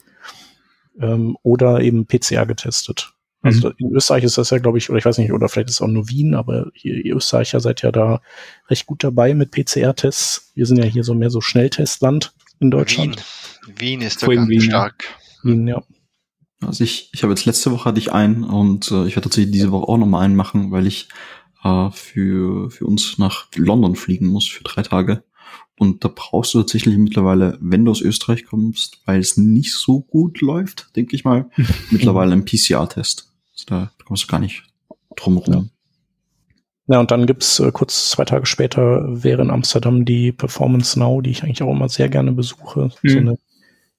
ähm, 0.99 1.37
oder 1.43 1.81
eben 1.81 2.05
PCR 2.05 2.45
getestet. 2.45 3.13
Also 3.41 3.69
mhm. 3.69 3.75
in 3.77 3.95
Österreich 3.95 4.23
ist 4.23 4.37
das 4.37 4.49
ja, 4.49 4.57
glaube 4.57 4.77
ich, 4.77 4.89
oder 4.89 4.99
ich 4.99 5.05
weiß 5.05 5.17
nicht, 5.17 5.31
oder 5.31 5.47
vielleicht 5.47 5.69
ist 5.69 5.75
es 5.75 5.81
auch 5.81 5.87
nur 5.87 6.09
Wien, 6.09 6.35
aber 6.35 6.71
ihr, 6.73 7.05
ihr 7.05 7.15
Österreicher 7.15 7.59
seid 7.59 7.81
ja 7.81 7.91
da 7.91 8.21
recht 8.69 8.85
gut 8.85 9.03
dabei 9.03 9.33
mit 9.33 9.51
PCR-Tests. 9.51 10.51
Wir 10.55 10.65
sind 10.65 10.77
ja 10.77 10.85
hier 10.85 11.03
so 11.03 11.13
mehr 11.13 11.29
so 11.29 11.39
Schnelltestland 11.39 12.33
in 12.59 12.69
Deutschland. 12.69 13.23
Wien, 13.65 13.75
Wien 13.79 14.01
ist 14.01 14.21
da 14.21 14.27
ganz 14.27 14.49
Wien, 14.49 14.61
stark. 14.61 15.05
Wien, 15.43 15.67
ja. 15.67 15.81
Also 16.61 16.83
ich, 16.83 17.09
ich 17.13 17.23
habe 17.23 17.31
jetzt 17.31 17.45
letzte 17.45 17.71
Woche 17.71 17.85
hatte 17.85 17.99
ich 17.99 18.11
einen 18.11 18.43
und 18.43 18.91
äh, 18.91 19.05
ich 19.05 19.15
werde 19.15 19.29
tatsächlich 19.29 19.53
diese 19.53 19.71
Woche 19.71 19.87
auch 19.87 19.97
nochmal 19.97 20.25
einen 20.25 20.35
machen, 20.35 20.71
weil 20.71 20.85
ich 20.85 21.07
äh, 21.63 21.89
für, 21.91 22.69
für 22.69 22.85
uns 22.85 23.17
nach 23.17 23.47
London 23.55 23.95
fliegen 23.95 24.27
muss 24.27 24.47
für 24.47 24.63
drei 24.63 24.81
Tage. 24.81 25.23
Und 25.77 26.03
da 26.03 26.11
brauchst 26.13 26.53
du 26.53 26.59
tatsächlich 26.59 26.97
mittlerweile, 26.97 27.57
wenn 27.61 27.85
du 27.85 27.91
aus 27.91 28.01
Österreich 28.01 28.45
kommst, 28.45 29.01
weil 29.05 29.21
es 29.21 29.37
nicht 29.37 29.73
so 29.73 30.01
gut 30.01 30.41
läuft, 30.41 30.93
denke 30.97 31.15
ich 31.15 31.23
mal, 31.23 31.49
mittlerweile 31.91 32.33
einen 32.33 32.43
PCR-Test. 32.43 33.28
Also 33.59 33.65
da 33.67 33.91
kommst 34.05 34.23
du 34.23 34.27
gar 34.27 34.39
nicht 34.39 34.63
drum 35.15 35.37
rum. 35.37 35.53
Ja. 35.53 35.63
Ja, 36.91 36.99
und 36.99 37.11
dann 37.11 37.27
gibt's 37.27 37.59
äh, 37.59 37.71
kurz 37.71 38.09
zwei 38.09 38.25
Tage 38.25 38.47
später 38.47 39.03
wäre 39.23 39.43
in 39.43 39.51
Amsterdam 39.51 40.05
die 40.05 40.31
Performance 40.31 40.97
Now, 40.97 41.21
die 41.21 41.29
ich 41.29 41.43
eigentlich 41.43 41.61
auch 41.61 41.71
immer 41.71 41.87
sehr 41.87 42.09
gerne 42.09 42.31
besuche. 42.31 42.89
Mhm. 43.03 43.09
So 43.09 43.17
eine 43.19 43.37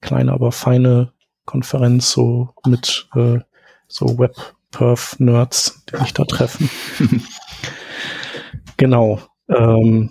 kleine, 0.00 0.32
aber 0.32 0.50
feine 0.50 1.12
Konferenz, 1.44 2.10
so 2.10 2.48
mit 2.66 3.08
äh, 3.14 3.38
so 3.86 4.18
Web-Perf-Nerds, 4.18 5.84
die 5.86 5.98
sich 5.98 6.14
da 6.14 6.24
treffen. 6.24 6.68
genau. 8.76 9.20
Ähm, 9.48 10.10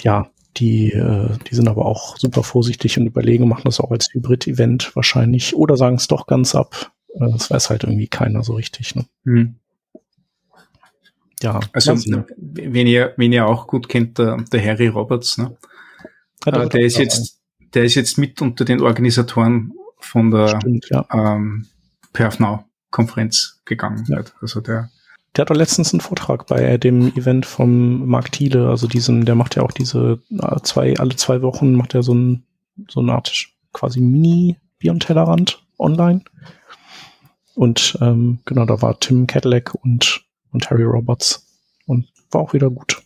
ja, 0.00 0.28
die, 0.56 0.90
äh, 0.90 1.38
die 1.48 1.54
sind 1.54 1.68
aber 1.68 1.86
auch 1.86 2.16
super 2.16 2.42
vorsichtig 2.42 2.98
und 2.98 3.06
überlegen, 3.06 3.46
machen 3.46 3.62
das 3.64 3.78
auch 3.78 3.92
als 3.92 4.08
Hybrid-Event 4.12 4.96
wahrscheinlich 4.96 5.54
oder 5.54 5.76
sagen 5.76 5.96
es 5.96 6.08
doch 6.08 6.26
ganz 6.26 6.56
ab. 6.56 6.92
Äh, 7.14 7.30
das 7.32 7.50
weiß 7.50 7.70
halt 7.70 7.84
irgendwie 7.84 8.08
keiner 8.08 8.42
so 8.42 8.54
richtig. 8.54 8.94
Ne? 8.94 9.06
Mhm. 9.24 9.56
Ja. 11.42 11.60
Also, 11.72 11.94
wenn 12.36 12.86
ihr, 12.86 13.14
wenn 13.16 13.32
ihr 13.32 13.46
auch 13.46 13.66
gut 13.66 13.88
kennt, 13.88 14.18
der, 14.18 14.36
der 14.52 14.64
Harry 14.64 14.86
Roberts, 14.86 15.38
ne? 15.38 15.56
Ja, 16.46 16.66
der 16.66 16.80
ist 16.82 16.98
jetzt, 16.98 17.40
der 17.74 17.84
ist 17.84 17.94
jetzt 17.94 18.18
mit 18.18 18.40
unter 18.40 18.64
den 18.64 18.80
Organisatoren 18.80 19.72
von 19.98 20.30
der 20.30 20.48
Stimmt, 20.60 20.88
ja. 20.90 21.06
ähm, 21.12 21.66
Perf 22.12 22.38
Now 22.38 22.64
Konferenz 22.90 23.60
gegangen. 23.64 24.04
Ja. 24.08 24.22
Also 24.40 24.60
der, 24.60 24.90
der 25.34 25.42
hat 25.42 25.50
doch 25.50 25.56
letztens 25.56 25.92
einen 25.92 26.00
Vortrag 26.00 26.46
bei 26.46 26.76
dem 26.76 27.08
Event 27.16 27.46
vom 27.46 28.06
Mark 28.06 28.32
Thiele, 28.32 28.68
also 28.68 28.86
diesen, 28.86 29.24
der 29.24 29.34
macht 29.34 29.56
ja 29.56 29.62
auch 29.62 29.72
diese 29.72 30.20
äh, 30.30 30.60
zwei, 30.62 30.96
alle 30.98 31.16
zwei 31.16 31.42
Wochen 31.42 31.74
macht 31.74 31.94
er 31.94 32.02
so 32.02 32.14
ein, 32.14 32.44
so 32.88 33.00
eine 33.00 33.12
Art 33.12 33.32
quasi 33.72 34.00
Mini-Beyond-Tellerrand 34.00 35.64
online. 35.78 36.22
Und 37.54 37.98
ähm, 38.00 38.40
genau, 38.44 38.64
da 38.64 38.80
war 38.80 38.98
Tim 38.98 39.26
Cadillac 39.26 39.74
und, 39.74 40.24
und 40.52 40.70
Harry 40.70 40.84
Roberts 40.84 41.46
und 41.86 42.08
war 42.30 42.40
auch 42.40 42.54
wieder 42.54 42.70
gut. 42.70 43.02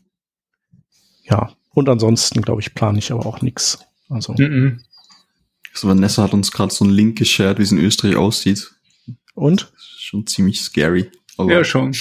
Ja, 1.25 1.53
und 1.75 1.89
ansonsten, 1.89 2.43
glaube 2.43 2.61
ich, 2.61 2.75
plane 2.75 2.99
ich 2.99 3.13
aber 3.13 3.27
auch 3.27 3.43
nichts. 3.43 3.79
Also. 4.09 4.33
Mm 4.35 4.37
-mm. 4.37 4.81
Also 5.73 5.89
Vanessa 5.89 6.23
hat 6.23 6.33
uns 6.33 6.53
gerade 6.53 6.73
so 6.73 6.85
einen 6.85 6.95
Link 6.95 7.19
geshared, 7.19 7.59
wie 7.59 7.63
es 7.63 7.73
in 7.73 7.79
Österreich 7.79 8.17
aussieht. 8.17 8.71
Und? 9.35 9.73
Schon 9.77 10.27
ziemlich 10.27 10.61
scary. 10.61 11.11
Aber 11.37 11.53
ja, 11.53 11.65
schon. 11.65 11.95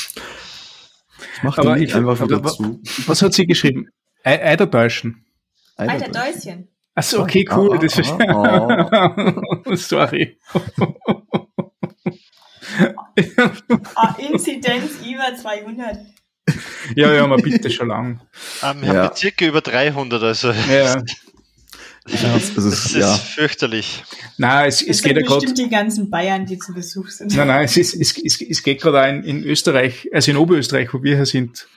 Mach 1.43 1.57
aber 1.57 1.77
ich, 1.77 1.93
einfach 1.93 2.21
wieder 2.21 2.37
aber, 2.37 2.51
zu. 2.51 2.81
Was 3.07 3.21
hat 3.21 3.33
sie 3.33 3.45
geschrieben? 3.45 3.89
Eidertäuschen. 4.23 5.25
Eiderdäuschen. 5.75 6.69
Achso, 6.93 7.21
okay, 7.21 7.45
cool. 7.53 7.75
Ah, 7.75 7.77
das 7.77 7.99
ah, 7.99 9.15
ah. 9.67 9.75
Sorry. 9.75 10.37
ah, 13.95 14.15
Inzidenz 14.17 14.99
über 15.05 15.35
200. 15.35 15.97
Ja, 16.95 17.13
ja, 17.13 17.25
man 17.25 17.41
bitte 17.41 17.69
schon 17.71 17.87
lang. 17.87 18.21
Um, 18.61 18.81
wir 18.81 18.93
ja. 18.93 19.03
haben 19.05 19.15
circa 19.15 19.45
über 19.45 19.61
300, 19.61 20.21
also. 20.21 20.51
Ja. 20.51 21.03
Ja, 22.07 22.33
das 22.33 22.43
ist, 22.43 22.57
das 22.57 22.65
ist 22.65 22.95
ja. 22.95 23.15
fürchterlich. 23.15 24.03
Nein, 24.37 24.67
es, 24.67 24.83
es 24.83 25.01
geht 25.01 25.17
ja 25.17 25.23
gerade. 25.23 25.51
die 25.51 25.69
ganzen 25.69 26.11
Bayern, 26.11 26.45
die 26.45 26.59
zu 26.59 26.71
Besuch 26.71 27.09
sind. 27.09 27.35
Nein, 27.35 27.47
nein, 27.47 27.65
es, 27.65 27.77
ist, 27.77 27.95
es, 27.95 28.15
es, 28.23 28.39
es 28.41 28.61
geht 28.61 28.79
gerade 28.79 29.09
in, 29.09 29.23
in 29.23 29.43
Österreich, 29.43 30.07
also 30.13 30.29
in 30.29 30.37
Oberösterreich, 30.37 30.93
wo 30.93 31.01
wir 31.01 31.15
hier 31.15 31.25
sind, 31.25 31.67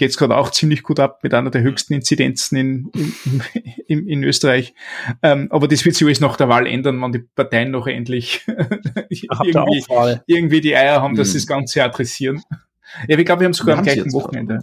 geht 0.00 0.12
es 0.12 0.16
gerade 0.16 0.34
auch 0.34 0.50
ziemlich 0.50 0.82
gut 0.82 0.98
ab 0.98 1.22
mit 1.22 1.34
einer 1.34 1.50
der 1.50 1.60
höchsten 1.60 1.92
Inzidenzen 1.92 2.56
in, 2.56 2.90
in, 2.94 3.42
in, 3.86 4.08
in 4.08 4.24
Österreich. 4.24 4.72
Ähm, 5.22 5.48
aber 5.50 5.68
das 5.68 5.84
wird 5.84 5.94
sich 5.94 6.06
alles 6.06 6.20
nach 6.20 6.38
der 6.38 6.48
Wahl 6.48 6.66
ändern, 6.66 6.98
wenn 7.02 7.12
die 7.12 7.18
Parteien 7.18 7.70
noch 7.70 7.86
endlich 7.86 8.46
irgendwie, 9.10 9.84
irgendwie 10.26 10.62
die 10.62 10.74
Eier 10.74 11.02
haben, 11.02 11.16
dass 11.16 11.32
sie 11.32 11.38
das 11.38 11.46
Ganze 11.46 11.84
adressieren. 11.84 12.42
Ja, 13.08 13.18
ich 13.18 13.26
glaube, 13.26 13.40
wir 13.42 13.44
haben 13.44 13.52
sogar 13.52 13.76
am 13.76 13.84
gleichen 13.84 14.10
Wochenende. 14.14 14.60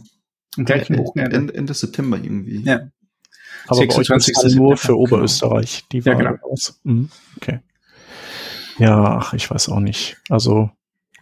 Am 0.58 0.66
gleichen 0.66 0.98
Wochenende. 0.98 1.36
Ende, 1.36 1.54
Ende 1.54 1.74
September 1.76 2.18
irgendwie. 2.18 2.64
Ja. 2.64 2.90
Aber 3.68 3.78
26. 3.78 4.34
bei 4.34 4.42
euch 4.42 4.56
nur 4.56 4.76
für 4.76 4.98
Oberösterreich, 4.98 5.84
die 5.92 6.04
Wahl 6.04 6.14
ja, 6.14 6.32
genau. 6.32 6.52
aus. 6.52 6.80
Mhm. 6.84 7.10
Okay. 7.36 7.60
Ja, 8.80 9.20
ach, 9.20 9.34
ich 9.34 9.52
weiß 9.52 9.70
auch 9.70 9.82
nicht. 9.82 10.18
Also 10.30 10.72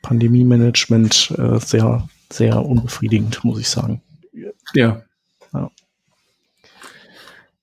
Pandemie-Management 0.03 1.33
äh, 1.37 1.59
sehr, 1.59 2.07
sehr 2.31 2.65
unbefriedigend, 2.65 3.43
muss 3.43 3.59
ich 3.59 3.67
sagen. 3.67 4.01
Ja. 4.35 5.01
Ja, 5.53 5.71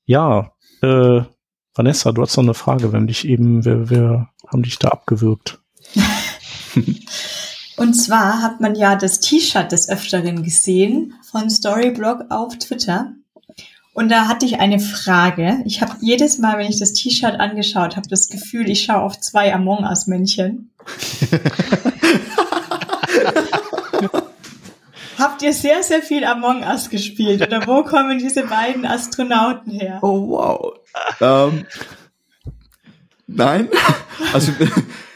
ja 0.06 0.52
äh, 0.82 1.22
Vanessa, 1.74 2.12
du 2.12 2.22
hast 2.22 2.36
noch 2.36 2.44
eine 2.44 2.54
Frage. 2.54 2.92
Wir 2.92 2.98
haben 2.98 3.06
dich 3.06 3.26
eben, 3.26 3.64
wir, 3.64 3.90
wir 3.90 4.28
haben 4.46 4.62
dich 4.62 4.78
da 4.78 4.88
abgewürgt. 4.88 5.60
Und 7.76 7.94
zwar 7.94 8.42
hat 8.42 8.60
man 8.60 8.74
ja 8.74 8.96
das 8.96 9.20
T-Shirt 9.20 9.72
des 9.72 9.88
Öfteren 9.88 10.42
gesehen 10.42 11.14
von 11.30 11.48
Storyblog 11.50 12.26
auf 12.30 12.58
Twitter. 12.58 13.12
Und 13.94 14.10
da 14.10 14.28
hatte 14.28 14.46
ich 14.46 14.60
eine 14.60 14.78
Frage. 14.78 15.62
Ich 15.66 15.82
habe 15.82 15.96
jedes 16.00 16.38
Mal, 16.38 16.58
wenn 16.58 16.70
ich 16.70 16.78
das 16.78 16.92
T-Shirt 16.92 17.40
angeschaut 17.40 17.96
habe, 17.96 18.08
das 18.08 18.28
Gefühl, 18.28 18.70
ich 18.70 18.84
schaue 18.84 19.02
auf 19.02 19.20
zwei 19.20 19.52
Among 19.54 19.84
Us-Männchen. 19.84 20.70
Habt 25.18 25.42
ihr 25.42 25.52
sehr, 25.52 25.82
sehr 25.82 26.02
viel 26.02 26.24
Among 26.24 26.62
Us 26.62 26.90
gespielt? 26.90 27.42
Oder 27.42 27.66
wo 27.66 27.82
kommen 27.84 28.18
diese 28.18 28.44
beiden 28.44 28.84
Astronauten 28.86 29.72
her? 29.72 29.98
Oh, 30.02 30.28
wow. 30.28 30.74
Ähm, 31.20 31.66
nein. 33.26 33.68
Also, 34.32 34.52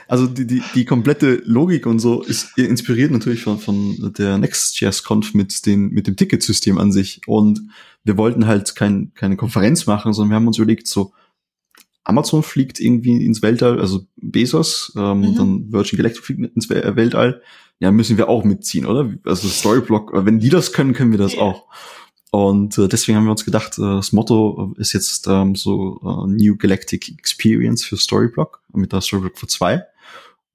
also 0.09 0.26
die, 0.26 0.47
die, 0.47 0.62
die 0.74 0.84
komplette 0.84 1.42
Logik 1.44 1.86
und 1.86 2.01
so 2.01 2.22
ist 2.22 2.59
inspiriert 2.59 3.12
natürlich 3.12 3.42
von, 3.42 3.59
von 3.59 4.12
der 4.18 4.36
Next.js-Conf 4.36 5.32
mit, 5.32 5.64
den, 5.64 5.90
mit 5.90 6.07
dem 6.07 6.16
Ticketsystem 6.16 6.76
an 6.76 6.92
sich. 6.92 7.20
Und 7.26 7.62
wir 8.05 8.18
wollten 8.18 8.47
halt 8.47 8.74
kein, 8.74 9.12
keine 9.14 9.36
Konferenz 9.36 9.86
machen, 9.86 10.12
sondern 10.12 10.30
wir 10.30 10.36
haben 10.36 10.47
uns 10.47 10.59
überlegt, 10.59 10.86
so 10.86 11.12
Amazon 12.07 12.44
fliegt 12.44 12.78
irgendwie 12.78 13.24
ins 13.24 13.42
Weltall, 13.42 13.80
also 13.80 14.07
Bezos, 14.16 14.92
ähm, 14.97 15.20
mhm. 15.20 15.34
dann 15.34 15.72
Virgin 15.72 15.97
Galactic 15.97 16.24
fliegt 16.24 16.57
ins 16.57 16.70
Weltall. 16.70 17.42
Ja, 17.79 17.91
müssen 17.91 18.16
wir 18.16 18.29
auch 18.29 18.45
mitziehen, 18.45 18.87
oder? 18.87 19.12
Also 19.24 19.49
Storyblock, 19.49 20.12
wenn 20.24 20.39
die 20.39 20.49
das 20.49 20.72
können, 20.72 20.95
können 20.95 21.11
wir 21.11 21.18
das 21.18 21.35
ja. 21.35 21.43
auch. 21.43 21.66
Und 22.31 22.77
äh, 22.79 22.89
deswegen 22.89 23.16
haben 23.16 23.24
wir 23.24 23.31
uns 23.31 23.45
gedacht, 23.45 23.79
äh, 23.79 23.83
das 23.83 24.12
Motto 24.12 24.74
ist 24.77 24.93
jetzt 24.93 25.27
ähm, 25.27 25.55
so 25.55 26.01
äh, 26.03 26.31
New 26.31 26.57
Galactic 26.57 27.09
Experience 27.18 27.85
für 27.85 27.97
Storyblock 27.97 28.62
mit 28.72 28.93
der 28.93 29.01
Storyblock 29.01 29.39
für 29.39 29.47
zwei. 29.47 29.85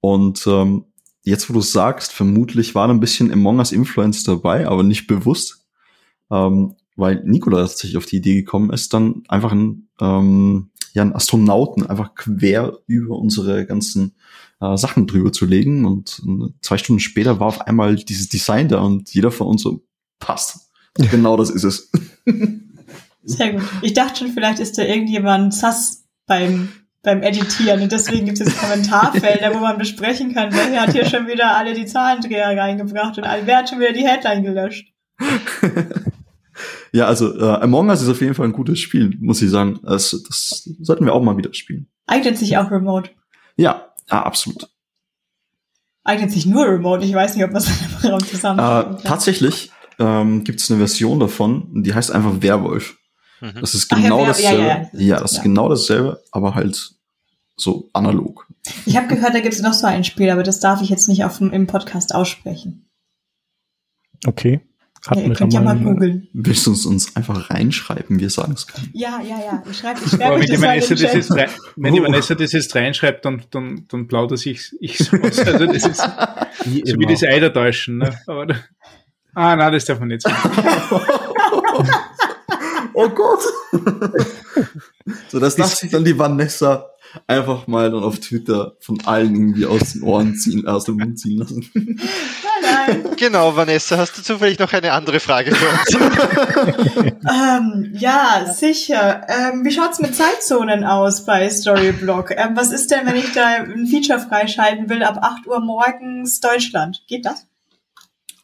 Und 0.00 0.46
ähm, 0.46 0.84
jetzt, 1.24 1.48
wo 1.48 1.54
du 1.54 1.60
sagst, 1.60 2.12
vermutlich 2.12 2.74
war 2.74 2.88
da 2.88 2.94
ein 2.94 3.00
bisschen 3.00 3.32
Among 3.32 3.58
Us 3.58 3.72
Influence 3.72 4.24
dabei, 4.24 4.66
aber 4.66 4.82
nicht 4.82 5.06
bewusst, 5.06 5.64
ähm, 6.30 6.76
weil 6.96 7.22
Nikola 7.24 7.58
tatsächlich 7.58 7.96
auf 7.96 8.06
die 8.06 8.16
Idee 8.16 8.34
gekommen 8.34 8.70
ist, 8.70 8.92
dann 8.92 9.22
einfach 9.28 9.52
ein, 9.52 9.88
ähm, 10.00 10.70
ja, 10.92 11.02
einen 11.02 11.14
Astronauten 11.14 11.86
einfach 11.86 12.14
quer 12.14 12.78
über 12.86 13.16
unsere 13.16 13.64
ganzen 13.64 14.14
äh, 14.62 14.76
Sachen 14.76 15.06
drüber 15.06 15.32
zu 15.32 15.44
legen. 15.44 15.84
Und 15.84 16.22
äh, 16.26 16.48
zwei 16.60 16.78
Stunden 16.78 17.00
später 17.00 17.40
war 17.40 17.48
auf 17.48 17.60
einmal 17.62 17.96
dieses 17.96 18.28
Design 18.28 18.68
da 18.68 18.80
und 18.80 19.12
jeder 19.12 19.30
von 19.30 19.48
uns 19.48 19.62
so, 19.62 19.84
passt. 20.18 20.70
Genau 21.10 21.36
das 21.36 21.50
ist 21.50 21.64
es. 21.64 21.90
Sehr 23.24 23.52
gut. 23.52 23.62
Ich 23.82 23.94
dachte 23.94 24.20
schon, 24.20 24.32
vielleicht 24.32 24.58
ist 24.58 24.78
da 24.78 24.82
irgendjemand 24.82 25.54
sass 25.54 26.04
beim 26.26 26.68
beim 27.02 27.22
Editieren 27.22 27.82
und 27.82 27.90
deswegen 27.90 28.26
gibt 28.26 28.40
es 28.40 28.56
Kommentarfelder, 28.56 29.54
wo 29.54 29.58
man 29.58 29.76
besprechen 29.76 30.34
kann, 30.34 30.50
wer 30.52 30.82
hat 30.82 30.92
hier 30.92 31.04
schon 31.04 31.26
wieder 31.26 31.56
alle 31.56 31.74
die 31.74 31.84
Zahlendreher 31.84 32.56
reingebracht 32.56 33.18
und 33.18 33.24
wer 33.24 33.56
hat 33.56 33.68
schon 33.68 33.80
wieder 33.80 33.92
die 33.92 34.06
Headline 34.06 34.44
gelöscht. 34.44 34.92
ja, 36.92 37.06
also 37.06 37.36
äh, 37.36 37.60
Among 37.60 37.88
Us 37.88 38.02
ist 38.02 38.08
auf 38.08 38.20
jeden 38.20 38.34
Fall 38.34 38.46
ein 38.46 38.52
gutes 38.52 38.78
Spiel, 38.78 39.16
muss 39.18 39.42
ich 39.42 39.50
sagen. 39.50 39.80
Das, 39.82 40.10
das 40.10 40.70
sollten 40.80 41.04
wir 41.04 41.12
auch 41.12 41.22
mal 41.22 41.36
wieder 41.36 41.52
spielen. 41.54 41.88
Eignet 42.06 42.38
sich 42.38 42.56
auch 42.56 42.70
remote. 42.70 43.10
Ja, 43.56 43.91
ja 44.12 44.22
absolut. 44.22 44.68
Eignet 46.04 46.32
sich 46.32 46.46
nur 46.46 46.66
remote. 46.66 47.04
Ich 47.04 47.14
weiß 47.14 47.36
nicht, 47.36 47.44
ob 47.44 47.52
man 47.52 47.62
es 47.62 47.68
im 48.02 48.10
Raum 48.10 48.24
zusammen. 48.24 48.58
Äh, 48.58 49.02
tatsächlich 49.02 49.70
ähm, 49.98 50.44
gibt 50.44 50.60
es 50.60 50.70
eine 50.70 50.78
Version 50.78 51.20
davon, 51.20 51.82
die 51.82 51.94
heißt 51.94 52.10
einfach 52.10 52.42
Werwolf. 52.42 52.96
Mhm. 53.40 53.60
Das 53.60 53.74
ist 53.74 53.88
genau 53.88 54.20
ja, 54.20 54.26
dasselbe. 54.26 54.62
Ja, 54.62 54.88
ja, 54.92 55.00
ja. 55.00 55.20
das 55.20 55.32
ist 55.32 55.42
genau 55.42 55.68
dasselbe, 55.68 56.22
aber 56.32 56.54
halt 56.54 56.94
so 57.56 57.88
analog. 57.92 58.46
Ich 58.86 58.96
habe 58.96 59.08
gehört, 59.08 59.34
da 59.34 59.40
gibt 59.40 59.54
es 59.54 59.62
noch 59.62 59.74
so 59.74 59.86
ein 59.86 60.04
Spiel, 60.04 60.30
aber 60.30 60.42
das 60.42 60.60
darf 60.60 60.82
ich 60.82 60.88
jetzt 60.88 61.08
nicht 61.08 61.24
auf 61.24 61.38
dem, 61.38 61.52
im 61.52 61.66
Podcast 61.66 62.14
aussprechen. 62.14 62.88
Okay. 64.26 64.60
Hatten 65.06 65.20
ja, 65.22 65.26
ihr 65.28 65.34
könnt 65.34 65.52
ja 65.52 65.60
mal 65.60 65.76
googeln. 65.76 66.28
Willst 66.32 66.64
du 66.64 66.70
uns, 66.70 66.86
uns 66.86 67.16
einfach 67.16 67.50
reinschreiben, 67.50 68.20
wir 68.20 68.30
sagen 68.30 68.52
es 68.52 68.68
können? 68.68 68.88
Ja, 68.92 69.20
ja, 69.20 69.36
ja. 69.38 69.62
Ich 69.68 69.78
schreibe 69.78 70.00
ich 70.04 70.10
schreib 70.16 70.38
wenn, 70.38 70.46
die 70.46 70.60
Vanessa 70.60 70.94
das 70.94 71.12
jetzt 71.12 71.32
rein, 71.32 71.48
wenn 71.74 71.94
die 71.94 72.02
Vanessa 72.02 72.34
das 72.36 72.52
jetzt 72.52 72.74
reinschreibt, 72.76 73.24
dann, 73.24 73.42
dann, 73.50 73.84
dann 73.88 74.06
plaudere 74.06 74.38
ich 74.44 74.72
ich 74.80 74.98
so 74.98 75.16
aus. 75.16 75.40
Also 75.40 75.66
das 75.66 75.86
ist 75.86 76.08
wie 76.66 76.82
so 76.86 76.98
wie 76.98 77.06
das 77.06 77.24
Eidertäuschen. 77.24 77.98
Ne? 77.98 78.16
Aber, 78.28 78.54
ah, 79.34 79.56
nein, 79.56 79.72
das 79.72 79.84
darf 79.86 79.98
man 79.98 80.08
nicht 80.08 80.22
sagen. 80.22 80.38
oh 82.94 83.08
Gott. 83.08 83.40
so, 85.28 85.40
das 85.40 85.56
darf 85.56 85.74
sich 85.74 85.90
dann 85.90 86.04
die 86.04 86.16
Vanessa 86.16 86.92
einfach 87.26 87.66
mal 87.66 87.90
dann 87.90 88.04
auf 88.04 88.20
Twitter 88.20 88.76
von 88.80 89.00
allen 89.04 89.34
irgendwie 89.34 89.66
aus 89.66 89.94
den 89.94 90.02
Ohren 90.02 90.36
ziehen, 90.36 90.66
aus 90.66 90.84
dem 90.84 90.96
Mund 90.98 91.18
ziehen 91.18 91.38
lassen. 91.38 91.68
Nein. 92.72 93.06
Genau, 93.16 93.54
Vanessa, 93.54 93.98
hast 93.98 94.18
du 94.18 94.22
zufällig 94.22 94.58
noch 94.58 94.72
eine 94.72 94.92
andere 94.92 95.20
Frage 95.20 95.54
für 95.54 95.68
uns? 95.68 97.14
ähm, 97.30 97.92
ja, 97.94 98.52
sicher. 98.52 99.26
Ähm, 99.28 99.64
wie 99.64 99.70
schaut's 99.70 100.00
mit 100.00 100.16
Zeitzonen 100.16 100.84
aus 100.84 101.24
bei 101.24 101.48
Storyblock? 101.48 102.32
Ähm, 102.32 102.56
was 102.56 102.72
ist 102.72 102.90
denn, 102.90 103.06
wenn 103.06 103.16
ich 103.16 103.32
da 103.32 103.46
ein 103.46 103.86
Feature 103.86 104.18
freischalten 104.18 104.88
will 104.88 105.04
ab 105.04 105.18
8 105.22 105.46
Uhr 105.46 105.60
morgens 105.60 106.40
Deutschland? 106.40 107.04
Geht 107.06 107.26
das? 107.26 107.46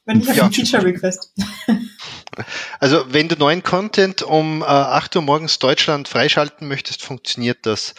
Wenn 0.05 0.21
ich 0.21 0.29
ja. 0.29 0.45
einen 0.45 0.53
Feature-Request. 0.53 1.33
Also 2.79 3.05
wenn 3.09 3.27
du 3.27 3.35
neuen 3.35 3.65
Content 3.65 4.23
um 4.23 4.63
äh, 4.63 4.67
8 4.67 5.17
Uhr 5.17 5.23
morgens 5.23 5.59
Deutschland 5.59 6.07
freischalten 6.07 6.69
möchtest, 6.69 7.03
funktioniert 7.03 7.67
das. 7.67 7.97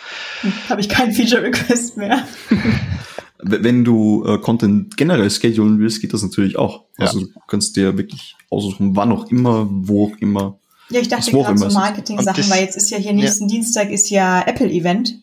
Habe 0.70 0.80
ich 0.80 0.88
keinen 0.88 1.12
Feature-Request 1.12 1.98
mehr. 1.98 2.26
Wenn 3.42 3.86
du 3.86 4.26
äh, 4.26 4.38
Content 4.38 4.98
generell 4.98 5.30
schedulen 5.30 5.80
willst, 5.80 6.02
geht 6.02 6.14
das 6.14 6.24
natürlich 6.24 6.58
auch. 6.58 6.86
Ja. 6.98 7.06
Also 7.06 7.22
du 7.22 7.28
kannst 7.48 7.76
dir 7.76 7.98
wirklich 7.98 8.36
aussuchen, 8.50 8.96
wann 8.96 9.12
auch 9.12 9.30
immer, 9.32 9.68
wo 9.70 10.08
auch 10.08 10.18
immer. 10.20 10.60
Ja, 10.90 11.00
ich 11.00 11.08
dachte 11.08 11.32
gerade 11.32 11.58
so 11.58 11.70
Marketing-Sachen, 11.70 12.50
weil 12.50 12.64
jetzt 12.64 12.76
ist 12.76 12.90
ja 12.90 12.98
hier 12.98 13.14
nächsten 13.14 13.48
ja. 13.48 13.56
Dienstag 13.56 13.92
ist 13.92 14.10
ja 14.10 14.42
Apple-Event. 14.42 15.20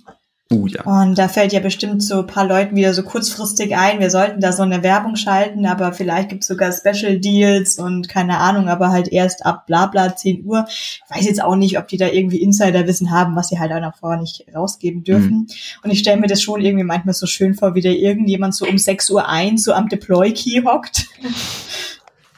Uh, 0.52 0.68
ja. 0.68 0.84
Und 0.84 1.18
da 1.18 1.26
fällt 1.26 1.52
ja 1.52 1.58
bestimmt 1.58 2.04
so 2.04 2.20
ein 2.20 2.26
paar 2.28 2.46
Leuten 2.46 2.76
wieder 2.76 2.94
so 2.94 3.02
kurzfristig 3.02 3.76
ein, 3.76 3.98
wir 3.98 4.10
sollten 4.10 4.40
da 4.40 4.52
so 4.52 4.62
eine 4.62 4.84
Werbung 4.84 5.16
schalten, 5.16 5.66
aber 5.66 5.92
vielleicht 5.92 6.28
gibt's 6.28 6.46
sogar 6.46 6.70
Special 6.72 7.18
Deals 7.18 7.78
und 7.78 8.08
keine 8.08 8.38
Ahnung, 8.38 8.68
aber 8.68 8.90
halt 8.90 9.08
erst 9.08 9.44
ab 9.44 9.66
bla 9.66 9.86
bla 9.86 10.14
10 10.14 10.44
Uhr. 10.44 10.64
Ich 10.68 11.02
weiß 11.08 11.26
jetzt 11.26 11.42
auch 11.42 11.56
nicht, 11.56 11.78
ob 11.78 11.88
die 11.88 11.96
da 11.96 12.06
irgendwie 12.06 12.40
Insiderwissen 12.40 13.10
haben, 13.10 13.34
was 13.34 13.48
sie 13.48 13.58
halt 13.58 13.72
auch 13.72 13.80
noch 13.80 13.96
vorher 13.96 14.20
nicht 14.20 14.46
rausgeben 14.54 15.02
dürfen. 15.02 15.30
Mhm. 15.30 15.46
Und 15.82 15.90
ich 15.90 15.98
stelle 15.98 16.20
mir 16.20 16.28
das 16.28 16.42
schon 16.42 16.60
irgendwie 16.60 16.84
manchmal 16.84 17.14
so 17.14 17.26
schön 17.26 17.54
vor, 17.54 17.74
wie 17.74 17.80
da 17.80 17.90
irgendjemand 17.90 18.54
so 18.54 18.66
um 18.66 18.78
6 18.78 19.10
Uhr 19.10 19.28
ein 19.28 19.58
so 19.58 19.72
am 19.72 19.88
Deploy-Key 19.88 20.62
hockt. 20.64 21.06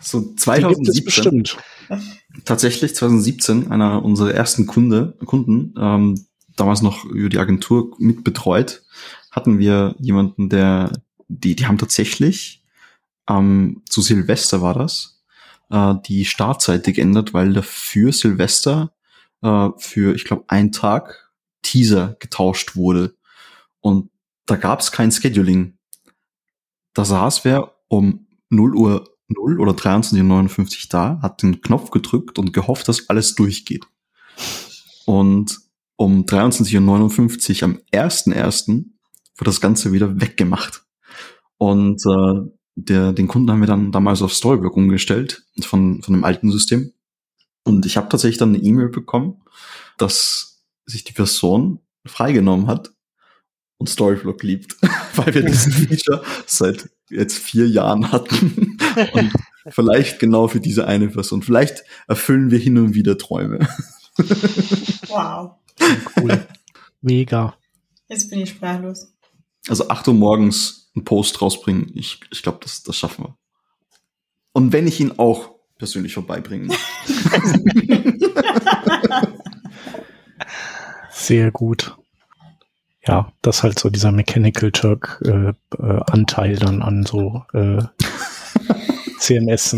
So 0.01 0.32
2017. 0.35 1.44
Tatsächlich 2.47 2.94
2017, 2.94 3.70
einer 3.70 4.02
unserer 4.02 4.32
ersten 4.32 4.66
Kunde, 4.66 5.14
Kunden, 5.26 5.74
ähm, 5.78 6.27
damals 6.60 6.82
noch 6.82 7.05
über 7.05 7.28
die 7.28 7.39
Agentur 7.39 7.94
mit 7.98 8.24
betreut, 8.24 8.82
hatten 9.30 9.59
wir 9.59 9.94
jemanden, 9.98 10.48
der, 10.48 10.93
die, 11.28 11.56
die 11.56 11.66
haben 11.66 11.78
tatsächlich, 11.78 12.62
ähm, 13.28 13.82
zu 13.89 14.01
Silvester 14.01 14.62
war 14.62 14.74
das, 14.74 15.22
äh, 15.70 15.94
die 16.06 16.24
Startseite 16.24 16.93
geändert, 16.93 17.35
weil 17.35 17.52
dafür 17.52 18.12
Silvester 18.12 18.93
äh, 19.43 19.68
für, 19.78 20.14
ich 20.14 20.24
glaube, 20.24 20.44
einen 20.48 20.72
Tag 20.72 21.30
Teaser 21.62 22.16
getauscht 22.18 22.76
wurde. 22.76 23.14
Und 23.80 24.10
da 24.47 24.56
gab 24.56 24.80
es 24.80 24.93
kein 24.93 25.12
Scheduling. 25.12 25.76
Da 26.94 27.05
saß 27.05 27.44
wer 27.44 27.74
um 27.89 28.26
0 28.51 28.74
Uhr 28.74 29.18
0 29.28 29.60
oder 29.60 29.72
23.59 29.72 30.59
Uhr 30.59 30.89
da, 30.89 31.18
hat 31.20 31.43
den 31.43 31.60
Knopf 31.60 31.90
gedrückt 31.90 32.39
und 32.39 32.52
gehofft, 32.52 32.89
dass 32.89 33.10
alles 33.10 33.35
durchgeht. 33.35 33.86
Und 35.05 35.59
um 35.99 36.25
23.59 36.25 37.57
Uhr 37.57 37.65
am 37.65 37.79
1.1. 37.93 38.85
wird 39.37 39.49
das 39.49 39.61
Ganze 39.61 39.93
wieder 39.93 40.20
weggemacht. 40.20 40.85
Und 41.59 42.01
äh, 42.07 42.51
der, 42.77 43.12
den 43.12 43.27
Kunden 43.27 43.51
haben 43.51 43.61
wir 43.61 43.66
dann 43.66 43.91
damals 43.91 44.23
auf 44.23 44.33
Storyblock 44.33 44.77
umgestellt 44.77 45.43
von, 45.61 46.01
von 46.03 46.15
dem 46.15 46.23
alten 46.23 46.53
System. 46.53 46.93
Und 47.65 47.85
ich 47.85 47.97
habe 47.97 48.09
tatsächlich 48.09 48.39
dann 48.39 48.55
eine 48.55 48.62
E-Mail 48.62 48.91
bekommen, 48.91 49.43
dass 49.99 50.62
sich 50.87 51.03
die 51.03 51.12
Person 51.12 51.81
freigenommen 52.07 52.69
hat 52.69 52.93
und 53.79 53.89
Storyblock 53.89 54.45
liebt, 54.45 54.77
weil 55.16 55.35
wir 55.35 55.43
diesen 55.43 55.73
Feature 55.89 56.23
seit 56.47 56.89
jetzt 57.11 57.39
vier 57.39 57.69
Jahren 57.69 58.12
hatten. 58.12 58.79
Und 59.12 59.33
vielleicht 59.70 60.20
genau 60.20 60.47
für 60.47 60.61
diese 60.61 60.87
eine 60.87 61.09
Person. 61.09 61.43
Vielleicht 61.43 61.83
erfüllen 62.07 62.53
wir 62.53 62.61
hin 62.61 62.79
und 62.79 62.95
wieder 62.95 63.19
Träume. 63.19 63.66
Wow. 65.09 65.57
Cool. 66.16 66.46
Mega. 67.00 67.55
Jetzt 68.09 68.30
bin 68.30 68.40
ich 68.40 68.50
sprachlos. 68.50 69.12
Also 69.68 69.88
8 69.88 70.09
Uhr 70.09 70.14
morgens 70.14 70.90
einen 70.94 71.05
Post 71.05 71.40
rausbringen, 71.42 71.92
ich, 71.94 72.20
ich 72.30 72.42
glaube, 72.42 72.59
das, 72.62 72.82
das 72.82 72.96
schaffen 72.96 73.24
wir. 73.24 73.36
Und 74.52 74.72
wenn 74.72 74.86
ich 74.86 74.98
ihn 75.00 75.18
auch 75.18 75.50
persönlich 75.78 76.14
vorbeibringen 76.14 76.72
Sehr 81.10 81.50
gut. 81.50 81.96
Ja, 83.06 83.32
das 83.42 83.59
ist 83.59 83.62
halt 83.62 83.78
so 83.78 83.90
dieser 83.90 84.12
Mechanical 84.12 84.72
Turk 84.72 85.22
äh, 85.24 85.50
äh, 85.50 86.00
Anteil 86.06 86.56
dann 86.56 86.82
an 86.82 87.05
so 87.06 87.44
äh, 87.52 87.82
CMS. 89.18 89.76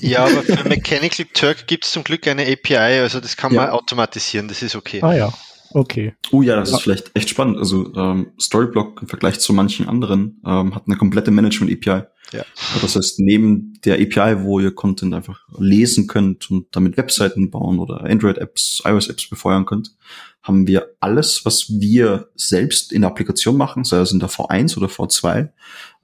Ja, 0.00 0.24
aber 0.24 0.42
für 0.42 0.68
Mechanical 0.68 1.26
Turk 1.32 1.66
gibt 1.66 1.84
es 1.84 1.92
zum 1.92 2.04
Glück 2.04 2.26
eine 2.26 2.42
API, 2.42 3.00
also 3.00 3.20
das 3.20 3.36
kann 3.36 3.52
ja. 3.52 3.62
man 3.62 3.70
automatisieren, 3.70 4.48
das 4.48 4.62
ist 4.62 4.76
okay. 4.76 5.00
Ah 5.02 5.14
ja, 5.14 5.32
okay. 5.72 6.14
Oh 6.30 6.42
ja, 6.42 6.56
das 6.56 6.70
ja. 6.70 6.76
ist 6.76 6.82
vielleicht 6.82 7.10
echt 7.14 7.28
spannend. 7.28 7.58
Also 7.58 7.92
ähm, 7.94 8.32
Storyblock 8.40 9.02
im 9.02 9.08
Vergleich 9.08 9.40
zu 9.40 9.52
manchen 9.52 9.88
anderen 9.88 10.40
ähm, 10.46 10.74
hat 10.74 10.84
eine 10.86 10.96
komplette 10.96 11.30
Management-API. 11.30 12.04
Ja. 12.32 12.44
Das 12.80 12.94
heißt, 12.94 13.18
neben 13.18 13.80
der 13.84 13.94
API, 13.94 14.44
wo 14.44 14.60
ihr 14.60 14.72
Content 14.72 15.14
einfach 15.14 15.40
lesen 15.58 16.06
könnt 16.06 16.50
und 16.50 16.66
damit 16.70 16.96
Webseiten 16.96 17.50
bauen 17.50 17.78
oder 17.78 18.04
Android-Apps, 18.04 18.82
iOS-Apps 18.84 19.28
befeuern 19.28 19.66
könnt, 19.66 19.96
haben 20.42 20.66
wir 20.66 20.94
alles, 21.00 21.44
was 21.44 21.68
wir 21.80 22.28
selbst 22.34 22.92
in 22.92 23.02
der 23.02 23.10
Applikation 23.10 23.56
machen, 23.56 23.84
sei 23.84 23.98
es 23.98 24.12
in 24.12 24.20
der 24.20 24.30
V1 24.30 24.76
oder 24.76 24.86
V2, 24.86 25.48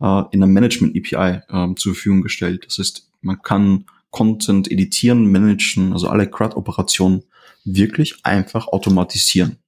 äh, 0.01 0.23
in 0.33 0.41
der 0.41 0.49
Management-API 0.49 1.43
äh, 1.49 1.75
zur 1.77 1.95
Verfügung 1.95 2.23
gestellt. 2.23 2.65
Das 2.67 2.79
heißt, 2.79 3.09
man 3.27 3.43
kann 3.43 3.85
Content 4.11 4.71
editieren, 4.71 5.31
managen, 5.31 5.93
also 5.93 6.09
alle 6.09 6.31
CRUD-Operationen 6.31 7.25
wirklich 7.65 8.21
einfach 8.23 8.69
automatisieren 8.69 9.59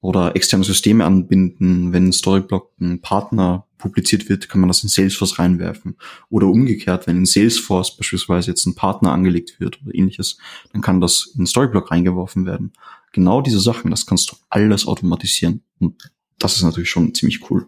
oder 0.00 0.36
externe 0.36 0.64
Systeme 0.64 1.04
anbinden. 1.04 1.92
Wenn 1.92 2.12
Storyblock 2.12 2.72
ein 2.80 3.02
Partner 3.02 3.66
publiziert 3.76 4.28
wird, 4.28 4.48
kann 4.48 4.60
man 4.60 4.68
das 4.68 4.82
in 4.82 4.88
Salesforce 4.88 5.38
reinwerfen. 5.38 5.96
Oder 6.30 6.46
umgekehrt, 6.46 7.06
wenn 7.06 7.18
in 7.18 7.26
Salesforce 7.26 7.96
beispielsweise 7.96 8.52
jetzt 8.52 8.64
ein 8.66 8.74
Partner 8.74 9.12
angelegt 9.12 9.58
wird 9.58 9.82
oder 9.82 9.94
ähnliches, 9.94 10.38
dann 10.72 10.80
kann 10.80 11.00
das 11.00 11.34
in 11.36 11.46
Storyblock 11.46 11.90
reingeworfen 11.90 12.46
werden. 12.46 12.72
Genau 13.12 13.42
diese 13.42 13.60
Sachen, 13.60 13.90
das 13.90 14.06
kannst 14.06 14.30
du 14.30 14.36
alles 14.48 14.86
automatisieren. 14.86 15.62
Und 15.80 16.10
das 16.38 16.56
ist 16.56 16.62
natürlich 16.62 16.90
schon 16.90 17.12
ziemlich 17.12 17.50
cool. 17.50 17.66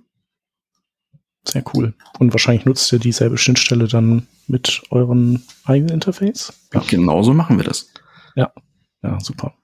Sehr 1.45 1.65
cool. 1.75 1.95
Und 2.19 2.33
wahrscheinlich 2.33 2.65
nutzt 2.65 2.93
ihr 2.93 2.99
dieselbe 2.99 3.37
Schnittstelle 3.37 3.89
dann 3.89 4.27
mit 4.47 4.83
eurem 4.91 5.43
eigenen 5.65 5.95
Interface? 5.95 6.53
Ja, 6.73 6.83
genauso 6.89 7.35
machen 7.35 7.57
wir 7.59 7.65
das. 7.65 7.93
Ja, 8.37 8.53
ja, 9.03 9.19
super. 9.21 9.55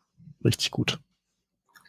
Richtig 0.45 0.71
gut. 0.71 0.99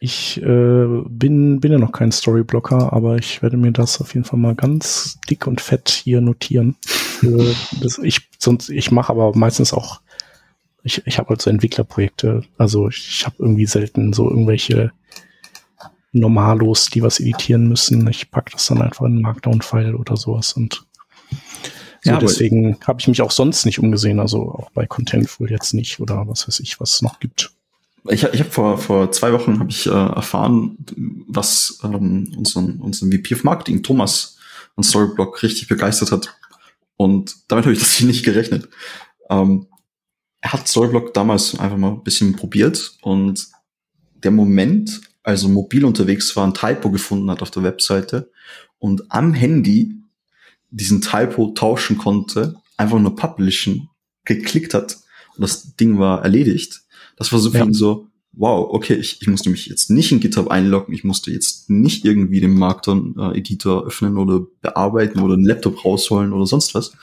Ich 0.01 0.41
äh, 0.41 1.03
bin, 1.09 1.59
bin 1.59 1.71
ja 1.71 1.77
noch 1.77 1.91
kein 1.91 2.11
Storyblocker, 2.11 2.93
aber 2.93 3.17
ich 3.17 3.41
werde 3.41 3.57
mir 3.57 3.71
das 3.71 3.99
auf 3.99 4.13
jeden 4.13 4.25
Fall 4.25 4.39
mal 4.39 4.55
ganz 4.55 5.19
dick 5.29 5.45
und 5.45 5.59
fett 5.59 5.89
hier 5.89 6.21
notieren. 6.21 6.77
Für 6.85 7.53
das, 7.81 7.97
ich 7.97 8.29
sonst, 8.37 8.69
ich 8.69 8.91
mache 8.91 9.11
aber 9.11 9.35
meistens 9.35 9.73
auch, 9.73 10.01
ich, 10.83 11.05
ich 11.05 11.17
habe 11.17 11.29
halt 11.29 11.41
so 11.41 11.49
Entwicklerprojekte. 11.49 12.43
Also 12.57 12.87
ich, 12.87 13.09
ich 13.09 13.25
habe 13.25 13.35
irgendwie 13.39 13.65
selten 13.65 14.13
so 14.13 14.29
irgendwelche 14.29 14.93
Normalos, 16.11 16.88
die 16.88 17.03
was 17.03 17.19
editieren 17.19 17.68
müssen. 17.68 18.07
Ich 18.07 18.31
pack 18.31 18.52
das 18.52 18.68
dann 18.68 18.81
einfach 18.81 19.06
in 19.06 19.14
einen 19.14 19.22
Markdown-File 19.22 19.95
oder 19.95 20.18
sowas 20.18 20.53
und 20.53 20.86
so 22.03 22.11
ja, 22.11 22.18
deswegen 22.18 22.77
habe 22.88 23.02
ich 23.02 23.07
mich 23.07 23.22
auch 23.22 23.31
sonst 23.31 23.65
nicht 23.65 23.80
umgesehen, 23.80 24.19
also 24.19 24.52
auch 24.52 24.69
bei 24.72 24.86
Contentful 24.86 25.52
jetzt 25.52 25.73
nicht 25.73 25.99
oder 25.99 26.27
was 26.27 26.48
weiß 26.48 26.61
ich, 26.61 26.80
was 26.80 26.94
es 26.94 27.02
noch 27.02 27.19
gibt. 27.19 27.52
Ich, 28.07 28.23
ich 28.23 28.40
habe 28.40 28.49
vor, 28.49 28.77
vor 28.77 29.11
zwei 29.11 29.34
Wochen 29.34 29.60
habe 29.60 29.69
ich 29.69 29.86
äh, 29.86 29.90
erfahren, 29.90 30.77
was 31.27 31.80
ähm, 31.84 32.34
unseren, 32.38 32.80
unseren 32.80 33.11
VP 33.11 33.36
of 33.36 33.44
Marketing, 33.44 33.84
Thomas, 33.84 34.38
an 34.77 34.84
Storyblock 34.84 35.44
richtig 35.44 35.68
begeistert 35.68 36.11
hat. 36.14 36.34
Und 36.95 37.36
damit 37.49 37.65
habe 37.65 37.73
ich 37.73 37.80
das 37.80 37.99
nicht 37.99 38.23
gerechnet. 38.23 38.69
Ähm, 39.30 39.68
er 40.40 40.53
hat 40.53 40.69
Storyblock 40.69 41.14
damals 41.14 41.60
einfach 41.60 41.77
mal 41.77 41.91
ein 41.91 42.03
bisschen 42.03 42.36
probiert 42.38 42.94
und 43.02 43.48
der 44.23 44.31
Moment, 44.31 45.02
also 45.30 45.47
mobil 45.47 45.85
unterwegs 45.85 46.35
war, 46.35 46.47
ein 46.47 46.56
Typo 46.56 46.89
gefunden 46.89 47.30
hat 47.30 47.43
auf 47.43 47.51
der 47.51 47.61
Webseite 47.61 48.31
und 48.80 49.11
am 49.11 49.34
Handy 49.34 49.95
diesen 50.72 51.01
Typo 51.01 51.51
tauschen 51.51 51.99
konnte, 51.99 52.56
einfach 52.77 52.97
nur 52.97 53.15
publishen, 53.15 53.89
geklickt 54.26 54.73
hat 54.73 54.97
und 55.35 55.41
das 55.41 55.76
Ding 55.76 55.99
war 55.99 56.23
erledigt. 56.23 56.81
Das 57.15 57.31
war 57.31 57.39
so 57.39 57.51
für 57.51 57.60
ja. 57.60 57.68
so, 57.69 58.07
wow, 58.34 58.69
okay, 58.72 58.93
ich, 58.93 59.22
ich 59.22 59.27
musste 59.27 59.49
mich 59.49 59.65
jetzt 59.65 59.89
nicht 59.89 60.11
in 60.11 60.19
GitHub 60.19 60.49
einloggen, 60.49 60.93
ich 60.93 61.03
musste 61.03 61.31
jetzt 61.31 61.69
nicht 61.69 62.06
irgendwie 62.06 62.39
den 62.39 62.53
Markdown-Editor 62.53 63.85
öffnen 63.85 64.18
oder 64.18 64.41
bearbeiten 64.61 65.19
oder 65.19 65.34
einen 65.34 65.45
Laptop 65.45 65.84
rausholen 65.84 66.31
oder 66.34 66.45
sonst 66.45 66.76
was. 66.76 66.93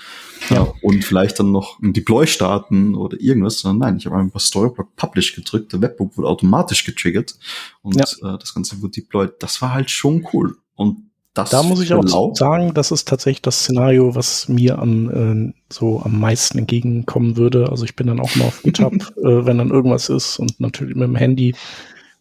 Ja. 0.50 0.56
ja. 0.56 0.74
und 0.82 1.04
vielleicht 1.04 1.40
dann 1.40 1.50
noch 1.50 1.80
ein 1.80 1.92
Deploy 1.92 2.26
starten 2.26 2.94
oder 2.94 3.20
irgendwas, 3.20 3.60
sondern 3.60 3.88
nein, 3.88 3.96
ich 3.98 4.06
habe 4.06 4.16
einfach 4.16 4.40
Storyblock 4.40 4.94
Publish 4.96 5.34
gedrückt, 5.34 5.72
der 5.72 5.80
Webbook 5.80 6.16
wurde 6.16 6.28
automatisch 6.28 6.84
getriggert 6.84 7.36
und 7.82 7.96
ja. 7.96 8.34
äh, 8.34 8.38
das 8.38 8.54
Ganze 8.54 8.80
wurde 8.80 8.92
deployed. 8.92 9.32
Das 9.40 9.60
war 9.62 9.74
halt 9.74 9.90
schon 9.90 10.26
cool. 10.32 10.56
Und 10.74 11.05
das 11.36 11.50
da 11.50 11.62
muss 11.62 11.82
ich 11.82 11.92
auch 11.92 12.02
laut. 12.02 12.36
sagen, 12.36 12.72
das 12.72 12.90
ist 12.90 13.06
tatsächlich 13.06 13.42
das 13.42 13.60
Szenario, 13.60 14.14
was 14.14 14.48
mir 14.48 14.78
an 14.78 15.52
äh, 15.52 15.72
so 15.72 16.00
am 16.02 16.18
meisten 16.18 16.58
entgegenkommen 16.58 17.36
würde. 17.36 17.68
Also 17.70 17.84
ich 17.84 17.94
bin 17.94 18.06
dann 18.06 18.20
auch 18.20 18.34
mal 18.36 18.46
auf 18.46 18.62
GitHub, 18.62 18.94
äh, 19.18 19.44
wenn 19.44 19.58
dann 19.58 19.70
irgendwas 19.70 20.08
ist 20.08 20.38
und 20.38 20.58
natürlich 20.60 20.96
mit 20.96 21.08
dem 21.08 21.16
Handy. 21.16 21.54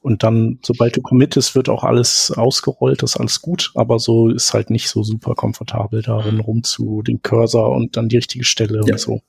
Und 0.02 0.22
dann, 0.22 0.60
sobald 0.64 0.98
du 0.98 1.02
committest, 1.02 1.56
wird 1.56 1.70
auch 1.70 1.84
alles 1.84 2.32
ausgerollt, 2.36 3.02
das 3.02 3.12
ist 3.16 3.20
alles 3.20 3.42
gut, 3.42 3.72
aber 3.74 4.00
so 4.00 4.30
ist 4.30 4.54
halt 4.54 4.70
nicht 4.70 4.90
so 4.90 5.02
super 5.02 5.34
komfortabel 5.34 6.02
darin 6.02 6.42
rum 6.42 6.64
zu 6.64 7.02
den 7.02 7.22
Cursor 7.24 7.72
und 7.76 7.98
dann 7.98 8.10
die 8.10 8.18
richtige 8.18 8.44
Stelle 8.44 8.82
ja. 8.86 8.94
und 8.94 9.00
so. 9.00 9.22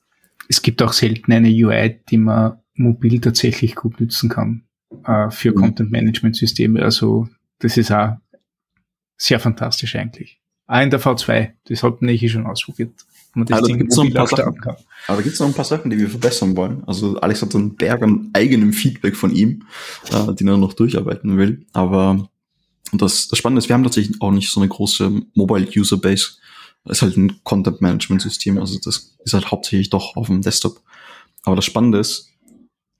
Es 0.49 0.61
gibt 0.61 0.83
auch 0.83 0.93
selten 0.93 1.31
eine 1.31 1.49
UI, 1.49 2.01
die 2.09 2.17
man 2.17 2.59
mobil 2.75 3.19
tatsächlich 3.21 3.75
gut 3.75 3.99
nutzen 3.99 4.29
kann 4.29 4.65
äh, 5.05 5.31
für 5.31 5.51
mhm. 5.51 5.55
Content 5.55 5.91
Management 5.91 6.35
Systeme. 6.35 6.83
Also 6.83 7.27
das 7.59 7.77
ist 7.77 7.91
auch 7.91 8.17
sehr 9.17 9.39
fantastisch 9.39 9.95
eigentlich. 9.95 10.39
Ah, 10.67 10.81
in 10.81 10.89
der 10.89 11.01
V2. 11.01 11.51
Das 11.65 11.83
hat 11.83 12.01
Nechi 12.01 12.29
schon 12.29 12.45
ausprobiert. 12.45 12.91
Man 13.33 13.45
das 13.45 13.57
also, 13.57 13.67
Ding 13.67 13.77
gibt's 13.77 13.95
noch 13.95 14.05
ein 14.05 14.13
paar 14.13 14.27
Sachen, 14.27 14.59
kann. 14.59 14.75
Aber 15.07 15.17
da 15.17 15.21
gibt 15.21 15.33
es 15.33 15.39
noch 15.39 15.47
ein 15.47 15.53
paar 15.53 15.65
Sachen, 15.65 15.91
die 15.91 15.97
wir 15.97 16.09
verbessern 16.09 16.55
wollen. 16.57 16.83
Also 16.85 17.19
Alex 17.19 17.41
hat 17.41 17.51
so 17.51 17.57
einen 17.57 17.75
Berg 17.75 18.01
an 18.01 18.29
eigenem 18.33 18.73
Feedback 18.73 19.15
von 19.15 19.33
ihm, 19.33 19.63
äh, 20.11 20.33
den 20.33 20.47
er 20.47 20.57
noch 20.57 20.73
durcharbeiten 20.73 21.37
will. 21.37 21.65
Aber 21.73 22.29
das, 22.93 23.27
das 23.27 23.37
Spannende 23.37 23.59
ist, 23.59 23.69
wir 23.69 23.75
haben 23.75 23.83
tatsächlich 23.83 24.21
auch 24.21 24.31
nicht 24.31 24.49
so 24.49 24.59
eine 24.59 24.69
große 24.69 25.21
Mobile-User-Base. 25.35 26.37
Das 26.83 26.97
ist 26.97 27.01
halt 27.01 27.17
ein 27.17 27.43
Content-Management-System. 27.43 28.57
Also 28.57 28.79
das 28.79 29.15
ist 29.23 29.33
halt 29.33 29.51
hauptsächlich 29.51 29.89
doch 29.89 30.15
auf 30.15 30.27
dem 30.27 30.41
Desktop. 30.41 30.81
Aber 31.43 31.55
das 31.55 31.65
Spannende 31.65 31.99
ist, 31.99 32.29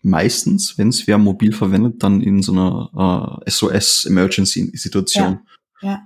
meistens, 0.01 0.77
wenn 0.77 0.89
es 0.89 1.07
wer 1.07 1.17
mobil 1.17 1.51
verwendet, 1.51 2.03
dann 2.03 2.21
in 2.21 2.41
so 2.43 2.51
einer 2.51 3.41
äh, 3.45 3.49
SOS-Emergency-Situation. 3.49 5.33
Ja. 5.33 5.41
Ja, 5.79 6.03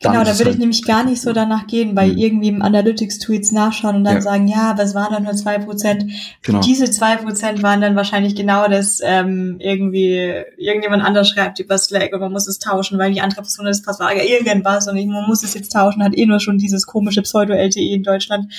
genau, 0.00 0.24
da 0.24 0.36
würde 0.36 0.46
halt 0.46 0.54
ich 0.54 0.58
nämlich 0.58 0.84
gar 0.84 1.04
nicht 1.04 1.22
so 1.22 1.32
danach 1.32 1.68
gehen, 1.68 1.94
bei 1.94 2.08
mhm. 2.08 2.18
irgendwie 2.18 2.48
im 2.48 2.60
Analytics-Tweets 2.60 3.52
nachschauen 3.52 3.96
und 3.96 4.04
dann 4.04 4.16
ja. 4.16 4.20
sagen, 4.20 4.48
ja, 4.48 4.74
was 4.76 4.96
waren 4.96 5.12
dann 5.12 5.22
nur 5.22 5.34
zwei 5.34 5.58
Prozent? 5.58 6.10
Genau. 6.42 6.60
Diese 6.60 6.90
zwei 6.90 7.14
Prozent 7.16 7.62
waren 7.62 7.80
dann 7.80 7.94
wahrscheinlich 7.94 8.34
genau 8.34 8.66
das, 8.66 8.98
ähm, 9.00 9.58
irgendwie, 9.60 10.42
irgendjemand 10.56 11.04
anders 11.04 11.28
schreibt 11.28 11.60
über 11.60 11.78
Slack 11.78 12.12
und 12.12 12.20
man 12.20 12.32
muss 12.32 12.48
es 12.48 12.58
tauschen, 12.58 12.98
weil 12.98 13.12
die 13.12 13.20
andere 13.20 13.42
Person 13.42 13.66
das 13.66 13.82
Passwort, 13.82 14.12
irgendwas 14.16 14.88
und 14.88 14.96
ich, 14.96 15.06
man 15.06 15.28
muss 15.28 15.44
es 15.44 15.54
jetzt 15.54 15.70
tauschen, 15.72 16.02
hat 16.02 16.16
eh 16.16 16.26
nur 16.26 16.40
schon 16.40 16.58
dieses 16.58 16.86
komische 16.86 17.22
Pseudo-LTE 17.22 17.94
in 17.94 18.02
Deutschland. 18.02 18.52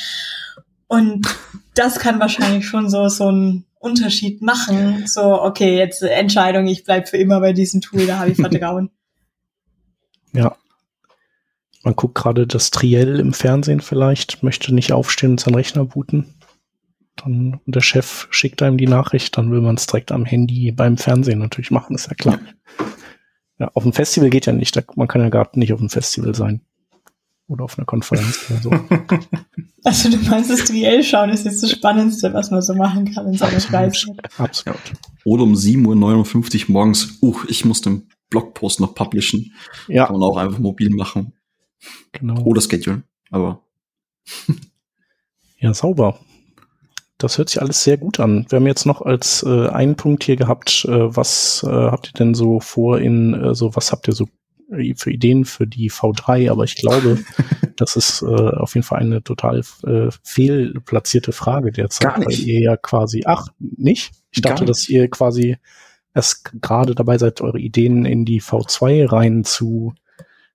Und 0.88 1.27
das 1.76 1.99
kann 1.99 2.22
wahrscheinlich 2.22 2.65
schon 2.65 2.90
so, 2.90 3.10
so 3.10 3.30
ein 3.30 3.65
Unterschied 3.80 4.41
machen. 4.41 5.07
So, 5.07 5.41
okay, 5.41 5.77
jetzt 5.77 6.03
Entscheidung, 6.03 6.68
ich 6.68 6.85
bleib 6.85 7.10
für 7.10 7.18
immer 7.18 7.41
bei 7.41 7.52
diesem 7.52 7.81
Tool, 7.81 8.06
da 8.06 8.19
habe 8.19 8.31
ich 8.31 8.38
Vertrauen. 8.41 8.91
Ja. 10.34 10.55
Man 11.84 11.95
guckt 11.95 12.15
gerade 12.15 12.47
das 12.47 12.72
Triell 12.72 13.19
im 13.19 13.34
Fernsehen 13.34 13.81
vielleicht, 13.81 14.41
möchte 14.41 14.73
nicht 14.73 14.93
aufstehen 14.93 15.31
und 15.31 15.39
seinen 15.39 15.55
Rechner 15.55 15.85
booten. 15.85 16.34
Dann 17.18 17.60
und 17.65 17.76
der 17.76 17.81
Chef 17.81 18.27
schickt 18.31 18.61
einem 18.61 18.77
die 18.77 18.88
Nachricht, 18.88 19.38
dann 19.38 19.51
will 19.51 19.61
man 19.61 19.76
es 19.76 19.85
direkt 19.85 20.11
am 20.11 20.26
Handy 20.26 20.72
beim 20.72 20.97
Fernsehen 20.97 21.39
natürlich 21.39 21.72
machen, 21.72 21.95
ist 21.95 22.07
ja 22.07 22.15
klar. 22.15 22.39
Ja, 23.60 23.69
auf 23.73 23.84
dem 23.84 23.93
Festival 23.93 24.30
geht 24.30 24.45
ja 24.45 24.53
nicht, 24.53 24.76
da, 24.76 24.81
man 24.95 25.07
kann 25.07 25.22
ja 25.22 25.30
gar 25.30 25.49
nicht 25.53 25.73
auf 25.73 25.80
dem 25.80 25.89
Festival 25.89 26.34
sein. 26.34 26.61
Oder 27.47 27.65
auf 27.65 27.77
einer 27.77 27.85
Konferenz 27.85 28.49
oder 28.49 28.61
so. 28.61 28.72
Also 29.85 30.10
du 30.10 30.18
meinst, 30.30 30.49
das 30.49 30.64
Triell 30.64 31.03
schauen 31.03 31.30
ist 31.30 31.43
jetzt 31.43 31.61
das 31.61 31.72
Spannendste, 31.72 32.34
was 32.34 32.51
man 32.51 32.61
so 32.61 32.73
machen 32.73 33.14
kann 33.14 33.27
in 33.27 33.34
seiner 33.34 33.60
Freizeit. 33.60 34.15
Absolut. 34.38 34.80
Oder 35.26 35.43
um 35.43 35.55
7.59 35.55 36.69
Uhr 36.69 36.72
morgens, 36.72 37.18
uh, 37.22 37.35
ich 37.49 37.65
muss 37.65 37.81
den 37.81 38.07
Blogpost 38.34 38.80
noch 38.80 38.95
publishen. 38.95 39.53
Ja. 39.88 40.07
Kann 40.07 40.18
man 40.18 40.27
auch 40.27 40.38
einfach 40.38 40.57
mobil 40.57 40.89
machen. 40.89 41.34
Genau. 42.14 42.41
Oder 42.41 42.61
schedulen, 42.61 43.03
aber. 43.30 43.61
ja, 45.60 45.72
sauber. 45.73 46.19
Das 47.19 47.38
hört 47.38 47.49
sich 47.49 47.61
alles 47.61 47.84
sehr 47.84 47.97
gut 47.97 48.19
an. 48.19 48.47
Wir 48.49 48.57
haben 48.57 48.65
jetzt 48.65 48.88
noch 48.88 49.03
als 49.03 49.43
äh, 49.43 49.68
einen 49.68 49.95
Punkt 49.95 50.23
hier 50.23 50.35
gehabt, 50.35 50.85
äh, 50.85 51.15
was 51.15 51.64
äh, 51.64 51.69
habt 51.69 52.07
ihr 52.10 52.14
denn 52.14 52.34
so 52.34 52.60
vor 52.60 52.99
in, 52.99 53.35
äh, 53.35 53.53
so 53.53 53.76
was 53.76 53.91
habt 53.91 54.07
ihr 54.07 54.14
so 54.14 54.27
für 54.95 55.11
Ideen 55.11 55.45
für 55.45 55.68
die 55.68 55.91
V3, 55.91 56.49
aber 56.49 56.64
ich 56.64 56.76
glaube, 56.76 57.23
das 57.76 57.95
ist 57.95 58.23
äh, 58.23 58.26
auf 58.26 58.73
jeden 58.73 58.84
Fall 58.84 58.99
eine 58.99 59.23
total 59.23 59.61
äh, 59.85 60.10
fehlplatzierte 60.23 61.34
Frage 61.34 61.72
derzeit, 61.72 62.18
weil 62.26 62.39
ihr 62.39 62.60
ja 62.60 62.77
quasi, 62.77 63.23
ach, 63.26 63.49
nicht? 63.60 64.11
Ich 64.31 64.41
dachte, 64.41 64.65
dass 64.65 64.89
ihr 64.89 65.07
quasi 65.10 65.57
erst 66.14 66.52
gerade 66.61 66.95
dabei 66.95 67.18
seid, 67.18 67.41
eure 67.41 67.60
Ideen 67.60 68.06
in 68.06 68.26
die 68.26 68.41
V2 68.41 69.11
rein 69.11 69.44
zu 69.44 69.94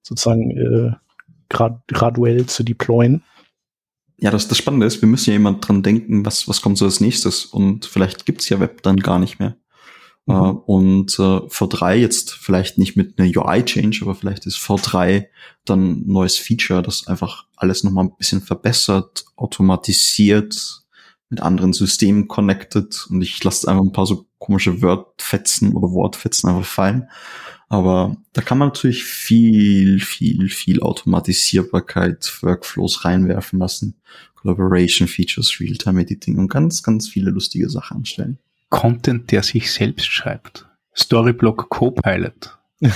sozusagen 0.02 0.50
äh, 0.50 0.92
grad, 1.48 1.82
graduell 1.88 2.46
zu 2.46 2.62
deployen. 2.62 3.22
Ja, 4.16 4.30
das, 4.30 4.48
das 4.48 4.58
Spannende 4.58 4.86
ist, 4.86 5.00
wir 5.00 5.08
müssen 5.08 5.30
ja 5.30 5.36
immer 5.36 5.54
dran 5.54 5.82
denken, 5.82 6.26
was, 6.26 6.48
was 6.48 6.60
kommt 6.60 6.78
so 6.78 6.84
als 6.84 7.00
nächstes 7.00 7.44
und 7.44 7.86
vielleicht 7.86 8.26
gibt's 8.26 8.48
ja 8.48 8.58
Web 8.58 8.82
dann 8.82 8.96
gar 8.96 9.18
nicht 9.18 9.38
mehr. 9.38 9.56
Mhm. 10.26 10.34
Uh, 10.34 10.48
und 10.66 11.18
uh, 11.18 11.46
V3 11.46 11.94
jetzt 11.94 12.32
vielleicht 12.32 12.78
nicht 12.78 12.96
mit 12.96 13.18
einer 13.18 13.28
UI-Change, 13.28 14.00
aber 14.02 14.14
vielleicht 14.14 14.44
ist 14.46 14.58
V3 14.58 15.26
dann 15.64 15.90
ein 15.90 16.06
neues 16.06 16.36
Feature, 16.36 16.82
das 16.82 17.06
einfach 17.06 17.46
alles 17.56 17.84
nochmal 17.84 18.04
ein 18.04 18.16
bisschen 18.16 18.42
verbessert, 18.42 19.24
automatisiert, 19.36 20.82
mit 21.30 21.40
anderen 21.40 21.72
Systemen 21.72 22.26
connected 22.26 23.06
und 23.10 23.22
ich 23.22 23.42
lasse 23.44 23.68
einfach 23.68 23.84
ein 23.84 23.92
paar 23.92 24.06
so 24.06 24.27
komische 24.38 24.82
Wordfetzen 24.82 25.72
oder 25.72 25.92
Wortfetzen 25.92 26.48
einfach 26.48 26.68
fallen. 26.68 27.08
Aber 27.68 28.16
da 28.32 28.40
kann 28.40 28.58
man 28.58 28.68
natürlich 28.68 29.04
viel, 29.04 30.00
viel, 30.00 30.48
viel 30.48 30.80
Automatisierbarkeit, 30.80 32.38
Workflows 32.42 33.04
reinwerfen 33.04 33.58
lassen. 33.58 34.00
Collaboration 34.36 35.08
Features, 35.08 35.60
Realtime 35.60 36.00
Editing 36.00 36.38
und 36.38 36.48
ganz, 36.48 36.82
ganz 36.82 37.08
viele 37.08 37.30
lustige 37.30 37.68
Sachen 37.68 37.98
anstellen. 37.98 38.38
Content, 38.70 39.30
der 39.32 39.42
sich 39.42 39.72
selbst 39.72 40.06
schreibt. 40.06 40.66
Storyblock 40.94 41.68
Copilot. 41.68 42.56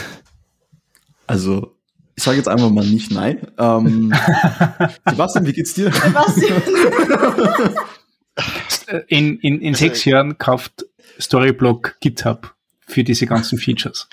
Also, 1.28 1.77
ich 2.14 2.24
sage 2.24 2.36
jetzt 2.36 2.48
einfach 2.48 2.69
mal 2.69 2.85
nicht 2.85 3.10
nein. 3.10 3.47
Ähm, 3.56 4.12
Sebastian, 5.09 5.47
wie 5.47 5.52
geht's 5.52 5.73
dir? 5.73 5.90
Sebastian. 5.90 6.62
in, 9.09 9.39
in, 9.39 9.60
in 9.62 9.74
sechs 9.74 10.01
also, 10.01 10.10
Jahren 10.10 10.36
kauft 10.36 10.85
Storyblock 11.22 11.96
GitHub 12.00 12.54
für 12.86 13.04
diese 13.04 13.26
ganzen 13.26 13.58
Features. 13.58 14.08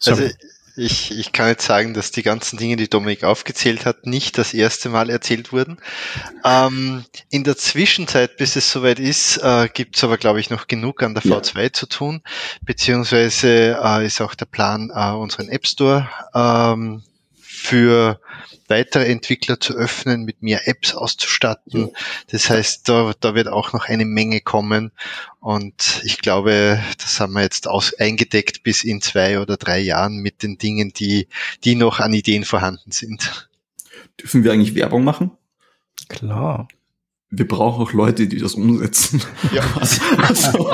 Sorry. 0.00 0.24
Also 0.24 0.34
ich, 0.78 1.10
ich 1.18 1.32
kann 1.32 1.48
jetzt 1.48 1.64
sagen, 1.64 1.94
dass 1.94 2.10
die 2.10 2.22
ganzen 2.22 2.58
Dinge, 2.58 2.76
die 2.76 2.88
Dominik 2.88 3.24
aufgezählt 3.24 3.86
hat, 3.86 4.04
nicht 4.04 4.36
das 4.36 4.52
erste 4.52 4.90
Mal 4.90 5.08
erzählt 5.08 5.50
wurden. 5.50 5.78
Ähm, 6.44 7.04
in 7.30 7.44
der 7.44 7.56
Zwischenzeit, 7.56 8.36
bis 8.36 8.56
es 8.56 8.70
soweit 8.70 8.98
ist, 8.98 9.38
äh, 9.38 9.68
gibt 9.72 9.96
es 9.96 10.04
aber, 10.04 10.18
glaube 10.18 10.38
ich, 10.38 10.50
noch 10.50 10.66
genug 10.66 11.02
an 11.02 11.14
der 11.14 11.24
ja. 11.24 11.38
V2 11.38 11.72
zu 11.72 11.86
tun, 11.86 12.20
beziehungsweise 12.60 13.78
äh, 13.82 14.06
ist 14.06 14.20
auch 14.20 14.34
der 14.34 14.44
Plan, 14.44 14.90
äh, 14.94 15.12
unseren 15.12 15.48
App 15.48 15.66
Store 15.66 16.10
ähm, 16.34 17.02
für 17.56 18.20
weitere 18.68 19.06
Entwickler 19.06 19.58
zu 19.58 19.74
öffnen, 19.74 20.24
mit 20.24 20.42
mehr 20.42 20.68
Apps 20.68 20.94
auszustatten. 20.94 21.90
Das 22.30 22.50
heißt, 22.50 22.88
da, 22.88 23.12
da 23.18 23.34
wird 23.34 23.48
auch 23.48 23.72
noch 23.72 23.86
eine 23.86 24.04
Menge 24.04 24.40
kommen. 24.40 24.92
Und 25.40 26.02
ich 26.04 26.18
glaube, 26.18 26.80
das 26.98 27.18
haben 27.18 27.32
wir 27.32 27.42
jetzt 27.42 27.66
aus, 27.66 27.94
eingedeckt 27.94 28.62
bis 28.62 28.84
in 28.84 29.00
zwei 29.00 29.40
oder 29.40 29.56
drei 29.56 29.78
Jahren 29.78 30.18
mit 30.18 30.42
den 30.42 30.58
Dingen, 30.58 30.92
die, 30.92 31.28
die 31.64 31.76
noch 31.76 32.00
an 32.00 32.12
Ideen 32.12 32.44
vorhanden 32.44 32.92
sind. 32.92 33.48
Dürfen 34.20 34.44
wir 34.44 34.52
eigentlich 34.52 34.74
Werbung 34.74 35.04
machen? 35.04 35.30
Klar. 36.08 36.68
Wir 37.36 37.46
brauchen 37.46 37.82
auch 37.82 37.92
Leute, 37.92 38.26
die 38.28 38.38
das 38.38 38.54
umsetzen. 38.54 39.22
Ja. 39.52 39.62
Also, 40.16 40.70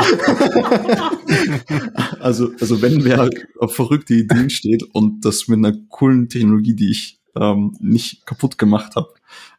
also, 2.21 2.53
also 2.61 2.83
wenn 2.83 3.05
wer 3.05 3.29
auf 3.59 3.75
verrückte 3.75 4.15
Ideen 4.15 4.49
steht 4.51 4.83
und 4.83 5.25
das 5.25 5.49
mit 5.49 5.59
einer 5.59 5.77
coolen 5.89 6.29
Technologie, 6.29 6.75
die 6.75 6.91
ich 6.91 7.21
ähm, 7.37 7.77
nicht 7.81 8.25
kaputt 8.27 8.59
gemacht 8.59 8.95
habe, 8.97 9.13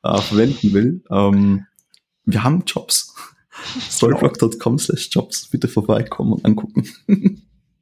äh, 0.04 0.22
verwenden 0.22 0.74
will. 0.74 1.04
Ähm, 1.12 1.66
wir 2.26 2.44
haben 2.44 2.64
Jobs. 2.66 3.14
Storyblock.com 3.92 4.80
slash 4.80 5.10
Jobs. 5.12 5.48
Bitte 5.48 5.68
vorbeikommen 5.68 6.34
und 6.34 6.46
angucken. 6.46 6.88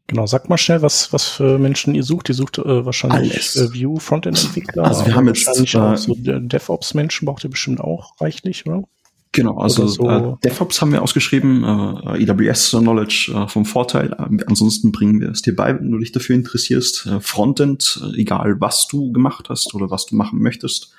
Genau, 0.07 0.25
sag 0.27 0.49
mal 0.49 0.57
schnell, 0.57 0.81
was, 0.81 1.13
was 1.13 1.25
für 1.25 1.57
Menschen 1.57 1.95
ihr 1.95 2.03
sucht. 2.03 2.27
Ihr 2.27 2.35
sucht 2.35 2.57
äh, 2.57 2.85
wahrscheinlich 2.85 3.55
äh, 3.55 3.71
View 3.71 3.97
Frontend-Entwickler. 3.97 4.83
Also 4.83 5.05
wir 5.05 5.15
haben 5.15 5.27
jetzt 5.27 5.47
wahrscheinlich 5.47 5.77
auch 5.77 5.95
so 5.95 6.15
DevOps-Menschen 6.17 7.25
braucht 7.25 7.45
ihr 7.45 7.49
bestimmt 7.49 7.79
auch 7.79 8.19
reichlich, 8.19 8.65
oder? 8.65 8.83
Genau, 9.33 9.57
also 9.59 9.87
so. 9.87 10.09
äh, 10.09 10.35
DevOps 10.43 10.81
haben 10.81 10.91
wir 10.91 11.01
ausgeschrieben, 11.01 11.63
äh, 11.63 12.29
AWS 12.29 12.71
Knowledge 12.71 13.31
äh, 13.33 13.47
vom 13.47 13.63
Vorteil. 13.63 14.11
Äh, 14.11 14.43
ansonsten 14.47 14.91
bringen 14.91 15.21
wir 15.21 15.29
es 15.29 15.41
dir 15.41 15.55
bei, 15.55 15.73
wenn 15.73 15.89
du 15.89 15.99
dich 15.99 16.11
dafür 16.11 16.35
interessierst. 16.35 17.05
Äh, 17.05 17.21
Frontend, 17.21 18.01
äh, 18.03 18.19
egal 18.19 18.59
was 18.59 18.87
du 18.87 19.13
gemacht 19.13 19.47
hast 19.47 19.73
oder 19.73 19.89
was 19.89 20.05
du 20.05 20.15
machen 20.15 20.41
möchtest, 20.41 20.93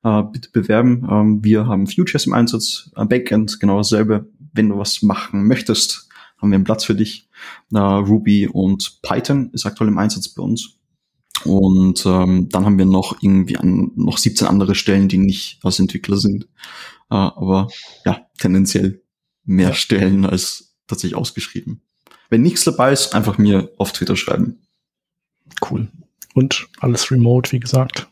bitte 0.00 0.50
bewerben. 0.52 1.08
Ähm, 1.10 1.44
wir 1.44 1.66
haben 1.66 1.88
Futures 1.88 2.26
im 2.26 2.32
Einsatz, 2.32 2.90
Backend 2.94 3.58
genau 3.58 3.78
dasselbe. 3.78 4.28
Wenn 4.52 4.68
du 4.68 4.78
was 4.78 5.02
machen 5.02 5.48
möchtest, 5.48 6.08
haben 6.40 6.50
wir 6.50 6.54
einen 6.54 6.64
Platz 6.64 6.84
für 6.84 6.94
dich. 6.94 7.28
Ruby 7.74 8.46
und 8.46 9.02
Python 9.02 9.50
ist 9.52 9.66
aktuell 9.66 9.88
im 9.88 9.98
Einsatz 9.98 10.28
bei 10.28 10.42
uns. 10.42 10.78
Und 11.44 12.06
ähm, 12.06 12.48
dann 12.48 12.64
haben 12.64 12.78
wir 12.78 12.84
noch 12.84 13.16
irgendwie 13.20 13.56
an, 13.56 13.90
noch 13.96 14.18
17 14.18 14.46
andere 14.46 14.76
Stellen, 14.76 15.08
die 15.08 15.18
nicht 15.18 15.58
als 15.64 15.80
Entwickler 15.80 16.16
sind. 16.16 16.46
Äh, 17.10 17.14
aber 17.14 17.68
ja, 18.04 18.26
tendenziell 18.38 19.02
mehr 19.44 19.74
Stellen 19.74 20.24
als 20.24 20.76
tatsächlich 20.86 21.16
ausgeschrieben. 21.16 21.82
Wenn 22.30 22.42
nichts 22.42 22.64
dabei 22.64 22.92
ist, 22.92 23.14
einfach 23.14 23.38
mir 23.38 23.70
auf 23.78 23.92
Twitter 23.92 24.16
schreiben. 24.16 24.58
Cool. 25.68 25.88
Und 26.34 26.68
alles 26.80 27.10
remote, 27.10 27.52
wie 27.52 27.60
gesagt. 27.60 28.08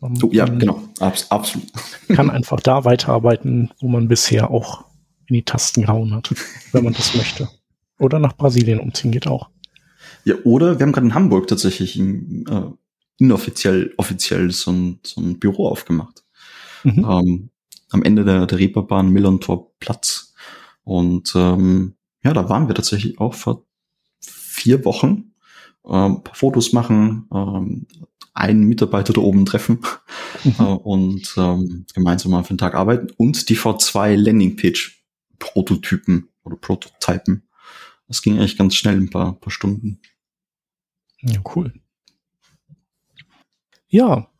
Oh, 0.00 0.30
ja, 0.30 0.44
genau. 0.44 0.80
Abs 1.00 1.30
absolut. 1.30 1.68
Kann 2.08 2.30
einfach 2.30 2.60
da 2.60 2.84
weiterarbeiten, 2.84 3.70
wo 3.80 3.88
man 3.88 4.06
bisher 4.06 4.50
auch 4.50 4.84
in 5.26 5.34
die 5.34 5.44
Tasten 5.44 5.82
gehauen 5.82 6.14
hat, 6.14 6.32
wenn 6.72 6.84
man 6.84 6.94
das 6.94 7.14
möchte. 7.14 7.48
Oder 7.98 8.20
nach 8.20 8.36
Brasilien 8.36 8.78
umziehen 8.78 9.10
geht 9.10 9.26
auch. 9.26 9.50
Ja, 10.24 10.36
oder 10.44 10.78
wir 10.78 10.86
haben 10.86 10.92
gerade 10.92 11.06
in 11.06 11.14
Hamburg 11.14 11.48
tatsächlich 11.48 11.96
ein, 11.96 12.46
äh, 12.46 12.70
inoffiziell, 13.18 13.92
offiziell 13.96 14.50
so 14.52 14.70
ein, 14.70 15.00
so 15.02 15.20
ein 15.20 15.38
Büro 15.40 15.68
aufgemacht. 15.68 16.24
Mhm. 16.84 17.04
Ähm, 17.10 17.50
am 17.90 18.02
Ende 18.02 18.24
der, 18.24 18.46
der 18.46 18.58
Reeperbahn 18.58 19.10
Millantor 19.10 19.72
Platz. 19.78 20.34
Und 20.82 21.32
ähm, 21.34 21.94
ja, 22.22 22.32
da 22.32 22.48
waren 22.48 22.68
wir 22.68 22.74
tatsächlich 22.74 23.18
auch 23.18 23.34
vor 23.34 23.64
vier 24.20 24.84
Wochen. 24.84 25.34
Ähm, 25.84 26.22
paar 26.22 26.34
Fotos 26.34 26.72
machen, 26.72 27.28
ähm, 27.32 27.86
einen 28.34 28.64
Mitarbeiter 28.64 29.12
da 29.12 29.20
oben 29.20 29.46
treffen 29.46 29.80
mhm. 30.44 30.54
äh, 30.58 30.62
und 30.62 31.34
ähm, 31.36 31.86
gemeinsam 31.94 32.32
mal 32.32 32.42
für 32.44 32.54
den 32.54 32.58
Tag 32.58 32.74
arbeiten 32.74 33.08
und 33.16 33.48
die 33.48 33.56
V2 33.56 34.16
Landingpage 34.16 35.04
Prototypen 35.38 36.28
oder 36.44 36.56
Prototypen. 36.56 37.48
Das 38.06 38.22
ging 38.22 38.38
eigentlich 38.38 38.56
ganz 38.56 38.74
schnell, 38.74 38.96
ein 38.96 39.10
paar, 39.10 39.38
paar 39.38 39.50
Stunden. 39.50 40.00
Ja, 41.20 41.40
cool. 41.54 41.72
Ja, 43.88 44.30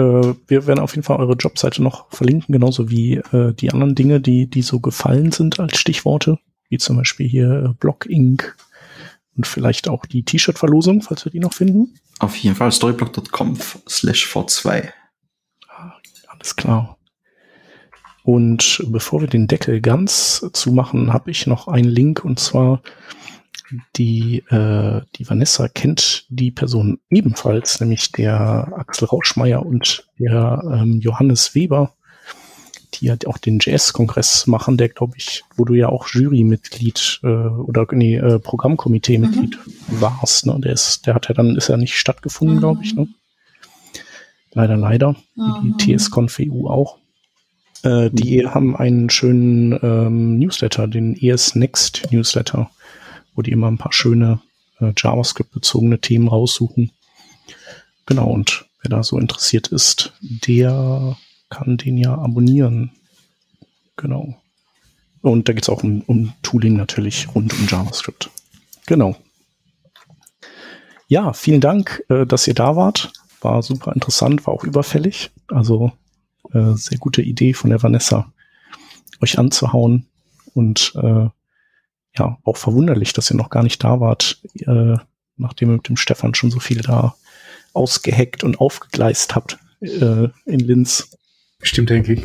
wir 0.00 0.66
werden 0.66 0.80
auf 0.80 0.94
jeden 0.94 1.04
Fall 1.04 1.18
eure 1.18 1.34
Jobseite 1.34 1.82
noch 1.82 2.10
verlinken, 2.10 2.52
genauso 2.52 2.90
wie 2.90 3.14
äh, 3.32 3.52
die 3.54 3.70
anderen 3.70 3.94
Dinge, 3.94 4.20
die, 4.20 4.48
die 4.48 4.62
so 4.62 4.80
gefallen 4.80 5.30
sind 5.32 5.60
als 5.60 5.78
Stichworte, 5.78 6.38
wie 6.68 6.78
zum 6.78 6.96
Beispiel 6.96 7.28
hier 7.28 7.64
äh, 7.64 7.74
Block 7.78 8.06
Inc. 8.06 8.56
und 9.36 9.46
vielleicht 9.46 9.88
auch 9.88 10.06
die 10.06 10.24
T-Shirt-Verlosung, 10.24 11.02
falls 11.02 11.24
wir 11.24 11.32
die 11.32 11.40
noch 11.40 11.54
finden. 11.54 11.94
Auf 12.18 12.36
jeden 12.36 12.56
Fall 12.56 12.72
storyblock.com 12.72 13.56
slash 13.88 14.26
v2. 14.26 14.90
Ah, 15.68 15.92
alles 16.28 16.56
klar. 16.56 16.98
Und 18.24 18.82
bevor 18.88 19.20
wir 19.20 19.28
den 19.28 19.46
Deckel 19.46 19.80
ganz 19.80 20.48
zumachen, 20.54 21.12
habe 21.12 21.30
ich 21.30 21.46
noch 21.46 21.68
einen 21.68 21.88
Link 21.88 22.24
und 22.24 22.40
zwar 22.40 22.80
die, 23.96 24.38
äh, 24.50 25.02
die 25.16 25.28
Vanessa 25.28 25.68
kennt 25.68 26.26
die 26.28 26.50
Person 26.50 26.98
ebenfalls, 27.10 27.80
nämlich 27.80 28.12
der 28.12 28.72
Axel 28.76 29.08
Rauschmeier 29.08 29.64
und 29.64 30.06
der 30.18 30.62
ähm, 30.72 31.00
Johannes 31.00 31.54
Weber, 31.54 31.94
die 32.94 33.06
ja 33.06 33.16
auch 33.26 33.38
den 33.38 33.58
JS-Kongress 33.58 34.46
machen, 34.46 34.76
der 34.76 34.88
glaube 34.88 35.14
ich, 35.16 35.44
wo 35.56 35.64
du 35.64 35.74
ja 35.74 35.88
auch 35.88 36.08
Jurymitglied 36.08 37.20
äh, 37.22 37.26
oder 37.26 37.86
nee, 37.90 38.16
äh, 38.16 38.38
Programmkomitee-Mitglied 38.38 39.58
mhm. 39.58 40.00
warst. 40.00 40.46
Ne? 40.46 40.58
Der 40.60 40.72
ist, 40.72 41.06
der 41.06 41.14
hat 41.14 41.28
ja 41.28 41.34
dann 41.34 41.56
ist 41.56 41.68
ja 41.68 41.76
nicht 41.76 41.96
stattgefunden, 41.96 42.56
mhm. 42.56 42.60
glaube 42.60 42.80
ich. 42.84 42.94
Ne? 42.94 43.08
Leider, 44.52 44.76
leider. 44.76 45.16
Mhm. 45.34 45.76
Die 45.78 45.96
TS-Conf 45.96 46.38
EU 46.40 46.68
auch. 46.68 46.98
Äh, 47.82 48.10
die 48.10 48.42
mhm. 48.42 48.54
haben 48.54 48.76
einen 48.76 49.10
schönen 49.10 49.78
ähm, 49.82 50.38
Newsletter, 50.38 50.86
den 50.86 51.16
ES 51.16 51.54
Next 51.54 52.08
Newsletter, 52.10 52.70
wo 53.34 53.42
die 53.42 53.52
immer 53.52 53.68
ein 53.68 53.78
paar 53.78 53.92
schöne 53.92 54.40
äh, 54.80 54.92
JavaScript-bezogene 54.96 56.00
Themen 56.00 56.28
raussuchen. 56.28 56.92
Genau, 58.06 58.30
und 58.30 58.66
wer 58.82 58.90
da 58.90 59.02
so 59.02 59.18
interessiert 59.18 59.68
ist, 59.68 60.12
der 60.20 61.16
kann 61.50 61.76
den 61.76 61.96
ja 61.96 62.14
abonnieren. 62.16 62.92
Genau. 63.96 64.36
Und 65.22 65.48
da 65.48 65.52
geht 65.52 65.62
es 65.62 65.68
auch 65.68 65.82
um, 65.82 66.02
um 66.02 66.32
Tooling 66.42 66.76
natürlich 66.76 67.34
rund 67.34 67.58
um 67.58 67.66
JavaScript. 67.66 68.30
Genau. 68.86 69.16
Ja, 71.08 71.32
vielen 71.32 71.60
Dank, 71.60 72.04
äh, 72.08 72.26
dass 72.26 72.46
ihr 72.46 72.54
da 72.54 72.76
wart. 72.76 73.12
War 73.40 73.62
super 73.62 73.92
interessant, 73.92 74.46
war 74.46 74.54
auch 74.54 74.64
überfällig. 74.64 75.30
Also 75.48 75.92
äh, 76.52 76.74
sehr 76.74 76.98
gute 76.98 77.22
Idee 77.22 77.54
von 77.54 77.70
der 77.70 77.82
Vanessa, 77.82 78.32
euch 79.22 79.38
anzuhauen. 79.38 80.06
Und 80.54 80.92
äh, 80.96 81.28
ja, 82.16 82.38
auch 82.44 82.56
verwunderlich, 82.56 83.12
dass 83.12 83.30
ihr 83.30 83.36
noch 83.36 83.50
gar 83.50 83.62
nicht 83.62 83.82
da 83.82 84.00
wart, 84.00 84.40
äh, 84.60 84.96
nachdem 85.36 85.70
ihr 85.70 85.76
mit 85.76 85.88
dem 85.88 85.96
Stefan 85.96 86.34
schon 86.34 86.50
so 86.50 86.60
viel 86.60 86.80
da 86.80 87.14
ausgeheckt 87.72 88.44
und 88.44 88.60
aufgegleist 88.60 89.34
habt 89.34 89.58
äh, 89.80 90.28
in 90.44 90.60
Linz. 90.60 91.16
Stimmt 91.62 91.90
eigentlich. 91.90 92.24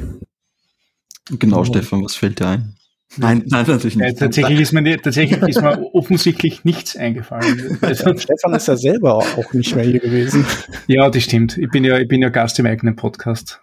Genau, 1.32 1.62
oh. 1.62 1.66
Stefan, 1.66 2.04
was 2.04 2.16
fällt 2.16 2.40
dir 2.40 2.48
ein? 2.48 2.76
Nein, 3.18 3.44
nein, 3.48 3.66
natürlich 3.66 3.96
nicht. 3.96 4.06
Ja, 4.06 4.14
tatsächlich, 4.14 4.60
ist 4.60 4.72
mir, 4.72 5.02
tatsächlich 5.02 5.42
ist 5.42 5.62
mir 5.62 5.84
offensichtlich 5.96 6.64
nichts 6.64 6.96
eingefallen. 6.96 7.80
Also, 7.82 8.16
Stefan 8.16 8.54
ist 8.54 8.68
ja 8.68 8.78
selber 8.78 9.16
auch 9.16 9.54
nicht 9.54 9.76
mehr 9.76 9.86
hier 9.86 10.00
gewesen. 10.00 10.46
Ja, 10.88 11.10
das 11.10 11.24
stimmt. 11.24 11.58
Ich 11.58 11.70
bin 11.72 11.84
ja, 11.84 11.98
ich 11.98 12.08
bin 12.08 12.22
ja 12.22 12.30
Gast 12.30 12.60
im 12.60 12.68
eigenen 12.68 12.96
Podcast. 12.96 13.62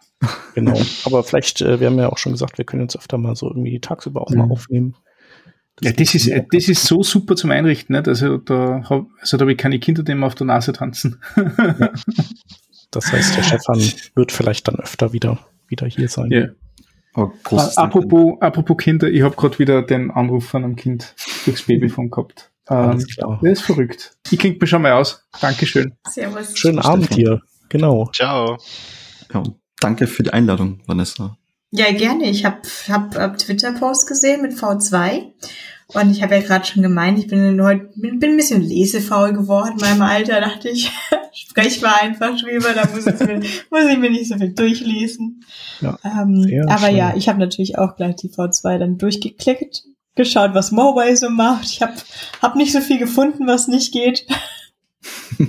Genau. 0.54 0.80
Aber 1.04 1.22
vielleicht, 1.22 1.60
äh, 1.60 1.78
wir 1.78 1.86
haben 1.86 1.98
ja 1.98 2.08
auch 2.08 2.18
schon 2.18 2.32
gesagt, 2.32 2.58
wir 2.58 2.64
können 2.64 2.82
uns 2.82 2.96
öfter 2.96 3.18
mal 3.18 3.36
so 3.36 3.48
irgendwie 3.48 3.78
tagsüber 3.78 4.22
auch 4.22 4.30
mhm. 4.30 4.38
mal 4.38 4.50
aufnehmen. 4.50 4.96
Das 5.76 5.90
ja, 5.90 5.92
das 5.92 6.14
ist, 6.14 6.30
das 6.52 6.68
ist 6.68 6.84
so 6.84 7.02
super 7.02 7.36
zum 7.36 7.50
Einrichten, 7.50 7.94
nicht? 7.94 8.08
Also 8.08 8.38
da, 8.38 8.82
also 9.20 9.36
da 9.36 9.42
habe 9.42 9.52
ich 9.52 9.58
keine 9.58 9.78
Kinder, 9.78 10.02
die 10.02 10.12
immer 10.12 10.26
auf 10.26 10.34
der 10.34 10.46
Nase 10.46 10.72
tanzen. 10.72 11.20
Ja. 11.36 11.92
Das 12.92 13.12
heißt, 13.12 13.36
der 13.36 13.42
Stefan 13.42 13.82
wird 14.14 14.32
vielleicht 14.32 14.68
dann 14.68 14.76
öfter 14.76 15.12
wieder, 15.12 15.38
wieder 15.66 15.86
hier 15.86 16.08
sein. 16.08 16.30
Ja. 16.30 16.46
Oh, 17.14 17.30
apropos, 17.76 18.40
apropos 18.40 18.76
Kinder, 18.76 19.08
ich 19.08 19.22
habe 19.22 19.34
gerade 19.36 19.58
wieder 19.58 19.82
den 19.82 20.10
Anruf 20.10 20.46
von 20.46 20.64
einem 20.64 20.76
Kind 20.76 21.14
durchs 21.44 21.62
Babyphone 21.62 22.10
gehabt. 22.10 22.52
Ähm, 22.68 23.04
der 23.42 23.52
ist 23.52 23.62
verrückt. 23.62 24.16
Ich 24.30 24.38
klinge 24.38 24.58
mir 24.60 24.66
schon 24.66 24.82
mal 24.82 24.92
aus. 24.92 25.26
Dankeschön. 25.40 25.94
Servus. 26.08 26.58
Schönen 26.58 26.78
Abend 26.78 27.14
hier. 27.14 27.40
Genau. 27.68 28.10
Ciao. 28.14 28.58
Ja, 29.32 29.42
danke 29.80 30.06
für 30.06 30.22
die 30.22 30.32
Einladung, 30.32 30.80
Vanessa. 30.86 31.36
Ja, 31.76 31.92
gerne. 31.92 32.30
Ich 32.30 32.44
habe 32.44 32.62
hab, 32.88 33.16
hab 33.16 33.38
Twitter-Post 33.38 34.06
gesehen 34.06 34.40
mit 34.40 34.52
V2 34.54 35.32
und 35.88 36.10
ich 36.10 36.22
habe 36.22 36.34
ja 36.34 36.40
gerade 36.40 36.64
schon 36.64 36.82
gemeint, 36.82 37.18
ich 37.18 37.28
bin 37.28 37.62
heute 37.62 37.90
bin, 37.94 38.18
bin 38.18 38.30
ein 38.30 38.36
bisschen 38.36 38.62
lesefaul 38.62 39.32
geworden 39.32 39.72
in 39.72 39.80
meinem 39.80 40.02
Alter. 40.02 40.40
Dachte 40.40 40.70
ich, 40.70 40.90
sprech 41.32 41.82
mal 41.82 41.94
einfach 42.00 42.34
drüber, 42.40 42.72
da 42.72 42.88
muss 42.92 43.06
ich 43.06 43.20
mir, 43.20 43.40
muss 43.70 43.84
ich 43.92 43.98
mir 43.98 44.10
nicht 44.10 44.28
so 44.28 44.38
viel 44.38 44.54
durchlesen. 44.54 45.44
Ja, 45.80 45.98
ähm, 46.02 46.64
aber 46.66 46.86
schön. 46.86 46.96
ja, 46.96 47.14
ich 47.14 47.28
habe 47.28 47.38
natürlich 47.38 47.78
auch 47.78 47.94
gleich 47.96 48.16
die 48.16 48.30
V2 48.30 48.78
dann 48.78 48.96
durchgeklickt, 48.96 49.84
geschaut, 50.14 50.54
was 50.54 50.72
Mobile 50.72 51.16
so 51.16 51.28
macht. 51.28 51.66
Ich 51.70 51.82
habe 51.82 51.94
hab 52.40 52.56
nicht 52.56 52.72
so 52.72 52.80
viel 52.80 52.98
gefunden, 52.98 53.46
was 53.46 53.68
nicht 53.68 53.92
geht. 53.92 54.26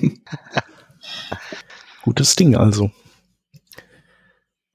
Gutes 2.04 2.36
Ding 2.36 2.56
also. 2.56 2.92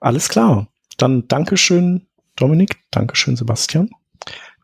Alles 0.01 0.29
klar. 0.29 0.72
Dann 0.97 1.27
Dankeschön, 1.29 2.07
Dominik. 2.37 2.79
Dankeschön, 2.91 3.37
Sebastian. 3.37 3.91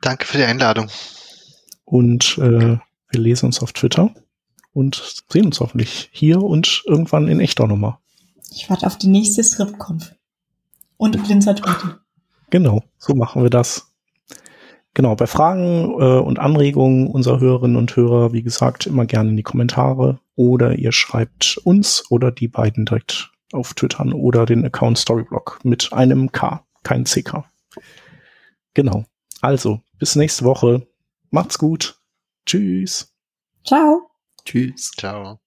Danke 0.00 0.26
für 0.26 0.38
die 0.38 0.44
Einladung. 0.44 0.88
Und 1.84 2.38
äh, 2.38 2.78
wir 3.10 3.20
lesen 3.20 3.46
uns 3.46 3.60
auf 3.60 3.72
Twitter 3.72 4.14
und 4.72 5.24
sehen 5.30 5.46
uns 5.46 5.60
hoffentlich 5.60 6.10
hier 6.12 6.42
und 6.42 6.82
irgendwann 6.86 7.28
in 7.28 7.40
echt 7.40 7.60
auch 7.60 7.66
nochmal. 7.66 7.98
Ich 8.50 8.68
warte 8.70 8.86
auf 8.86 8.98
die 8.98 9.08
nächste 9.08 9.42
Stripconf. 9.42 10.14
Und 10.96 11.22
Blinzertorte. 11.24 12.00
Genau, 12.50 12.82
so 12.98 13.14
machen 13.14 13.42
wir 13.42 13.50
das. 13.50 13.92
Genau, 14.94 15.14
bei 15.14 15.26
Fragen 15.26 15.92
äh, 16.00 16.18
und 16.18 16.38
Anregungen 16.38 17.06
unserer 17.06 17.40
Hörerinnen 17.40 17.76
und 17.76 17.94
Hörer, 17.94 18.32
wie 18.32 18.42
gesagt, 18.42 18.86
immer 18.86 19.06
gerne 19.06 19.30
in 19.30 19.36
die 19.36 19.42
Kommentare 19.42 20.18
oder 20.34 20.76
ihr 20.76 20.92
schreibt 20.92 21.58
uns 21.58 22.04
oder 22.10 22.32
die 22.32 22.48
beiden 22.48 22.84
direkt 22.84 23.30
auf 23.52 23.74
Twitter 23.74 24.06
oder 24.14 24.46
den 24.46 24.64
Account 24.64 24.98
Storyblock 24.98 25.60
mit 25.64 25.92
einem 25.92 26.32
K, 26.32 26.64
kein 26.82 27.04
CK. 27.04 27.44
Genau. 28.74 29.04
Also, 29.40 29.80
bis 29.98 30.16
nächste 30.16 30.44
Woche. 30.44 30.86
Macht's 31.30 31.58
gut. 31.58 32.00
Tschüss. 32.46 33.14
Ciao. 33.64 34.10
Tschüss. 34.44 34.92
Ciao. 34.96 35.40